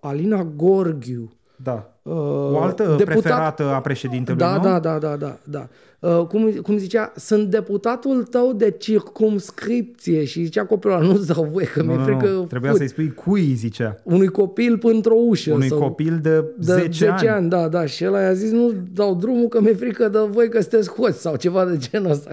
Alina 0.00 0.46
Gorghiu. 0.56 1.30
Da. 1.56 1.88
Uh, 2.02 2.12
O 2.52 2.58
altă 2.62 2.96
preferată 3.04 3.62
a 3.74 3.80
președintelui, 3.80 4.40
da, 4.40 4.56
nu? 4.56 4.62
Da, 4.62 4.78
da, 4.78 4.98
da, 4.98 5.16
da, 5.16 5.36
da. 5.44 5.68
Uh, 6.04 6.26
cum, 6.26 6.50
cum 6.62 6.76
zicea, 6.76 7.12
sunt 7.16 7.50
deputatul 7.50 8.22
tău 8.22 8.52
de 8.52 8.70
circumscripție 8.70 10.24
și 10.24 10.44
zicea 10.44 10.64
copilul 10.64 10.96
ăla, 10.96 11.06
nu-ți 11.06 11.26
dau 11.26 11.48
voie 11.52 11.66
că 11.66 11.82
Nu, 11.82 11.86
mi-e 11.86 11.96
nu, 11.96 12.02
frică 12.04 12.26
nu. 12.32 12.42
Trebuia 12.44 12.70
fut. 12.70 12.78
să-i 12.80 12.88
spui 12.88 13.12
cui, 13.14 13.54
zicea. 13.54 13.96
unui 14.02 14.26
copil 14.28 14.78
până 14.78 14.94
într-o 14.94 15.14
ușă. 15.14 15.52
Unui 15.52 15.68
sau 15.68 15.78
copil 15.78 16.18
de, 16.22 16.44
de 16.58 16.72
10, 16.72 16.88
10 16.90 17.08
ani. 17.08 17.28
ani. 17.28 17.48
da, 17.48 17.68
da. 17.68 17.86
Și 17.86 18.04
el 18.04 18.14
a 18.14 18.32
zis, 18.32 18.50
nu 18.50 18.72
dau 18.92 19.14
drumul 19.14 19.48
că 19.48 19.60
mi-e 19.60 19.74
frică 19.74 20.08
de 20.08 20.18
voi 20.30 20.48
că 20.48 20.60
sunteți 20.60 20.90
hoți 20.90 21.20
sau 21.20 21.36
ceva 21.36 21.64
de 21.64 21.76
genul 21.76 22.10
ăsta. 22.10 22.30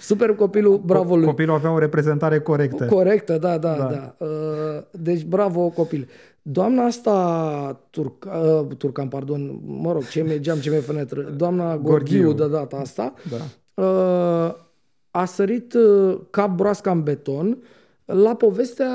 Super 0.00 0.34
copilul, 0.34 0.82
bravo 0.84 1.16
lui. 1.16 1.24
Copilul 1.26 1.54
avea 1.54 1.72
o 1.72 1.78
reprezentare 1.78 2.40
corectă. 2.40 2.84
Corectă, 2.84 3.38
da, 3.40 3.58
da, 3.58 3.74
Da. 3.74 3.76
da. 3.76 4.14
da. 4.18 4.24
Uh, 4.26 4.82
Deci, 4.90 5.24
bravo, 5.24 5.68
copil. 5.68 6.08
Doamna 6.48 6.84
asta, 6.84 7.80
turca, 7.90 8.30
uh, 8.30 8.76
turcan, 8.76 9.08
pardon, 9.08 9.60
mă 9.64 9.92
rog, 9.92 10.08
ce 10.08 10.22
mi 10.22 10.40
geam, 10.40 10.58
ce 10.58 10.70
mi 10.70 10.80
fenetră, 10.80 11.22
doamna 11.22 11.76
Gorghiu, 11.76 12.22
Gorghiu. 12.22 12.44
de 12.46 12.52
data 12.52 12.76
asta, 12.76 13.14
Da. 13.30 13.82
uh, 13.82 14.54
a 15.10 15.24
sărit 15.24 15.74
uh, 15.74 16.18
cap 16.30 16.56
broasca 16.56 16.90
în 16.90 17.02
beton 17.02 17.58
la 18.04 18.34
povestea 18.34 18.90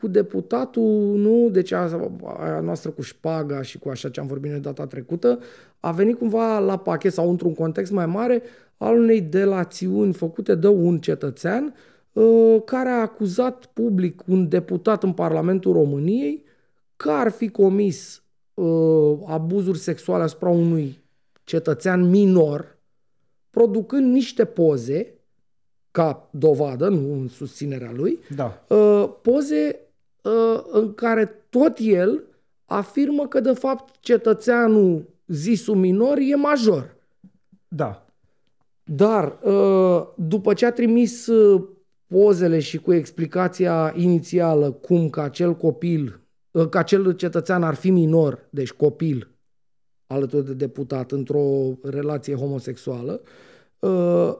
cu 0.00 0.06
deputatul, 0.08 1.14
nu, 1.16 1.48
deci 1.50 1.72
a, 1.72 2.10
a 2.38 2.60
noastră 2.60 2.90
cu 2.90 3.02
șpaga 3.02 3.62
și 3.62 3.78
cu 3.78 3.88
așa 3.88 4.08
ce 4.08 4.20
am 4.20 4.26
vorbit 4.26 4.50
noi 4.50 4.60
data 4.60 4.86
trecută, 4.86 5.38
a 5.80 5.92
venit 5.92 6.18
cumva 6.18 6.58
la 6.58 6.76
pachet 6.76 7.12
sau 7.12 7.30
într-un 7.30 7.54
context 7.54 7.92
mai 7.92 8.06
mare 8.06 8.42
al 8.76 8.98
unei 8.98 9.20
delațiuni 9.20 10.12
făcute 10.12 10.54
de 10.54 10.68
un 10.68 10.98
cetățean 10.98 11.74
uh, 12.12 12.56
care 12.64 12.88
a 12.88 13.00
acuzat 13.00 13.64
public 13.72 14.22
un 14.26 14.48
deputat 14.48 15.02
în 15.02 15.12
Parlamentul 15.12 15.72
României 15.72 16.46
că 16.98 17.10
ar 17.10 17.30
fi 17.30 17.48
comis 17.48 18.22
uh, 18.54 19.18
abuzuri 19.26 19.78
sexuale 19.78 20.22
asupra 20.22 20.48
unui 20.48 21.02
cetățean 21.44 22.08
minor, 22.08 22.78
producând 23.50 24.12
niște 24.12 24.44
poze 24.44 25.14
ca 25.90 26.28
dovadă, 26.30 26.88
nu 26.88 27.12
în 27.12 27.28
susținerea 27.28 27.92
lui, 27.92 28.18
Da. 28.34 28.64
uh, 28.68 29.10
poze 29.22 29.80
uh, 30.22 30.62
în 30.70 30.94
care 30.94 31.46
tot 31.50 31.76
el 31.80 32.22
afirmă 32.64 33.26
că 33.26 33.40
de 33.40 33.52
fapt 33.52 33.94
cetățeanul 34.00 35.08
zisul 35.26 35.76
minor 35.76 36.16
e 36.18 36.34
major. 36.34 36.96
Da. 37.68 38.06
Dar 38.84 39.38
uh, 39.42 40.06
după 40.16 40.54
ce 40.54 40.66
a 40.66 40.72
trimis 40.72 41.26
uh, 41.26 41.68
pozele 42.06 42.58
și 42.58 42.78
cu 42.78 42.92
explicația 42.92 43.92
inițială 43.96 44.70
cum 44.70 45.10
că 45.10 45.20
acel 45.20 45.56
copil, 45.56 46.04
uh, 46.04 46.27
că 46.66 46.78
acel 46.78 47.12
cetățean 47.12 47.62
ar 47.62 47.74
fi 47.74 47.90
minor, 47.90 48.46
deci 48.50 48.72
copil, 48.72 49.30
alături 50.06 50.46
de 50.46 50.54
deputat, 50.54 51.12
într-o 51.12 51.72
relație 51.82 52.34
homosexuală, 52.34 53.20
uh, 53.78 54.36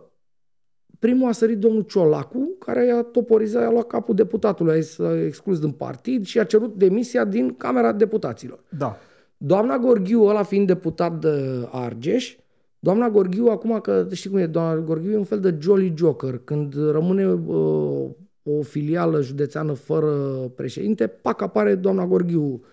primul 0.99 1.29
a 1.29 1.33
sărit 1.33 1.59
domnul 1.59 1.83
Ciolacu, 1.83 2.57
care 2.59 2.87
i-a 2.87 3.03
toporizat, 3.03 3.63
i-a 3.63 3.71
luat 3.71 3.87
capul 3.87 4.15
deputatului, 4.15 4.85
a 4.99 5.25
exclus 5.25 5.59
din 5.61 5.71
partid 5.71 6.27
și 6.27 6.39
a 6.39 6.45
cerut 6.45 6.75
demisia 6.75 7.25
din 7.25 7.57
Camera 7.57 7.93
Deputaților. 7.93 8.65
Da. 8.79 8.97
Doamna 9.37 9.79
Gorghiu, 9.79 10.23
ăla 10.23 10.43
fiind 10.43 10.67
deputat 10.67 11.21
de 11.21 11.69
Argeș, 11.71 12.37
Doamna 12.79 13.11
Gorghiu, 13.11 13.47
acum 13.47 13.81
că 13.81 14.07
știi 14.13 14.31
cum 14.31 14.39
e, 14.39 14.47
doamna 14.47 14.81
Gorghiu 14.81 15.11
e 15.11 15.17
un 15.17 15.25
fel 15.25 15.41
de 15.41 15.57
Jolly 15.61 15.95
Joker. 15.97 16.41
Când 16.45 16.75
rămâne 16.91 17.33
uh, 17.33 18.11
o 18.51 18.63
filială 18.63 19.21
județeană 19.21 19.73
fără 19.73 20.13
președinte, 20.55 21.07
pac, 21.07 21.41
apare 21.41 21.75
doamna 21.75 22.07
Gorghiu, 22.07 22.65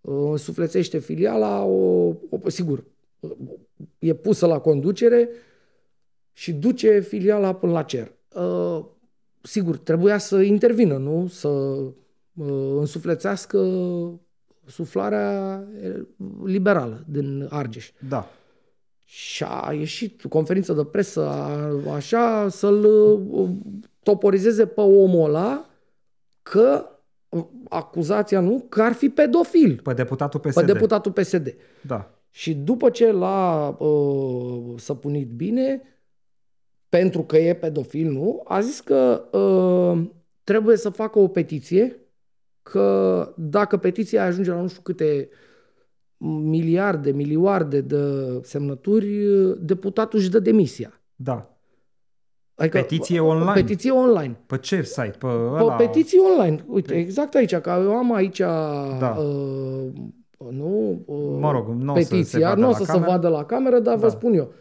uh, 0.00 0.38
suflețește 0.38 0.98
filiala, 0.98 1.64
o, 1.64 2.14
o, 2.30 2.48
sigur, 2.48 2.84
uh, 3.20 3.30
e 3.98 4.14
pusă 4.14 4.46
la 4.46 4.58
conducere 4.58 5.28
și 6.32 6.52
duce 6.52 7.00
filiala 7.00 7.54
până 7.54 7.72
la 7.72 7.82
cer. 7.82 8.12
Uh, 8.34 8.84
sigur, 9.42 9.76
trebuia 9.76 10.18
să 10.18 10.40
intervină, 10.40 10.96
nu? 10.96 11.26
Să 11.26 11.48
uh, 11.48 12.76
însuflețească 12.78 13.58
suflarea 14.66 15.64
liberală 16.44 17.04
din 17.08 17.46
Argeș. 17.50 17.90
Da. 18.08 18.28
Și 19.04 19.44
a 19.46 19.72
ieșit 19.72 20.24
conferință 20.24 20.72
de 20.72 20.84
presă, 20.84 21.26
a, 21.26 21.92
așa, 21.94 22.48
să-l 22.48 22.84
uh, 23.30 23.48
toporizeze 24.02 24.66
pe 24.66 24.80
omul 24.80 25.24
ăla 25.24 25.70
că 26.42 26.84
acuzația 27.68 28.40
nu, 28.40 28.66
că 28.68 28.82
ar 28.82 28.92
fi 28.92 29.08
pedofil. 29.08 29.80
Pe 29.82 29.92
deputatul 29.92 30.40
PSD. 30.40 30.54
Pe 30.54 30.72
deputatul 30.72 31.12
PSD. 31.12 31.54
Da. 31.86 32.14
Și 32.30 32.54
după 32.54 32.90
ce 32.90 33.12
l-a 33.12 33.68
uh, 33.68 34.74
săpunit 34.76 35.28
bine, 35.28 35.82
pentru 36.88 37.22
că 37.22 37.36
e 37.38 37.54
pedofil, 37.54 38.10
nu, 38.10 38.42
a 38.44 38.60
zis 38.60 38.80
că 38.80 39.24
uh, 39.32 40.08
trebuie 40.44 40.76
să 40.76 40.88
facă 40.90 41.18
o 41.18 41.28
petiție, 41.28 41.96
că 42.62 43.32
dacă 43.36 43.76
petiția 43.76 44.24
ajunge 44.24 44.50
la 44.50 44.60
nu 44.60 44.68
știu 44.68 44.82
câte 44.82 45.28
miliarde, 46.42 47.10
milioarde 47.10 47.80
de 47.80 48.04
semnături, 48.42 49.26
deputatul 49.60 50.18
își 50.18 50.30
dă 50.30 50.38
demisia. 50.38 51.00
Da. 51.14 51.59
Adică, 52.60 52.78
petiție 52.78 53.20
online? 53.20 53.52
Petiție 53.52 53.90
online. 53.90 54.38
Pe 54.46 54.58
ce 54.58 54.82
site? 54.82 55.14
Pe, 55.18 55.26
ăla... 55.26 55.74
pe 55.74 55.84
petiție 55.84 56.18
online. 56.20 56.64
Uite, 56.66 56.94
exact 56.94 57.34
aici, 57.34 57.56
că 57.56 57.80
eu 57.82 57.96
am 57.96 58.12
aici 58.12 58.38
da. 58.98 59.16
uh, 59.18 59.86
nu, 60.50 61.02
uh, 61.06 61.38
mă 61.38 61.50
rog, 61.50 61.68
nu 61.68 61.92
petiția, 61.92 62.54
nu 62.54 62.68
o 62.68 62.72
să 62.72 62.84
se 62.84 62.98
vadă 62.98 63.28
la 63.28 63.44
cameră, 63.44 63.78
dar 63.78 63.94
da. 63.94 64.00
vă 64.00 64.08
spun 64.08 64.32
eu. 64.32 64.52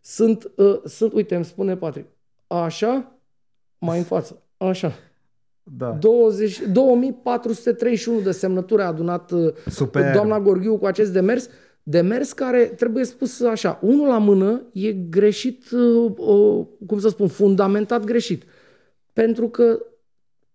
Sunt, 0.00 0.50
uh, 0.56 0.80
sunt, 0.84 1.12
uite, 1.12 1.34
îmi 1.34 1.44
spune 1.44 1.76
Patrick, 1.76 2.08
așa, 2.46 3.12
mai 3.78 3.98
în 3.98 4.04
față, 4.04 4.42
așa. 4.56 4.92
Da. 5.62 5.90
20, 5.90 6.60
2431 6.72 8.20
de 8.20 8.30
semnături 8.30 8.82
a 8.82 8.86
adunat 8.86 9.30
uh, 9.30 9.52
Super. 9.66 10.12
doamna 10.12 10.40
Gorghiu 10.40 10.76
cu 10.76 10.86
acest 10.86 11.12
demers. 11.12 11.48
Demers 11.88 12.32
care, 12.32 12.64
trebuie 12.64 13.04
spus 13.04 13.40
așa, 13.40 13.78
unul 13.82 14.06
la 14.06 14.18
mână 14.18 14.62
e 14.72 14.92
greșit, 14.92 15.70
uh, 15.70 16.12
uh, 16.16 16.66
cum 16.86 16.98
să 16.98 17.08
spun, 17.08 17.28
fundamentat 17.28 18.04
greșit. 18.04 18.44
Pentru 19.12 19.48
că 19.48 19.78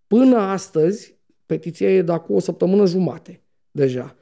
până 0.06 0.36
astăzi, 0.36 1.18
petiția 1.46 1.90
e 1.90 2.02
de 2.02 2.12
acum 2.12 2.34
o 2.34 2.38
săptămână 2.38 2.86
jumate 2.86 3.42
deja, 3.70 4.16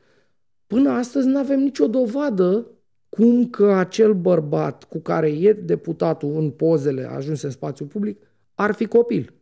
până 0.66 0.90
astăzi 0.90 1.26
nu 1.26 1.38
avem 1.38 1.60
nicio 1.60 1.86
dovadă 1.86 2.66
cum 3.08 3.48
că 3.48 3.72
acel 3.72 4.14
bărbat 4.14 4.84
cu 4.84 4.98
care 4.98 5.28
e 5.28 5.52
deputatul 5.52 6.36
în 6.36 6.50
pozele 6.50 7.04
ajunse 7.04 7.46
în 7.46 7.52
spațiu 7.52 7.84
public 7.86 8.22
ar 8.54 8.72
fi 8.72 8.86
copil. 8.86 9.32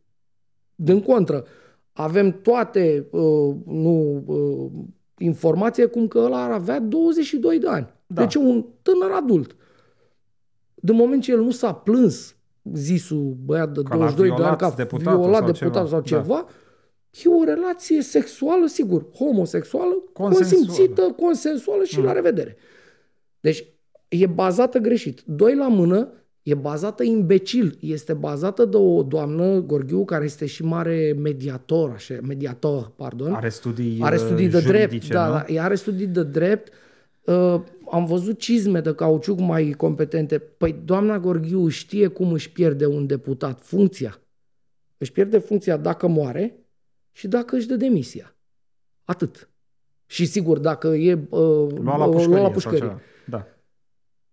Din 0.75 1.01
contră, 1.01 1.45
avem 1.93 2.41
toate 2.41 3.07
uh, 3.11 3.55
nu, 3.67 4.23
uh, 4.27 4.85
informație 5.19 5.87
cum 5.87 6.09
că 6.09 6.19
ăla 6.19 6.45
ar 6.45 6.51
avea 6.51 6.81
22 6.81 7.59
de 7.59 7.69
ani. 7.69 7.95
Da. 8.07 8.21
Deci 8.21 8.35
un 8.35 8.65
tânăr 8.83 9.11
adult. 9.11 9.57
De 10.75 10.93
moment 10.93 11.23
ce 11.23 11.33
el 11.33 11.41
nu 11.41 11.51
s-a 11.51 11.73
plâns 11.73 12.37
zisul 12.75 13.37
băiat 13.45 13.73
de 13.73 13.83
ca 13.83 13.97
22 13.97 14.37
de 14.37 14.43
ani 14.43 14.57
ca 14.57 14.69
violat 14.97 15.43
sau 15.43 15.53
deputat 15.53 15.73
ceva. 15.73 15.87
sau 15.87 16.01
ceva, 16.01 16.47
da. 16.47 16.47
e 17.25 17.35
o 17.41 17.45
relație 17.45 18.03
sexuală, 18.03 18.67
sigur, 18.67 19.07
homosexuală, 19.11 20.03
consensuală. 20.13 20.65
consimțită, 20.65 21.15
consensuală 21.17 21.85
și 21.85 21.99
mm. 21.99 22.05
la 22.05 22.13
revedere. 22.13 22.57
Deci 23.41 23.65
e 24.09 24.27
bazată 24.27 24.79
greșit. 24.79 25.23
Doi 25.27 25.55
la 25.55 25.69
mână, 25.69 26.13
e 26.49 26.55
bazată 26.55 27.03
imbecil. 27.03 27.77
Este 27.81 28.13
bazată 28.13 28.65
de 28.65 28.77
o 28.77 29.03
doamnă, 29.03 29.61
Gorghiu, 29.61 30.05
care 30.05 30.25
este 30.25 30.47
și 30.47 30.65
mare 30.65 31.17
mediator, 31.19 31.91
așa, 31.91 32.15
mediator, 32.23 32.93
pardon. 32.97 33.33
Are 33.33 33.49
studii, 33.49 33.99
are 34.01 34.17
studii 34.17 34.49
de 34.49 34.61
drept. 34.61 35.09
Da, 35.09 35.27
nu? 35.27 35.33
da, 35.33 35.45
ea 35.47 35.65
are 35.65 35.75
studii 35.75 36.07
de 36.07 36.23
drept. 36.23 36.73
Uh, 37.25 37.61
am 37.91 38.05
văzut 38.07 38.39
cizme 38.39 38.81
de 38.81 38.95
cauciuc 38.95 39.39
mai 39.39 39.75
competente. 39.77 40.39
Păi 40.39 40.81
doamna 40.85 41.19
Gorghiu 41.19 41.69
știe 41.69 42.07
cum 42.07 42.33
își 42.33 42.53
pierde 42.53 42.87
un 42.87 43.07
deputat 43.07 43.61
funcția. 43.63 44.21
Își 44.99 45.13
pierde 45.13 45.39
funcția 45.39 45.77
dacă 45.77 46.07
moare 46.07 46.59
și 47.13 47.29
dacă 47.29 47.57
își 47.57 47.67
dă 47.67 47.77
demisia. 47.77 48.37
Atât. 49.05 49.49
Și 50.07 50.27
sigur, 50.27 50.59
dacă 50.59 50.89
e 50.89 51.13
uh, 51.13 51.21
lua 51.81 51.97
la 51.97 52.05
pușcărie. 52.05 52.35
Lua 52.35 52.43
la 52.43 52.51
pușcărie. 52.51 52.97
Da. 53.27 53.47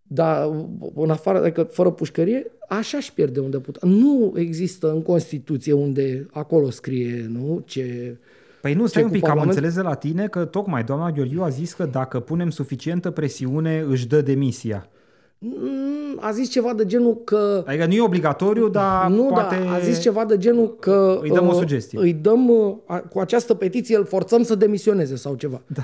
Dar 0.08 0.52
în 0.96 1.10
afară, 1.10 1.38
adică 1.38 1.64
fără 1.64 1.92
pușcărie, 1.92 2.52
așa 2.68 2.98
își 2.98 3.14
pierde 3.14 3.40
un 3.40 3.50
deputat. 3.50 3.84
Nu 3.84 4.34
există 4.36 4.92
în 4.92 5.02
Constituție 5.02 5.74
unde 5.74 6.28
acolo 6.32 6.70
scrie, 6.70 7.26
nu, 7.30 7.62
ce... 7.66 8.18
Păi 8.62 8.74
nu, 8.74 8.86
stai 8.86 9.04
un 9.04 9.10
pic, 9.10 9.28
am 9.28 9.40
înțeles 9.40 9.74
de 9.74 9.82
la 9.82 9.94
tine 9.94 10.28
că 10.28 10.46
tocmai 10.46 10.84
doamna 10.84 11.12
Gheorghiu 11.12 11.44
a 11.44 11.50
zis 11.50 11.74
că 11.74 11.86
dacă 11.86 12.20
punem 12.20 12.50
suficientă 12.50 13.12
presiune, 13.12 13.86
își 13.90 14.08
dă 14.08 14.22
demisia. 14.22 14.90
Mm, 15.38 16.18
a 16.20 16.32
zis 16.32 16.50
ceva 16.50 16.74
de 16.74 16.86
genul 16.86 17.22
că... 17.24 17.64
Adică 17.68 17.86
nu 17.86 17.94
e 17.94 18.02
obligatoriu, 18.02 18.70
dar 18.70 19.10
nu, 19.10 19.24
poate... 19.24 19.56
Da, 19.64 19.72
a 19.72 19.80
zis 19.80 20.00
ceva 20.00 20.26
de 20.26 20.38
genul 20.38 20.76
că... 20.76 21.20
Îi 21.22 21.30
dăm 21.30 21.48
o 21.48 21.52
uh, 21.52 21.58
sugestie. 21.58 22.00
Îi 22.00 22.14
dăm, 22.14 22.50
uh, 22.50 23.00
cu 23.10 23.20
această 23.20 23.54
petiție 23.54 23.98
îl 23.98 24.06
forțăm 24.06 24.44
să 24.44 24.56
demisioneze 24.56 25.16
sau 25.16 25.36
ceva. 25.36 25.62
Da. 25.68 25.84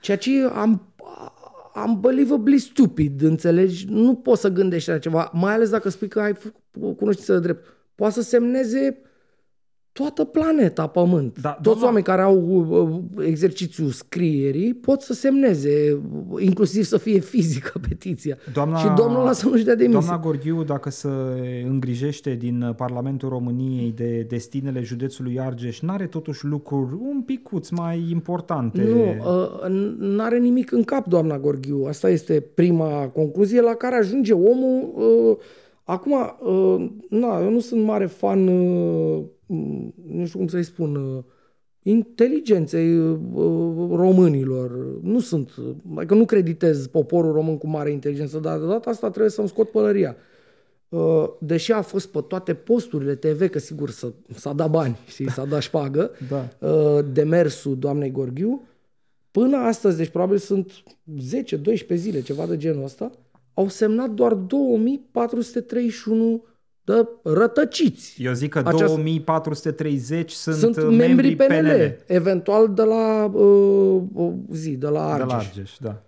Ceea 0.00 0.16
ce 0.16 0.30
am 0.54 0.82
unbelievably 1.74 2.58
stupid, 2.58 3.22
înțelegi? 3.22 3.86
Nu 3.88 4.14
poți 4.14 4.40
să 4.40 4.48
gândești 4.48 4.90
la 4.90 4.98
ceva, 4.98 5.30
mai 5.34 5.54
ales 5.54 5.70
dacă 5.70 5.88
spui 5.88 6.08
că 6.08 6.20
ai 6.20 6.34
cunoștință 6.96 7.32
de 7.32 7.38
drept. 7.38 7.66
Poate 7.94 8.14
să 8.14 8.22
semneze 8.22 9.02
toată 9.92 10.24
planeta 10.24 10.86
Pământ. 10.86 11.40
Da, 11.40 11.50
Toți 11.50 11.62
doamna... 11.64 11.84
oameni 11.84 12.04
care 12.04 12.22
au 12.22 12.38
uh, 13.16 13.26
exercițiul 13.26 13.88
scrierii 13.88 14.74
pot 14.74 15.00
să 15.00 15.12
semneze, 15.12 16.00
inclusiv 16.38 16.84
să 16.84 16.98
fie 16.98 17.18
fizică 17.18 17.78
petiția. 17.88 18.36
Doamna, 18.52 18.76
și 18.76 18.86
domnul 18.96 19.20
ăla 19.20 19.32
să 19.32 19.48
nu-și 19.48 19.64
dea 19.64 19.74
demisie. 19.74 20.00
Doamna 20.00 20.24
Gorghiu, 20.24 20.62
dacă 20.62 20.90
se 20.90 21.08
îngrijește 21.66 22.34
din 22.34 22.74
Parlamentul 22.76 23.28
României 23.28 23.92
de 23.96 24.26
destinele 24.28 24.82
județului 24.82 25.40
Argeș, 25.40 25.80
n-are 25.80 26.06
totuși 26.06 26.44
lucruri 26.44 26.94
un 27.00 27.22
picuț 27.22 27.68
mai 27.68 28.06
importante? 28.10 28.82
Nu, 28.82 29.02
uh, 29.02 29.94
n-are 29.98 30.38
nimic 30.38 30.72
în 30.72 30.82
cap 30.82 31.06
doamna 31.06 31.38
Gorghiu. 31.38 31.84
Asta 31.88 32.10
este 32.10 32.44
prima 32.54 33.08
concluzie 33.08 33.60
la 33.60 33.74
care 33.74 33.96
ajunge 33.96 34.32
omul. 34.32 35.40
Uh, 35.84 35.94
acum, 35.94 36.12
na, 37.08 37.40
eu 37.42 37.50
nu 37.50 37.60
sunt 37.60 37.84
mare 37.84 38.06
fan 38.06 38.48
Mm, 39.52 39.94
nu 40.06 40.26
știu 40.26 40.38
cum 40.38 40.48
să-i 40.48 40.62
spun, 40.62 40.94
uh, 40.94 41.24
inteligenței 41.82 42.98
uh, 42.98 43.18
românilor. 43.90 45.00
Nu 45.02 45.20
sunt, 45.20 45.50
adică 45.96 46.14
nu 46.14 46.24
creditez 46.24 46.86
poporul 46.86 47.32
român 47.32 47.58
cu 47.58 47.66
mare 47.66 47.90
inteligență, 47.90 48.38
dar 48.38 48.58
de 48.58 48.66
data 48.66 48.90
asta 48.90 49.08
trebuie 49.08 49.30
să-mi 49.30 49.48
scot 49.48 49.70
pălăria. 49.70 50.16
Uh, 50.88 51.28
deși 51.38 51.72
a 51.72 51.82
fost 51.82 52.08
pe 52.08 52.20
toate 52.28 52.54
posturile 52.54 53.14
TV, 53.14 53.48
că 53.50 53.58
sigur 53.58 53.90
s-a 54.34 54.52
dat 54.52 54.70
bani 54.70 54.98
și 55.14 55.30
s-a 55.30 55.44
dat 55.44 55.60
șpagă, 55.60 56.10
da. 56.32 56.48
demersul 57.12 57.78
doamnei 57.78 58.10
Gorghiu, 58.10 58.62
până 59.30 59.56
astăzi, 59.56 59.96
deci 59.96 60.08
probabil 60.08 60.38
sunt 60.38 60.72
10-12 61.92 61.94
zile, 61.94 62.20
ceva 62.20 62.46
de 62.46 62.56
genul 62.56 62.84
ăsta, 62.84 63.10
au 63.54 63.68
semnat 63.68 64.10
doar 64.10 64.32
2431 64.32 66.44
de 66.84 67.08
rătăciți. 67.22 68.22
Eu 68.22 68.32
zic 68.32 68.50
că 68.50 68.58
Aceast... 68.58 68.94
2430 68.94 70.30
sunt, 70.30 70.74
sunt 70.74 70.96
membrii 70.96 71.36
PNL, 71.36 71.46
PNL, 71.46 71.96
eventual 72.06 72.74
de 72.74 72.82
la 72.82 73.24
uh, 73.24 74.02
zi, 74.50 74.70
de 74.70 74.88
la 74.88 75.12
Argeș. 75.12 75.26
De 75.26 75.32
la 75.32 75.38
Argeș, 75.38 75.76
da. 75.80 76.02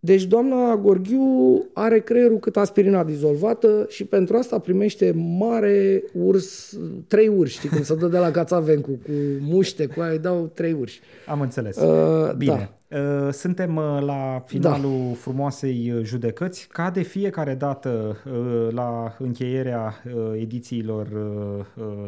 Deci 0.00 0.24
doamna 0.24 0.76
Gorghiu 0.76 1.66
are 1.72 2.00
creierul 2.00 2.38
cât 2.38 2.56
aspirina 2.56 3.04
dizolvată 3.04 3.86
și 3.88 4.04
pentru 4.04 4.36
asta 4.36 4.58
primește 4.58 5.12
mare 5.38 6.02
urs, 6.12 6.78
trei 7.06 7.28
urși, 7.28 7.56
știi 7.56 7.68
cum 7.68 7.82
se 7.82 7.94
dă 7.94 8.06
de 8.06 8.18
la 8.18 8.30
Cațavencu, 8.30 8.90
cu 8.90 9.10
muște, 9.40 9.86
cu 9.86 10.00
aia 10.00 10.12
îi 10.12 10.18
dau 10.18 10.50
trei 10.54 10.72
urși. 10.72 11.00
Am 11.26 11.40
înțeles. 11.40 11.76
Uh, 11.76 12.32
Bine. 12.36 12.54
Da. 12.54 12.77
Uh, 12.90 13.32
suntem 13.32 13.76
uh, 13.76 13.98
la 14.00 14.42
finalul 14.46 15.06
da. 15.08 15.14
frumoasei 15.14 15.92
uh, 15.92 16.04
judecăți. 16.04 16.68
Ca 16.68 16.90
de 16.90 17.02
fiecare 17.02 17.54
dată 17.54 18.16
la 18.70 19.16
încheierea 19.18 19.94
edițiilor 20.34 21.08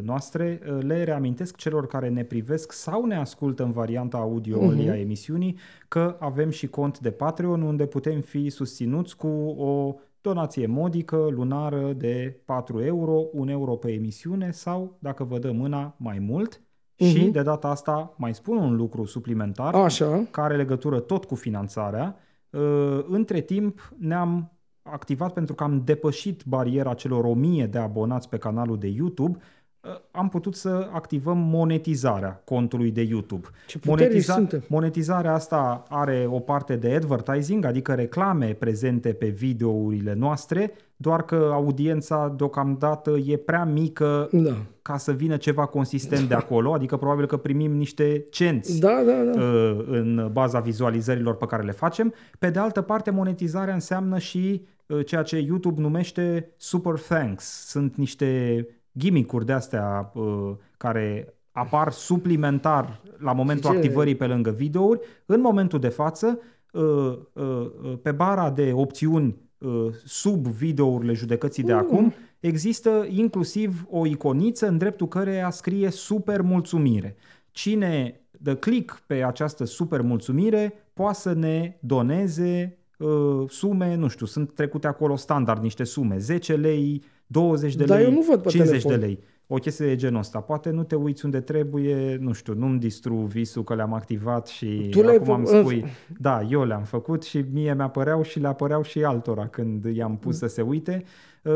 noastre, 0.03 0.61
le 0.81 1.05
reamintesc 1.05 1.57
celor 1.57 1.87
care 1.87 2.09
ne 2.09 2.25
privesc 2.25 2.73
sau 2.73 3.05
ne 3.05 3.17
ascultă 3.17 3.63
în 3.63 3.71
varianta 3.71 4.17
audio 4.17 4.59
uh-huh. 4.59 4.91
a 4.91 4.99
emisiunii 4.99 5.59
că 5.89 6.17
avem 6.19 6.51
și 6.51 6.67
cont 6.67 6.99
de 6.99 7.11
Patreon 7.11 7.63
unde 7.63 7.87
putem 7.87 8.21
fi 8.21 8.49
susținuți 8.49 9.17
cu 9.17 9.29
o 9.59 9.95
donație 10.21 10.67
modică, 10.67 11.29
lunară 11.31 11.93
de 11.93 12.41
4 12.45 12.83
euro, 12.85 13.25
1 13.33 13.51
euro 13.51 13.77
pe 13.77 13.93
emisiune 13.93 14.51
sau, 14.51 14.97
dacă 14.99 15.25
vă 15.25 15.39
dă 15.39 15.51
mâna, 15.51 15.95
mai 15.99 16.19
mult. 16.19 16.61
Și 17.01 17.21
Mhm. 17.23 17.31
de 17.31 17.43
data 17.43 17.69
asta 17.69 18.15
mai 18.17 18.35
spun 18.35 18.57
un 18.57 18.77
lucru 18.77 19.05
suplimentar 19.05 19.75
Așa. 19.75 20.23
care 20.31 20.47
are 20.47 20.57
legătură 20.57 21.01
tot 21.01 21.25
cu 21.25 21.35
finanțarea. 21.35 22.17
Uh, 22.51 23.05
Între 23.09 23.41
timp 23.41 23.93
ne-am 23.99 24.53
activat 24.83 25.33
pentru 25.33 25.55
că 25.55 25.65
am 25.65 25.83
depășit 25.85 26.43
bariera 26.45 26.95
celor 26.95 27.25
1000 27.25 27.67
de 27.67 27.79
abonați 27.79 28.29
pe 28.29 28.37
canalul 28.39 28.79
de 28.79 28.87
YouTube. 28.89 29.39
Uh, 29.85 29.91
Am 30.11 30.29
putut 30.29 30.55
să 30.55 30.89
activăm 30.93 31.39
monetizarea 31.39 32.43
contului 32.45 32.91
de 32.91 33.03
YouTube. 33.03 33.49
Ce 33.67 33.79
puternici 33.79 34.23
suntem. 34.23 34.65
monetizarea 34.69 35.33
asta 35.35 35.83
are 35.89 36.27
o 36.31 36.39
parte 36.39 36.77
de 36.77 36.95
advertising, 36.95 37.65
adică 37.65 37.95
reclame 37.95 38.47
prezente 38.59 39.13
pe 39.13 39.27
videourile 39.27 40.15
noastre, 40.15 40.73
doar 40.97 41.23
că 41.25 41.51
audiența 41.53 42.35
deocamdată 42.37 43.11
e 43.27 43.37
prea 43.37 43.65
mică 43.65 44.29
Da. 44.33 44.57
ca 44.83 44.97
să 44.97 45.13
vină 45.13 45.37
ceva 45.37 45.67
consistent 45.67 46.29
de 46.29 46.35
acolo, 46.35 46.73
adică 46.73 46.97
probabil 46.97 47.27
că 47.27 47.37
primim 47.37 47.73
niște 47.77 48.25
cenți 48.31 48.81
Da, 48.81 49.03
da, 49.07 49.33
da. 49.33 49.43
uh, 49.43 49.85
în 49.87 50.29
baza 50.33 50.61
vizualizărilor 50.61 51.37
pe 51.37 51.47
care 51.47 51.63
le 51.63 51.73
facem. 51.73 52.15
Pe 52.39 52.51
de 52.51 52.59
altă 52.59 52.81
parte, 52.81 53.11
monetizarea 53.11 53.75
înseamnă 53.75 54.19
și 54.19 54.67
uh, 54.87 55.07
ceea 55.07 55.23
ce 55.23 55.39
YouTube 55.39 55.81
numește 55.81 56.53
super 56.57 56.95
thanks. 56.99 57.45
Sunt 57.69 57.97
niște 57.97 58.67
gimmick-uri 59.01 59.47
de 59.47 59.53
astea 59.53 60.11
uh, 60.15 60.51
care 60.77 61.35
apar 61.53 61.93
suplimentar 61.93 63.01
la 63.19 63.33
momentul 63.33 63.71
ce- 63.71 63.77
activării 63.77 64.15
pe 64.15 64.27
lângă 64.27 64.51
videouri. 64.51 65.01
În 65.27 65.41
momentul 65.41 65.79
de 65.79 65.89
față, 65.89 66.39
uh, 66.73 66.83
uh, 66.83 67.43
uh, 67.83 67.99
pe 68.03 68.13
bara 68.13 68.51
de 68.51 68.73
opțiuni 68.75 69.37
uh, 69.59 69.87
sub 70.05 70.47
videourile 70.47 71.13
judecății 71.13 71.63
de 71.63 71.73
acum, 71.73 72.13
există 72.41 73.07
inclusiv 73.09 73.87
o 73.91 74.07
iconiță 74.07 74.67
în 74.69 74.79
dreptul 74.79 75.09
căreia 75.09 75.51
scrie 75.51 75.91
super 75.91 76.41
mulțumire. 76.43 77.17
Cine 77.51 78.21
dă 78.31 78.57
click 78.57 79.03
pe 79.07 79.25
această 79.25 79.65
super 79.65 80.01
mulțumire 80.01 80.73
poate 80.93 81.19
să 81.19 81.33
ne 81.33 81.77
doneze 81.81 82.79
uh, 82.99 83.45
sume, 83.49 83.95
nu 83.95 84.09
știu, 84.09 84.27
sunt 84.27 84.55
trecute 84.55 84.87
acolo 84.87 85.17
standard 85.17 85.63
niște 85.63 85.85
sume, 85.85 86.19
10 86.19 86.55
lei, 86.57 87.03
20 87.31 87.75
de 87.77 87.85
Dar 87.85 87.99
lei, 87.99 88.07
eu 88.07 88.13
nu 88.13 88.21
văd 88.21 88.43
pe 88.43 88.49
50 88.49 88.83
telefon. 88.83 89.01
de 89.01 89.07
lei. 89.07 89.19
O 89.47 89.55
chestie 89.57 89.87
de 89.87 89.97
genul 89.97 90.19
ăsta. 90.19 90.41
Poate 90.41 90.71
nu 90.71 90.83
te 90.85 90.95
uiți 90.95 91.25
unde 91.25 91.41
trebuie, 91.41 92.17
nu 92.21 92.33
știu, 92.33 92.55
nu-mi 92.55 92.79
distru 92.79 93.15
visul 93.15 93.65
că 93.65 93.75
le-am 93.75 93.93
activat 93.95 94.47
și 94.47 94.87
Tu 94.91 95.03
le-ai 95.03 95.17
acum 95.17 95.35
îmi 95.35 95.47
făcut- 95.47 95.61
spui, 95.61 95.85
da, 96.19 96.43
eu 96.51 96.65
le-am 96.65 96.83
făcut 96.83 97.23
și 97.23 97.45
mie 97.53 97.75
mi-apăreau 97.75 98.23
și 98.23 98.39
le 98.39 98.47
apăreau 98.47 98.83
și 98.83 99.05
altora 99.05 99.47
când 99.49 99.85
i-am 99.85 100.17
pus 100.17 100.37
să 100.37 100.47
se 100.47 100.63
uite. 100.63 101.05
Uh, 101.43 101.53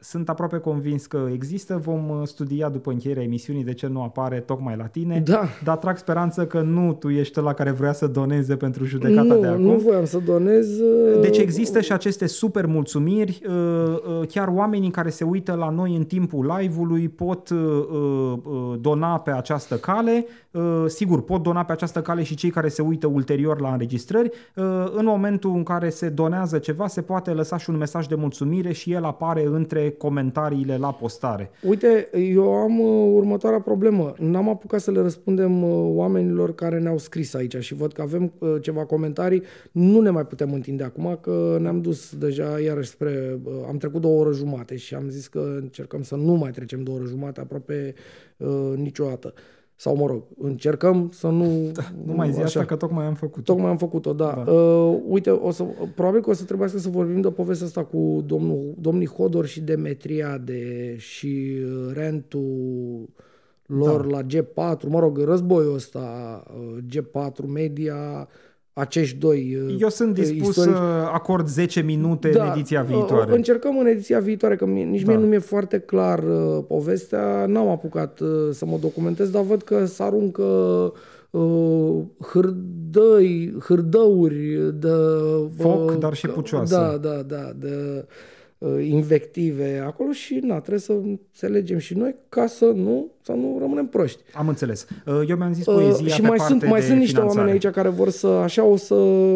Sunt 0.00 0.28
aproape 0.28 0.58
convins 0.58 1.06
că 1.06 1.28
există, 1.32 1.80
vom 1.84 2.08
uh, 2.08 2.20
studia 2.26 2.68
după 2.68 2.90
încheierea 2.90 3.22
emisiunii 3.22 3.64
de 3.64 3.72
ce 3.72 3.86
nu 3.86 4.02
apare 4.02 4.38
tocmai 4.40 4.76
la 4.76 4.84
tine, 4.86 5.22
Da. 5.24 5.42
dar 5.64 5.76
trag 5.76 5.96
speranță 5.96 6.46
că 6.46 6.60
nu 6.60 6.92
tu 6.92 7.08
ești 7.08 7.40
la 7.40 7.52
care 7.54 7.70
vrea 7.70 7.92
să 7.92 8.06
doneze 8.06 8.56
pentru 8.56 8.84
judecata 8.84 9.22
Nu, 9.34 9.40
de 9.40 9.46
acum. 9.46 9.62
nu 9.62 9.76
voiam 9.76 10.04
să 10.04 10.18
donez. 10.26 10.78
uh, 10.80 11.20
Deci 11.20 11.38
există 11.38 11.80
și 11.80 11.92
aceste 11.92 12.26
super 12.26 12.66
mulțumiri. 12.66 13.40
uh, 13.48 13.52
uh, 14.20 14.26
Chiar 14.28 14.48
oamenii 14.48 14.90
care 14.90 15.10
se 15.10 15.24
uită 15.24 15.52
la 15.54 15.68
noi 15.70 15.96
în 15.96 16.04
timpul 16.04 16.54
live-ului 16.58 17.08
pot 17.08 17.50
uh, 17.50 17.58
uh, 17.58 18.78
dona 18.80 19.18
pe 19.18 19.30
această 19.30 19.74
cale. 19.76 20.26
Uh, 20.50 20.84
Sigur, 20.86 21.22
pot 21.24 21.42
dona 21.42 21.64
pe 21.64 21.72
această 21.72 22.00
cale 22.02 22.22
și 22.22 22.34
cei 22.34 22.50
care 22.50 22.68
se 22.68 22.82
uită 22.82 23.06
ulterior 23.06 23.60
la 23.60 23.72
înregistrări. 23.72 24.30
Uh, 24.56 24.64
În 24.94 25.04
momentul 25.04 25.50
în 25.54 25.62
care 25.62 25.88
se 25.88 26.08
donează 26.08 26.58
ceva, 26.58 26.86
se 26.86 27.00
poate 27.00 27.30
lăsa 27.30 27.56
și 27.56 27.70
un 27.70 27.76
mesaj 27.76 28.06
de 28.06 28.14
mulțumire 28.14 28.72
și 28.80 28.92
el 28.92 29.04
apare 29.04 29.44
între 29.44 29.90
comentariile 29.90 30.76
la 30.76 30.92
postare. 30.92 31.50
Uite, 31.62 32.08
eu 32.32 32.52
am 32.54 32.80
uh, 32.80 33.12
următoarea 33.14 33.60
problemă. 33.60 34.14
N-am 34.18 34.48
apucat 34.48 34.80
să 34.80 34.90
le 34.90 35.00
răspundem 35.00 35.62
uh, 35.62 35.90
oamenilor 35.94 36.54
care 36.54 36.78
ne-au 36.78 36.98
scris 36.98 37.34
aici 37.34 37.56
și 37.56 37.74
văd 37.74 37.92
că 37.92 38.02
avem 38.02 38.32
uh, 38.38 38.56
ceva 38.60 38.84
comentarii. 38.84 39.42
Nu 39.72 40.00
ne 40.00 40.10
mai 40.10 40.26
putem 40.26 40.52
întinde 40.52 40.84
acum 40.84 41.18
că 41.20 41.58
ne-am 41.60 41.80
dus 41.80 42.16
deja 42.16 42.60
iarăși 42.60 42.90
spre... 42.90 43.38
Uh, 43.44 43.52
am 43.68 43.76
trecut 43.76 44.00
două 44.00 44.20
ore 44.20 44.34
jumate 44.34 44.76
și 44.76 44.94
am 44.94 45.08
zis 45.08 45.26
că 45.26 45.56
încercăm 45.60 46.02
să 46.02 46.16
nu 46.16 46.32
mai 46.32 46.50
trecem 46.50 46.82
două 46.82 46.98
ore 46.98 47.06
jumate 47.08 47.40
aproape 47.40 47.94
uh, 48.36 48.72
niciodată. 48.76 49.34
Sau 49.80 49.96
mă 49.96 50.06
rog, 50.06 50.22
încercăm 50.38 51.10
să 51.12 51.26
nu... 51.26 51.72
Nu 52.06 52.12
mai 52.12 52.32
zi 52.32 52.36
așa. 52.36 52.44
asta 52.44 52.64
că 52.64 52.76
tocmai 52.76 53.06
am 53.06 53.14
făcut. 53.14 53.44
Tocmai 53.44 53.70
am 53.70 53.76
făcut-o, 53.76 54.12
da. 54.12 54.42
da. 54.44 54.52
Uh, 54.52 54.98
uite, 55.08 55.30
o 55.30 55.50
să, 55.50 55.64
probabil 55.94 56.20
că 56.20 56.30
o 56.30 56.32
să 56.32 56.44
trebuiască 56.44 56.78
să 56.78 56.88
vorbim 56.88 57.20
de 57.20 57.30
povestea 57.30 57.66
asta 57.66 57.84
cu 57.84 58.24
domnul, 58.26 58.74
domnii 58.78 59.06
Hodor 59.06 59.46
și 59.46 59.60
Demetriade 59.60 60.94
și 60.96 61.56
uh, 61.64 61.92
rentul 61.92 63.08
lor 63.66 64.06
da. 64.06 64.18
la 64.18 64.22
G4, 64.22 64.88
mă 64.88 64.98
rog, 64.98 65.18
războiul 65.18 65.74
ăsta, 65.74 66.42
uh, 66.56 66.78
G4 66.94 67.46
Media, 67.46 68.28
acești 68.72 69.16
doi 69.18 69.56
uh, 69.68 69.76
Eu 69.80 69.88
sunt 69.88 70.14
dispus 70.14 70.48
istorici. 70.48 70.72
să 70.74 70.80
acord 71.12 71.46
10 71.48 71.80
minute 71.80 72.38
în 72.38 72.46
ediția 72.50 72.80
uh, 72.80 72.86
viitoare. 72.86 73.34
Încercăm 73.34 73.78
în 73.78 73.86
ediția 73.86 74.20
viitoare, 74.20 74.56
că 74.56 74.66
mie, 74.66 74.84
nici 74.84 75.02
Da. 75.02 75.10
mie 75.12 75.20
nu 75.20 75.26
mi-e 75.26 75.38
foarte 75.38 75.78
clar 75.78 76.18
uh, 76.18 76.64
povestea. 76.68 77.46
N-am 77.46 77.68
apucat 77.68 78.20
uh, 78.20 78.28
să 78.50 78.64
mă 78.66 78.76
documentez, 78.80 79.28
dar 79.30 79.42
văd 79.42 79.62
că 79.62 79.84
se 79.84 80.02
aruncă 80.02 80.42
uh, 81.30 81.98
hârdăi, 82.32 83.54
hârdăuri 83.66 84.72
de... 84.74 84.88
Foc, 85.58 85.90
uh, 85.90 85.96
dar 85.98 86.14
și 86.14 86.26
că- 86.26 86.32
pucioase. 86.32 86.74
Da, 86.74 86.96
da, 87.00 87.22
da, 87.26 87.50
de 87.58 87.94
uh, 87.96 88.02
invective 88.82 89.78
acolo 89.86 90.10
și 90.10 90.34
na, 90.42 90.58
trebuie 90.58 90.78
să 90.80 90.92
înțelegem 90.92 91.78
și 91.78 91.96
noi 91.96 92.14
ca 92.28 92.46
să 92.46 92.64
nu, 92.64 93.10
să 93.22 93.32
nu 93.32 93.56
rămânem 93.60 93.86
proști. 93.86 94.22
Am 94.34 94.48
înțeles. 94.48 94.86
Uh, 95.06 95.22
Eu 95.28 95.36
mi-am 95.36 95.52
zis 95.52 95.66
Uh, 95.66 95.74
poezia 95.74 96.06
și 96.06 96.20
pe 96.20 96.26
mai 96.26 96.36
parte 96.36 96.52
sunt, 96.52 96.70
mai 96.70 96.80
de 96.80 96.86
sunt 96.86 96.98
niște 96.98 97.12
finanțare. 97.14 97.38
oameni 97.38 97.58
aici 97.64 97.74
care 97.74 97.88
vor 97.88 98.08
să, 98.10 98.26
așa 98.26 98.64
o 98.64 98.76
să 98.76 98.94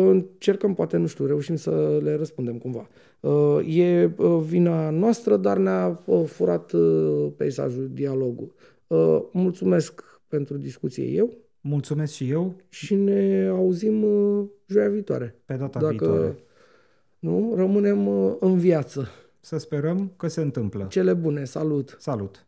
încercăm, 0.08 0.74
poate, 0.74 0.96
nu 0.96 1.06
știu, 1.06 1.26
reușim 1.26 1.56
să 1.56 2.00
le 2.02 2.14
răspundem 2.16 2.58
cumva. 2.58 2.88
Uh, 3.20 3.76
e 3.76 4.10
uh, 4.16 4.40
vina 4.46 4.90
noastră, 4.90 5.36
dar 5.36 5.56
ne-a 5.56 6.02
uh, 6.04 6.22
furat 6.26 6.72
uh, 6.72 7.26
peisajul, 7.36 7.90
dialogul. 7.92 8.54
Uh, 8.86 9.20
mulțumesc 9.32 10.04
pentru 10.28 10.56
discuție 10.56 11.04
eu 11.04 11.32
Mulțumesc 11.60 12.12
și 12.12 12.30
eu. 12.30 12.54
și 12.68 12.94
ne 12.94 13.46
auzim 13.50 14.02
uh, 14.02 14.44
joia 14.66 14.88
viitoare. 14.88 15.36
Pe 15.44 15.54
data 15.54 15.78
Dacă 15.80 15.90
viitoare. 15.90 16.36
Nu, 17.24 17.52
rămânem 17.56 18.06
uh, 18.06 18.36
în 18.40 18.58
viață. 18.58 19.08
Să 19.40 19.58
sperăm 19.58 20.12
că 20.16 20.28
se 20.28 20.40
întâmplă. 20.40 20.86
Cele 20.88 21.14
bune, 21.14 21.44
salut! 21.44 21.96
Salut! 22.00 22.46